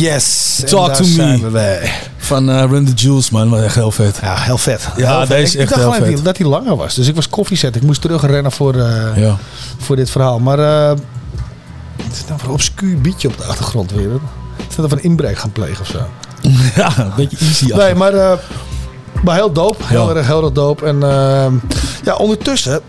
Yes. 0.00 0.62
Talk 0.66 0.92
to 0.94 1.04
me. 1.04 1.80
Van 2.16 2.50
eh 2.50 2.64
Run 2.70 2.84
the 2.84 2.92
Jewels, 2.92 3.30
man. 3.30 3.48
Wat 3.50 3.62
echt 3.62 3.74
heel 3.74 3.90
vet. 3.90 4.18
Ja, 4.22 4.36
heel 4.36 4.58
vet. 4.58 4.88
Ja, 4.96 5.18
Heel 5.18 5.26
deze 5.28 5.54
ik, 5.54 5.60
echt 5.60 5.70
dacht 5.82 5.96
heel 5.96 6.06
vet. 6.14 6.24
dat 6.24 6.36
hij 6.38 6.46
langer 6.46 6.76
was. 6.76 6.94
Dus 6.94 7.08
ik 7.08 7.14
was 7.14 7.28
koffiezet. 7.28 7.76
Ik 7.76 7.82
moest 7.82 8.00
terugrennen 8.00 8.52
voor, 8.52 8.74
eh, 8.74 9.16
Ja. 9.16 9.36
voor 9.78 9.96
dit 9.96 10.10
verhaal. 10.10 10.38
Maar 10.38 10.58
eh 10.58 10.88
het 12.02 12.12
is 12.16 12.24
nou 12.26 12.38
voor 12.38 12.48
een 12.48 12.54
obscuur 12.54 13.00
beatje 13.00 13.28
op 13.28 13.36
de 13.38 13.44
achtergrond 13.44 13.92
weer. 13.92 14.10
Het 14.12 14.70
is 14.70 14.76
net 14.76 14.86
of 14.86 14.92
een 14.92 15.02
inbreuk 15.02 15.38
gaan 15.38 15.52
plegen 15.52 15.80
of 15.80 15.86
zo. 15.86 15.98
ja, 16.82 16.98
een 16.98 17.12
beetje 17.16 17.36
easy. 17.40 17.72
Nee, 17.72 17.94
maar, 17.94 18.12
maar 19.24 19.34
heel 19.34 19.52
dope. 19.52 19.84
Heel 19.86 20.08
Ja. 20.10 20.14
erg, 20.16 20.26
heel 20.26 20.42
erg 20.44 20.52
dope. 20.52 20.86
En 20.86 21.02
ehm, 21.02 21.52
ja, 22.04 22.14
ondertussen 22.14 22.80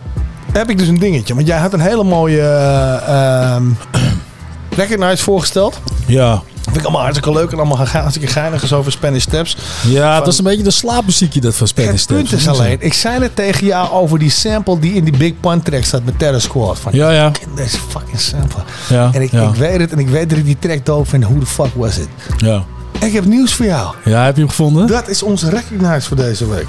heb 0.51 0.69
ik 0.69 0.77
dus 0.77 0.87
een 0.87 0.99
dingetje. 0.99 1.35
Want 1.35 1.47
jij 1.47 1.57
had 1.59 1.73
een 1.73 1.79
hele 1.79 2.03
mooie 2.03 2.41
eh, 2.41 3.53
ehm 3.55 3.63
Recognize 4.75 5.23
voorgesteld. 5.23 5.79
Ja. 6.05 6.41
Vind 6.71 6.83
ik 6.83 6.83
allemaal 6.83 7.01
hartstikke 7.01 7.39
leuk 7.39 7.51
en 7.51 7.57
allemaal 7.57 7.87
hartstikke 7.87 8.27
geinig 8.27 8.63
is 8.63 8.73
over 8.73 8.91
Spanish 8.91 9.23
Steps. 9.23 9.57
Ja, 9.87 10.15
Van- 10.15 10.23
dat 10.23 10.33
is 10.33 10.37
een 10.37 10.43
beetje 10.43 10.63
de 10.63 10.71
slaapmuziekje 10.71 11.41
dat 11.41 11.55
van 11.55 11.67
Spanish 11.67 11.91
Het 11.99 12.07
punt 12.07 12.27
Steps. 12.27 12.41
is 12.41 12.47
alleen, 12.47 12.77
ik 12.79 12.93
zei 12.93 13.21
het 13.21 13.35
tegen 13.35 13.65
jou 13.65 13.89
over 13.91 14.19
die 14.19 14.29
sample 14.29 14.79
die 14.79 14.93
in 14.93 15.03
die 15.03 15.17
Big 15.17 15.33
Pun 15.39 15.61
track 15.61 15.83
staat 15.83 16.03
met 16.05 16.19
Terror 16.19 16.41
Squad. 16.41 16.79
Van, 16.79 16.91
Ja, 16.95 17.11
ja. 17.11 17.31
deze 17.55 17.77
fucking 17.89 18.19
sample. 18.19 18.61
Ja, 18.89 19.09
en 19.13 19.21
ik, 19.21 19.31
ja. 19.31 19.47
ik 19.47 19.55
weet 19.55 19.79
het 19.79 19.91
en 19.91 19.99
ik 19.99 20.07
weet 20.09 20.29
dat 20.29 20.37
ik 20.37 20.45
die 20.45 20.57
track 20.59 20.85
dope 20.85 21.09
vind. 21.09 21.23
Hoe 21.23 21.39
de 21.39 21.45
fuck 21.45 21.73
was 21.75 21.95
het? 21.95 22.07
Ja. 22.37 22.63
Ik 22.99 23.13
heb 23.13 23.25
nieuws 23.25 23.53
voor 23.53 23.65
jou. 23.65 23.95
Ja, 24.05 24.23
heb 24.25 24.33
je 24.35 24.41
hem 24.41 24.49
gevonden? 24.49 24.87
Dat 24.87 25.07
is 25.07 25.23
onze 25.23 25.49
Recognize 25.49 26.07
voor 26.07 26.17
deze 26.17 26.49
week. 26.49 26.67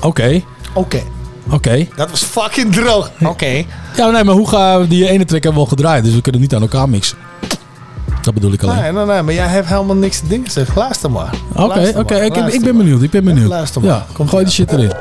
Oké. 0.00 0.42
Oké. 0.72 1.02
Oké. 1.50 1.86
Dat 1.96 2.10
was 2.10 2.22
fucking 2.22 2.72
droog. 2.74 3.10
Oké. 3.22 3.64
Ja, 3.96 4.10
nee, 4.10 4.24
maar 4.24 4.34
hoe 4.34 4.48
gaan 4.48 4.80
we 4.80 4.86
die 4.88 5.08
ene 5.08 5.24
track 5.24 5.42
hebben 5.42 5.60
we 5.62 5.66
al 5.68 5.76
gedraaid, 5.76 6.04
dus 6.04 6.14
we 6.14 6.20
kunnen 6.20 6.40
niet 6.40 6.54
aan 6.54 6.60
elkaar 6.62 6.88
mixen. 6.88 7.16
Dat 8.28 8.36
bedoel 8.36 8.52
ik 8.52 8.62
alleen. 8.62 8.82
Nee, 8.82 8.92
nee, 8.92 9.04
nee, 9.06 9.22
maar 9.22 9.34
jij 9.34 9.46
hebt 9.46 9.68
helemaal 9.68 9.96
niks 9.96 10.20
te 10.20 10.26
dingen 10.26 10.50
zeg. 10.50 10.74
Luister 10.74 11.10
maar. 11.10 11.34
Oké, 11.54 11.92
oké, 11.96 12.14
ik, 12.14 12.36
ik 12.36 12.62
ben 12.62 12.76
benieuwd, 12.76 13.02
ik 13.02 13.10
ben 13.10 13.24
benieuwd. 13.24 13.48
Luister 13.48 13.80
maar. 13.80 13.90
Ja, 13.90 14.06
kom, 14.12 14.28
gooi 14.28 14.44
die 14.44 14.52
shit 14.52 14.72
erin. 14.72 14.92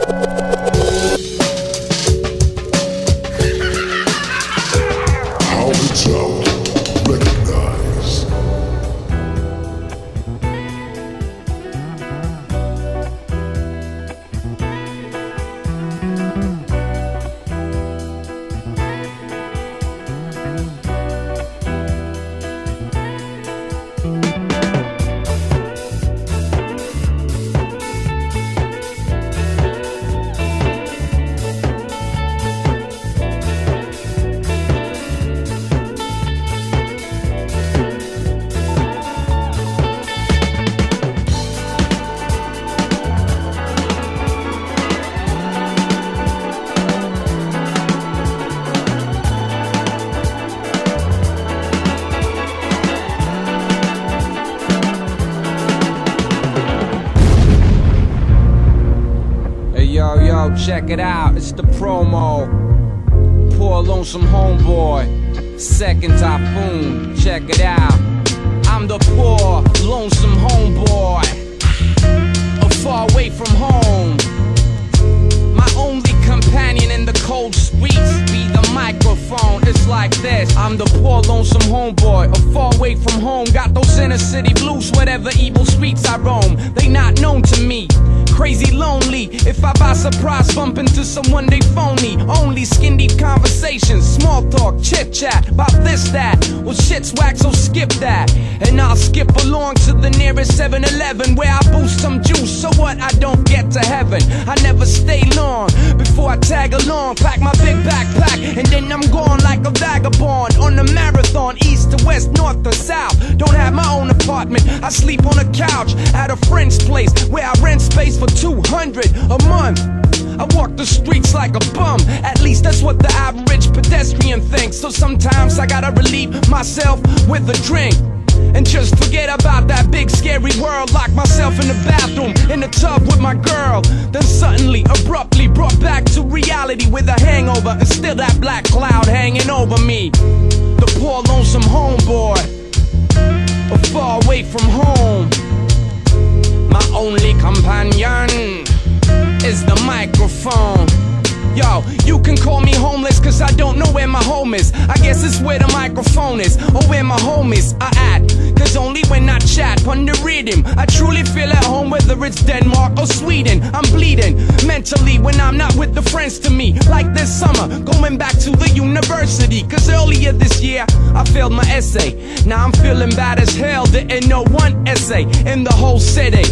Now 172.46 172.66
I'm 172.66 172.74
feeling 172.74 173.12
bad 173.12 173.40
as 173.40 173.56
hell, 173.56 173.86
didn't 173.86 174.28
know 174.28 174.44
one 174.44 174.86
essay 174.86 175.24
in 175.50 175.64
the 175.64 175.72
whole 175.72 176.00
city. 176.00 176.44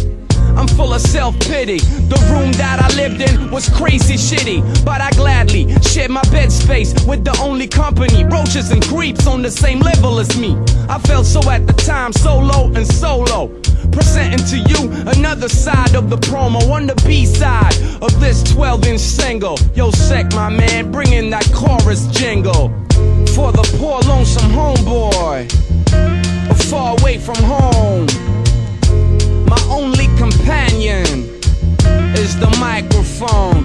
I'm 0.56 0.66
full 0.66 0.94
of 0.94 1.02
self 1.02 1.38
pity. 1.40 1.78
The 1.78 2.16
room 2.32 2.52
that 2.52 2.80
I 2.80 2.88
lived 2.96 3.20
in 3.20 3.50
was 3.50 3.68
crazy 3.68 4.14
shitty, 4.14 4.82
but 4.82 5.02
I 5.02 5.10
gladly 5.10 5.74
shared 5.82 6.10
my 6.10 6.22
bed 6.30 6.50
space 6.50 6.94
with 7.04 7.22
the 7.22 7.36
only 7.42 7.68
company 7.68 8.24
roaches 8.24 8.70
and 8.70 8.82
creeps 8.82 9.26
on 9.26 9.42
the 9.42 9.50
same 9.50 9.80
level 9.80 10.18
as 10.18 10.38
me. 10.38 10.56
I 10.88 10.98
felt 11.00 11.26
so 11.26 11.40
at 11.50 11.66
the 11.66 11.74
time, 11.74 12.14
so 12.14 12.38
low 12.38 12.72
and 12.72 12.86
solo. 12.86 13.48
Presenting 13.92 14.46
to 14.46 14.58
you 14.70 14.90
another 15.18 15.50
side 15.50 15.94
of 15.94 16.08
the 16.08 16.16
promo 16.16 16.70
on 16.70 16.86
the 16.86 16.94
B 17.06 17.26
side 17.26 17.76
of 18.00 18.18
this 18.20 18.42
12 18.54 18.86
inch 18.86 19.00
single. 19.00 19.58
Yo, 19.74 19.90
Sec, 19.90 20.32
my 20.32 20.48
man, 20.48 20.90
bring 20.90 21.12
in 21.12 21.28
that 21.28 21.44
chorus 21.52 22.06
jingle 22.06 22.85
for 23.36 23.52
the 23.52 23.76
poor 23.76 24.00
lonesome 24.08 24.50
homeboy, 24.50 25.46
far 26.70 26.96
away 26.98 27.18
from 27.18 27.36
home. 27.36 28.06
My 29.44 29.60
only 29.68 30.06
companion 30.16 31.04
is 32.16 32.34
the 32.40 32.48
microphone. 32.58 33.62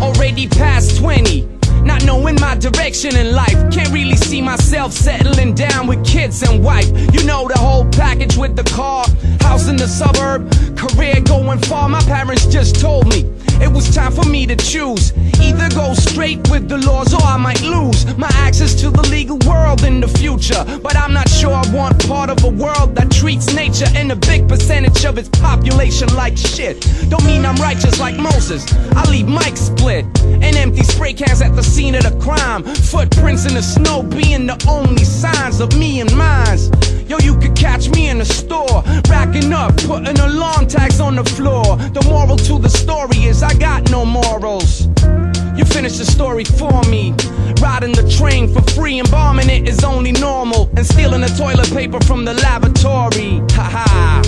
Already 0.00 0.48
past 0.48 0.96
20, 0.96 1.42
not 1.84 2.02
knowing 2.06 2.36
my 2.40 2.54
direction 2.54 3.14
in 3.14 3.34
life. 3.34 3.58
Can't 3.70 3.92
really 3.92 4.16
see 4.16 4.40
myself 4.40 4.92
settling 4.92 5.52
down 5.54 5.86
with 5.86 6.02
kids 6.06 6.42
and 6.42 6.64
wife. 6.64 6.88
You 7.12 7.22
know 7.26 7.46
the 7.46 7.58
whole 7.58 7.84
package 7.90 8.38
with 8.38 8.56
the 8.56 8.64
car, 8.64 9.04
house 9.42 9.68
in 9.68 9.76
the 9.76 9.88
suburb, 9.88 10.50
career 10.74 11.20
going 11.20 11.58
far. 11.58 11.86
My 11.86 12.00
parents 12.00 12.46
just 12.46 12.80
told 12.80 13.06
me 13.08 13.31
It 13.62 13.70
was 13.70 13.94
time 13.94 14.10
for 14.10 14.24
me 14.24 14.44
to 14.46 14.56
choose. 14.56 15.12
Either 15.40 15.68
go 15.70 15.94
straight 15.94 16.40
with 16.50 16.68
the 16.68 16.78
laws 16.78 17.14
or 17.14 17.22
I 17.22 17.36
might 17.36 17.62
lose 17.62 18.04
my 18.18 18.30
access 18.34 18.74
to 18.82 18.90
the 18.90 19.02
legal 19.02 19.38
world 19.46 19.84
in 19.84 20.00
the 20.00 20.08
future. 20.08 20.64
But 20.82 20.96
I'm 20.96 21.12
not 21.12 21.28
sure 21.28 21.52
I 21.52 21.64
want 21.72 22.06
part 22.08 22.28
of 22.28 22.42
a 22.42 22.48
world 22.48 22.96
that 22.96 23.12
treats 23.12 23.54
nature 23.54 23.86
and 23.94 24.10
a 24.10 24.16
big 24.16 24.48
percentage 24.48 25.04
of 25.04 25.16
its 25.16 25.28
population 25.28 26.12
like 26.14 26.36
shit. 26.36 26.80
Don't 27.08 27.24
mean 27.24 27.46
I'm 27.46 27.56
righteous 27.56 28.00
like 28.00 28.16
Moses. 28.18 28.66
I 28.96 29.08
leave 29.08 29.28
Mike 29.28 29.56
split 29.56 30.04
and 30.24 30.56
empty 30.56 30.82
spray 30.82 31.12
cans 31.12 31.40
at 31.40 31.54
the 31.54 31.62
scene 31.62 31.94
of 31.94 32.02
the 32.02 32.18
crime. 32.20 32.64
Footprints 32.64 33.46
in 33.46 33.54
the 33.54 33.62
snow 33.62 34.02
being 34.02 34.46
the 34.46 34.58
only 34.68 35.04
signs 35.04 35.60
of 35.60 35.78
me 35.78 36.00
and 36.00 36.12
mines. 36.16 36.68
Yo, 37.12 37.18
you 37.18 37.36
could 37.36 37.54
catch 37.54 37.90
me 37.90 38.08
in 38.08 38.16
the 38.20 38.24
store, 38.24 38.82
racking 39.10 39.52
up, 39.52 39.76
putting 39.82 40.18
alarm 40.18 40.66
tags 40.66 40.98
on 40.98 41.14
the 41.14 41.22
floor. 41.22 41.76
The 41.92 42.02
moral 42.08 42.38
to 42.38 42.58
the 42.58 42.70
story 42.70 43.18
is 43.24 43.42
I 43.42 43.52
got 43.52 43.90
no 43.90 44.06
morals. 44.06 44.86
You 45.54 45.66
finish 45.66 45.98
the 45.98 46.06
story 46.06 46.44
for 46.44 46.80
me. 46.84 47.12
Riding 47.60 47.92
the 47.92 48.10
train 48.18 48.48
for 48.48 48.62
free, 48.72 48.98
embalming 48.98 49.50
it 49.50 49.68
is 49.68 49.84
only 49.84 50.12
normal. 50.12 50.70
And 50.74 50.86
stealing 50.86 51.20
the 51.20 51.28
toilet 51.36 51.70
paper 51.74 52.00
from 52.00 52.24
the 52.24 52.32
lavatory. 52.32 53.42
Ha 53.56 53.68
ha. 53.76 54.22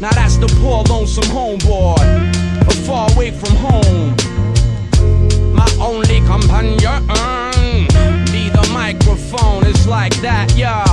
Now 0.00 0.10
that's 0.10 0.36
the 0.36 0.48
poor 0.58 0.82
lonesome 0.82 1.30
homeboy. 1.30 2.66
Or 2.66 2.76
far 2.88 3.08
away 3.12 3.30
from 3.30 3.54
home. 3.54 4.16
My 5.54 5.70
only 5.80 6.18
companion. 6.26 7.06
Be 8.34 8.48
the 8.50 8.68
microphone. 8.72 9.64
It's 9.64 9.86
like 9.86 10.20
that, 10.22 10.52
yo. 10.56 10.85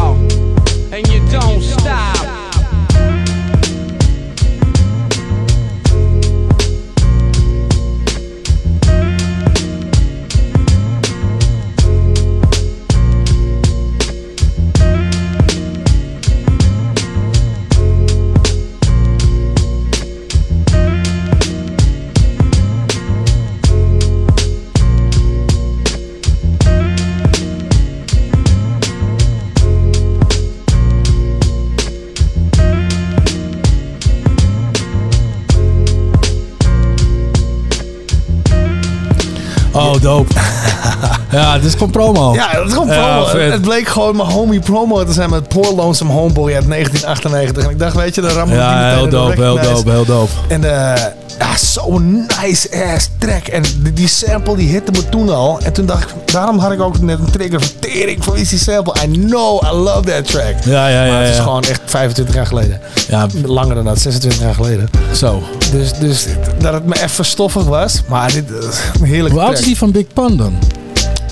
Promo. 41.92 42.34
Ja, 42.34 42.54
dat 42.54 42.68
is 42.68 42.74
gewoon 42.74 42.88
Ja, 42.88 43.14
promo. 43.14 43.26
vet. 43.26 43.52
het 43.52 43.62
bleek 43.62 43.88
gewoon 43.88 44.16
mijn 44.16 44.30
homie 44.30 44.60
promo 44.60 45.04
te 45.04 45.14
zijn 45.14 45.30
met 45.30 45.48
Poor 45.48 45.74
Lonesome 45.76 46.12
Homeboy 46.12 46.54
uit 46.54 46.68
1998. 46.68 47.64
En 47.64 47.70
ik 47.70 47.80
dacht, 47.80 47.96
weet 47.96 48.16
je, 48.16 48.22
dan 48.22 48.32
rammen 48.32 48.56
we 48.56 48.62
Ja, 48.62 48.90
heel 48.96 49.10
dope, 49.10 49.42
heel 49.42 49.60
dope, 49.62 49.92
heel 49.92 50.06
dope. 50.06 50.32
En 50.48 50.64
eh 50.64 51.06
ja, 51.40 51.58
zo'n 51.58 52.26
nice 52.42 52.94
ass 52.94 53.10
track. 53.18 53.48
En 53.48 53.64
die, 53.84 53.94
die 53.94 54.08
sample 54.08 54.56
die 54.56 54.70
hitte 54.70 54.92
me 54.92 55.10
toen 55.10 55.30
al. 55.30 55.60
En 55.60 55.74
toen 55.74 55.86
dacht 55.86 56.10
ik, 56.10 56.16
daarom 56.32 56.60
had 56.60 56.72
ik 56.72 56.82
ook 56.82 57.00
net 57.00 57.20
een 57.20 57.32
trigger 57.32 57.62
van 57.62 57.70
tering. 57.80 58.24
Van 58.24 58.36
is 58.36 58.50
die 58.50 58.60
sample? 58.60 58.94
I 59.04 59.12
know, 59.12 59.64
I 59.64 59.76
love 59.76 60.02
that 60.02 60.26
track. 60.26 60.54
Ja, 60.66 60.88
ja, 60.88 61.06
ja. 61.06 61.12
maar 61.12 61.22
het 61.22 61.30
is 61.30 61.38
ja. 61.38 61.44
gewoon 61.44 61.64
echt 61.64 61.82
25 61.86 62.36
jaar 62.36 62.46
geleden. 62.48 62.80
Ja. 63.08 63.28
Langer 63.46 63.76
dan 63.76 63.86
dat, 63.86 64.00
26 64.00 64.42
jaar 64.42 64.54
geleden. 64.54 64.90
Zo. 65.14 65.44
Dus, 65.72 65.94
dus 65.94 66.26
dat 66.60 66.74
het 66.74 66.86
me 66.86 67.04
even 67.04 67.26
stoffig 67.26 67.64
was. 67.64 68.02
Maar 68.08 68.32
dit 68.32 68.50
is 68.50 68.80
een 69.00 69.06
heerlijke 69.06 69.38
Hoe 69.38 69.48
oud 69.48 69.60
is 69.60 69.66
die 69.66 69.78
van 69.78 69.92
Big 69.92 70.06
Pun 70.14 70.38
dan? 70.38 70.58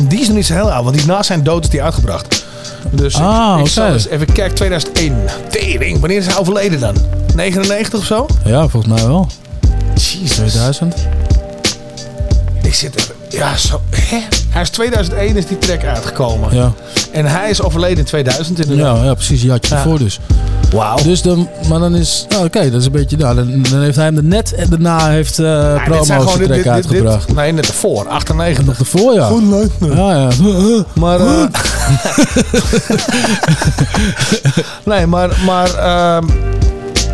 Die 0.07 0.19
is 0.19 0.27
nog 0.27 0.35
niet 0.35 0.45
zo 0.45 0.53
heel 0.53 0.71
oud, 0.71 0.83
want 0.83 0.97
die 0.97 1.05
na 1.05 1.23
zijn 1.23 1.43
dood 1.43 1.63
is 1.63 1.69
die 1.69 1.83
uitgebracht. 1.83 2.45
Dus 2.89 3.13
ik- 3.15 3.21
Ah, 3.21 3.59
ik, 3.59 3.67
zal 3.67 3.87
eens 3.93 4.07
even 4.07 4.25
kijken, 4.33 4.55
2001. 4.55 5.15
Tering, 5.49 5.99
wanneer 5.99 6.17
is 6.17 6.25
hij 6.25 6.37
overleden 6.37 6.79
dan? 6.79 6.95
99 7.35 7.99
of 7.99 8.05
zo? 8.05 8.27
Ja, 8.45 8.67
volgens 8.67 8.93
mij 8.93 9.07
wel. 9.07 9.27
Jezus. 9.93 10.31
2000. 10.35 10.95
Ik 12.61 12.73
zit 12.73 12.95
er, 12.95 13.11
ja 13.29 13.57
zo, 13.57 13.81
hè? 13.95 14.17
Hij 14.49 14.61
is 14.61 14.69
2001 14.69 15.35
is 15.37 15.45
die 15.45 15.57
track 15.57 15.83
uitgekomen. 15.83 16.55
Ja. 16.55 16.71
En 17.11 17.25
hij 17.25 17.49
is 17.49 17.61
overleden 17.61 17.97
in 17.97 18.03
2000 18.05 18.59
inderdaad. 18.59 18.97
Ja, 18.97 19.03
ja, 19.03 19.13
precies. 19.13 19.41
Die 19.41 19.49
had 19.51 19.67
je 19.67 19.73
Ja. 19.73 19.79
ervoor 19.81 19.97
dus. 19.99 20.19
Wauw. 20.71 20.97
Dus 21.03 21.21
dan, 21.21 21.47
maar 21.69 21.79
dan 21.79 21.95
is, 21.95 22.25
nou, 22.29 22.45
oké, 22.45 22.69
dat 22.71 22.79
is 22.79 22.85
een 22.85 22.91
beetje, 22.91 23.17
nou, 23.17 23.35
dan, 23.35 23.61
dan 23.69 23.81
heeft 23.81 23.95
hij 23.95 24.05
hem 24.05 24.17
er 24.17 24.23
net 24.23 24.53
en 24.53 24.69
daarna 24.69 25.09
heeft 25.09 25.39
eh 25.39 25.83
promo's 25.83 26.07
zijn 26.07 26.19
de 26.19 26.25
gewoon 26.27 26.39
dit, 26.39 26.47
track 26.47 26.63
dit, 26.63 26.63
dit, 26.63 26.73
uitgebracht. 26.73 27.27
dit- 27.27 27.35
Nee, 27.35 27.51
net 27.51 27.67
ervoor, 27.67 28.07
98. 28.07 28.65
Nog 28.65 28.79
ervoor, 28.79 29.13
ja. 29.13 29.27
Goed 29.27 29.43
leuk. 29.43 29.71
Ja, 29.79 30.15
ja. 30.15 30.29
Maar, 30.93 31.19
eh, 31.19 31.43
nee, 34.83 35.05
maar, 35.07 35.29
maar 35.45 35.73
ehm, 35.75 36.25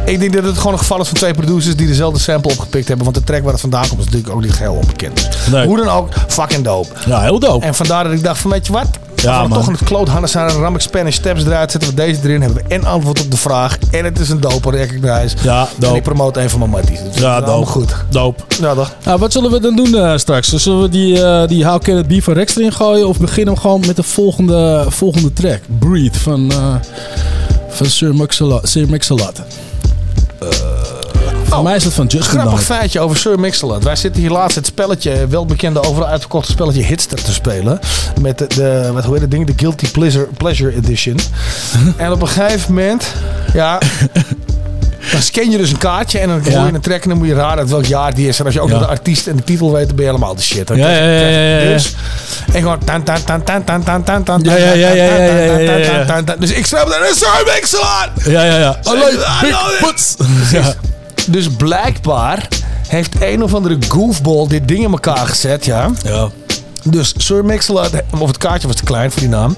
ik 0.05 0.19
denk 0.19 0.33
dat 0.33 0.43
het 0.43 0.57
gewoon 0.57 0.73
een 0.73 0.79
geval 0.79 1.01
is 1.01 1.07
van 1.07 1.17
twee 1.17 1.33
producers 1.33 1.75
die 1.75 1.87
dezelfde 1.87 2.19
sample 2.19 2.51
opgepikt 2.51 2.87
hebben. 2.87 3.05
Want 3.05 3.17
de 3.17 3.23
track 3.23 3.41
waar 3.43 3.51
het 3.51 3.61
vandaan 3.61 3.87
komt 3.87 3.99
is 3.99 4.05
natuurlijk 4.05 4.33
ook 4.35 4.41
niet 4.41 4.53
geheel 4.53 4.73
onbekend. 4.73 5.15
Dus 5.31 5.47
Nee. 5.51 5.65
Hoe 5.65 5.77
dan 5.77 5.89
ook, 5.89 6.09
fucking 6.27 6.63
dope. 6.63 6.87
Ja, 7.07 7.21
heel 7.21 7.39
dope. 7.39 7.65
En 7.65 7.75
vandaar 7.75 8.03
dat 8.03 8.13
ik 8.13 8.23
dacht 8.23 8.39
van, 8.39 8.51
weet 8.51 8.65
je 8.67 8.73
wat? 8.73 8.87
Ja, 9.27 9.33
Ja, 9.33 9.41
we 9.41 9.47
man. 9.47 9.57
toch 9.57 9.67
in 9.67 9.73
het 9.73 9.83
kloothannes 9.83 10.31
zijn, 10.31 10.49
ram 10.49 10.75
ik 10.75 10.81
Spanish 10.81 11.15
Steps 11.15 11.43
eruit, 11.45 11.71
zetten 11.71 11.89
we 11.89 11.95
deze 11.95 12.19
erin, 12.23 12.41
hebben 12.41 12.63
we 12.67 12.73
en 12.75 12.85
antwoord 12.85 13.21
op 13.21 13.31
de 13.31 13.37
vraag. 13.37 13.77
En 13.91 14.05
het 14.05 14.19
is 14.19 14.29
een 14.29 14.39
dope 14.39 14.69
recognize. 14.71 15.35
Ja, 15.43 15.61
En 15.61 15.67
dope. 15.77 15.95
ik 15.97 16.03
promote 16.03 16.41
een 16.41 16.49
van 16.49 16.59
mijn 16.59 16.71
matties. 16.71 16.99
Dus 17.11 17.21
Ja, 17.21 17.41
dope. 17.41 17.65
goed. 17.65 17.95
Dope. 18.09 18.43
Ja, 18.61 18.73
toch? 18.73 18.91
Nou, 19.03 19.19
wat 19.19 19.31
zullen 19.31 19.51
we 19.51 19.59
dan 19.59 19.75
doen 19.75 19.95
eh, 19.95 20.17
straks? 20.17 20.49
Zullen 20.53 20.81
we 20.81 20.89
die, 20.89 21.23
eh 21.23 21.47
die 21.47 21.65
How 21.65 21.81
Can 21.81 21.97
It 21.97 22.07
Be 22.07 22.21
van 22.21 22.33
Rex 22.33 22.55
erin 22.57 22.73
gooien? 22.73 23.07
Of 23.07 23.19
beginnen 23.19 23.53
we 23.53 23.59
gewoon 23.59 23.83
met 23.87 23.95
de 23.95 24.03
volgende, 24.03 24.85
volgende 24.89 25.33
track? 25.33 25.59
Breathe 25.79 26.19
van, 26.19 26.51
eh 26.51 26.75
van 27.69 27.85
Sir 27.85 28.15
Mix-a-Lot. 28.15 28.69
Sir 28.69 28.89
Mix-a-Lot. 28.89 29.41
Voor 31.47 31.57
oh, 31.57 31.63
mij 31.63 31.75
is 31.75 31.83
dat 31.83 31.93
van 31.93 32.05
Justin 32.05 32.39
Grappig 32.39 32.63
feitje 32.63 32.99
over 32.99 33.17
Sir 33.17 33.39
Mix-a-Lot. 33.39 33.83
Wij 33.83 33.95
zitten 33.95 34.21
hier 34.21 34.31
laatst 34.31 34.55
het 34.55 34.65
spelletje, 34.65 35.27
welbekende 35.27 35.83
overal 35.83 36.07
uitverkochte 36.07 36.51
spelletje 36.51 36.83
Hitster 36.83 37.23
te 37.23 37.33
spelen. 37.33 37.79
Met 38.21 38.37
de, 38.37 38.47
de 38.47 38.89
wat 38.93 39.03
hoe 39.03 39.13
heet 39.13 39.21
het 39.21 39.31
ding? 39.31 39.45
De 39.45 39.53
Guilty 39.55 39.91
Pleasure, 39.91 40.25
Pleasure 40.37 40.75
Edition. 40.75 41.19
en 41.97 42.11
op 42.11 42.21
een 42.21 42.27
gegeven 42.27 42.73
moment, 42.73 43.13
ja... 43.53 43.79
Dan 45.11 45.21
scan 45.21 45.51
je 45.51 45.57
dus 45.57 45.71
een 45.71 45.77
kaartje 45.77 46.19
en 46.19 46.27
dan 46.27 46.43
gooi 46.43 46.65
je 46.65 46.73
een 46.73 46.81
track 46.81 47.03
en 47.03 47.09
dan 47.09 47.17
moet 47.17 47.27
je 47.27 47.33
raden 47.33 47.69
welk 47.69 47.85
jaar 47.85 48.13
die 48.13 48.27
is. 48.27 48.39
En 48.39 48.45
als 48.45 48.53
je 48.53 48.61
ook 48.61 48.69
nog 48.69 48.79
de 48.79 48.87
artiest 48.87 49.27
en 49.27 49.35
de 49.35 49.43
titel 49.43 49.71
weet, 49.71 49.87
dan 49.87 49.95
ben 49.95 50.05
je 50.05 50.11
helemaal 50.11 50.35
de 50.35 50.41
shit. 50.41 50.69
Ja, 50.69 50.75
ja, 50.75 50.89
ja, 50.89 51.59
ja. 51.59 51.73
Dus, 51.73 51.95
en 52.53 52.61
gewoon... 52.61 52.79
Tan, 52.83 53.03
tan, 53.03 53.23
tan, 53.23 53.43
tan, 53.43 53.63
tan, 53.63 53.83
tan, 53.83 54.03
tan, 54.03 54.23
tan, 54.23 54.39
ja, 54.43 54.55
ja, 54.55 54.73
ja, 54.73 54.89
ja, 54.89 55.15
ja, 55.15 56.21
ja, 56.25 56.35
Dus 56.39 56.51
ik 56.51 56.65
snap 56.65 56.87
dat 56.87 57.09
een 57.09 57.15
Sir 57.15 57.53
Mix-a-Lot! 57.53 58.33
Ja, 58.33 58.43
ja, 58.43 58.57
ja. 58.57 58.79
Alleen, 58.83 59.17
big 59.41 59.79
butts! 59.81 60.15
Dus 61.29 61.49
blijkbaar 61.49 62.47
heeft 62.87 63.15
een 63.21 63.43
of 63.43 63.53
andere 63.53 63.77
goofball 63.87 64.47
dit 64.47 64.67
ding 64.67 64.83
in 64.83 64.91
elkaar 64.91 65.27
gezet, 65.27 65.65
ja. 65.65 65.89
Ja. 66.03 66.29
Dus 66.91 67.13
Sir 67.17 67.45
Mix-a-Lot, 67.45 67.89
of 68.19 68.27
het 68.27 68.37
kaartje 68.37 68.67
was 68.67 68.75
te 68.75 68.83
klein 68.83 69.11
voor 69.11 69.19
die 69.19 69.29
naam. 69.29 69.55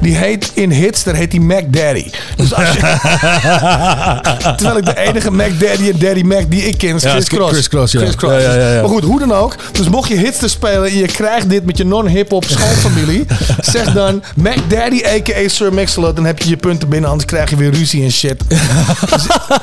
Die 0.00 0.16
heet 0.16 0.50
in 0.54 0.70
hits, 0.70 1.02
daar 1.02 1.14
heet 1.14 1.32
hij 1.32 1.40
Mac 1.40 1.64
Daddy. 1.72 2.10
Dus 2.36 2.54
als 2.54 2.68
je, 2.72 2.78
terwijl 4.56 4.76
ik 4.76 4.84
de 4.84 4.96
enige 4.96 5.30
Mac 5.30 5.60
Daddy 5.60 5.88
en 5.90 5.98
Daddy 5.98 6.22
Mac 6.22 6.50
die 6.50 6.62
ik 6.62 6.78
ken 6.78 6.94
is 6.94 7.02
Ja, 7.02 7.10
Chris 7.10 7.28
Cross. 7.28 7.52
Chris 7.52 7.68
Cross, 7.68 7.92
ja. 7.92 8.00
Chris 8.00 8.14
Cross. 8.14 8.42
Ja, 8.42 8.52
ja, 8.52 8.58
ja, 8.58 8.72
ja. 8.72 8.80
Maar 8.80 8.90
goed, 8.90 9.04
hoe 9.04 9.18
dan 9.18 9.32
ook. 9.32 9.56
Dus 9.72 9.88
mocht 9.88 10.08
je 10.08 10.16
hits 10.16 10.38
te 10.38 10.48
spelen 10.48 10.90
en 10.90 10.96
je 10.96 11.06
krijgt 11.06 11.50
dit 11.50 11.64
met 11.64 11.76
je 11.76 11.84
non-hip-hop 11.84 12.44
schoolfamilie. 12.44 13.26
zeg 13.60 13.92
dan 13.92 14.22
Mac 14.36 14.56
Daddy 14.68 15.02
a.k.a. 15.06 15.48
Sir 15.48 15.72
Mix-a-Lot. 15.74 16.16
Dan 16.16 16.24
heb 16.24 16.38
je 16.38 16.48
je 16.48 16.56
punten 16.56 16.88
binnen, 16.88 17.10
anders 17.10 17.28
krijg 17.28 17.50
je 17.50 17.56
weer 17.56 17.70
ruzie 17.70 18.02
en 18.04 18.12
shit. 18.12 18.40
Dus- 18.48 18.58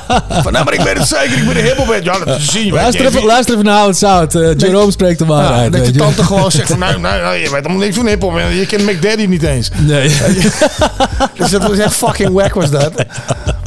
van, 0.44 0.52
nou, 0.52 0.64
maar 0.64 0.74
ik 0.74 0.80
weet 0.80 0.98
het 0.98 1.08
zeker, 1.08 1.38
ik 1.38 1.46
ben 1.46 1.56
een 1.56 1.64
hip-hop. 1.64 1.98
Ja, 2.02 2.18
dat 2.24 2.40
zie 2.40 2.66
je. 2.66 2.72
Luister 2.72 3.06
even, 3.06 3.24
luister 3.24 3.54
even 3.54 3.66
naar 3.66 3.80
How 3.80 3.88
It's 3.88 4.02
Out. 4.02 4.34
Eh, 4.34 4.50
Jerome 4.56 4.90
spreekt 4.90 5.18
de 5.18 5.24
waarheid. 5.24 5.72
dat 5.72 5.86
je. 5.86 5.92
tante 5.92 6.24
gewoon 6.24 6.50
zegt 6.50 6.68
van, 6.68 6.78
nou, 6.78 7.00
nou, 7.06 7.20
nou, 7.22 7.36
je 7.36 7.50
weet 7.50 7.64
allemaal 7.64 7.82
niks 7.82 7.96
van 7.96 8.06
hiphop. 8.06 8.38
Je 8.38 8.66
kent 8.66 8.84
Mac 8.84 9.02
Daddy 9.02 9.26
niet 9.26 9.42
eens. 9.42 9.70
Nee. 9.76 10.16
Dus 11.38 11.50
dat 11.50 11.68
was 11.68 11.78
echt 11.78 11.94
fucking 11.94 12.32
wack 12.32 12.54
was 12.54 12.70
dat. 12.70 12.92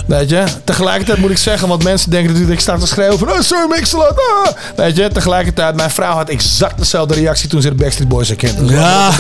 Weet 0.10 0.30
je? 0.30 0.44
Tegelijkertijd 0.64 1.18
moet 1.18 1.30
ik 1.30 1.38
zeggen, 1.38 1.68
want 1.68 1.84
mensen 1.84 2.10
denken 2.10 2.32
natuurlijk 2.34 2.60
dat 2.60 2.68
ik 2.68 2.76
sta 2.76 2.86
te 2.86 2.94
schreeuwen 2.94 3.20
van, 3.20 3.32
oh, 3.32 3.40
Sir 3.40 3.68
Mix-a-Lot, 3.70 4.14
ah. 4.18 4.52
Weet 4.76 4.96
je? 4.96 5.08
Tegelijkertijd, 5.08 5.76
mijn 5.76 5.90
vrouw 5.90 6.14
had 6.14 6.30
exact 6.30 6.78
dezelfde 6.78 7.14
reactie 7.14 7.50
toen 7.50 7.62
ze 7.62 7.70
de 7.70 7.76
Backstreet 7.76 8.08
Boys 8.08 8.28
herkende. 8.28 8.74
Ja. 8.74 9.12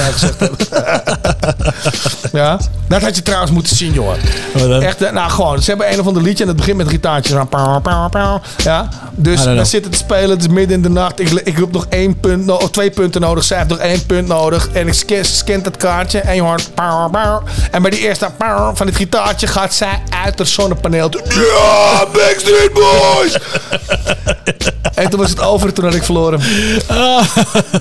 ja? 2.32 2.60
Dat 2.88 3.02
had 3.02 3.16
je 3.16 3.22
trouwens 3.22 3.52
moeten 3.52 3.76
zien, 3.76 3.94
jongen. 3.94 4.18
Echt, 4.82 5.02
eh, 5.02 5.12
nou 5.12 5.30
gewoon, 5.30 5.62
ze 5.62 5.70
hebben 5.70 5.94
een 5.94 6.00
of 6.00 6.08
ander 6.08 6.24
liedje 6.24 6.44
en 6.44 6.50
het 6.50 6.58
begint 6.58 6.78
met 6.78 6.88
gitaartjes. 6.88 7.36
Ja? 8.64 8.90
Dus 9.16 9.44
we 9.44 9.66
zitten 9.66 9.92
te 9.92 9.98
spelen, 9.98 10.30
het 10.30 10.42
is 10.42 10.48
midden 10.48 10.76
in 10.76 10.82
de 10.82 10.90
nacht. 10.90 11.20
Ik, 11.20 11.30
ik 11.30 11.58
heb 11.58 11.72
nog 11.72 11.86
één 11.90 12.20
punt, 12.20 12.52
of 12.52 12.72
twee 12.72 12.90
punten 12.90 13.22
nodig. 13.22 13.44
Zij 13.44 13.58
heeft 13.58 13.70
nog 13.70 13.80
één 13.80 13.99
punt 14.06 14.28
nodig. 14.28 14.70
En 14.74 14.88
ik 14.88 14.94
scan, 14.94 15.26
scant 15.26 15.66
het 15.66 15.78
kaartje 15.78 16.20
en 16.20 16.36
je 16.36 16.42
hoort... 16.42 16.70
En 17.72 17.82
bij 17.82 17.92
die 17.92 18.00
eerste 18.00 18.32
van 18.74 18.88
het 18.88 18.96
gitaartje 18.96 19.48
gaat 19.48 19.74
zij 19.74 20.02
uit 20.24 20.40
het 20.40 20.48
zonnepaneel. 20.48 21.10
Ja, 21.30 22.06
Backstreet 22.14 22.74
Boys! 22.74 23.38
en 24.96 25.10
toen 25.10 25.20
toen 25.20 25.20
was 25.20 25.30
het 25.30 25.42
over. 25.42 25.74
Toen 25.74 25.86
had 25.86 25.94
ik 25.94 26.04
verloren. 26.04 26.40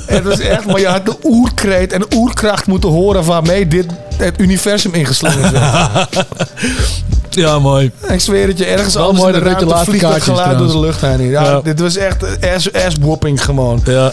Het 0.07 0.25
was 0.25 0.39
echt, 0.39 0.67
maar 0.67 0.81
je 0.81 0.87
had 0.87 1.07
de 1.07 1.17
oerkreet 1.23 1.93
en 1.93 2.01
de 2.01 2.17
oerkracht 2.17 2.67
moeten 2.67 2.89
horen 2.89 3.25
waarmee 3.25 3.69
dit 3.69 3.87
het 4.17 4.41
universum 4.41 4.95
ingeslingerd 4.95 5.51
werd. 5.51 6.27
Ja, 7.31 7.59
mooi. 7.59 7.91
Ik 8.09 8.21
zweer 8.21 8.47
het 8.49 8.59
je, 8.59 8.65
ergens 8.65 8.95
Wel 8.95 9.03
anders 9.05 9.23
mooi 9.25 9.35
in 9.37 9.39
de 9.43 9.45
dat 9.45 9.59
je 9.61 9.67
ruimte 9.67 9.75
laatste 9.75 9.91
vliegt 9.91 10.03
dat 10.05 10.13
kaartjes 10.13 10.39
geluid 10.39 10.59
door 10.59 10.69
de 10.69 10.79
lucht 10.87 11.01
heen. 11.01 11.29
Ja, 11.29 11.43
Ja. 11.45 11.61
Dit 11.61 11.81
was 11.81 11.97
echt 11.97 12.25
ass, 12.55 12.73
ass-whopping 12.73 13.45
gewoon. 13.45 13.81
Ja. 13.85 14.11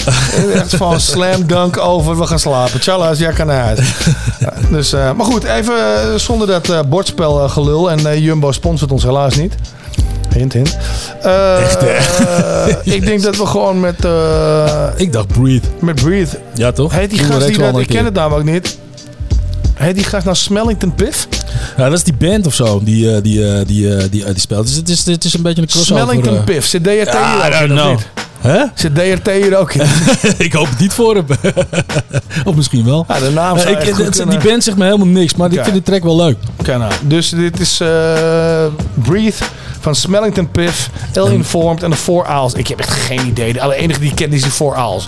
Echt 0.53 0.75
van 0.75 0.99
slam 1.11 1.47
dunk 1.47 1.77
over, 1.77 2.17
we 2.19 2.27
gaan 2.27 2.39
slapen. 2.39 2.79
Tjallas, 2.79 3.17
jij 3.19 3.31
kan 3.33 3.47
naar 3.47 3.63
huis. 3.63 3.79
Ja, 4.39 4.53
dus, 4.69 4.93
eh, 4.93 5.11
maar 5.11 5.25
goed, 5.25 5.43
even 5.43 5.73
eh, 5.77 6.15
zonder 6.15 6.47
dat 6.47 6.69
eh, 6.69 6.79
bordspel 6.87 7.43
eh, 7.43 7.49
gelul. 7.51 7.91
En 7.91 8.05
eh, 8.07 8.17
Jumbo 8.23 8.51
sponsort 8.51 8.91
ons 8.91 9.03
helaas 9.03 9.35
niet. 9.35 9.53
Hint, 10.33 10.53
hint. 10.53 10.77
Eh, 11.21 11.61
Echt, 11.61 11.81
hè? 11.81 11.87
eh, 11.87 12.93
ik 12.95 13.05
denk 13.05 13.21
dat 13.21 13.37
we 13.37 13.45
gewoon 13.45 13.79
met... 13.79 14.05
eh, 14.05 14.85
Ik 14.95 15.11
dacht 15.13 15.27
Breathe. 15.27 15.67
met 15.79 15.95
Breathe. 15.95 16.37
Ja, 16.53 16.71
toch? 16.71 16.91
Heet 16.93 17.09
die 17.09 17.19
Doen 17.19 17.27
we 17.27 17.33
gast 17.33 17.45
die 17.47 17.55
rechts 17.57 17.57
wel 17.57 17.71
dat... 17.71 17.75
een 17.81 17.87
Ik 17.89 17.95
ken 17.95 18.05
het 18.05 18.13
namelijk 18.13 18.49
niet. 18.51 18.77
Heet 19.73 19.95
die 19.95 20.03
gast 20.03 20.23
nou 20.25 20.35
Smellington 20.37 20.93
Piff? 20.95 21.27
Ja, 21.77 21.83
dat 21.89 21.93
is 21.97 22.03
die 22.03 22.13
band 22.13 22.47
of 22.47 22.53
zo 22.53 22.81
die, 22.83 23.15
eh, 23.15 23.21
die, 23.23 23.47
eh, 23.53 23.65
die, 23.67 23.95
eh, 23.95 24.03
die, 24.11 24.23
die 24.25 24.39
speelt. 24.39 24.67
Dus 24.67 24.75
het 24.75 24.89
is, 24.89 25.05
het 25.05 25.23
is 25.23 25.33
een 25.33 25.41
beetje 25.41 25.61
een 25.61 25.67
crossover. 25.67 26.03
Smellington. 26.03 26.43
Piff. 26.43 26.67
Zit 26.67 26.83
DRT 26.83 26.91
Ja, 27.13 27.41
hier 27.41 27.51
I 27.51 27.63
ook 27.63 27.69
don't 27.69 27.71
in 27.71 27.71
of 27.71 27.77
know. 27.83 27.91
niet? 27.91 28.07
Hè? 28.41 28.63
Zit 28.73 28.95
DRT 28.95 29.31
hier 29.31 29.57
ook 29.57 29.73
in? 29.73 29.87
ik 30.37 30.53
hoop 30.53 30.69
het 30.69 30.79
niet 30.79 30.93
voor 30.93 31.15
hem. 31.15 31.25
of 32.45 32.55
misschien 32.55 32.85
wel. 32.85 33.05
Ja, 33.07 33.19
de 33.19 33.31
naam 33.31 33.57
ik, 33.57 33.63
het- 33.65 34.13
die 34.29 34.39
band 34.39 34.63
zegt 34.63 34.77
me 34.77 34.83
helemaal 34.85 35.07
niks, 35.07 35.35
maar 35.35 35.47
ik 35.51 35.53
Oké. 35.53 35.63
vind 35.63 35.75
de 35.75 35.83
track 35.83 36.03
wel 36.03 36.15
leuk. 36.15 36.37
Oké, 36.59 36.77
nou. 36.77 36.93
Dus 37.03 37.29
dit 37.29 37.59
is 37.59 37.79
eh, 37.79 37.87
Breathe 38.93 39.43
van 39.79 39.95
Smellington 39.95 40.51
Piff, 40.51 40.89
Ill 41.13 41.31
Informed 41.31 41.83
en 41.83 41.89
de 41.89 41.95
Four 41.95 42.27
Owls. 42.29 42.53
Ik 42.53 42.67
heb 42.67 42.79
echt 42.79 42.91
geen 42.91 43.27
idee. 43.27 43.53
De 43.53 43.75
enige 43.75 43.99
die 43.99 44.09
ik 44.09 44.15
ken 44.15 44.33
is 44.33 44.41
die 44.41 44.51
Four 44.51 44.77
Owls. 44.85 45.07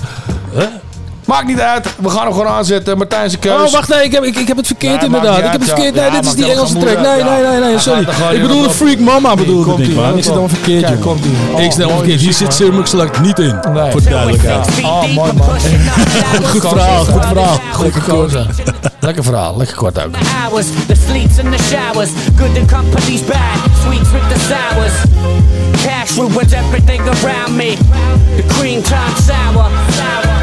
Maakt 1.27 1.47
niet 1.47 1.59
uit. 1.59 1.87
We 2.01 2.09
gaan 2.09 2.23
hem 2.23 2.31
gewoon 2.31 2.47
aanzetten. 2.47 2.97
Martijn 2.97 3.29
zijn 3.29 3.41
keus. 3.41 3.67
Oh, 3.67 3.71
wacht, 3.71 3.89
nee, 3.89 4.03
ik 4.03 4.11
heb, 4.11 4.23
ik, 4.23 4.35
ik 4.35 4.47
heb 4.47 4.57
het 4.57 4.67
verkeerd 4.67 4.95
Nee, 4.95 5.05
inderdaad. 5.05 5.37
Ik 5.37 5.43
heb 5.43 5.53
het 5.53 5.63
verkeerd. 5.69 5.95
ja. 5.95 6.01
Nee, 6.01 6.09
Ja, 6.11 6.15
dit 6.21 6.25
is 6.25 6.35
die 6.35 6.51
Engelse 6.51 6.77
track. 6.77 6.99
Nee, 6.99 7.23
nee, 7.23 7.43
nee, 7.43 7.59
nee, 7.59 7.79
sorry. 7.79 8.01
Ik 8.01 8.07
in, 8.31 8.41
bedoelde 8.41 8.63
dat 8.67 8.75
Freak 8.75 8.99
Mama 8.99 9.35
bedoelde 9.35 9.83
ik 9.83 9.95
man. 9.95 10.17
Ik 10.17 10.23
zit 10.23 10.33
dan 10.33 10.49
verkeerd, 10.49 10.81
Kijk, 10.81 10.93
jongen. 10.93 11.07
komt-ie. 11.07 11.31
Oh, 11.53 11.61
Ik 11.61 11.71
snap 11.71 11.85
mooi 11.85 11.97
verkeerd. 11.97 12.19
Hier 12.19 12.33
zit 12.33 12.47
man. 12.47 12.87
Sir 12.87 12.87
Select 12.87 13.19
niet 13.19 13.39
in. 13.39 13.59
Nee. 13.73 13.91
Voor 13.91 14.01
de 14.01 14.09
duidelijkheid. 14.09 14.67
Oh, 14.83 15.01
mooi 15.13 15.31
man. 15.33 15.47
Goed 16.51 16.67
verhaal, 16.67 17.05
goed 17.05 17.25
verhaal. 17.25 17.59
Goed 17.73 17.93
gekozen. 17.93 18.47
Lekker 18.99 19.23
verhaal. 19.23 19.57
Lekker 19.57 19.75
kort 19.77 20.03
ook. 20.05 20.15
hours, 20.43 20.65
the 20.87 20.95
sleeps 21.07 21.39
and 21.43 21.57
the 21.57 21.63
showers, 21.63 22.09
good 22.37 22.57
and 22.57 22.71
company's 22.71 23.21
bad, 23.25 23.57
sweets 23.83 24.11
with 24.11 24.27
the 24.33 24.39
sours. 24.39 24.93
Cash 25.83 26.17
ruins 26.17 26.53
everything 26.53 27.01
around 27.01 27.55
me. 27.55 27.73
The 28.35 28.43
cream 28.59 28.81
turns 28.81 29.25
sour. 29.25 30.36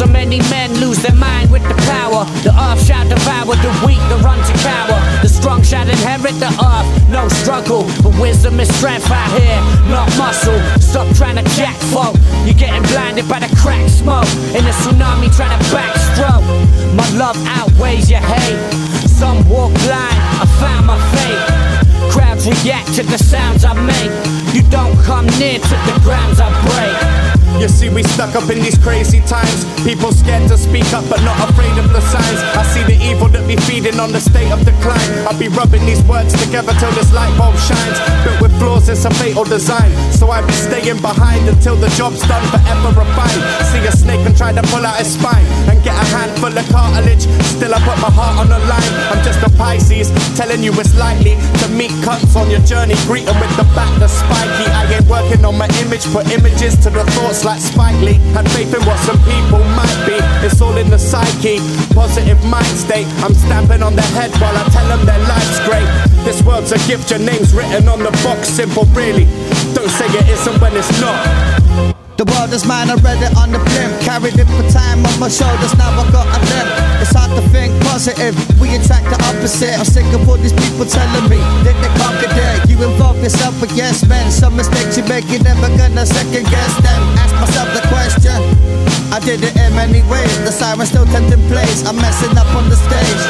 So 0.00 0.06
many 0.06 0.38
men 0.48 0.72
lose 0.80 0.96
their 1.02 1.14
mind 1.14 1.50
with 1.50 1.60
the 1.68 1.76
power. 1.84 2.24
The 2.40 2.56
earth 2.56 2.80
shall 2.86 3.06
devour 3.06 3.52
the 3.60 3.68
weak, 3.84 4.00
the 4.08 4.16
run 4.24 4.40
to 4.40 4.54
cower. 4.64 4.96
The 5.20 5.28
strong 5.28 5.62
shall 5.62 5.86
inherit 5.86 6.40
the 6.40 6.48
earth, 6.48 6.88
no 7.10 7.28
struggle. 7.28 7.84
But 8.00 8.16
wisdom 8.16 8.58
is 8.60 8.74
strength 8.80 9.10
out 9.10 9.28
here, 9.36 9.60
not 9.92 10.08
muscle. 10.16 10.56
Stop 10.80 11.14
trying 11.14 11.36
to 11.36 11.44
jack 11.52 11.76
folk. 11.92 12.16
You're 12.48 12.56
getting 12.56 12.80
blinded 12.88 13.28
by 13.28 13.40
the 13.40 13.52
crack 13.60 13.90
smoke. 13.90 14.24
In 14.56 14.64
a 14.64 14.72
tsunami 14.72 15.28
trying 15.36 15.52
to 15.52 15.64
backstroke. 15.68 16.48
My 16.96 17.04
love 17.20 17.36
outweighs 17.60 18.10
your 18.10 18.24
hate. 18.24 18.56
Some 19.04 19.46
walk 19.50 19.68
blind, 19.84 20.16
I 20.40 20.48
found 20.64 20.86
my 20.86 20.96
fate. 21.12 22.10
Crowds 22.10 22.48
react 22.48 22.94
to 22.94 23.02
the 23.02 23.18
sounds 23.18 23.66
I 23.66 23.76
make. 23.76 24.16
You 24.56 24.62
don't 24.70 24.96
come 25.04 25.26
near 25.36 25.60
to 25.60 25.76
the 25.84 26.00
grounds 26.02 26.40
I 26.40 26.48
break. 26.64 27.29
You 27.58 27.68
see, 27.68 27.88
we 27.88 28.02
stuck 28.02 28.34
up 28.36 28.48
in 28.50 28.60
these 28.60 28.78
crazy 28.78 29.20
times. 29.20 29.64
People 29.82 30.12
scared 30.12 30.48
to 30.48 30.56
speak 30.56 30.86
up, 30.92 31.04
but 31.08 31.20
not 31.24 31.36
afraid 31.50 31.76
of 31.78 31.90
the 31.92 32.00
signs. 32.00 32.40
I 32.54 32.62
see 32.70 32.84
the 32.84 32.96
evil 33.02 33.28
that 33.28 33.46
be 33.48 33.56
feeding 33.66 33.98
on 33.98 34.12
the 34.12 34.20
state 34.20 34.52
of 34.52 34.64
decline. 34.64 35.10
I'll 35.26 35.38
be 35.38 35.48
rubbing 35.48 35.84
these 35.84 36.02
words 36.04 36.32
together 36.36 36.72
till 36.78 36.92
this 36.92 37.12
light 37.12 37.32
bulb 37.36 37.56
shines. 37.58 37.98
Built 38.24 38.40
with 38.40 38.54
flaws, 38.60 38.88
it's 38.88 39.04
a 39.04 39.10
fatal 39.18 39.44
design. 39.44 39.90
So 40.12 40.30
I 40.30 40.44
be 40.46 40.52
staying 40.52 41.00
behind 41.00 41.48
until 41.48 41.76
the 41.76 41.88
job's 41.98 42.20
done, 42.28 42.44
forever 42.52 42.92
refined. 42.94 43.42
See 43.72 43.82
a 43.84 43.92
snake 43.92 44.24
and 44.24 44.36
try 44.36 44.52
to 44.52 44.62
pull 44.68 44.84
out 44.84 44.96
his 44.96 45.12
spine 45.12 45.44
and 45.68 45.79
get 45.84 45.94
a 45.94 46.06
handful 46.16 46.56
of 46.56 46.66
cartilage. 46.70 47.28
Still, 47.44 47.74
I 47.74 47.78
put 47.84 47.98
my 48.00 48.10
heart 48.10 48.40
on 48.40 48.48
the 48.48 48.60
line. 48.64 48.92
I'm 49.12 49.20
just 49.24 49.42
a 49.44 49.50
Pisces, 49.60 50.08
telling 50.36 50.62
you 50.62 50.72
it's 50.80 50.96
likely 50.96 51.36
to 51.60 51.66
meet 51.68 51.92
cuts 52.02 52.36
on 52.36 52.50
your 52.50 52.64
journey. 52.64 52.94
Greet 53.04 53.28
'em 53.28 53.36
with 53.40 53.54
the 53.56 53.66
back 53.76 53.92
that's 54.00 54.14
spiky. 54.14 54.66
I 54.72 54.88
ain't 54.94 55.08
working 55.08 55.44
on 55.44 55.56
my 55.58 55.68
image, 55.82 56.04
put 56.12 56.30
images 56.32 56.76
to 56.84 56.90
the 56.90 57.04
thoughts 57.12 57.44
like 57.44 57.60
Spike. 57.60 57.90
Had 57.90 58.48
faith 58.52 58.72
in 58.72 58.82
what 58.86 58.98
some 59.00 59.18
people 59.24 59.62
might 59.74 59.98
be. 60.06 60.16
It's 60.46 60.60
all 60.60 60.76
in 60.76 60.90
the 60.90 60.98
psyche, 60.98 61.60
positive 61.94 62.42
mind 62.44 62.76
state. 62.78 63.06
I'm 63.24 63.34
stamping 63.34 63.82
on 63.82 63.96
their 63.96 64.10
head 64.14 64.30
while 64.40 64.56
I 64.56 64.64
tell 64.70 64.86
them 64.88 65.04
their 65.04 65.18
life's 65.26 65.58
great. 65.68 65.88
This 66.24 66.42
world's 66.42 66.72
a 66.72 66.78
gift, 66.86 67.10
your 67.10 67.18
name's 67.18 67.52
written 67.52 67.88
on 67.88 68.02
the 68.02 68.12
box. 68.22 68.48
Simple, 68.48 68.84
really. 68.94 69.26
Don't 69.74 69.90
say 69.90 70.06
it 70.06 70.28
isn't 70.28 70.60
when 70.60 70.76
it's 70.76 71.00
not. 71.00 72.09
The 72.20 72.28
world 72.36 72.52
is 72.52 72.68
mine, 72.68 72.92
I 72.92 73.00
read 73.00 73.16
it 73.24 73.32
on 73.32 73.48
the 73.48 73.56
blimp. 73.56 73.96
Carried 74.04 74.36
it 74.36 74.44
for 74.44 74.60
time 74.68 75.00
on 75.08 75.16
my 75.16 75.32
shoulders, 75.32 75.72
now 75.80 75.88
I 75.88 76.04
got 76.12 76.28
a 76.28 76.38
limp. 76.52 76.68
It's 77.00 77.16
hard 77.16 77.32
to 77.32 77.40
think 77.48 77.72
positive, 77.80 78.36
we 78.60 78.76
attract 78.76 79.08
the 79.08 79.16
opposite. 79.24 79.72
I'm 79.72 79.88
sick 79.88 80.04
of 80.12 80.28
all 80.28 80.36
these 80.36 80.52
people 80.52 80.84
telling 80.84 81.32
me 81.32 81.40
that 81.64 81.72
they 81.80 81.92
conquered 81.96 82.36
it. 82.36 82.68
You 82.68 82.76
involve 82.84 83.24
yourself 83.24 83.58
with 83.62 83.72
yes 83.72 84.04
men. 84.04 84.30
Some 84.30 84.54
mistakes 84.60 85.00
you 85.00 85.04
make, 85.08 85.32
you're 85.32 85.40
never 85.40 85.72
gonna 85.80 86.04
second 86.04 86.44
guess 86.44 86.76
them. 86.84 87.00
Ask 87.16 87.32
myself 87.40 87.72
the 87.72 87.88
question. 87.88 88.89
I 89.10 89.18
did 89.18 89.42
it 89.42 89.56
in 89.58 89.74
many 89.74 90.02
ways. 90.06 90.38
The 90.46 90.52
siren 90.52 90.86
still 90.86 91.04
tempting 91.06 91.42
place. 91.48 91.82
I'm 91.86 91.96
messing 91.96 92.36
up 92.38 92.46
on 92.54 92.70
the 92.70 92.76
stage. 92.76 93.22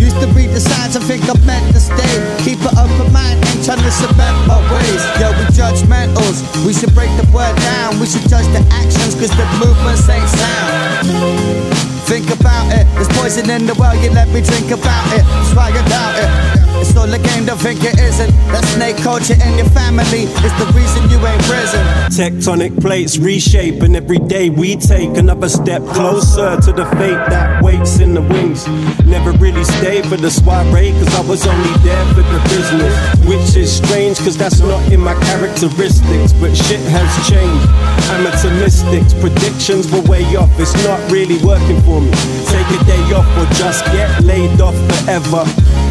Used 0.00 0.18
to 0.20 0.28
read 0.32 0.50
the 0.50 0.60
signs 0.60 0.96
and 0.96 1.04
think 1.04 1.28
I'm 1.28 1.36
meant 1.44 1.72
to 1.74 1.80
stay. 1.80 2.14
Keep 2.44 2.60
an 2.64 2.72
open 2.78 3.12
mind, 3.12 3.44
ain't 3.44 3.64
trying 3.64 3.84
to 3.84 3.92
cement 3.92 4.36
my 4.48 4.56
ways. 4.72 5.02
Yo, 5.20 5.28
we 5.36 5.44
judgmentals. 5.52 6.40
We 6.64 6.72
should 6.72 6.94
break 6.94 7.12
the 7.20 7.28
word 7.32 7.56
down. 7.60 8.00
We 8.00 8.06
should 8.06 8.28
judge 8.28 8.48
the 8.56 8.64
actions, 8.72 9.14
cause 9.14 9.32
the 9.36 9.46
movements 9.60 10.08
ain't 10.08 10.28
sound. 10.28 11.95
Think 12.06 12.30
about 12.30 12.72
it. 12.72 12.86
There's 12.94 13.08
poison 13.18 13.50
in 13.50 13.66
the 13.66 13.74
well, 13.74 13.94
you 13.96 14.10
let 14.10 14.28
me 14.28 14.40
drink 14.40 14.70
about 14.70 15.06
it. 15.12 15.24
That's 15.26 15.54
why 15.54 15.70
it. 15.70 16.66
It's 16.80 16.94
all 16.94 17.12
a 17.12 17.18
game, 17.18 17.46
don't 17.46 17.58
think 17.58 17.82
it 17.82 17.98
isn't. 17.98 18.30
That 18.52 18.64
snake 18.76 18.98
culture 18.98 19.34
in 19.34 19.56
your 19.56 19.68
family 19.72 20.28
is 20.28 20.54
the 20.60 20.68
reason 20.76 21.08
you 21.08 21.18
ain't 21.24 21.40
risen. 21.48 21.80
Tectonic 22.12 22.78
plates 22.80 23.18
reshape, 23.18 23.82
and 23.82 23.96
every 23.96 24.18
day 24.18 24.50
we 24.50 24.76
take 24.76 25.16
another 25.16 25.48
step 25.48 25.82
closer 25.96 26.60
to 26.60 26.72
the 26.72 26.84
fate 27.00 27.22
that 27.32 27.62
waits 27.62 28.00
in 28.00 28.12
the 28.12 28.20
wings. 28.20 28.68
Never 29.06 29.32
really 29.32 29.64
stayed 29.64 30.04
for 30.06 30.16
the 30.16 30.30
soiree, 30.30 30.92
cause 30.92 31.14
I 31.14 31.22
was 31.26 31.46
only 31.46 31.74
there 31.80 32.06
for 32.12 32.22
the 32.22 32.40
business. 32.52 32.94
Which 33.24 33.56
is 33.56 33.72
strange, 33.72 34.18
cause 34.18 34.36
that's 34.36 34.60
not 34.60 34.80
in 34.92 35.00
my 35.00 35.14
characteristics, 35.24 36.32
but 36.34 36.54
shit 36.54 36.80
has 36.92 37.10
changed. 37.28 37.68
Amateur 38.12 38.52
mystics, 38.60 39.14
predictions 39.14 39.90
were 39.90 40.02
way 40.02 40.24
off, 40.36 40.52
it's 40.60 40.76
not 40.84 41.00
really 41.10 41.42
working 41.42 41.80
for 41.82 41.95
me. 42.00 42.10
Take 42.46 42.68
a 42.74 42.84
day 42.84 43.02
off 43.12 43.26
or 43.36 43.46
just 43.54 43.84
get 43.86 44.08
laid 44.24 44.60
off 44.60 44.76
forever. 44.88 45.44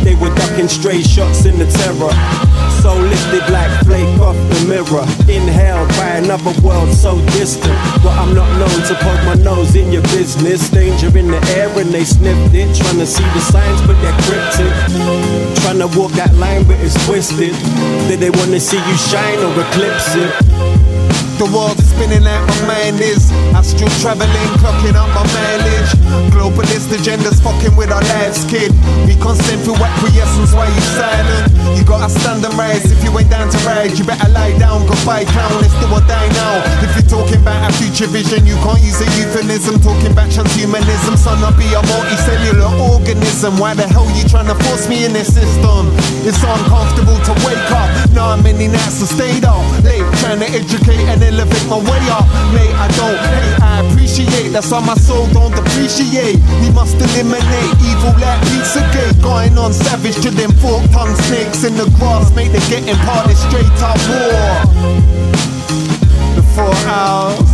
They 0.03 0.15
were 0.15 0.34
ducking 0.36 0.68
stray 0.68 1.02
shots 1.02 1.45
in 1.45 1.57
the 1.57 1.65
terror. 1.65 2.14
So 2.82 2.94
lifted 2.94 3.49
like 3.52 3.72
flake 3.86 4.19
off 4.19 4.38
the 4.49 4.60
mirror. 4.69 5.06
Inhaled 5.26 5.90
by 5.98 6.22
another 6.22 6.53
world 6.61 6.94
so 6.94 7.18
distant. 7.34 7.73
But 8.03 8.14
I'm 8.18 8.34
not 8.34 8.49
known 8.60 8.80
to 8.90 8.95
poke 9.02 9.23
my 9.26 9.36
nose 9.41 9.76
in 9.76 9.91
your 9.91 10.03
business. 10.14 10.69
Danger 10.69 11.10
in 11.18 11.32
the 11.32 11.41
air 11.57 11.69
and 11.80 11.90
they 11.90 12.06
sniffed 12.06 12.53
it. 12.53 12.76
Trying 12.76 12.99
to 12.99 13.07
see 13.07 13.26
the 13.34 13.41
signs, 13.41 13.82
but 13.88 13.98
they're 14.02 14.19
cryptic. 14.30 14.73
Trying 15.64 15.80
to 15.80 15.90
walk 15.98 16.11
that 16.14 16.34
line, 16.36 16.64
but 16.68 16.77
it's 16.80 16.94
twisted. 17.06 17.53
Did 18.07 18.19
they 18.19 18.30
want 18.30 18.52
to 18.52 18.60
see 18.60 18.77
you 18.77 18.98
shine 18.98 19.40
or 19.40 19.52
eclipse 19.60 20.15
it? 20.15 20.95
The 21.36 21.44
world's 21.52 21.84
spinning 21.84 22.24
like 22.24 22.48
my 22.48 22.80
mind 22.80 23.03
is. 23.03 23.28
Astral 23.52 23.91
traveling, 23.99 24.52
clocking 24.64 24.95
up 24.95 25.12
my 25.12 25.28
mileage. 25.36 25.91
Globalist 26.32 26.95
agendas 26.95 27.44
fucking 27.44 27.76
with 27.76 27.91
our 27.91 27.99
lives, 28.16 28.48
kid. 28.48 28.72
We 29.03 29.20
constant 29.20 29.60
through 29.68 29.76
acquiescence, 29.76 30.56
why 30.56 30.72
you 30.72 30.84
silent? 30.95 31.52
You 31.76 31.84
gotta 31.84 32.07
stand 32.07 32.40
and 32.48 32.56
rise. 32.56 32.88
If 32.88 33.03
you 33.03 33.12
ain't 33.20 33.28
down 33.28 33.52
to 33.52 33.60
ride, 33.68 33.99
you 33.99 34.07
better 34.07 34.32
lie 34.32 34.56
down. 34.56 34.88
Goodbye, 34.88 35.28
clown. 35.28 35.60
Let's 35.60 35.76
do 35.76 35.91
or 35.91 35.99
die 36.07 36.32
now. 36.40 36.64
If 36.80 36.95
you're 36.95 37.12
talking 37.12 37.44
about 37.44 37.68
a 37.68 37.72
future 37.84 38.07
vision, 38.07 38.48
you 38.48 38.56
can't 38.64 38.80
use 38.80 39.03
a 39.03 39.07
euphemism. 39.20 39.84
Talking 39.84 40.16
about 40.16 40.32
transhumanism, 40.32 41.20
son, 41.20 41.44
I'll 41.44 41.52
be 41.60 41.68
a 41.76 41.84
multicellular 41.84 42.72
organism. 42.80 43.60
Why 43.60 43.76
the 43.76 43.84
hell 43.84 44.07
you 44.16 44.24
trying 44.32 44.48
to 44.48 44.56
force 44.64 44.88
me 44.88 45.03
in 45.03 45.12
this 45.12 45.36
system? 45.36 45.91
It's 46.24 46.40
uncomfortable 46.40 47.20
to 47.28 47.34
wake 47.44 47.70
up. 47.76 47.91
Now 48.16 48.32
I'm 48.32 48.40
many 48.40 48.72
nights 48.72 49.03
I 49.03 49.07
stayed 49.12 49.44
up 49.44 49.60
late, 49.84 50.07
trying 50.24 50.40
to 50.40 50.48
educate 50.48 51.03
and 51.12 51.25
and 51.26 51.38
live 51.38 51.52
it 51.52 51.66
my 51.68 51.78
way 51.78 52.02
up. 52.14 52.26
Mate, 52.54 52.74
I 52.78 52.88
don't 52.96 53.18
hate, 53.18 53.58
I 53.62 53.82
appreciate. 53.86 54.50
That's 54.54 54.70
why 54.72 54.80
my 54.86 54.96
soul 54.96 55.28
don't 55.34 55.54
depreciate. 55.54 56.38
We 56.62 56.70
must 56.72 56.96
eliminate 56.96 57.74
evil 57.82 58.14
like 58.22 58.40
Pizzagate. 58.48 59.22
Going 59.22 59.58
on 59.58 59.74
savage 59.74 60.22
to 60.22 60.30
them 60.30 60.52
fork 60.62 60.86
tongue 60.92 61.16
snakes 61.28 61.64
in 61.64 61.76
the 61.76 61.90
grass. 61.98 62.34
Mate, 62.36 62.52
they're 62.54 62.70
getting 62.70 62.96
parted 63.04 63.38
straight 63.38 63.66
up 63.82 63.98
war. 64.08 64.54
The 66.38 66.44
four 66.54 66.76
hours. 66.86 67.50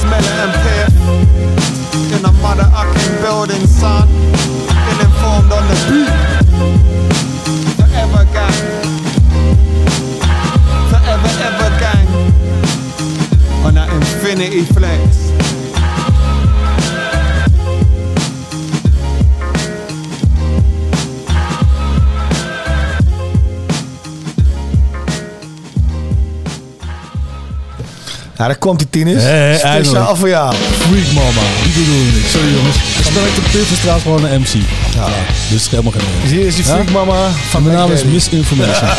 Smell 0.00 0.24
it 0.24 0.38
and 0.44 0.54
pit. 0.62 0.92
In 2.14 2.24
a 2.24 2.32
mother 2.40 2.66
building, 3.26 3.66
son. 3.66 4.08
Ill 4.90 5.00
informed 5.00 5.50
on 5.52 5.65
Ja, 28.46 28.52
daar 28.52 28.60
komt 28.60 28.78
die 28.78 28.90
tieners. 28.90 29.22
Hé, 29.22 29.58
Speciaal 29.58 30.16
voor 30.16 30.28
jou. 30.28 30.54
Freak 30.54 31.12
mama. 31.12 31.40
Die 31.62 31.72
bedoel 31.72 32.20
ik. 32.20 32.26
Sorry 32.30 32.54
jongens. 32.54 32.76
Ik 32.76 33.04
speel 33.04 33.26
ik 33.26 33.34
de 33.34 33.40
Pufferstraat 33.50 34.00
gewoon 34.00 34.24
een 34.24 34.40
MC. 34.40 34.54
Ja. 34.94 35.06
Dus 35.50 35.70
helemaal 35.70 35.92
geen 35.92 36.00
Dus 36.22 36.30
hier 36.30 36.46
is 36.46 36.54
die 36.54 36.64
freak 36.64 36.90
mama 36.90 37.28
van 37.50 37.62
Mijn 37.62 37.76
naam 37.76 37.92
is. 37.92 38.04
Misinformation. 38.04 38.88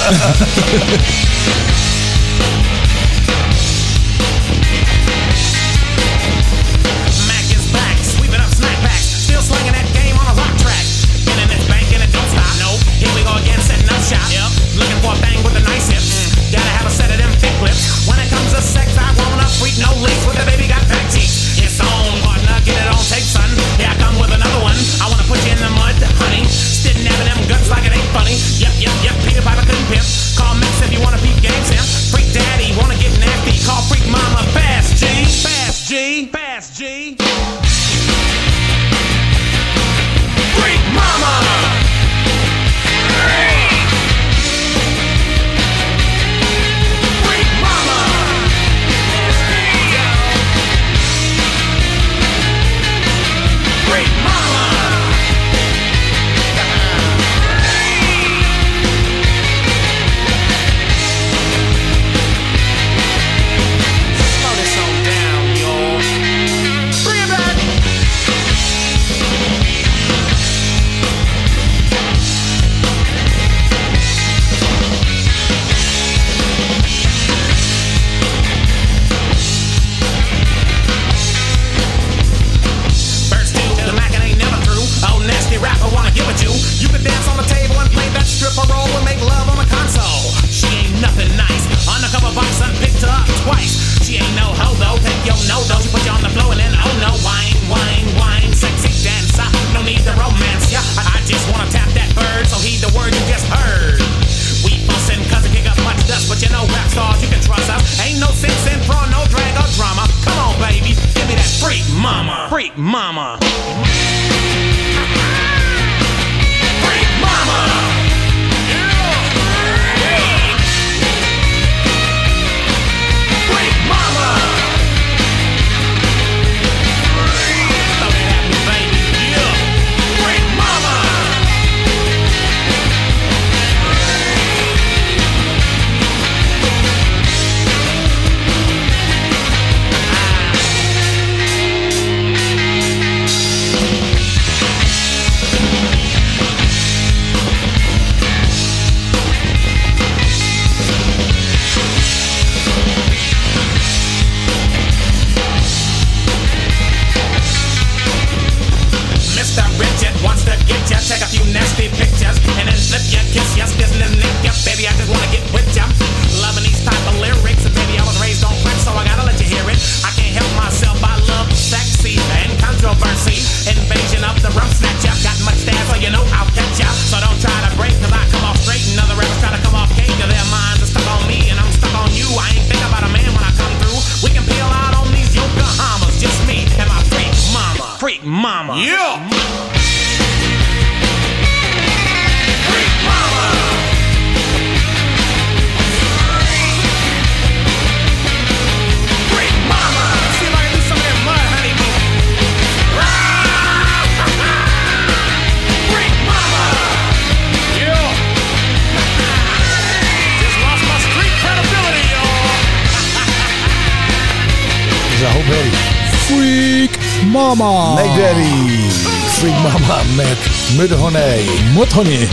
Mudhoney. 221.21 221.57
Mudhoney. 221.75 222.27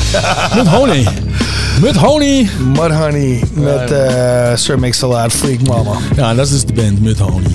Mudhoney. 0.54 1.06
Mudhoney. 1.80 2.48
Mudhoney 2.74 3.42
met 3.54 3.90
eh 3.90 4.56
Sir 4.56 4.78
Mix-a-Lot. 4.78 5.32
Freak 5.32 5.66
mama. 5.66 5.90
Ja, 6.16 6.34
dat 6.34 6.46
is 6.46 6.52
dus 6.52 6.64
de 6.64 6.72
band 6.72 7.00
Mudhoney. 7.00 7.50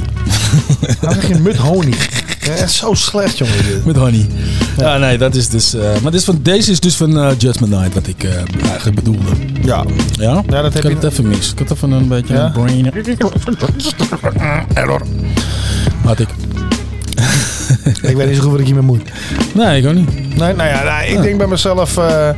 Hij 1.00 1.14
zeg 1.14 1.28
je 1.28 1.36
Mudhoney. 1.36 1.94
Ja, 2.42 2.68
zo 2.68 2.94
slecht, 2.94 3.38
jongen. 3.38 3.54
Dit. 3.68 3.86
Mudhoney. 3.86 4.28
Ja, 4.78 4.98
nee, 4.98 5.18
dat 5.18 5.36
is 5.36 5.48
dus... 5.50 5.74
eh, 5.74 5.82
maar 5.82 6.12
dit 6.12 6.20
is 6.20 6.26
van, 6.26 6.40
deze 6.42 6.72
is 6.72 6.80
dus 6.80 6.96
van 6.96 7.36
Judgment 7.38 7.72
Night, 7.74 7.94
wat 7.94 8.08
ik 8.08 8.24
eigenlijk 8.64 8.96
bedoelde. 8.96 9.30
Ja. 9.62 9.84
Ja? 10.12 10.44
Ja, 10.48 10.62
dat 10.62 10.74
heb 10.74 10.86
ik 10.86 10.92
had 10.94 11.04
het 11.04 11.12
even 11.12 11.28
mis. 11.28 11.52
Ik 11.52 11.60
had 11.60 11.72
even 11.72 11.92
een 11.92 12.08
beetje 12.08 12.34
Ja? 12.34 12.46
een 12.46 12.52
brain... 12.52 12.92
Error. 14.74 15.02
Had 16.04 16.20
ik. 16.20 16.30
Ik 18.02 18.16
weet 18.16 18.28
niet 18.28 18.36
zo 18.36 18.42
goed 18.42 18.52
wat 18.52 18.60
ik 18.60 18.66
hiermee 18.66 18.84
moet. 18.84 19.02
Nee, 19.54 19.82
ik 19.82 19.88
ook 19.88 19.94
niet. 19.94 20.10
Nee, 20.40 20.54
nou 20.54 20.70
ja, 20.70 20.84
nou, 20.84 21.06
ik 21.06 21.22
denk 21.22 21.38
bij 21.38 21.48
mezelf, 21.48 21.98
eh, 21.98 22.30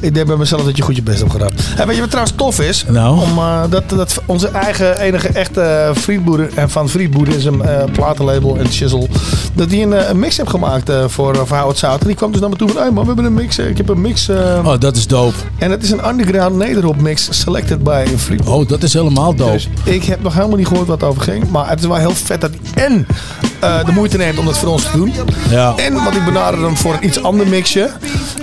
ik 0.00 0.14
denk 0.14 0.26
bij 0.26 0.36
mezelf 0.36 0.62
dat 0.64 0.76
je 0.76 0.82
goed 0.82 0.96
je 0.96 1.02
best 1.02 1.18
hebt 1.18 1.30
gedaan. 1.32 1.50
En 1.76 1.86
weet 1.86 1.94
je 1.94 2.00
wat 2.00 2.10
trouwens 2.10 2.36
tof 2.36 2.60
is? 2.60 2.84
Nou? 2.88 3.20
Om, 3.20 3.38
eh, 3.38 3.62
dat, 3.70 3.88
dat 3.88 4.20
onze 4.26 4.48
eigen 4.48 4.98
enige 4.98 5.28
echte 5.28 5.90
vriendboer 5.94 6.48
en 6.54 6.70
van 6.70 6.88
Vriendboer 6.88 7.28
is 7.28 7.44
een 7.44 7.62
eh, 7.62 7.84
platenlabel 7.92 8.56
en 8.56 8.66
Chisel. 8.68 9.08
Dat 9.54 9.68
die 9.70 9.82
een, 9.82 9.92
eh, 9.92 10.08
een 10.08 10.18
mix 10.18 10.36
heeft 10.36 10.50
gemaakt 10.50 10.88
eh, 10.88 11.04
voor, 11.06 11.36
voor 11.46 11.56
Howard 11.56 11.78
Zout. 11.78 12.00
En 12.00 12.06
die 12.06 12.16
kwam 12.16 12.32
dus 12.32 12.40
naar 12.40 12.50
me 12.50 12.56
toe 12.56 12.68
van, 12.68 12.82
hey 12.82 12.90
man, 12.90 13.00
we 13.02 13.06
hebben 13.06 13.24
een 13.24 13.34
mix. 13.34 13.58
eh, 13.58 13.68
Ik 13.68 13.76
heb 13.76 13.88
een 13.88 14.00
mix. 14.00 14.28
eh, 14.28 14.60
Oh, 14.64 14.74
dat 14.78 14.96
is 14.96 15.06
dope. 15.06 15.34
En 15.58 15.70
het 15.70 15.82
is 15.82 15.90
een 15.90 16.08
underground 16.08 16.56
Nederop 16.56 17.00
mix 17.00 17.28
selected 17.30 17.82
by 17.82 18.04
een 18.12 18.18
Vriendboer. 18.18 18.54
Oh, 18.54 18.68
dat 18.68 18.82
is 18.82 18.92
helemaal 18.92 19.34
dope. 19.34 19.52
Dus 19.52 19.68
ik 19.84 20.04
heb 20.04 20.22
nog 20.22 20.34
helemaal 20.34 20.56
niet 20.56 20.66
gehoord 20.66 20.86
wat 20.88 21.00
het 21.00 21.10
over 21.10 21.22
ging. 21.22 21.50
Maar 21.50 21.68
het 21.68 21.80
is 21.80 21.86
wel 21.86 21.96
heel 21.96 22.14
vet 22.14 22.40
dat 22.40 22.50
hij 22.72 22.84
en 22.84 23.06
eh, 23.40 23.53
de 23.84 23.92
moeite 23.92 24.16
neemt 24.16 24.38
om 24.38 24.44
dat 24.46 24.58
voor 24.58 24.68
ons 24.68 24.82
te 24.90 24.96
doen. 24.96 25.14
Ja. 25.50 25.72
En 25.76 25.94
want 25.94 26.16
ik 26.16 26.24
benaderde 26.24 26.64
hem 26.66 26.76
voor 26.76 26.92
een 26.94 27.04
iets 27.06 27.22
ander 27.22 27.46
mixje. 27.46 27.90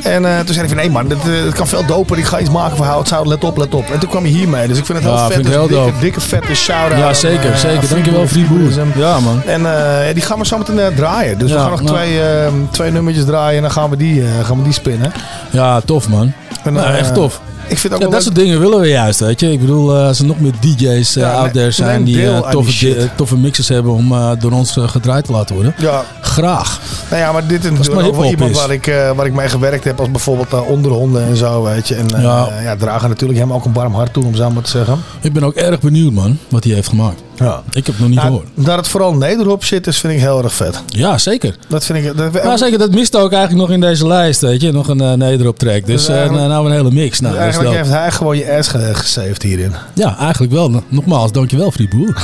En 0.04 0.26
eh, 0.26 0.38
toen 0.38 0.54
zei 0.54 0.60
hij 0.60 0.68
van 0.68 0.78
nee 0.78 0.90
man, 0.90 1.08
dit, 1.08 1.18
eh, 1.18 1.54
kan 1.54 1.68
veel 1.68 1.86
doper. 1.86 2.18
Ik 2.18 2.26
ga 2.26 2.40
iets 2.40 2.50
maken 2.50 2.78
voor 2.78 2.86
Houtzout. 2.86 3.26
Let 3.28 3.44
op, 3.44 3.58
let 3.58 3.74
op. 3.74 3.90
En 3.90 4.00
toen 4.00 4.10
kwam 4.10 4.24
hij 4.24 4.32
hiermee. 4.32 4.68
Dus 4.68 4.78
ik 4.78 4.86
vind 4.86 4.98
het 4.98 5.08
heel 5.08 5.18
Ja, 5.18 5.24
vet. 5.26 5.34
vind 5.34 5.46
Dus 5.46 5.56
heel 5.56 5.68
dikke, 5.68 5.84
dope. 5.84 6.00
dikke 6.00 6.22
vette 6.22 6.56
shout-out. 6.56 7.00
Ja, 7.00 7.08
aan, 7.08 7.16
zeker, 7.16 7.52
eh, 7.52 7.58
zeker. 7.58 7.90
Dankjewel, 7.90 8.28
Freeboer. 8.28 8.60
Ja, 8.96 9.20
man. 9.20 9.42
En 9.46 9.66
eh, 9.66 10.08
ja, 10.08 10.14
die 10.14 10.24
gaan 10.24 10.40
we 10.40 10.46
zo 10.46 10.58
meteen 10.58 10.80
eh, 10.80 10.88
draaien. 10.96 11.38
Dus 11.38 11.52
we 11.52 11.58
gaan 11.58 11.70
nog 11.72 11.82
nou. 11.82 11.96
twee, 11.96 12.22
eh, 12.22 12.48
twee 12.72 12.92
nummertjes 12.92 13.26
draaien 13.26 13.56
en 13.56 13.62
dan 13.62 13.72
gaan 13.72 13.90
we 13.90 13.98
die, 13.98 14.22
eh, 14.22 14.28
gaan 14.46 14.58
we 14.58 14.64
die 14.64 14.74
spinnen. 14.74 15.12
Ja, 15.50 15.80
tof 15.86 16.10
man. 16.10 16.32
En, 16.64 16.74
Nou, 16.74 16.88
eh, 16.88 17.00
echt 17.00 17.14
tof. 17.14 17.42
Ik 17.72 17.78
vind 17.78 17.94
het 17.94 18.02
Ja, 18.02 18.08
ook 18.08 18.14
dat 18.14 18.24
soort 18.24 18.36
dingen 18.36 18.60
willen 18.60 18.80
we 18.80 18.88
juist, 18.88 19.20
weet 19.20 19.40
je. 19.40 19.52
Ik 19.52 19.60
bedoel, 19.60 19.96
eh, 19.98 20.06
als 20.08 20.20
er 20.20 20.26
nog 20.26 20.40
meer 20.40 20.52
DJ's 20.60 21.16
eh, 21.16 21.22
Ja, 21.24 21.32
out 21.34 21.54
there 21.54 21.72
zijn 21.72 22.04
die 22.04 22.26
eh, 22.28 22.42
die 22.42 22.52
toffe, 22.52 22.72
shit. 22.72 23.00
di- 23.00 23.10
toffe 23.16 23.38
mixes 23.38 23.68
hebben 23.68 23.92
om 23.94 24.14
door 24.40 24.52
ons 24.52 24.76
gedraaid 24.80 25.26
te 25.26 25.32
laten 25.32 25.56
worden. 25.56 25.74
Ja. 25.78 26.04
Graag. 26.22 26.80
Nou 27.10 27.22
ja, 27.22 27.32
maar 27.32 27.48
dit 27.48 27.64
is 27.64 27.72
natuurlijk 27.72 28.08
ook 28.08 28.16
wel 28.16 28.30
iemand 28.30 28.56
waar 28.56 28.72
ik, 28.72 28.86
waar 29.16 29.26
ik 29.26 29.34
mee 29.34 29.48
gewerkt 29.50 29.84
heb. 29.84 30.00
Als 30.00 30.12
bijvoorbeeld 30.12 30.66
onderhonden 30.68 31.24
en 31.26 31.36
zo, 31.38 31.64
weet 31.64 31.88
je. 31.88 31.96
En 31.96 32.06
Ja. 32.22 32.50
ja. 32.64 32.76
dragen 32.76 33.10
natuurlijk 33.10 33.40
hem 33.40 33.54
ook 33.54 33.66
een 33.66 33.74
warm 33.74 33.94
hart 33.94 34.14
toe, 34.14 34.26
om 34.26 34.36
zo 34.36 34.50
maar 34.50 34.64
te 34.64 34.70
zeggen. 34.70 34.98
Ik 35.22 35.34
ben 35.34 35.44
ook 35.44 35.54
erg 35.56 35.80
benieuwd, 35.80 36.12
man, 36.12 36.38
wat 36.50 36.64
hij 36.64 36.74
heeft 36.74 36.88
gemaakt. 36.88 37.22
Ja. 37.42 37.62
Ik 37.72 37.86
heb 37.86 37.86
het 37.86 38.00
nog 38.00 38.08
niet 38.08 38.18
Nou, 38.18 38.28
gehoord. 38.30 38.48
dat 38.54 38.76
het 38.78 38.88
vooral 38.88 39.14
nederop 39.14 39.66
zit, 39.66 39.88
is 39.88 39.98
vind 40.00 40.14
ik 40.14 40.20
heel 40.20 40.44
erg 40.44 40.54
vet. 40.54 40.82
Ja, 40.88 41.18
zeker. 41.18 41.56
Dat 41.68 41.86
vind 41.86 42.06
ik... 42.06 42.18
Dat, 42.18 42.34
Nou, 42.44 42.58
zeker, 42.58 42.78
dat 42.80 42.92
miste 42.92 43.18
ook 43.18 43.32
eigenlijk 43.32 43.68
nog 43.68 43.72
in 43.76 43.82
deze 43.82 44.08
lijst, 44.08 44.42
weet 44.42 44.62
je. 44.62 44.72
Nog 44.72 44.88
een 44.88 45.02
uh, 45.02 45.14
nederop 45.14 45.60
track. 45.60 45.86
Dus 45.86 45.96
Dus 45.96 46.10
uh, 46.10 46.16
eigenlijk- 46.16 46.48
nou 46.48 46.66
een 46.66 46.72
hele 46.72 46.92
mix. 46.92 47.20
Nou, 47.20 47.34
is 47.34 47.40
eigenlijk 47.40 47.76
heeft 47.76 47.90
hij 47.90 48.12
gewoon 48.12 48.38
je 48.38 48.52
ass 48.58 48.70
ge- 48.70 48.90
gesaved 48.94 49.42
hierin. 49.44 49.74
Ja, 49.94 50.18
eigenlijk 50.18 50.54
wel. 50.54 50.84
Nogmaals, 50.88 51.32
dankjewel, 51.32 51.72
Friboer. 51.72 52.18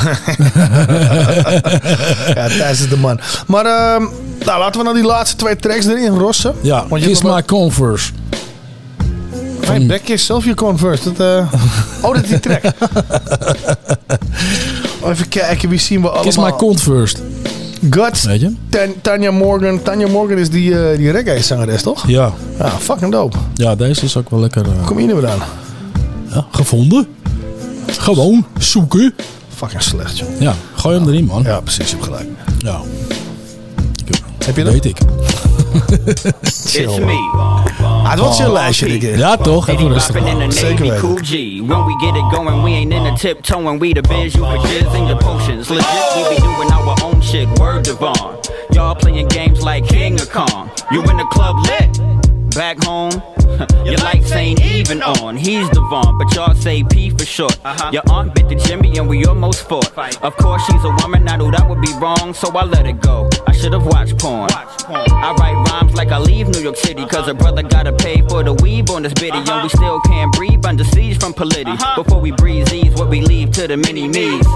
ja, 2.36 2.48
Thijs 2.48 2.80
is 2.82 2.90
de 2.90 2.98
man. 2.98 3.20
Maar 3.48 3.66
ehm, 3.66 4.04
nou, 4.46 4.60
laten 4.60 4.78
we 4.80 4.84
nou 4.84 4.96
die 4.96 5.06
laatste 5.06 5.36
twee 5.36 5.56
tracks 5.56 5.86
erin 5.86 6.18
rossen. 6.18 6.54
Ja, 6.62 6.86
Want 6.88 7.02
je 7.02 7.08
Kiss 7.08 7.22
My 7.22 7.44
Converse. 7.44 8.12
Hey, 9.66 9.86
back 9.86 10.02
yourself 10.06 10.44
your 10.44 10.58
converse. 10.58 11.04
Dat, 11.14 11.20
eh, 11.20 11.54
Oh, 12.02 12.14
dat 12.14 12.24
is 12.24 12.30
die 12.30 12.40
track. 12.40 12.62
Even 15.12 15.28
kijken, 15.30 15.70
wie 15.70 15.80
zien 15.80 16.02
we 16.02 16.06
allemaal? 16.08 16.24
Kiss 16.26 16.38
My 16.38 16.52
Cont 16.52 16.82
First. 16.82 17.22
Guts, 17.90 18.24
Weet 18.24 18.40
je? 18.42 18.54
Tan- 18.70 18.94
Tanya 19.02 19.32
Morgan. 19.32 19.82
Tanya 19.84 20.08
Morgan 20.08 20.38
is 20.38 20.50
die, 20.50 20.80
eh, 20.90 20.98
die 20.98 21.12
reggae-zangeres, 21.12 21.82
toch? 21.82 22.08
Ja. 22.08 22.34
Ja, 22.58 22.70
fucking 22.70 23.12
dope. 23.12 23.38
Ja, 23.54 23.76
deze 23.76 24.06
is 24.06 24.18
ook 24.18 24.30
wel 24.30 24.40
lekker 24.40 24.62
eh, 24.66 24.86
Kom 24.86 24.98
hier 24.98 25.08
nou 25.08 25.22
weer 25.22 25.30
aan. 25.30 25.40
ja, 26.34 26.46
gevonden. 26.52 27.08
Gewoon 27.88 28.46
zoeken. 28.60 29.14
Fucking 29.56 29.82
slecht, 29.82 30.18
joh. 30.18 30.28
Ja, 30.40 30.56
gooi 30.76 30.98
hem 31.00 31.08
erin, 31.08 31.26
man. 31.26 31.44
Ja, 31.44 31.60
precies, 31.60 31.86
je 31.90 31.96
hebt 31.96 32.04
gelijk. 32.08 32.28
Ja. 32.60 32.82
Heb 34.46 34.56
je 34.58 34.64
dat? 34.64 34.74
Weet 34.74 34.86
ik. 34.86 34.98
Chill. 36.68 37.00
me. 37.06 37.18
het 38.04 38.20
was 38.20 38.38
je 38.38 38.52
lijstje, 38.52 38.88
denk 38.88 39.02
ik. 39.02 39.18
Ja, 39.18 39.38
toch? 39.38 39.68
Even 39.68 39.88
rustig. 39.88 40.16
Poppin' 40.16 40.42
in 40.42 40.50
the 40.50 40.56
Zeker 40.56 40.70
Navy, 40.70 40.90
weten. 40.90 41.00
cool 41.00 41.16
G. 41.16 41.30
When 41.68 41.86
we 41.86 42.06
get 42.06 42.16
it 42.16 42.36
going, 42.36 42.64
we 42.64 42.70
ain't 42.70 42.94
in 42.94 43.04
the 43.04 43.14
tiptoeing. 43.20 43.80
We 43.80 43.94
the 43.94 44.02
biz, 44.02 44.34
you 44.34 44.46
for 44.46 44.68
jizz 44.68 44.94
and 44.96 45.08
your 45.08 45.18
potions. 45.18 45.70
Legit, 45.70 45.86
we 46.16 46.36
be 46.36 46.42
doing 46.42 46.72
our 46.72 46.96
own 47.04 47.22
shit. 47.22 47.48
Word 47.60 47.84
Devon. 47.84 48.36
Y'all 48.72 48.96
playing 48.96 49.28
games 49.28 49.62
like 49.64 49.88
King 49.88 50.20
of 50.22 50.30
Kong. 50.32 50.70
You 50.92 51.02
in 51.10 51.18
the 51.18 51.26
club 51.32 51.56
lit. 51.66 52.17
Back 52.58 52.84
home, 52.84 53.12
your 53.86 53.98
lights 53.98 54.32
ain't 54.32 54.60
even 54.60 55.04
on. 55.04 55.38
He's 55.38 55.70
the 55.70 55.76
Devon, 55.76 56.18
but 56.18 56.34
y'all 56.34 56.56
say 56.56 56.84
P 56.84 57.12
for 57.12 57.24
short. 57.24 57.56
Uh-huh. 57.64 57.92
Your 57.94 58.02
aunt 58.10 58.34
bit 58.34 58.50
the 58.50 58.56
Jimmy 58.56 58.98
and 58.98 59.08
we 59.08 59.26
almost 59.26 59.70
fought. 59.70 59.96
Of 60.24 60.36
course, 60.38 60.66
she's 60.66 60.84
a 60.84 60.90
woman, 61.04 61.30
I 61.30 61.36
knew 61.36 61.52
that 61.52 61.70
would 61.70 61.82
be 61.84 61.94
wrong, 62.02 62.34
so 62.34 62.50
I 62.58 62.64
let 62.64 62.88
it 62.88 63.00
go. 63.00 63.30
I 63.46 63.52
should 63.52 63.74
have 63.74 63.86
watched 63.86 64.18
porn. 64.18 64.50
I 64.52 65.36
write 65.38 65.70
rhymes 65.70 65.94
like 65.94 66.08
I 66.08 66.18
leave 66.18 66.48
New 66.48 66.62
York 66.62 66.78
City, 66.78 67.06
cause 67.06 67.28
a 67.28 67.32
uh-huh. 67.32 67.34
brother 67.36 67.62
gotta 67.62 67.94
pay 67.94 68.24
for 68.28 68.42
the 68.42 68.54
weave 68.54 68.90
on 68.90 69.04
this 69.04 69.14
bitty, 69.14 69.38
and 69.38 69.46
we 69.46 69.52
uh-huh. 69.52 69.68
still 69.70 70.00
can't 70.02 70.34
breathe 70.34 70.66
under 70.66 70.84
siege 70.84 71.20
from 71.20 71.36
Polity. 71.36 71.78
Before 71.96 72.20
we 72.20 72.32
breathe 72.32 72.68
these, 72.70 72.92
what 72.96 73.08
we 73.08 73.22
leave 73.22 73.52
to 73.52 73.68
the 73.68 73.78
mini 73.78 74.08
me's. 74.08 74.48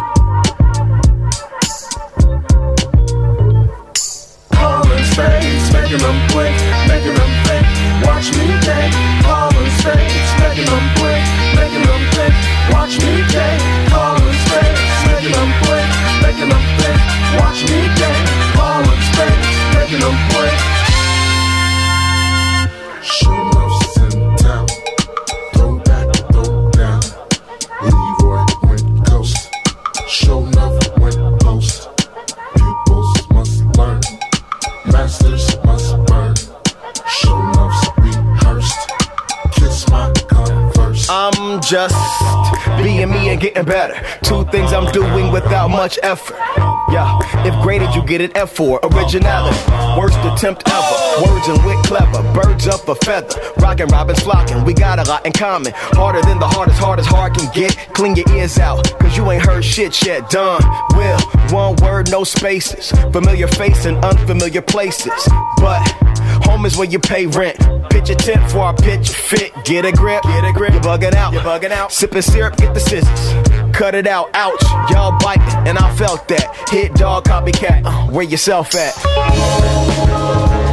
Calling 4.58 5.04
spades, 5.06 5.72
making 5.72 6.00
them 6.00 6.30
quick, 6.32 6.58
making 6.88 7.14
them 7.14 7.16
think. 7.16 7.21
Watch 8.06 8.28
me 8.38 8.48
take. 8.66 8.94
Calling 9.24 9.72
spades, 9.78 10.32
making 10.42 10.66
them 10.66 10.86
making 11.56 11.86
them 11.86 12.04
think. 12.16 12.36
Watch 12.74 12.98
me 13.02 13.14
take. 13.30 13.62
Calling 13.90 14.38
spades, 14.46 14.82
making 15.08 15.34
them 15.38 15.52
making 16.26 16.50
them 16.50 16.66
think. 16.80 17.02
Watch 17.40 17.62
me 17.70 17.80
take. 18.00 18.22
Calling 18.58 19.02
spades, 19.10 19.50
making 19.76 20.02
them 20.02 20.18
town. 24.38 24.68
Throw 25.54 25.78
back, 25.80 26.08
throw 26.32 26.70
down. 26.72 27.02
Leroy 27.82 28.46
went 28.64 29.06
ghost. 29.06 29.38
Show 30.08 30.40
love 30.40 30.71
I'm 41.14 41.60
just 41.60 41.94
being 42.82 43.10
me 43.12 43.28
and 43.28 43.42
getting 43.42 43.66
better. 43.66 44.02
Two 44.24 44.46
things 44.46 44.72
I'm 44.72 44.90
doing 44.94 45.30
without 45.30 45.68
much 45.68 46.00
effort. 46.04 46.38
Yeah, 46.90 47.20
if 47.46 47.54
graded, 47.62 47.94
you 47.94 48.02
get 48.02 48.22
an 48.22 48.32
F 48.34 48.52
for 48.52 48.80
originality. 48.82 49.60
Worst 50.00 50.18
attempt 50.20 50.64
ever. 50.70 51.26
Words 51.26 51.48
and 51.50 51.66
wit 51.66 51.84
clever. 51.86 52.24
Birds 52.34 52.66
up 52.68 52.88
a 52.88 52.96
feather. 52.96 53.36
Rockin' 53.58 53.88
Robin's 53.88 54.22
flocking. 54.22 54.64
We 54.64 54.74
got 54.74 55.00
a 55.00 55.10
lot 55.10 55.26
in 55.26 55.34
common. 55.34 55.74
Harder 55.76 56.22
than 56.22 56.40
the 56.40 56.48
hardest, 56.48 56.80
hard 56.80 57.00
as 57.00 57.06
hard 57.06 57.36
can 57.36 57.52
get. 57.54 57.76
Clean 57.94 58.16
your 58.16 58.30
ears 58.34 58.58
out, 58.58 58.98
cause 59.00 59.18
you 59.18 59.30
ain't 59.32 59.46
heard 59.46 59.66
shit 59.66 60.06
yet. 60.06 60.30
Done. 60.30 60.64
Will, 60.96 61.20
one 61.50 61.76
word, 61.84 62.10
no 62.10 62.24
spaces. 62.24 62.92
Familiar 63.12 63.50
face 63.50 63.86
in 63.86 63.98
unfamiliar 63.98 64.62
places. 64.62 65.28
But 65.58 65.86
home 66.46 66.66
is 66.66 66.78
where 66.78 66.88
you 66.88 67.00
pay 67.00 67.26
rent. 67.26 67.58
Pitch 67.90 68.10
a 68.10 68.16
tent 68.16 68.50
for 68.50 68.70
a 68.70 68.74
pitch 68.74 69.10
fit. 69.10 69.52
Get 69.66 69.84
a 69.84 69.92
grip, 69.92 70.24
get 70.24 70.46
a 70.46 70.54
grip. 70.54 70.72
Bugging 71.02 71.16
out, 71.16 71.34
you're 71.34 71.42
bugging 71.42 71.72
out. 71.72 71.92
Sipping 71.92 72.22
syrup, 72.22 72.58
get 72.58 72.74
the 72.74 72.80
scissors. 72.80 73.76
Cut 73.76 73.96
it 73.96 74.08
out, 74.08 74.30
ouch. 74.34 74.62
Y'all 74.92 75.18
biting, 75.20 75.68
and 75.68 75.78
I 75.78 75.96
felt 75.96 76.28
that. 76.28 76.70
Hit 76.70 76.94
dog, 76.96 77.26
copycat. 77.26 77.84
Uh, 77.86 78.12
where 78.12 78.26
yourself 78.26 78.76
at? 78.76 80.71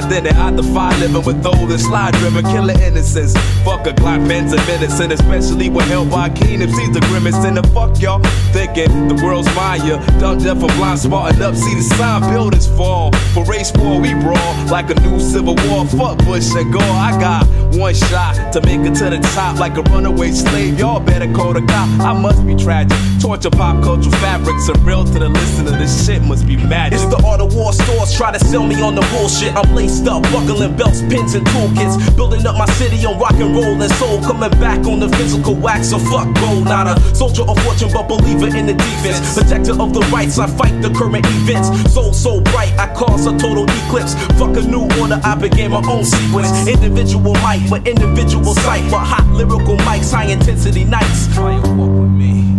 And 0.00 0.26
then 0.26 0.36
I 0.36 0.50
defy 0.50 0.96
living 0.98 1.24
with 1.24 1.42
those 1.42 1.68
that 1.68 1.78
slide 1.78 2.14
driven, 2.14 2.44
killing 2.44 2.80
innocence. 2.80 3.34
Fuck 3.64 3.86
a 3.86 3.92
Glock, 3.92 4.26
Benz, 4.26 4.52
and 4.52 4.66
medicine, 4.66 5.12
especially 5.12 5.68
when 5.68 5.86
held 5.88 6.10
by 6.10 6.30
Keen. 6.30 6.62
If 6.62 6.70
sees 6.70 6.92
the 6.92 7.00
grimace, 7.00 7.36
and 7.44 7.56
the 7.56 7.62
fuck 7.68 8.00
y'all 8.00 8.20
thinking 8.52 9.08
the 9.08 9.14
world's. 9.22 9.48
Yeah, 9.84 10.04
dumb, 10.18 10.38
deaf, 10.38 10.62
and 10.62 10.72
blind, 10.76 10.98
smarting 10.98 11.42
up. 11.42 11.54
See 11.54 11.74
the 11.74 11.82
sign, 11.82 12.20
buildings 12.32 12.66
fall. 12.66 13.12
For 13.34 13.44
race 13.44 13.72
war, 13.76 14.00
we 14.00 14.14
brawl 14.14 14.66
like 14.66 14.90
a 14.90 15.00
new 15.00 15.20
civil 15.20 15.56
war. 15.68 15.86
Fuck 15.86 16.18
Bush 16.24 16.54
and 16.54 16.72
Gore. 16.72 16.82
I 16.82 17.16
got 17.20 17.46
one 17.76 17.94
shot 17.94 18.52
to 18.52 18.60
make 18.62 18.80
it 18.80 18.94
to 18.96 19.10
the 19.10 19.18
top 19.34 19.58
like 19.58 19.76
a 19.76 19.82
runaway 19.82 20.30
slave. 20.32 20.78
Y'all 20.78 21.00
better 21.00 21.32
call 21.32 21.52
the 21.52 21.60
cop. 21.62 21.88
I 22.00 22.12
must 22.12 22.46
be 22.46 22.54
tragic. 22.54 23.11
Torture 23.22 23.50
pop 23.50 23.80
culture 23.84 24.10
fabrics 24.18 24.68
are 24.68 24.76
real 24.80 25.04
to 25.04 25.16
the 25.16 25.28
listener. 25.28 25.70
This 25.78 26.04
shit 26.04 26.22
must 26.22 26.44
be 26.44 26.56
magic. 26.56 26.98
It's 26.98 27.06
the 27.06 27.22
art 27.24 27.40
of 27.40 27.54
war 27.54 27.72
stores, 27.72 28.12
try 28.12 28.32
to 28.32 28.38
sell 28.40 28.66
me 28.66 28.74
on 28.82 28.96
the 28.96 29.00
bullshit. 29.14 29.54
I'm 29.54 29.72
laced 29.76 30.08
up, 30.08 30.24
buckling 30.34 30.74
belts, 30.76 31.02
pins, 31.02 31.34
and 31.34 31.46
toolkits. 31.46 32.16
Building 32.16 32.44
up 32.44 32.58
my 32.58 32.66
city 32.74 33.06
on 33.06 33.20
rock 33.20 33.34
and 33.34 33.54
roll 33.54 33.80
and 33.80 33.92
soul. 33.94 34.20
Coming 34.22 34.50
back 34.58 34.84
on 34.86 34.98
the 34.98 35.08
physical 35.10 35.54
wax, 35.54 35.90
so 35.90 36.00
fuck 36.00 36.34
gold. 36.34 36.64
Not 36.64 36.90
a 36.90 37.14
soldier 37.14 37.42
of 37.42 37.56
fortune, 37.62 37.90
but 37.94 38.08
believer 38.08 38.50
in 38.56 38.66
the 38.66 38.74
defense. 38.74 39.38
Protector 39.38 39.80
of 39.80 39.94
the 39.94 40.00
rights, 40.10 40.40
I 40.40 40.48
fight 40.48 40.82
the 40.82 40.90
current 40.90 41.24
events. 41.24 41.94
Soul 41.94 42.12
so 42.12 42.40
bright, 42.40 42.74
I 42.76 42.92
cause 42.92 43.26
a 43.26 43.38
total 43.38 43.70
eclipse. 43.86 44.18
Fuck 44.34 44.58
a 44.58 44.66
new 44.66 44.90
order, 44.98 45.20
I 45.22 45.36
began 45.36 45.70
my 45.70 45.82
own 45.86 46.04
sequence. 46.04 46.50
Individual 46.66 47.34
might, 47.34 47.70
but 47.70 47.86
individual 47.86 48.52
sight. 48.66 48.82
But 48.90 49.06
hot 49.06 49.28
lyrical 49.28 49.76
mics, 49.86 50.10
high 50.10 50.26
intensity 50.26 50.82
nights. 50.82 51.32
Try 51.32 51.52
and 51.52 51.78
walk 51.78 52.02
with 52.02 52.10
me. 52.10 52.51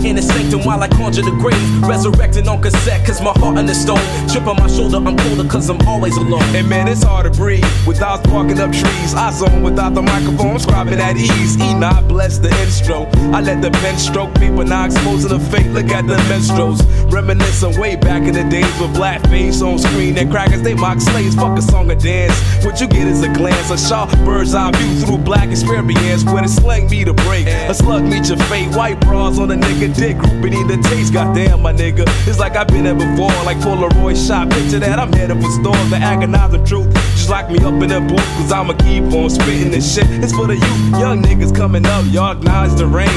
The 0.00 0.08
inner 0.08 0.22
sanctum 0.22 0.64
while 0.64 0.82
I 0.82 0.88
conjure 0.88 1.22
the 1.22 1.30
grave. 1.30 1.82
Resurrecting 1.82 2.48
on 2.48 2.60
cassette, 2.62 3.06
cause 3.06 3.20
my 3.20 3.32
heart 3.32 3.58
in 3.58 3.66
the 3.66 3.74
stone. 3.74 4.00
Chip 4.28 4.46
on 4.46 4.56
my 4.56 4.68
shoulder, 4.68 4.96
I'm 4.96 5.16
colder, 5.16 5.48
cause 5.48 5.68
I'm 5.68 5.80
always 5.86 6.16
alone. 6.16 6.42
And 6.54 6.68
man, 6.68 6.88
it's 6.88 7.02
hard 7.02 7.24
to 7.24 7.38
breathe 7.38 7.64
without 7.86 8.24
sparking 8.24 8.60
up 8.60 8.72
trees. 8.72 9.14
I 9.14 9.30
zone 9.30 9.62
without 9.62 9.94
the 9.94 10.02
microphone, 10.02 10.56
scribing 10.58 10.98
at 10.98 11.16
ease. 11.16 11.56
E 11.56 11.74
not 11.74 12.08
bless 12.08 12.38
the 12.38 12.50
intro. 12.62 13.06
I 13.32 13.40
let 13.40 13.62
the 13.62 13.70
pen 13.70 13.98
stroke 13.98 14.38
me, 14.40 14.50
but 14.50 14.66
now 14.66 14.86
exposing 14.86 15.30
the 15.30 15.40
fate. 15.40 15.70
Look 15.70 15.90
at 15.90 16.06
the 16.06 16.16
minstrels. 16.28 16.82
Reminiscing 17.10 17.78
way 17.80 17.96
back 17.96 18.22
in 18.22 18.34
the 18.34 18.44
days 18.44 18.80
with 18.80 18.94
blackface 18.94 19.62
on 19.62 19.78
screen 19.78 20.18
and 20.18 20.30
crackers, 20.30 20.62
they 20.62 20.74
mock 20.74 21.00
slaves. 21.00 21.34
Fuck 21.34 21.58
a 21.58 21.62
song 21.62 21.90
or 21.90 21.94
dance. 21.94 22.36
What 22.64 22.80
you 22.80 22.88
get 22.88 23.06
is 23.06 23.22
a 23.22 23.32
glance, 23.32 23.70
a 23.70 23.78
sharp 23.78 24.10
bird's 24.24 24.54
eye 24.54 24.70
view 24.72 25.06
through 25.06 25.18
black 25.18 25.48
experience. 25.50 26.24
Where 26.24 26.42
the 26.42 26.48
slang 26.48 26.88
meet 26.90 27.08
a 27.08 27.14
break, 27.14 27.46
a 27.46 27.74
slug 27.74 28.04
meet 28.04 28.28
your 28.28 28.38
fate. 28.48 28.74
White 28.74 29.00
bras 29.00 29.38
on 29.38 29.50
a 29.50 29.54
nigga 29.54 29.94
dick, 29.94 30.18
grouping 30.18 30.52
in 30.52 30.66
the 30.66 30.76
taste. 30.88 31.12
Goddamn, 31.12 31.62
my 31.62 31.72
nigga. 31.72 32.04
It's 32.26 32.38
like 32.38 32.56
I've 32.56 32.68
been 32.68 32.84
there 32.84 32.94
before, 32.94 33.32
like 33.44 33.58
Polaroid 33.58 34.16
shot. 34.16 34.50
Picture 34.50 34.78
that, 34.80 34.98
I'm 34.98 35.12
headed 35.12 35.40
for 35.42 35.50
stores, 35.50 35.90
the 35.90 35.96
agonizing 35.96 36.64
truth. 36.64 36.92
Just 37.14 37.30
lock 37.30 37.50
me 37.50 37.58
up 37.58 37.80
in 37.82 37.88
the 37.88 38.00
booth, 38.00 38.26
cause 38.36 38.52
I'ma 38.52 38.74
keep 38.74 39.04
on 39.04 39.30
spitting 39.30 39.70
this 39.70 39.94
shit. 39.94 40.06
It's 40.22 40.32
for 40.32 40.46
the 40.46 40.54
youth, 40.54 41.00
young 41.00 41.22
niggas 41.22 41.54
coming 41.54 41.86
up, 41.86 42.04
y'all 42.08 42.36
acknowledge 42.36 42.74
the 42.78 42.86
rain. 42.86 43.08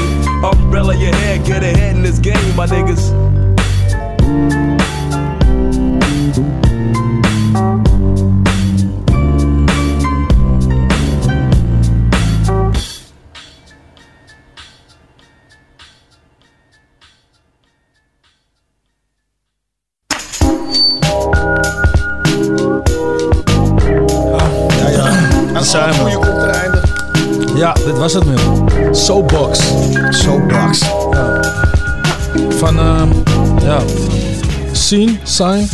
Umbrella 0.44 0.96
your 0.96 1.14
head, 1.14 1.44
get 1.46 1.62
ahead 1.62 1.96
in 1.96 2.02
this 2.02 2.18
game, 2.18 2.56
my 2.56 2.66
niggas. 2.66 3.29
Thank 6.32 6.69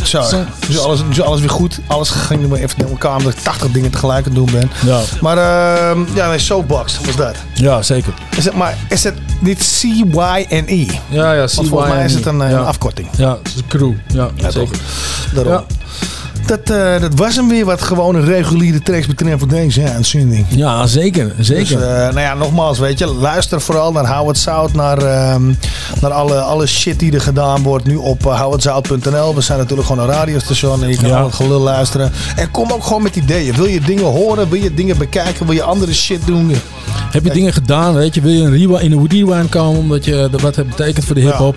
Zo, 0.03 0.21
sign. 0.21 0.45
dus 0.67 0.79
alles, 0.79 0.99
dus 1.07 1.21
alles 1.21 1.39
weer 1.39 1.49
goed. 1.49 1.79
Alles 1.87 2.09
ging 2.09 2.47
maar 2.47 2.59
even 2.59 2.75
naar 2.77 2.89
elkaar 2.89 3.15
omdat 3.17 3.33
ik 3.33 3.39
80 3.39 3.71
dingen 3.71 3.91
tegelijk 3.91 4.27
aan 4.27 4.35
het 4.35 4.35
doen 4.35 4.59
ben. 4.59 4.71
Ja. 4.85 4.99
Maar 5.21 5.37
ehm 5.37 5.99
ja, 6.13 6.29
nee, 6.29 6.39
Soapbox 6.39 6.99
was 7.05 7.15
dat. 7.15 7.35
Ja, 7.53 7.81
zeker. 7.81 8.13
Is 8.37 8.45
het, 8.45 8.53
maar 8.53 8.77
is 8.89 9.03
het 9.03 9.15
niet 9.39 9.57
C-Y-N-E? 9.81 10.85
Ja, 11.09 11.33
ja, 11.33 11.39
Want 11.55 11.67
volgens 11.67 11.89
mij 11.89 12.05
is 12.05 12.13
het 12.13 12.25
een, 12.25 12.41
eh, 12.41 12.49
Ja. 12.51 12.57
een 12.57 12.65
afkorting. 12.65 13.07
Ja, 13.17 13.29
het 13.43 13.47
is 13.47 13.55
een 13.55 13.67
crew. 13.67 13.91
Ja, 14.13 14.29
Ja, 14.35 14.51
zeker. 14.51 14.69
toch? 14.71 14.79
Daarom. 15.33 15.65
Dat, 16.47 16.69
eh, 16.69 17.01
dat 17.01 17.13
was 17.15 17.35
hem 17.35 17.47
weer 17.47 17.65
wat 17.65 17.81
gewoon 17.81 18.15
een 18.15 18.25
reguliere 18.25 18.81
tracks 18.81 19.07
betreft 19.07 19.39
voor 19.39 19.47
deze 19.47 19.81
ja, 19.81 19.91
uitzending. 19.93 20.45
Ja, 20.49 20.87
zeker. 20.87 21.33
Zeker. 21.39 21.77
Dus, 21.77 21.87
eh, 21.87 21.97
nou 21.97 22.19
ja, 22.19 22.33
nogmaals, 22.33 22.79
weet 22.79 22.99
je, 22.99 23.05
luister 23.05 23.61
vooral 23.61 23.91
naar 23.91 24.15
Howard 24.15 24.37
Zout, 24.37 24.73
naar, 24.73 24.97
ehm, 24.97 25.53
naar 26.01 26.11
alle, 26.11 26.39
alle 26.39 26.65
shit 26.67 26.99
die 26.99 27.11
er 27.13 27.21
gedaan 27.21 27.63
wordt 27.63 27.85
nu 27.85 27.95
op 27.95 28.25
uh, 28.25 28.41
howardzout.nl. 28.41 29.35
We 29.35 29.41
zijn 29.41 29.57
natuurlijk 29.59 29.87
gewoon 29.87 30.03
een 30.09 30.13
radiostation 30.13 30.83
en 30.83 30.89
je 30.89 30.95
kan 30.97 31.07
Ja. 31.09 31.17
al 31.19 31.25
het 31.25 31.35
gelul 31.35 31.59
luisteren. 31.59 32.11
En 32.35 32.51
kom 32.51 32.71
ook 32.71 32.83
gewoon 32.83 33.01
met 33.03 33.15
ideeën. 33.15 33.53
Wil 33.55 33.65
je 33.65 33.81
dingen 33.81 34.05
horen? 34.05 34.49
Wil 34.49 34.61
je 34.61 34.73
dingen 34.73 34.97
bekijken? 34.97 35.45
Wil 35.45 35.55
je 35.55 35.63
andere 35.63 35.93
shit 35.93 36.25
doen? 36.25 36.51
Heb 37.11 37.23
je 37.23 37.29
dingen 37.31 37.53
gedaan, 37.53 37.93
weet 37.93 38.15
je? 38.15 38.21
Wil 38.21 38.31
je 38.31 38.43
een 38.43 38.51
rewind, 38.57 38.81
in 38.81 38.91
een 38.91 39.07
rewind 39.09 39.49
komen 39.49 39.79
omdat 39.79 40.05
je 40.05 40.29
wat 40.41 40.55
het 40.55 40.67
betekent 40.67 41.05
voor 41.05 41.15
de 41.15 41.21
hip-hop? 41.21 41.55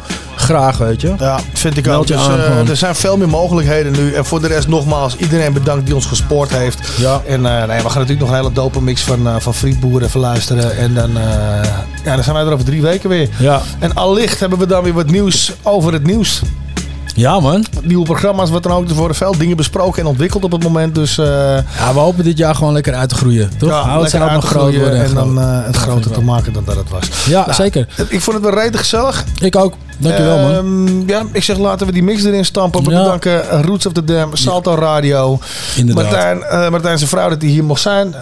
Graag, 0.51 0.79
weet 0.79 1.01
je? 1.01 1.15
Ja, 1.19 1.41
vind 1.53 1.77
ik 1.77 1.89
ook. 1.89 2.07
Dus, 2.07 2.27
eh, 2.29 2.69
er 2.69 2.77
zijn 2.77 2.95
veel 2.95 3.17
meer 3.17 3.29
mogelijkheden 3.29 3.93
nu. 3.93 4.13
En 4.13 4.25
voor 4.25 4.41
de 4.41 4.47
rest 4.47 4.69
nogmaals, 4.69 5.17
iedereen 5.17 5.53
bedankt 5.53 5.87
die 5.87 5.95
ons 5.95 6.07
gespoord 6.07 6.51
heeft. 6.51 6.79
Ja. 6.99 7.21
En 7.27 7.47
eh, 7.47 7.67
nee, 7.67 7.83
we 7.83 7.89
gaan 7.89 8.01
natuurlijk 8.01 8.21
nog 8.21 8.29
een 8.29 8.35
hele 8.35 8.53
dope 8.53 8.83
mix 8.83 9.03
van, 9.03 9.27
eh 9.29 9.35
van 9.39 9.55
Frietboer 9.55 10.03
even 10.03 10.21
luisteren. 10.21 10.77
En 10.77 10.95
dan, 10.95 11.11
ja, 12.05 12.15
dan 12.15 12.23
zijn 12.23 12.37
wij 12.37 12.45
er 12.45 12.53
over 12.53 12.65
drie 12.65 12.83
weken 12.83 13.09
weer. 13.09 13.29
Ja. 13.39 13.61
En 13.79 13.95
allicht 13.95 14.41
hebben 14.41 14.59
we 14.59 14.67
dan 14.67 14.83
weer 14.83 14.93
wat 14.93 15.11
nieuws 15.11 15.53
over 15.63 15.93
het 15.93 16.07
nieuws. 16.07 16.43
Ja, 17.15 17.41
man. 17.41 17.65
Nieuwe 17.83 18.05
programma's, 18.05 18.51
wat 18.51 18.63
dan 18.63 18.73
ook. 18.73 18.89
Er 18.89 18.95
worden 18.95 19.17
veel 19.17 19.39
dingen 19.39 19.57
besproken 19.57 20.03
en 20.03 20.09
ontwikkeld 20.09 20.45
op 20.45 20.53
het 20.53 20.63
moment. 20.63 20.95
Dus 20.95 21.15
Ja, 21.15 21.65
we 21.93 21.99
hopen 21.99 22.25
dit 22.25 22.39
jaar 22.39 22.55
gewoon 22.55 22.73
lekker 22.73 22.95
uit 22.95 23.09
te 23.09 23.15
groeien. 23.15 23.51
Toch? 23.59 23.69
ja, 23.71 23.93
lekker 23.93 24.11
zelf 24.11 24.33
nog 24.33 24.45
groot 24.45 24.63
groeien 24.63 24.81
worden. 24.81 25.05
en 25.05 25.15
dan 25.15 25.37
het 25.39 25.77
groter 25.77 26.11
te 26.11 26.21
maken 26.21 26.53
dan 26.53 26.65
dat 26.65 26.77
het 26.77 26.91
was. 26.91 27.09
Ja, 27.27 27.41
Nou, 27.41 27.55
zeker. 27.55 27.87
Ik 28.09 28.21
vond 28.21 28.37
het 28.37 28.45
wel 28.45 28.55
redelijk 28.55 28.79
gezellig. 28.79 29.25
Ik 29.41 29.57
ook. 29.57 29.75
Dankjewel, 30.01 30.39
man. 30.39 30.55
Ehm, 30.55 31.09
ja, 31.09 31.23
ik 31.33 31.43
zeg 31.45 31.59
laten 31.59 31.87
we 31.87 31.93
die 31.93 32.03
mix 32.03 32.25
erin 32.25 32.45
stampen. 32.45 32.85
We 32.85 32.91
Ja. 32.91 32.99
bedanken 33.03 33.51
eh, 33.51 33.61
Roots 33.65 33.87
of 33.87 33.93
the 33.93 34.05
Dam, 34.05 34.37
Salto 34.37 34.75
Radio. 34.75 35.39
Inderdaad. 35.77 36.05
Martijn, 36.11 36.43
eh, 36.43 36.71
Martijn 36.71 36.99
zijn 36.99 37.11
vrouw 37.11 37.29
dat 37.29 37.41
hij 37.43 37.51
hier 37.51 37.65
mocht 37.65 37.81
zijn. 37.81 38.15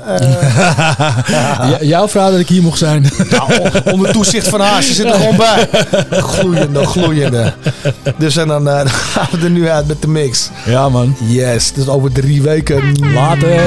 Ja, 1.28 1.78
jouw 1.80 2.08
vrouw 2.08 2.30
dat 2.30 2.40
ik 2.40 2.48
hier 2.48 2.62
mocht 2.62 2.78
zijn. 2.78 3.02
nou, 3.30 3.70
onder 3.92 4.12
toezicht 4.12 4.48
van 4.48 4.60
haar. 4.60 4.82
Ze 4.82 4.94
zit 4.94 5.04
er 5.06 5.14
gewoon 5.14 5.36
bij. 5.36 5.68
Gloeiende, 6.10 6.86
gloeiende. 6.86 7.52
Dus 8.16 8.36
en 8.36 8.48
dan, 8.48 8.64
dan 8.68 8.88
gaan 8.88 9.26
we 9.30 9.44
er 9.44 9.50
nu 9.50 9.68
uit 9.68 9.86
met 9.86 10.02
de 10.02 10.08
mix. 10.08 10.50
Ja, 10.66 10.88
man. 10.88 11.16
Yes, 11.26 11.72
dus 11.72 11.88
over 11.88 12.12
drie 12.12 12.42
weken. 12.42 12.92
Later. 13.14 13.60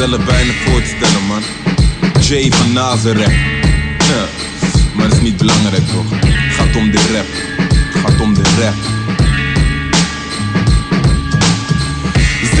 Mezelf 0.00 0.24
bijna 0.24 0.52
voor 0.52 0.82
te 0.82 0.86
stellen, 0.86 1.26
man. 1.26 1.42
Jay 2.20 2.50
van 2.52 2.72
Nazareth. 2.72 3.32
Ja, 3.98 4.26
maar 4.94 5.08
dat 5.08 5.16
is 5.16 5.22
niet 5.22 5.36
belangrijk, 5.36 5.86
toch? 5.86 6.06
Gaat 6.50 6.76
om 6.76 6.90
de 6.90 7.00
rap. 7.12 7.26
Gaat 8.04 8.20
om 8.20 8.34
de 8.34 8.42
rap. 8.60 8.99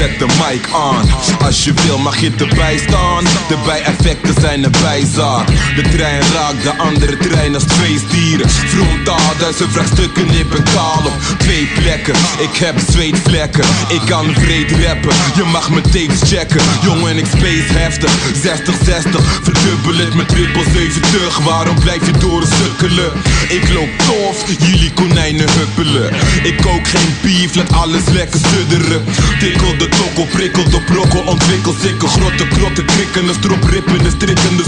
Zet 0.00 0.18
de 0.18 0.26
mic 0.26 0.66
aan. 0.74 1.04
Als 1.40 1.64
je 1.64 1.72
wil 1.86 1.98
mag 1.98 2.20
je 2.20 2.30
erbij 2.38 2.78
staan. 2.78 3.24
De 3.24 3.56
bijeffecten 3.66 4.34
zijn 4.40 4.64
een 4.64 4.74
bijzaak. 4.82 5.46
De 5.76 5.84
trein 5.94 6.22
raakt 6.34 6.62
de 6.62 6.76
andere 6.76 7.16
trein 7.16 7.54
als 7.54 7.64
twee 7.64 7.98
stieren. 8.08 8.50
Frontaal, 8.50 9.32
duizend 9.38 9.72
vraagstukken, 9.72 10.30
ik 10.30 10.48
ben 10.50 10.62
kaal 10.74 11.02
op 11.04 11.16
twee 11.38 11.68
plekken. 11.78 12.14
Ik 12.38 12.56
heb 12.56 12.74
zweetvlekken, 12.90 13.64
ik 13.88 14.00
kan 14.06 14.34
vreed 14.34 14.70
rappen. 14.70 15.14
Je 15.34 15.44
mag 15.44 15.70
mijn 15.70 15.82
tapes 15.82 16.20
checken, 16.30 16.60
jongen 16.82 17.16
ik 17.16 17.26
space 17.26 17.72
heftig. 17.72 18.12
60-60, 18.18 19.20
verdubbel 19.42 20.04
het 20.04 20.14
met 20.14 20.28
triple 20.28 20.64
70. 20.72 21.38
Waarom 21.38 21.80
blijf 21.80 22.06
je 22.06 22.12
doorsukkelen? 22.18 23.12
Ik 23.48 23.72
loop 23.74 23.92
tof, 24.06 24.44
jullie 24.58 24.92
konijnen 24.92 25.48
huppelen. 25.50 26.14
Ik 26.42 26.56
kook 26.56 26.88
geen 26.88 27.14
beef, 27.22 27.54
laat 27.54 27.72
alles 27.72 28.04
lekker 28.12 28.40
sudderen. 28.50 29.04
Tikkel 29.38 29.76
de 29.76 29.88
tokkel, 29.90 30.26
prikkel 30.26 30.70
de 30.70 30.80
brokkel, 30.80 31.20
ontwikkel 31.20 31.74
zikke 31.80 32.06
grotte 32.06 32.46
krotten. 32.46 32.84
Krikken 32.84 33.28
een 33.28 33.34
strop, 33.34 33.64
rippen 33.64 34.04
een 34.04 34.10
strikkende. 34.10 34.62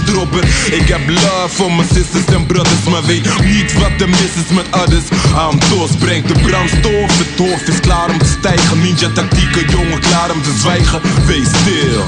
Ik 0.71 0.89
heb 0.89 1.09
love 1.09 1.49
voor 1.49 1.73
mijn 1.73 1.89
sisters 1.95 2.25
en 2.25 2.47
brothers, 2.47 2.85
maar 2.91 3.05
weet 3.05 3.45
niet 3.45 3.73
wat 3.73 3.99
de 3.99 4.07
mis 4.07 4.35
is 4.45 4.51
met 4.55 4.67
others. 4.71 5.05
Aan 5.35 5.59
tos 5.59 5.91
brengt 5.99 6.29
de 6.29 6.35
brandstof, 6.35 7.19
het 7.19 7.39
hoofd 7.39 7.69
is 7.69 7.81
klaar 7.81 8.11
om 8.11 8.19
te 8.19 8.35
stijgen. 8.39 8.81
Ninja 8.81 9.09
tactieken, 9.15 9.71
jongen 9.71 10.01
klaar 10.01 10.31
om 10.31 10.43
te 10.43 10.55
zwijgen. 10.59 11.01
Wees 11.27 11.49
stil, 11.49 12.05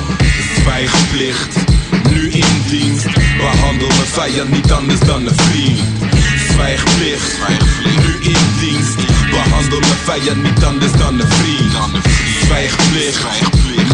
zwijgenplicht. 0.60 1.56
Nu 2.10 2.30
in 2.30 2.62
dienst, 2.68 3.04
behandel 3.36 3.88
mijn 3.88 4.12
vijand 4.12 4.50
niet 4.50 4.72
anders 4.72 5.00
dan 5.00 5.26
een 5.26 5.36
vriend. 5.36 5.80
Zwijgplicht, 6.52 7.38
nu 7.84 8.28
in 8.30 8.44
dienst. 8.60 8.96
Behandel 9.30 9.80
mijn 9.80 10.02
vijand 10.04 10.42
niet 10.42 10.64
anders 10.64 10.92
dan 10.92 11.20
een 11.20 11.28
vriend. 11.28 11.72
Zwijgplicht, 12.44 13.26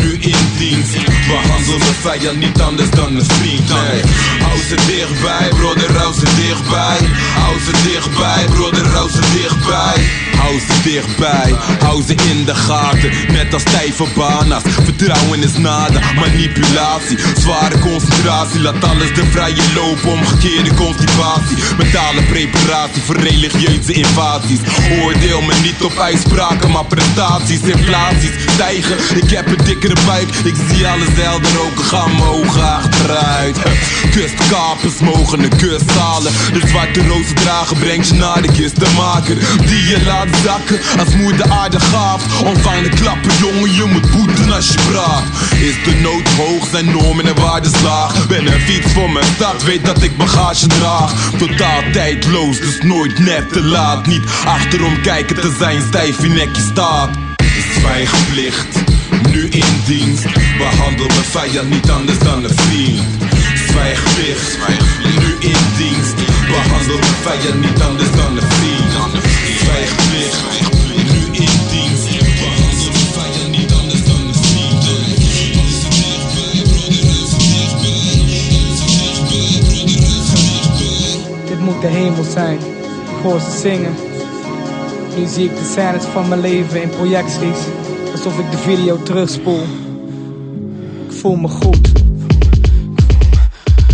nu 0.00 0.19
in 0.20 0.46
dienst. 0.58 0.92
Behandel 1.28 1.78
mijn 1.78 1.94
vijand 2.00 2.38
niet 2.38 2.60
anders 2.60 2.90
dan 2.90 3.16
een 3.16 3.24
vriend. 3.24 3.68
Nee, 3.68 4.02
hou 4.42 4.58
ze 4.68 4.74
dichtbij, 4.86 5.48
broeder, 5.48 5.96
hou 5.96 6.14
ze 6.14 6.26
dichtbij. 6.36 6.98
Hou 7.34 7.60
ze 7.60 7.72
dichtbij, 7.82 8.44
broeder, 8.44 8.86
hou 8.86 9.10
ze 9.10 9.20
dichtbij. 9.32 10.28
Hou 10.36 10.58
ze 10.58 10.82
dichtbij, 10.82 11.54
hou 11.80 12.02
ze 12.02 12.14
in 12.30 12.44
de 12.44 12.54
gaten. 12.54 13.10
Net 13.32 13.52
als 13.52 13.62
stijve 13.62 14.04
bana's. 14.16 14.62
Vertrouwen 14.84 15.42
is 15.42 15.56
nada, 15.56 16.00
manipulatie. 16.14 17.18
Zware 17.38 17.78
concentratie, 17.78 18.60
laat 18.60 18.84
alles 18.84 19.14
de 19.14 19.24
vrije 19.30 19.62
loop. 19.74 20.04
Omgekeerde 20.04 20.74
constipatie. 20.74 21.56
Mentale 21.78 22.22
preparatie 22.22 23.02
voor 23.02 23.16
religieuze 23.16 23.92
invasies. 23.92 24.60
Oordeel 25.02 25.40
me 25.42 25.54
niet 25.62 25.82
op 25.82 25.98
uitspraken, 25.98 26.70
maar 26.70 26.84
prestaties. 26.84 27.60
Inflaties 27.60 28.30
stijgen, 28.46 28.96
ik 29.22 29.30
heb 29.30 29.46
een 29.46 29.64
dikkere 29.64 29.96
Ik 30.18 30.54
zie 30.68 30.86
alles 30.86 31.08
helder 31.12 31.52
roken, 31.52 31.84
gaan 31.84 32.10
mijn 32.10 32.28
ogen 32.28 32.62
achteruit. 32.62 33.56
Kustkapers 34.10 34.98
mogen 35.00 35.42
een 35.42 35.56
kus 35.56 35.82
halen. 35.98 36.32
De 36.52 36.68
zwarte 36.68 37.06
rozen 37.08 37.34
dragen 37.34 37.78
brengt 37.78 38.08
je 38.08 38.14
naar 38.14 38.42
de 38.42 38.52
kistenmaker. 38.52 39.36
Die 39.66 39.84
je 39.88 40.02
laat 40.04 40.28
zakken 40.44 40.80
als 40.98 41.14
moeder 41.14 41.36
de 41.36 41.52
aarde 41.52 41.80
gaaf. 41.80 42.42
Ontvang 42.42 42.82
de 42.82 42.88
klappen, 42.88 43.30
jongen, 43.38 43.74
je 43.74 43.84
moet 43.84 44.10
boeten 44.10 44.52
als 44.52 44.68
je 44.68 44.78
praat. 44.90 45.24
Is 45.60 45.84
de 45.84 46.00
nood 46.00 46.28
hoog, 46.28 46.68
zijn 46.70 46.90
normen 46.90 47.26
en 47.26 47.40
waarden 47.40 47.72
laag. 47.82 48.26
Ben 48.26 48.46
een 48.46 48.60
fiets 48.60 48.92
voor 48.92 49.10
mijn 49.10 49.26
stad, 49.34 49.62
weet 49.62 49.84
dat 49.84 50.02
ik 50.02 50.16
bagage 50.16 50.66
draag. 50.66 51.12
Totaal 51.38 51.82
tijdloos, 51.92 52.60
dus 52.60 52.78
nooit 52.80 53.18
net 53.18 53.52
te 53.52 53.62
laat. 53.62 54.06
Niet 54.06 54.24
achterom 54.44 55.00
kijken 55.00 55.40
te 55.40 55.54
zijn, 55.58 55.82
stijf 55.88 56.18
in 56.18 56.34
nekje 56.34 56.62
staat. 56.62 57.10
Zwijgplicht, 57.78 58.78
nu 59.28 59.48
in 59.48 59.74
dienst. 59.86 60.24
Behandel 60.58 61.06
mijn 61.06 61.24
vijand 61.24 61.70
niet 61.70 61.90
anders 61.90 62.18
dan 62.18 62.44
een 62.44 62.54
vriend. 62.54 63.02
Zwijgplicht, 63.68 64.58
nu 65.18 65.48
in 65.48 65.62
dienst. 65.76 66.14
Behandel 66.48 66.98
mijn 66.98 67.20
vijand 67.22 67.60
niet 67.60 67.82
anders 67.82 68.10
dan 68.10 68.36
een 68.36 68.50
vriend. 68.50 68.92
Zwijgplicht, 69.58 70.40
nu 71.12 71.20
in 71.44 71.58
dienst. 71.70 72.08
Behandel 72.40 72.90
mijn 72.92 73.12
vijand 73.18 73.50
niet 73.58 73.72
anders 73.72 74.04
dan 74.04 74.26
een 74.26 74.34
vriend. 74.34 74.84
Dit 81.48 81.60
moet 81.60 81.80
de 81.80 81.86
hemel 81.86 82.24
zijn. 82.32 82.58
Ik 82.58 83.22
hoor 83.22 83.40
ze 83.40 83.58
zingen. 83.60 83.94
Nu 85.16 85.26
zie 85.26 85.44
ik 85.44 85.56
de 85.56 85.68
scènes 85.72 86.04
van 86.04 86.28
mijn 86.28 86.40
leven 86.40 86.82
in 86.82 86.88
projecties. 86.88 87.58
Alsof 88.24 88.38
ik 88.38 88.50
de 88.50 88.58
video 88.58 89.02
terugspoel. 89.02 89.62
Ik 91.06 91.12
voel 91.12 91.36
me 91.36 91.48
goed. 91.48 91.99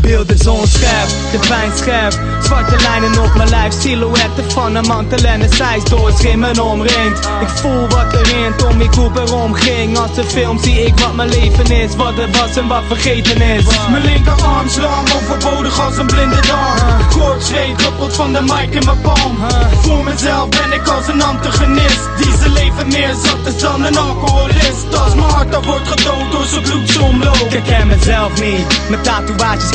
Beelden 0.06 0.38
zonscherp, 0.38 1.08
de 1.32 1.38
pijn 1.48 1.72
scherp. 1.74 2.18
Zwarte 2.42 2.76
lijnen 2.82 3.22
op 3.22 3.34
mijn 3.34 3.48
lijf, 3.48 3.74
silhouetten 3.80 4.50
van 4.50 4.74
een 4.74 4.86
mantel 4.86 5.24
en 5.24 5.40
een 5.40 5.52
zijs 5.52 5.84
door 5.84 6.12
schimmen 6.18 6.60
omringt. 6.60 7.28
Ik 7.40 7.48
voel 7.48 7.88
wat 7.88 8.12
er 8.12 8.36
in 8.44 8.54
Tommy 8.56 8.88
Cooper 8.88 9.34
omging. 9.34 9.98
Als 9.98 10.16
een 10.16 10.24
film 10.24 10.58
zie 10.58 10.84
ik 10.84 10.98
wat 10.98 11.14
mijn 11.14 11.28
leven 11.28 11.70
is, 11.70 11.96
wat 11.96 12.18
er 12.18 12.30
was 12.30 12.56
en 12.56 12.66
wat 12.68 12.82
vergeten 12.88 13.40
is. 13.40 13.64
Mijn 13.90 14.04
linkerarm 14.04 14.68
slang 14.68 15.12
overbodig 15.14 15.80
als 15.80 15.96
een 15.96 16.06
blinde 16.06 16.40
darm. 16.40 17.08
Kort 17.18 17.42
zweet 17.42 17.78
druppelt 17.78 18.16
van 18.16 18.32
de 18.32 18.40
mic 18.40 18.74
in 18.74 18.84
mijn 18.84 19.00
palm. 19.00 19.36
Voor 19.82 20.04
mezelf 20.04 20.48
ben 20.48 20.72
ik 20.72 20.88
als 20.88 21.08
een 21.08 21.22
antagonist. 21.22 22.00
Die 22.16 22.36
zijn 22.38 22.52
leven 22.52 22.88
meer 22.88 23.14
zat 23.24 23.54
is 23.54 23.60
dan 23.60 23.84
een 23.84 23.96
alcoholist. 23.96 24.98
Als 25.04 25.14
mijn 25.14 25.30
hart 25.30 25.52
dan 25.52 25.64
wordt 25.64 25.88
gedood 25.88 26.32
door 26.32 26.44
zijn 26.44 26.62
bloedsomloop. 26.62 27.34
Ik 27.36 27.52
herken 27.52 27.86
mezelf 27.86 28.40
niet, 28.40 28.88
mijn 28.88 29.02
tatoeages 29.02 29.70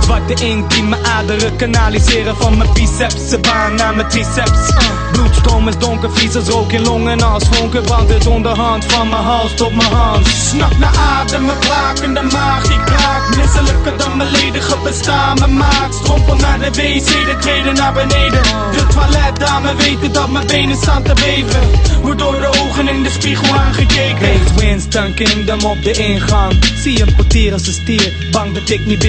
Zwarte 0.00 0.44
inkt 0.44 0.74
die 0.74 0.82
mijn 0.82 1.06
aderen 1.06 1.56
kanaliseren. 1.56 2.36
Van 2.36 2.58
mijn 2.58 2.72
biceps, 2.72 3.28
ze 3.28 3.38
baan 3.38 3.74
naar 3.74 3.94
mijn 3.94 4.08
triceps. 4.08 4.72
Bloedstroom 5.12 5.68
is 5.68 5.78
donker, 5.78 6.10
vies 6.12 6.36
als 6.36 6.48
rook 6.48 6.72
in 6.72 6.82
longen. 6.82 7.22
Als 7.22 7.44
vonken 7.50 7.82
brandt 7.82 8.12
het 8.12 8.26
onderhand 8.26 8.84
van 8.84 9.08
mijn 9.08 9.22
hals 9.22 9.54
tot 9.54 9.74
mijn 9.74 9.92
hand. 9.92 10.26
Snap 10.26 10.78
naar 10.78 10.96
adem, 10.96 11.44
mijn 11.44 11.58
blakende 11.58 12.22
maag 12.22 12.66
die 12.66 12.84
kraakt. 12.84 13.36
Misselijker 13.36 13.96
dan 13.96 14.16
mijn 14.16 14.30
ledige 14.30 14.76
bestaan 14.82 15.38
me 15.38 15.46
maakt. 15.46 15.94
Strompel 15.94 16.36
naar 16.36 16.58
de 16.58 16.70
wc, 16.70 17.06
de 17.06 17.36
treden 17.40 17.74
naar 17.74 17.92
beneden. 17.92 18.42
De 18.72 18.86
toiletdame 18.86 19.74
weten 19.74 20.12
dat 20.12 20.30
mijn 20.30 20.46
benen 20.46 20.76
staan 20.76 21.02
te 21.02 21.12
beven. 21.14 21.60
Wordt 22.02 22.18
door 22.18 22.40
de 22.40 22.46
ogen 22.46 22.88
in 22.88 23.02
de 23.02 23.10
spiegel 23.10 23.54
aangekeken. 23.56 24.26
Heet 24.26 24.54
Winston 24.54 25.14
Kingdom 25.14 25.64
op 25.64 25.82
de 25.82 25.92
ingang. 25.92 26.64
Zie 26.76 27.02
een 27.02 27.14
portier 27.14 27.52
als 27.52 27.66
een 27.66 27.72
stier, 27.72 28.12
bang 28.30 28.54
dat 28.54 28.70
ik 28.70 28.86
niet 28.86 29.04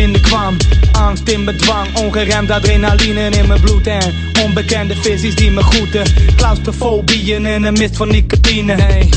Angst 0.92 1.30
in 1.30 1.44
mijn 1.44 1.58
dwang, 1.58 1.98
ongeremd 1.98 2.52
adrenaline 2.52 3.30
in 3.30 3.48
mijn 3.48 3.62
bloed 3.62 3.88
en 3.88 4.14
onbekende 4.44 4.96
visies 4.96 5.36
die 5.36 5.52
me 5.52 5.64
groeten. 5.64 6.04
Claustrofobieën 6.36 7.46
in 7.46 7.64
een 7.64 7.74
mist 7.74 7.98
van 7.98 8.08
nicotine. 8.08 8.74
Hey. 8.74 9.10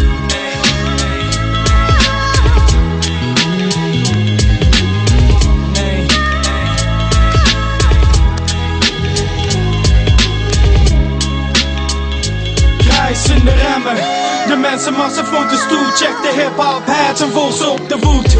Krijsende 12.78 13.51
remmen. 13.51 13.97
De 14.48 14.56
mensenmassa 14.56 15.24
voelt 15.24 15.51
de. 15.51 15.56
Check 15.97 16.16
de 16.23 16.40
hip-hop 16.40 16.82
hats 16.86 17.20
en 17.20 17.31
volg 17.31 17.56
ze 17.56 17.69
op 17.69 17.89
de 17.89 17.98
voet. 18.01 18.36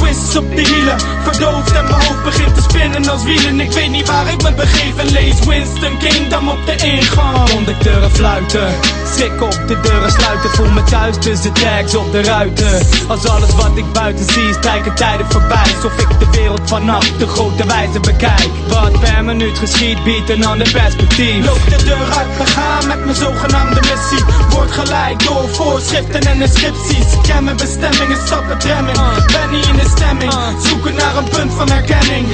K-Swiss 0.00 0.36
op 0.36 0.56
de 0.56 0.60
hielen. 0.60 0.98
Verdoofd 1.22 1.72
en 1.72 1.84
mijn 1.84 2.02
hoofd 2.02 2.24
begint 2.24 2.54
te 2.54 2.62
spinnen 2.62 3.08
als 3.08 3.22
wielen. 3.22 3.60
Ik 3.60 3.72
weet 3.72 3.90
niet 3.90 4.06
waar 4.06 4.32
ik 4.32 4.42
me 4.42 4.52
begeven. 4.52 5.10
Lees 5.10 5.38
Winston 5.46 5.98
Kingdom 5.98 6.48
op 6.48 6.58
de 6.66 6.76
ingang. 6.86 7.50
Conducteuren 7.50 8.10
fluiten, 8.10 8.74
schrik 9.14 9.42
op 9.42 9.58
de 9.66 9.80
deuren 9.80 10.10
sluiten. 10.10 10.50
Voel 10.50 10.70
me 10.70 10.82
thuis 10.82 11.16
tussen 11.18 11.52
tags 11.52 11.94
op 11.94 12.12
de 12.12 12.22
ruiten. 12.22 12.86
Als 13.08 13.26
alles 13.26 13.54
wat 13.54 13.76
ik 13.76 13.92
buiten 13.92 14.24
zie, 14.32 14.52
strijken 14.52 14.94
tijden 14.94 15.26
voorbij. 15.30 15.74
Alsof 15.74 15.98
ik 15.98 16.18
de 16.18 16.26
wereld 16.30 16.60
vanaf 16.64 17.12
de 17.18 17.26
grote 17.26 17.66
wijze 17.66 18.00
bekijk. 18.00 18.48
Wat 18.68 19.00
per 19.00 19.24
minuut 19.24 19.58
geschiet, 19.58 20.04
biedt 20.04 20.30
een 20.30 20.46
ander 20.46 20.70
perspectief. 20.70 21.46
Loop 21.46 21.60
de 21.68 21.84
deur 21.84 22.08
uit, 22.18 22.36
we 22.38 22.46
gaan 22.46 22.86
met 22.86 23.04
mijn 23.04 23.16
zogenaamde 23.16 23.80
missie. 23.80 24.24
Word 24.50 24.70
geleid 24.70 25.26
door 25.26 25.48
voorschriften 25.48 26.20
en 26.20 26.40
inscripties. 26.40 27.06
Ken 27.22 27.44
mijn 27.44 27.56
bestemming 27.56 28.10
is 28.10 28.26
stappentremming. 28.26 28.98
Ben 29.26 29.50
niet 29.50 29.66
in 29.66 29.76
de 29.76 29.88
stemming, 29.90 30.32
zoeken 30.62 30.94
naar 30.94 31.16
een 31.16 31.28
punt 31.28 31.54
van 31.54 31.70
herkenning. 31.70 32.26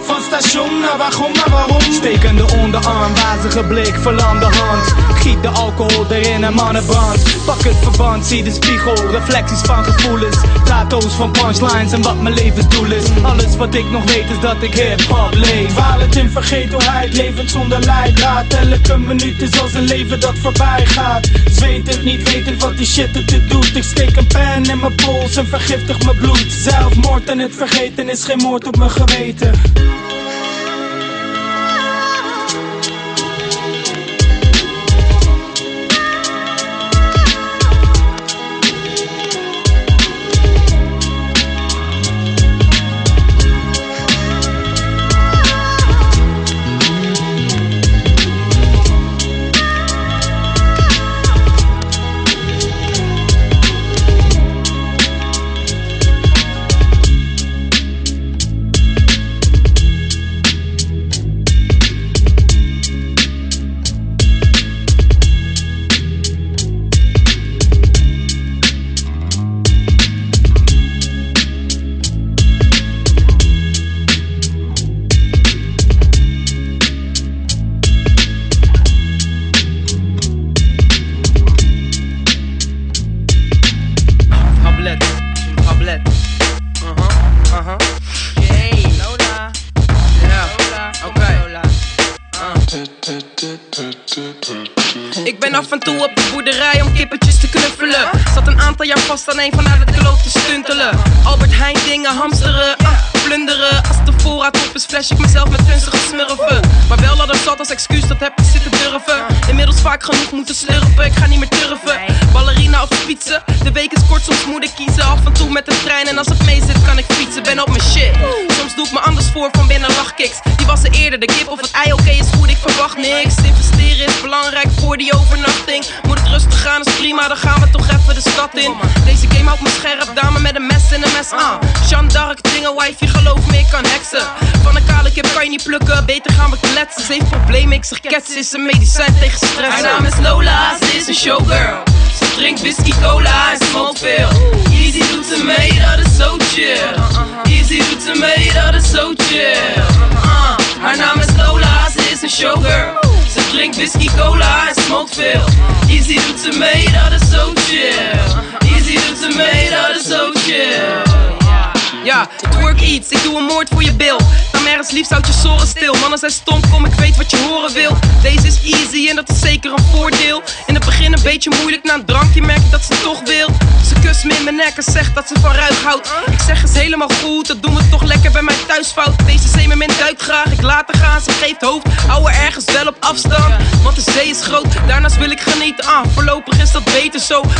Van 0.00 0.20
station 0.22 0.80
naar 0.80 0.98
waarom, 0.98 1.32
maar 1.32 1.50
waarom? 1.50 1.80
Stekende 1.92 2.44
onderarm, 2.62 3.14
wazige 3.14 3.64
blik, 3.64 3.94
verlamde 4.00 4.44
hand. 4.44 4.94
Giet 5.14 5.42
de 5.42 5.48
alcohol 5.48 6.06
erin 6.10 6.44
en 6.44 6.54
mannenbrand 6.54 7.26
Pak 7.46 7.62
het 7.62 7.76
verband, 7.82 8.26
zie 8.26 8.42
de 8.42 8.50
spiegel, 8.52 9.10
reflecties 9.10 9.60
van 9.60 9.84
gevoelens 9.84 10.36
Tato's 10.66 11.14
van 11.14 11.30
punchlines 11.30 11.92
en 11.92 12.02
wat 12.02 12.20
mijn 12.20 12.34
levensdoel 12.34 12.92
is. 12.92 13.04
Alles 13.22 13.56
wat 13.56 13.74
ik 13.74 13.90
nog 13.90 14.04
weet 14.04 14.30
is 14.30 14.40
dat 14.40 14.62
ik 14.62 14.74
hip-hop 14.74 15.34
leef. 15.34 15.68
Dwalend 15.68 16.16
in 16.16 16.30
vergetelheid, 16.30 17.14
levend 17.14 17.50
zonder 17.50 17.80
leidraad 17.80 18.52
Elke 18.52 18.98
minuut 18.98 19.42
is 19.42 19.60
als 19.60 19.74
een 19.74 19.84
leven 19.84 20.20
dat 20.20 20.38
voorbij 20.38 20.86
gaat. 20.86 21.28
Zweet 21.50 21.86
het 21.88 22.04
niet, 22.04 22.32
weten 22.32 22.58
wat 22.58 22.76
die 22.76 22.86
shit 22.86 23.14
het 23.14 23.28
dit 23.28 23.50
doet 23.50 23.76
Ik 23.76 23.82
steek 23.82 24.16
een 24.16 24.26
pen 24.26 24.64
in 24.64 24.78
mijn 24.78 24.94
pols 24.94 25.36
en 25.36 25.46
vergiftig 25.46 26.04
mijn 26.04 26.16
bloed. 26.16 26.46
Zelfmoord 26.48 27.28
en 27.28 27.38
het 27.38 27.54
vergeten 27.54 28.08
is 28.08 28.24
geen 28.24 28.38
moord 28.38 28.66
op 28.66 28.76
mijn 28.76 28.90
geweten 28.90 29.52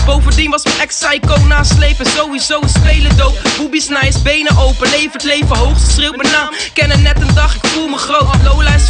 Bovendien 0.04 0.50
was 0.50 0.64
mijn 0.64 0.78
ex-psycho 0.78 1.46
naslepen, 1.46 2.06
sowieso 2.06 2.62
een 2.62 2.68
spelen 2.68 3.16
dood. 3.16 3.38
Boobies 3.58 3.88
nice, 3.88 4.22
benen 4.22 4.56
open, 4.56 4.90
levert 4.90 5.22
leven 5.22 5.56
hoog. 5.56 5.78
Schreeuwt 5.78 6.16
mijn 6.16 6.32
naam, 6.32 6.54
kennen 6.72 7.02
net 7.02 7.20
een 7.20 7.34
dag, 7.34 7.54
ik 7.54 7.66
voel 7.66 7.88
me 7.88 7.96
groot. 7.96 8.42
Lola 8.44 8.74
is 8.74 8.88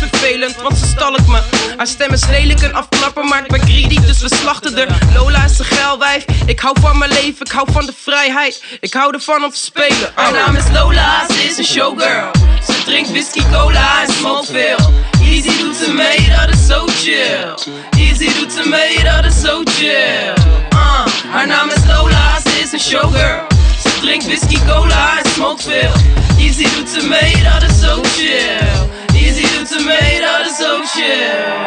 want 0.63 0.79
ze 0.79 0.87
stalkt 0.87 1.27
me. 1.27 1.41
Haar 1.77 1.87
stem 1.87 2.13
is 2.13 2.27
lelijk 2.27 2.61
en 2.61 2.75
afknapper, 2.75 3.25
maar 3.25 3.45
ik 3.45 3.51
ben 3.51 3.61
greedy, 3.61 4.01
dus 4.01 4.21
we 4.21 4.35
slachten 4.35 4.79
er. 4.79 4.89
Lola 5.15 5.45
is 5.45 5.59
een 5.59 5.65
geil 5.65 5.99
wijf, 5.99 6.25
ik 6.47 6.61
hou 6.61 6.77
van 6.81 6.99
mijn 6.99 7.11
leven, 7.11 7.47
ik 7.47 7.53
hou 7.53 7.67
van 7.73 7.87
de 7.87 7.93
vrijheid. 8.03 8.63
Ik 8.81 8.93
hou 8.93 9.15
ervan 9.15 9.45
om 9.45 9.51
te 9.51 9.59
spelen. 9.59 10.13
Haar 10.15 10.33
naam 10.33 10.57
is 10.57 10.65
Lola, 10.73 11.27
ze 11.29 11.45
is 11.45 11.59
een 11.59 11.65
showgirl. 11.65 12.31
Ze 12.67 12.83
drinkt 12.85 13.11
whisky, 13.11 13.43
cola 13.53 14.03
en 14.03 14.13
smoke 14.13 14.47
veel. 14.47 14.93
Easy 15.21 15.59
doet 15.59 15.77
ze 15.77 15.93
mee, 15.93 16.29
dat 16.37 16.55
is 16.55 16.67
zo 16.67 16.87
chill. 16.87 17.55
Easy 17.99 18.39
doet 18.39 18.53
ze 18.53 18.69
mee, 18.69 19.05
dat 19.05 19.25
is 19.25 19.41
zo 19.41 19.63
chill. 19.65 20.35
Uh, 20.73 21.07
haar 21.31 21.47
naam 21.47 21.69
is 21.69 21.85
Lola, 21.87 22.41
ze 22.41 22.61
is 22.63 22.73
een 22.73 22.81
showgirl. 22.81 23.47
Ze 23.83 23.99
drinkt 24.01 24.25
whisky, 24.27 24.59
cola 24.67 25.19
en 25.19 25.31
smoke 25.31 25.63
veel. 25.63 25.93
Easy 26.39 26.69
doet 26.77 26.89
ze 26.89 27.07
mee, 27.09 27.43
dat 27.43 27.71
is 27.71 27.81
zo 27.81 28.01
chill. 28.03 28.95
easy 29.27 29.43
to 29.43 29.65
tomato 29.67 30.45
to 30.45 30.51
so 30.51 30.71
chill. 30.95 31.67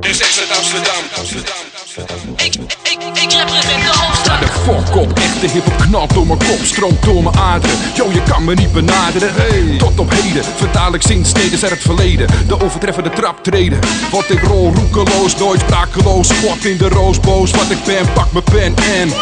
Dus 0.00 0.20
exit 0.20 0.50
Amsterdam, 0.50 1.04
Amsterdam, 1.16 1.54
Amsterdam. 1.80 2.87
Ik 3.12 3.32
represent 3.32 3.82
de 3.82 3.98
hoofdstad. 3.98 4.40
De 4.40 4.46
fuck 4.46 4.96
op, 4.96 5.18
echte 5.18 5.46
hiphop 5.46 5.76
knalt 5.76 6.14
door 6.14 6.26
mijn 6.26 6.38
kop, 6.38 6.60
stroomt 6.62 7.02
door 7.02 7.22
mijn 7.22 7.36
aderen. 7.36 7.76
Yo, 7.94 8.10
je 8.12 8.22
kan 8.22 8.44
me 8.44 8.54
niet 8.54 8.72
benaderen. 8.72 9.30
Tot 9.78 9.98
op 9.98 10.12
heden 10.14 10.44
vertaal 10.56 10.94
ik 10.94 11.02
zinsneden 11.02 11.62
uit 11.62 11.70
het 11.70 11.82
verleden. 11.82 12.26
De 12.46 12.60
overtreffende 12.64 13.10
trap 13.10 13.44
treden. 13.44 13.78
Wat 14.10 14.30
ik 14.30 14.40
rol, 14.40 14.72
roekeloos, 14.74 15.36
nooit 15.36 15.60
sprakeloos. 15.60 16.28
Spot 16.28 16.64
in 16.64 16.76
de 16.76 16.88
roos, 16.88 17.20
boos. 17.20 17.50
Wat 17.50 17.70
ik 17.70 17.84
ben, 17.84 18.12
pak 18.12 18.32
mijn 18.32 18.44
pen 18.44 18.74
en. 19.00 19.12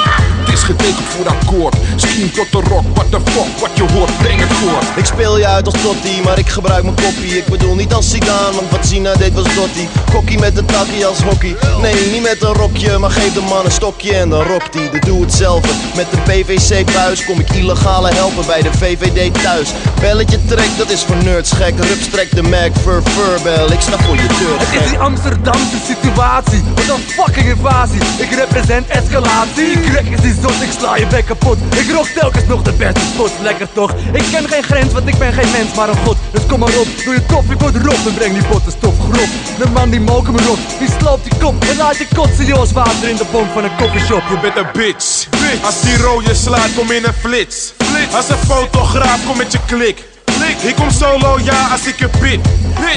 Het 0.47 0.55
is 0.55 0.63
getekend 0.63 1.07
voor 1.09 1.29
akkoord. 1.29 1.77
Scream 1.97 2.33
tot 2.33 2.53
de 2.53 2.69
rock, 2.69 2.85
what 2.95 3.11
the 3.11 3.21
fuck, 3.31 3.59
wat 3.61 3.71
je 3.75 3.93
hoort, 3.93 4.19
breng 4.19 4.41
het 4.41 4.53
voor. 4.53 4.79
Ik 4.97 5.05
speel 5.05 5.39
je 5.39 5.47
uit 5.47 5.67
als 5.67 5.83
Totti, 5.83 6.21
maar 6.25 6.39
ik 6.39 6.49
gebruik 6.49 6.83
mijn 6.83 6.95
koppie. 6.95 7.37
Ik 7.37 7.47
bedoel 7.47 7.75
niet 7.75 7.95
als 7.95 8.11
Zidane, 8.11 8.55
want 8.55 8.71
wat 8.71 8.87
Zina 8.87 9.15
deed 9.15 9.35
was 9.35 9.55
Dotti. 9.55 9.89
Kokkie 10.13 10.39
met 10.39 10.57
een 10.57 10.65
takkie 10.65 11.07
als 11.07 11.23
hockey. 11.23 11.57
Nee, 11.81 12.11
niet 12.13 12.23
met 12.23 12.43
een 12.43 12.53
rokje, 12.53 12.99
maar 12.99 13.11
geef 13.11 13.33
de 13.33 13.41
man 13.41 13.65
een 13.65 13.71
stokje 13.77 14.15
en 14.15 14.29
dan 14.29 14.43
rokt 14.43 14.75
hij. 14.75 14.91
De 14.91 14.99
doe 14.99 15.21
het 15.21 15.33
zelf. 15.33 15.61
Met 15.97 16.07
de 16.11 16.17
PVC-buis 16.17 17.25
kom 17.25 17.39
ik 17.41 17.51
illegale 17.51 18.09
helpen 18.09 18.47
bij 18.47 18.63
de 18.63 18.73
VVD 18.73 19.43
thuis. 19.43 19.69
Belletje 20.01 20.45
trek, 20.45 20.71
dat 20.79 20.91
is 20.91 21.03
voor 21.03 21.17
nerds 21.17 21.53
gek. 21.53 21.75
Rups 21.79 22.09
trek 22.11 22.31
de 22.35 22.43
Mac, 22.43 22.71
fur, 22.83 23.03
furbel. 23.03 23.73
Ik 23.73 23.81
sta 23.81 23.99
voor 23.99 24.15
je 24.15 24.27
deur. 24.27 24.59
Het 24.59 24.83
is 24.83 24.89
die 24.89 24.99
Amsterdamse 24.99 25.79
situatie, 25.87 26.63
wat 26.75 26.97
een 26.97 27.03
fucking 27.17 27.47
invasie. 27.47 28.01
Ik 28.19 28.31
represent 28.31 28.87
escalatie. 28.87 29.81
Crack 29.91 30.07
is 30.07 30.21
die 30.21 30.35
zot, 30.43 30.63
ik 30.63 30.73
sla 30.79 30.97
je 30.97 31.07
bek 31.07 31.27
kapot 31.27 31.59
Ik 31.83 31.91
rook 31.91 32.07
telkens 32.07 32.47
nog 32.47 32.63
de 32.63 32.73
beste 32.73 33.01
spots, 33.15 33.33
lekker 33.43 33.69
toch 33.73 33.91
Ik 34.13 34.25
ken 34.33 34.49
geen 34.49 34.63
grens, 34.63 34.93
want 34.93 35.07
ik 35.09 35.19
ben 35.19 35.33
geen 35.33 35.51
mens, 35.51 35.75
maar 35.75 35.89
een 35.89 35.97
god 36.05 36.17
Dus 36.31 36.47
kom 36.47 36.59
maar 36.59 36.77
op, 36.79 36.89
doe 37.05 37.15
je 37.15 37.27
tof, 37.27 37.51
ik 37.51 37.61
word 37.61 37.77
rof 37.77 38.07
En 38.07 38.15
breng 38.15 38.33
die 38.33 38.45
potten 38.45 38.73
stof 38.73 38.95
grof 39.11 39.31
De 39.59 39.69
man 39.73 39.91
die 39.91 40.01
moken 40.01 40.33
me 40.33 40.43
rot, 40.43 40.59
die 40.79 40.89
sloopt 40.99 41.25
die 41.25 41.39
kop 41.41 41.65
En 41.71 41.77
laat 41.77 41.97
je 41.97 42.07
kotsen, 42.15 42.45
joh, 42.45 42.59
als 42.59 42.73
water 42.73 43.09
in 43.09 43.17
de 43.17 43.27
bonk 43.33 43.51
van 43.53 43.65
een 43.67 43.77
koffieshop 43.77 44.23
Je 44.29 44.39
bent 44.41 44.57
een 44.57 44.67
bitch. 44.73 45.27
Als 45.65 45.81
die 45.81 45.97
rode 45.97 46.35
slaat, 46.35 46.75
kom 46.75 46.91
in 46.91 47.05
een 47.05 47.13
flits. 47.13 47.73
Als 48.13 48.29
een 48.29 48.37
fotograaf, 48.37 49.27
kom 49.27 49.37
met 49.37 49.53
je 49.53 49.59
klik. 49.67 50.05
Ik 50.47 50.75
kom 50.75 50.91
solo, 50.91 51.39
ja, 51.43 51.69
als 51.73 51.87
ik 51.87 51.99
je 51.99 52.09
bid. 52.21 52.41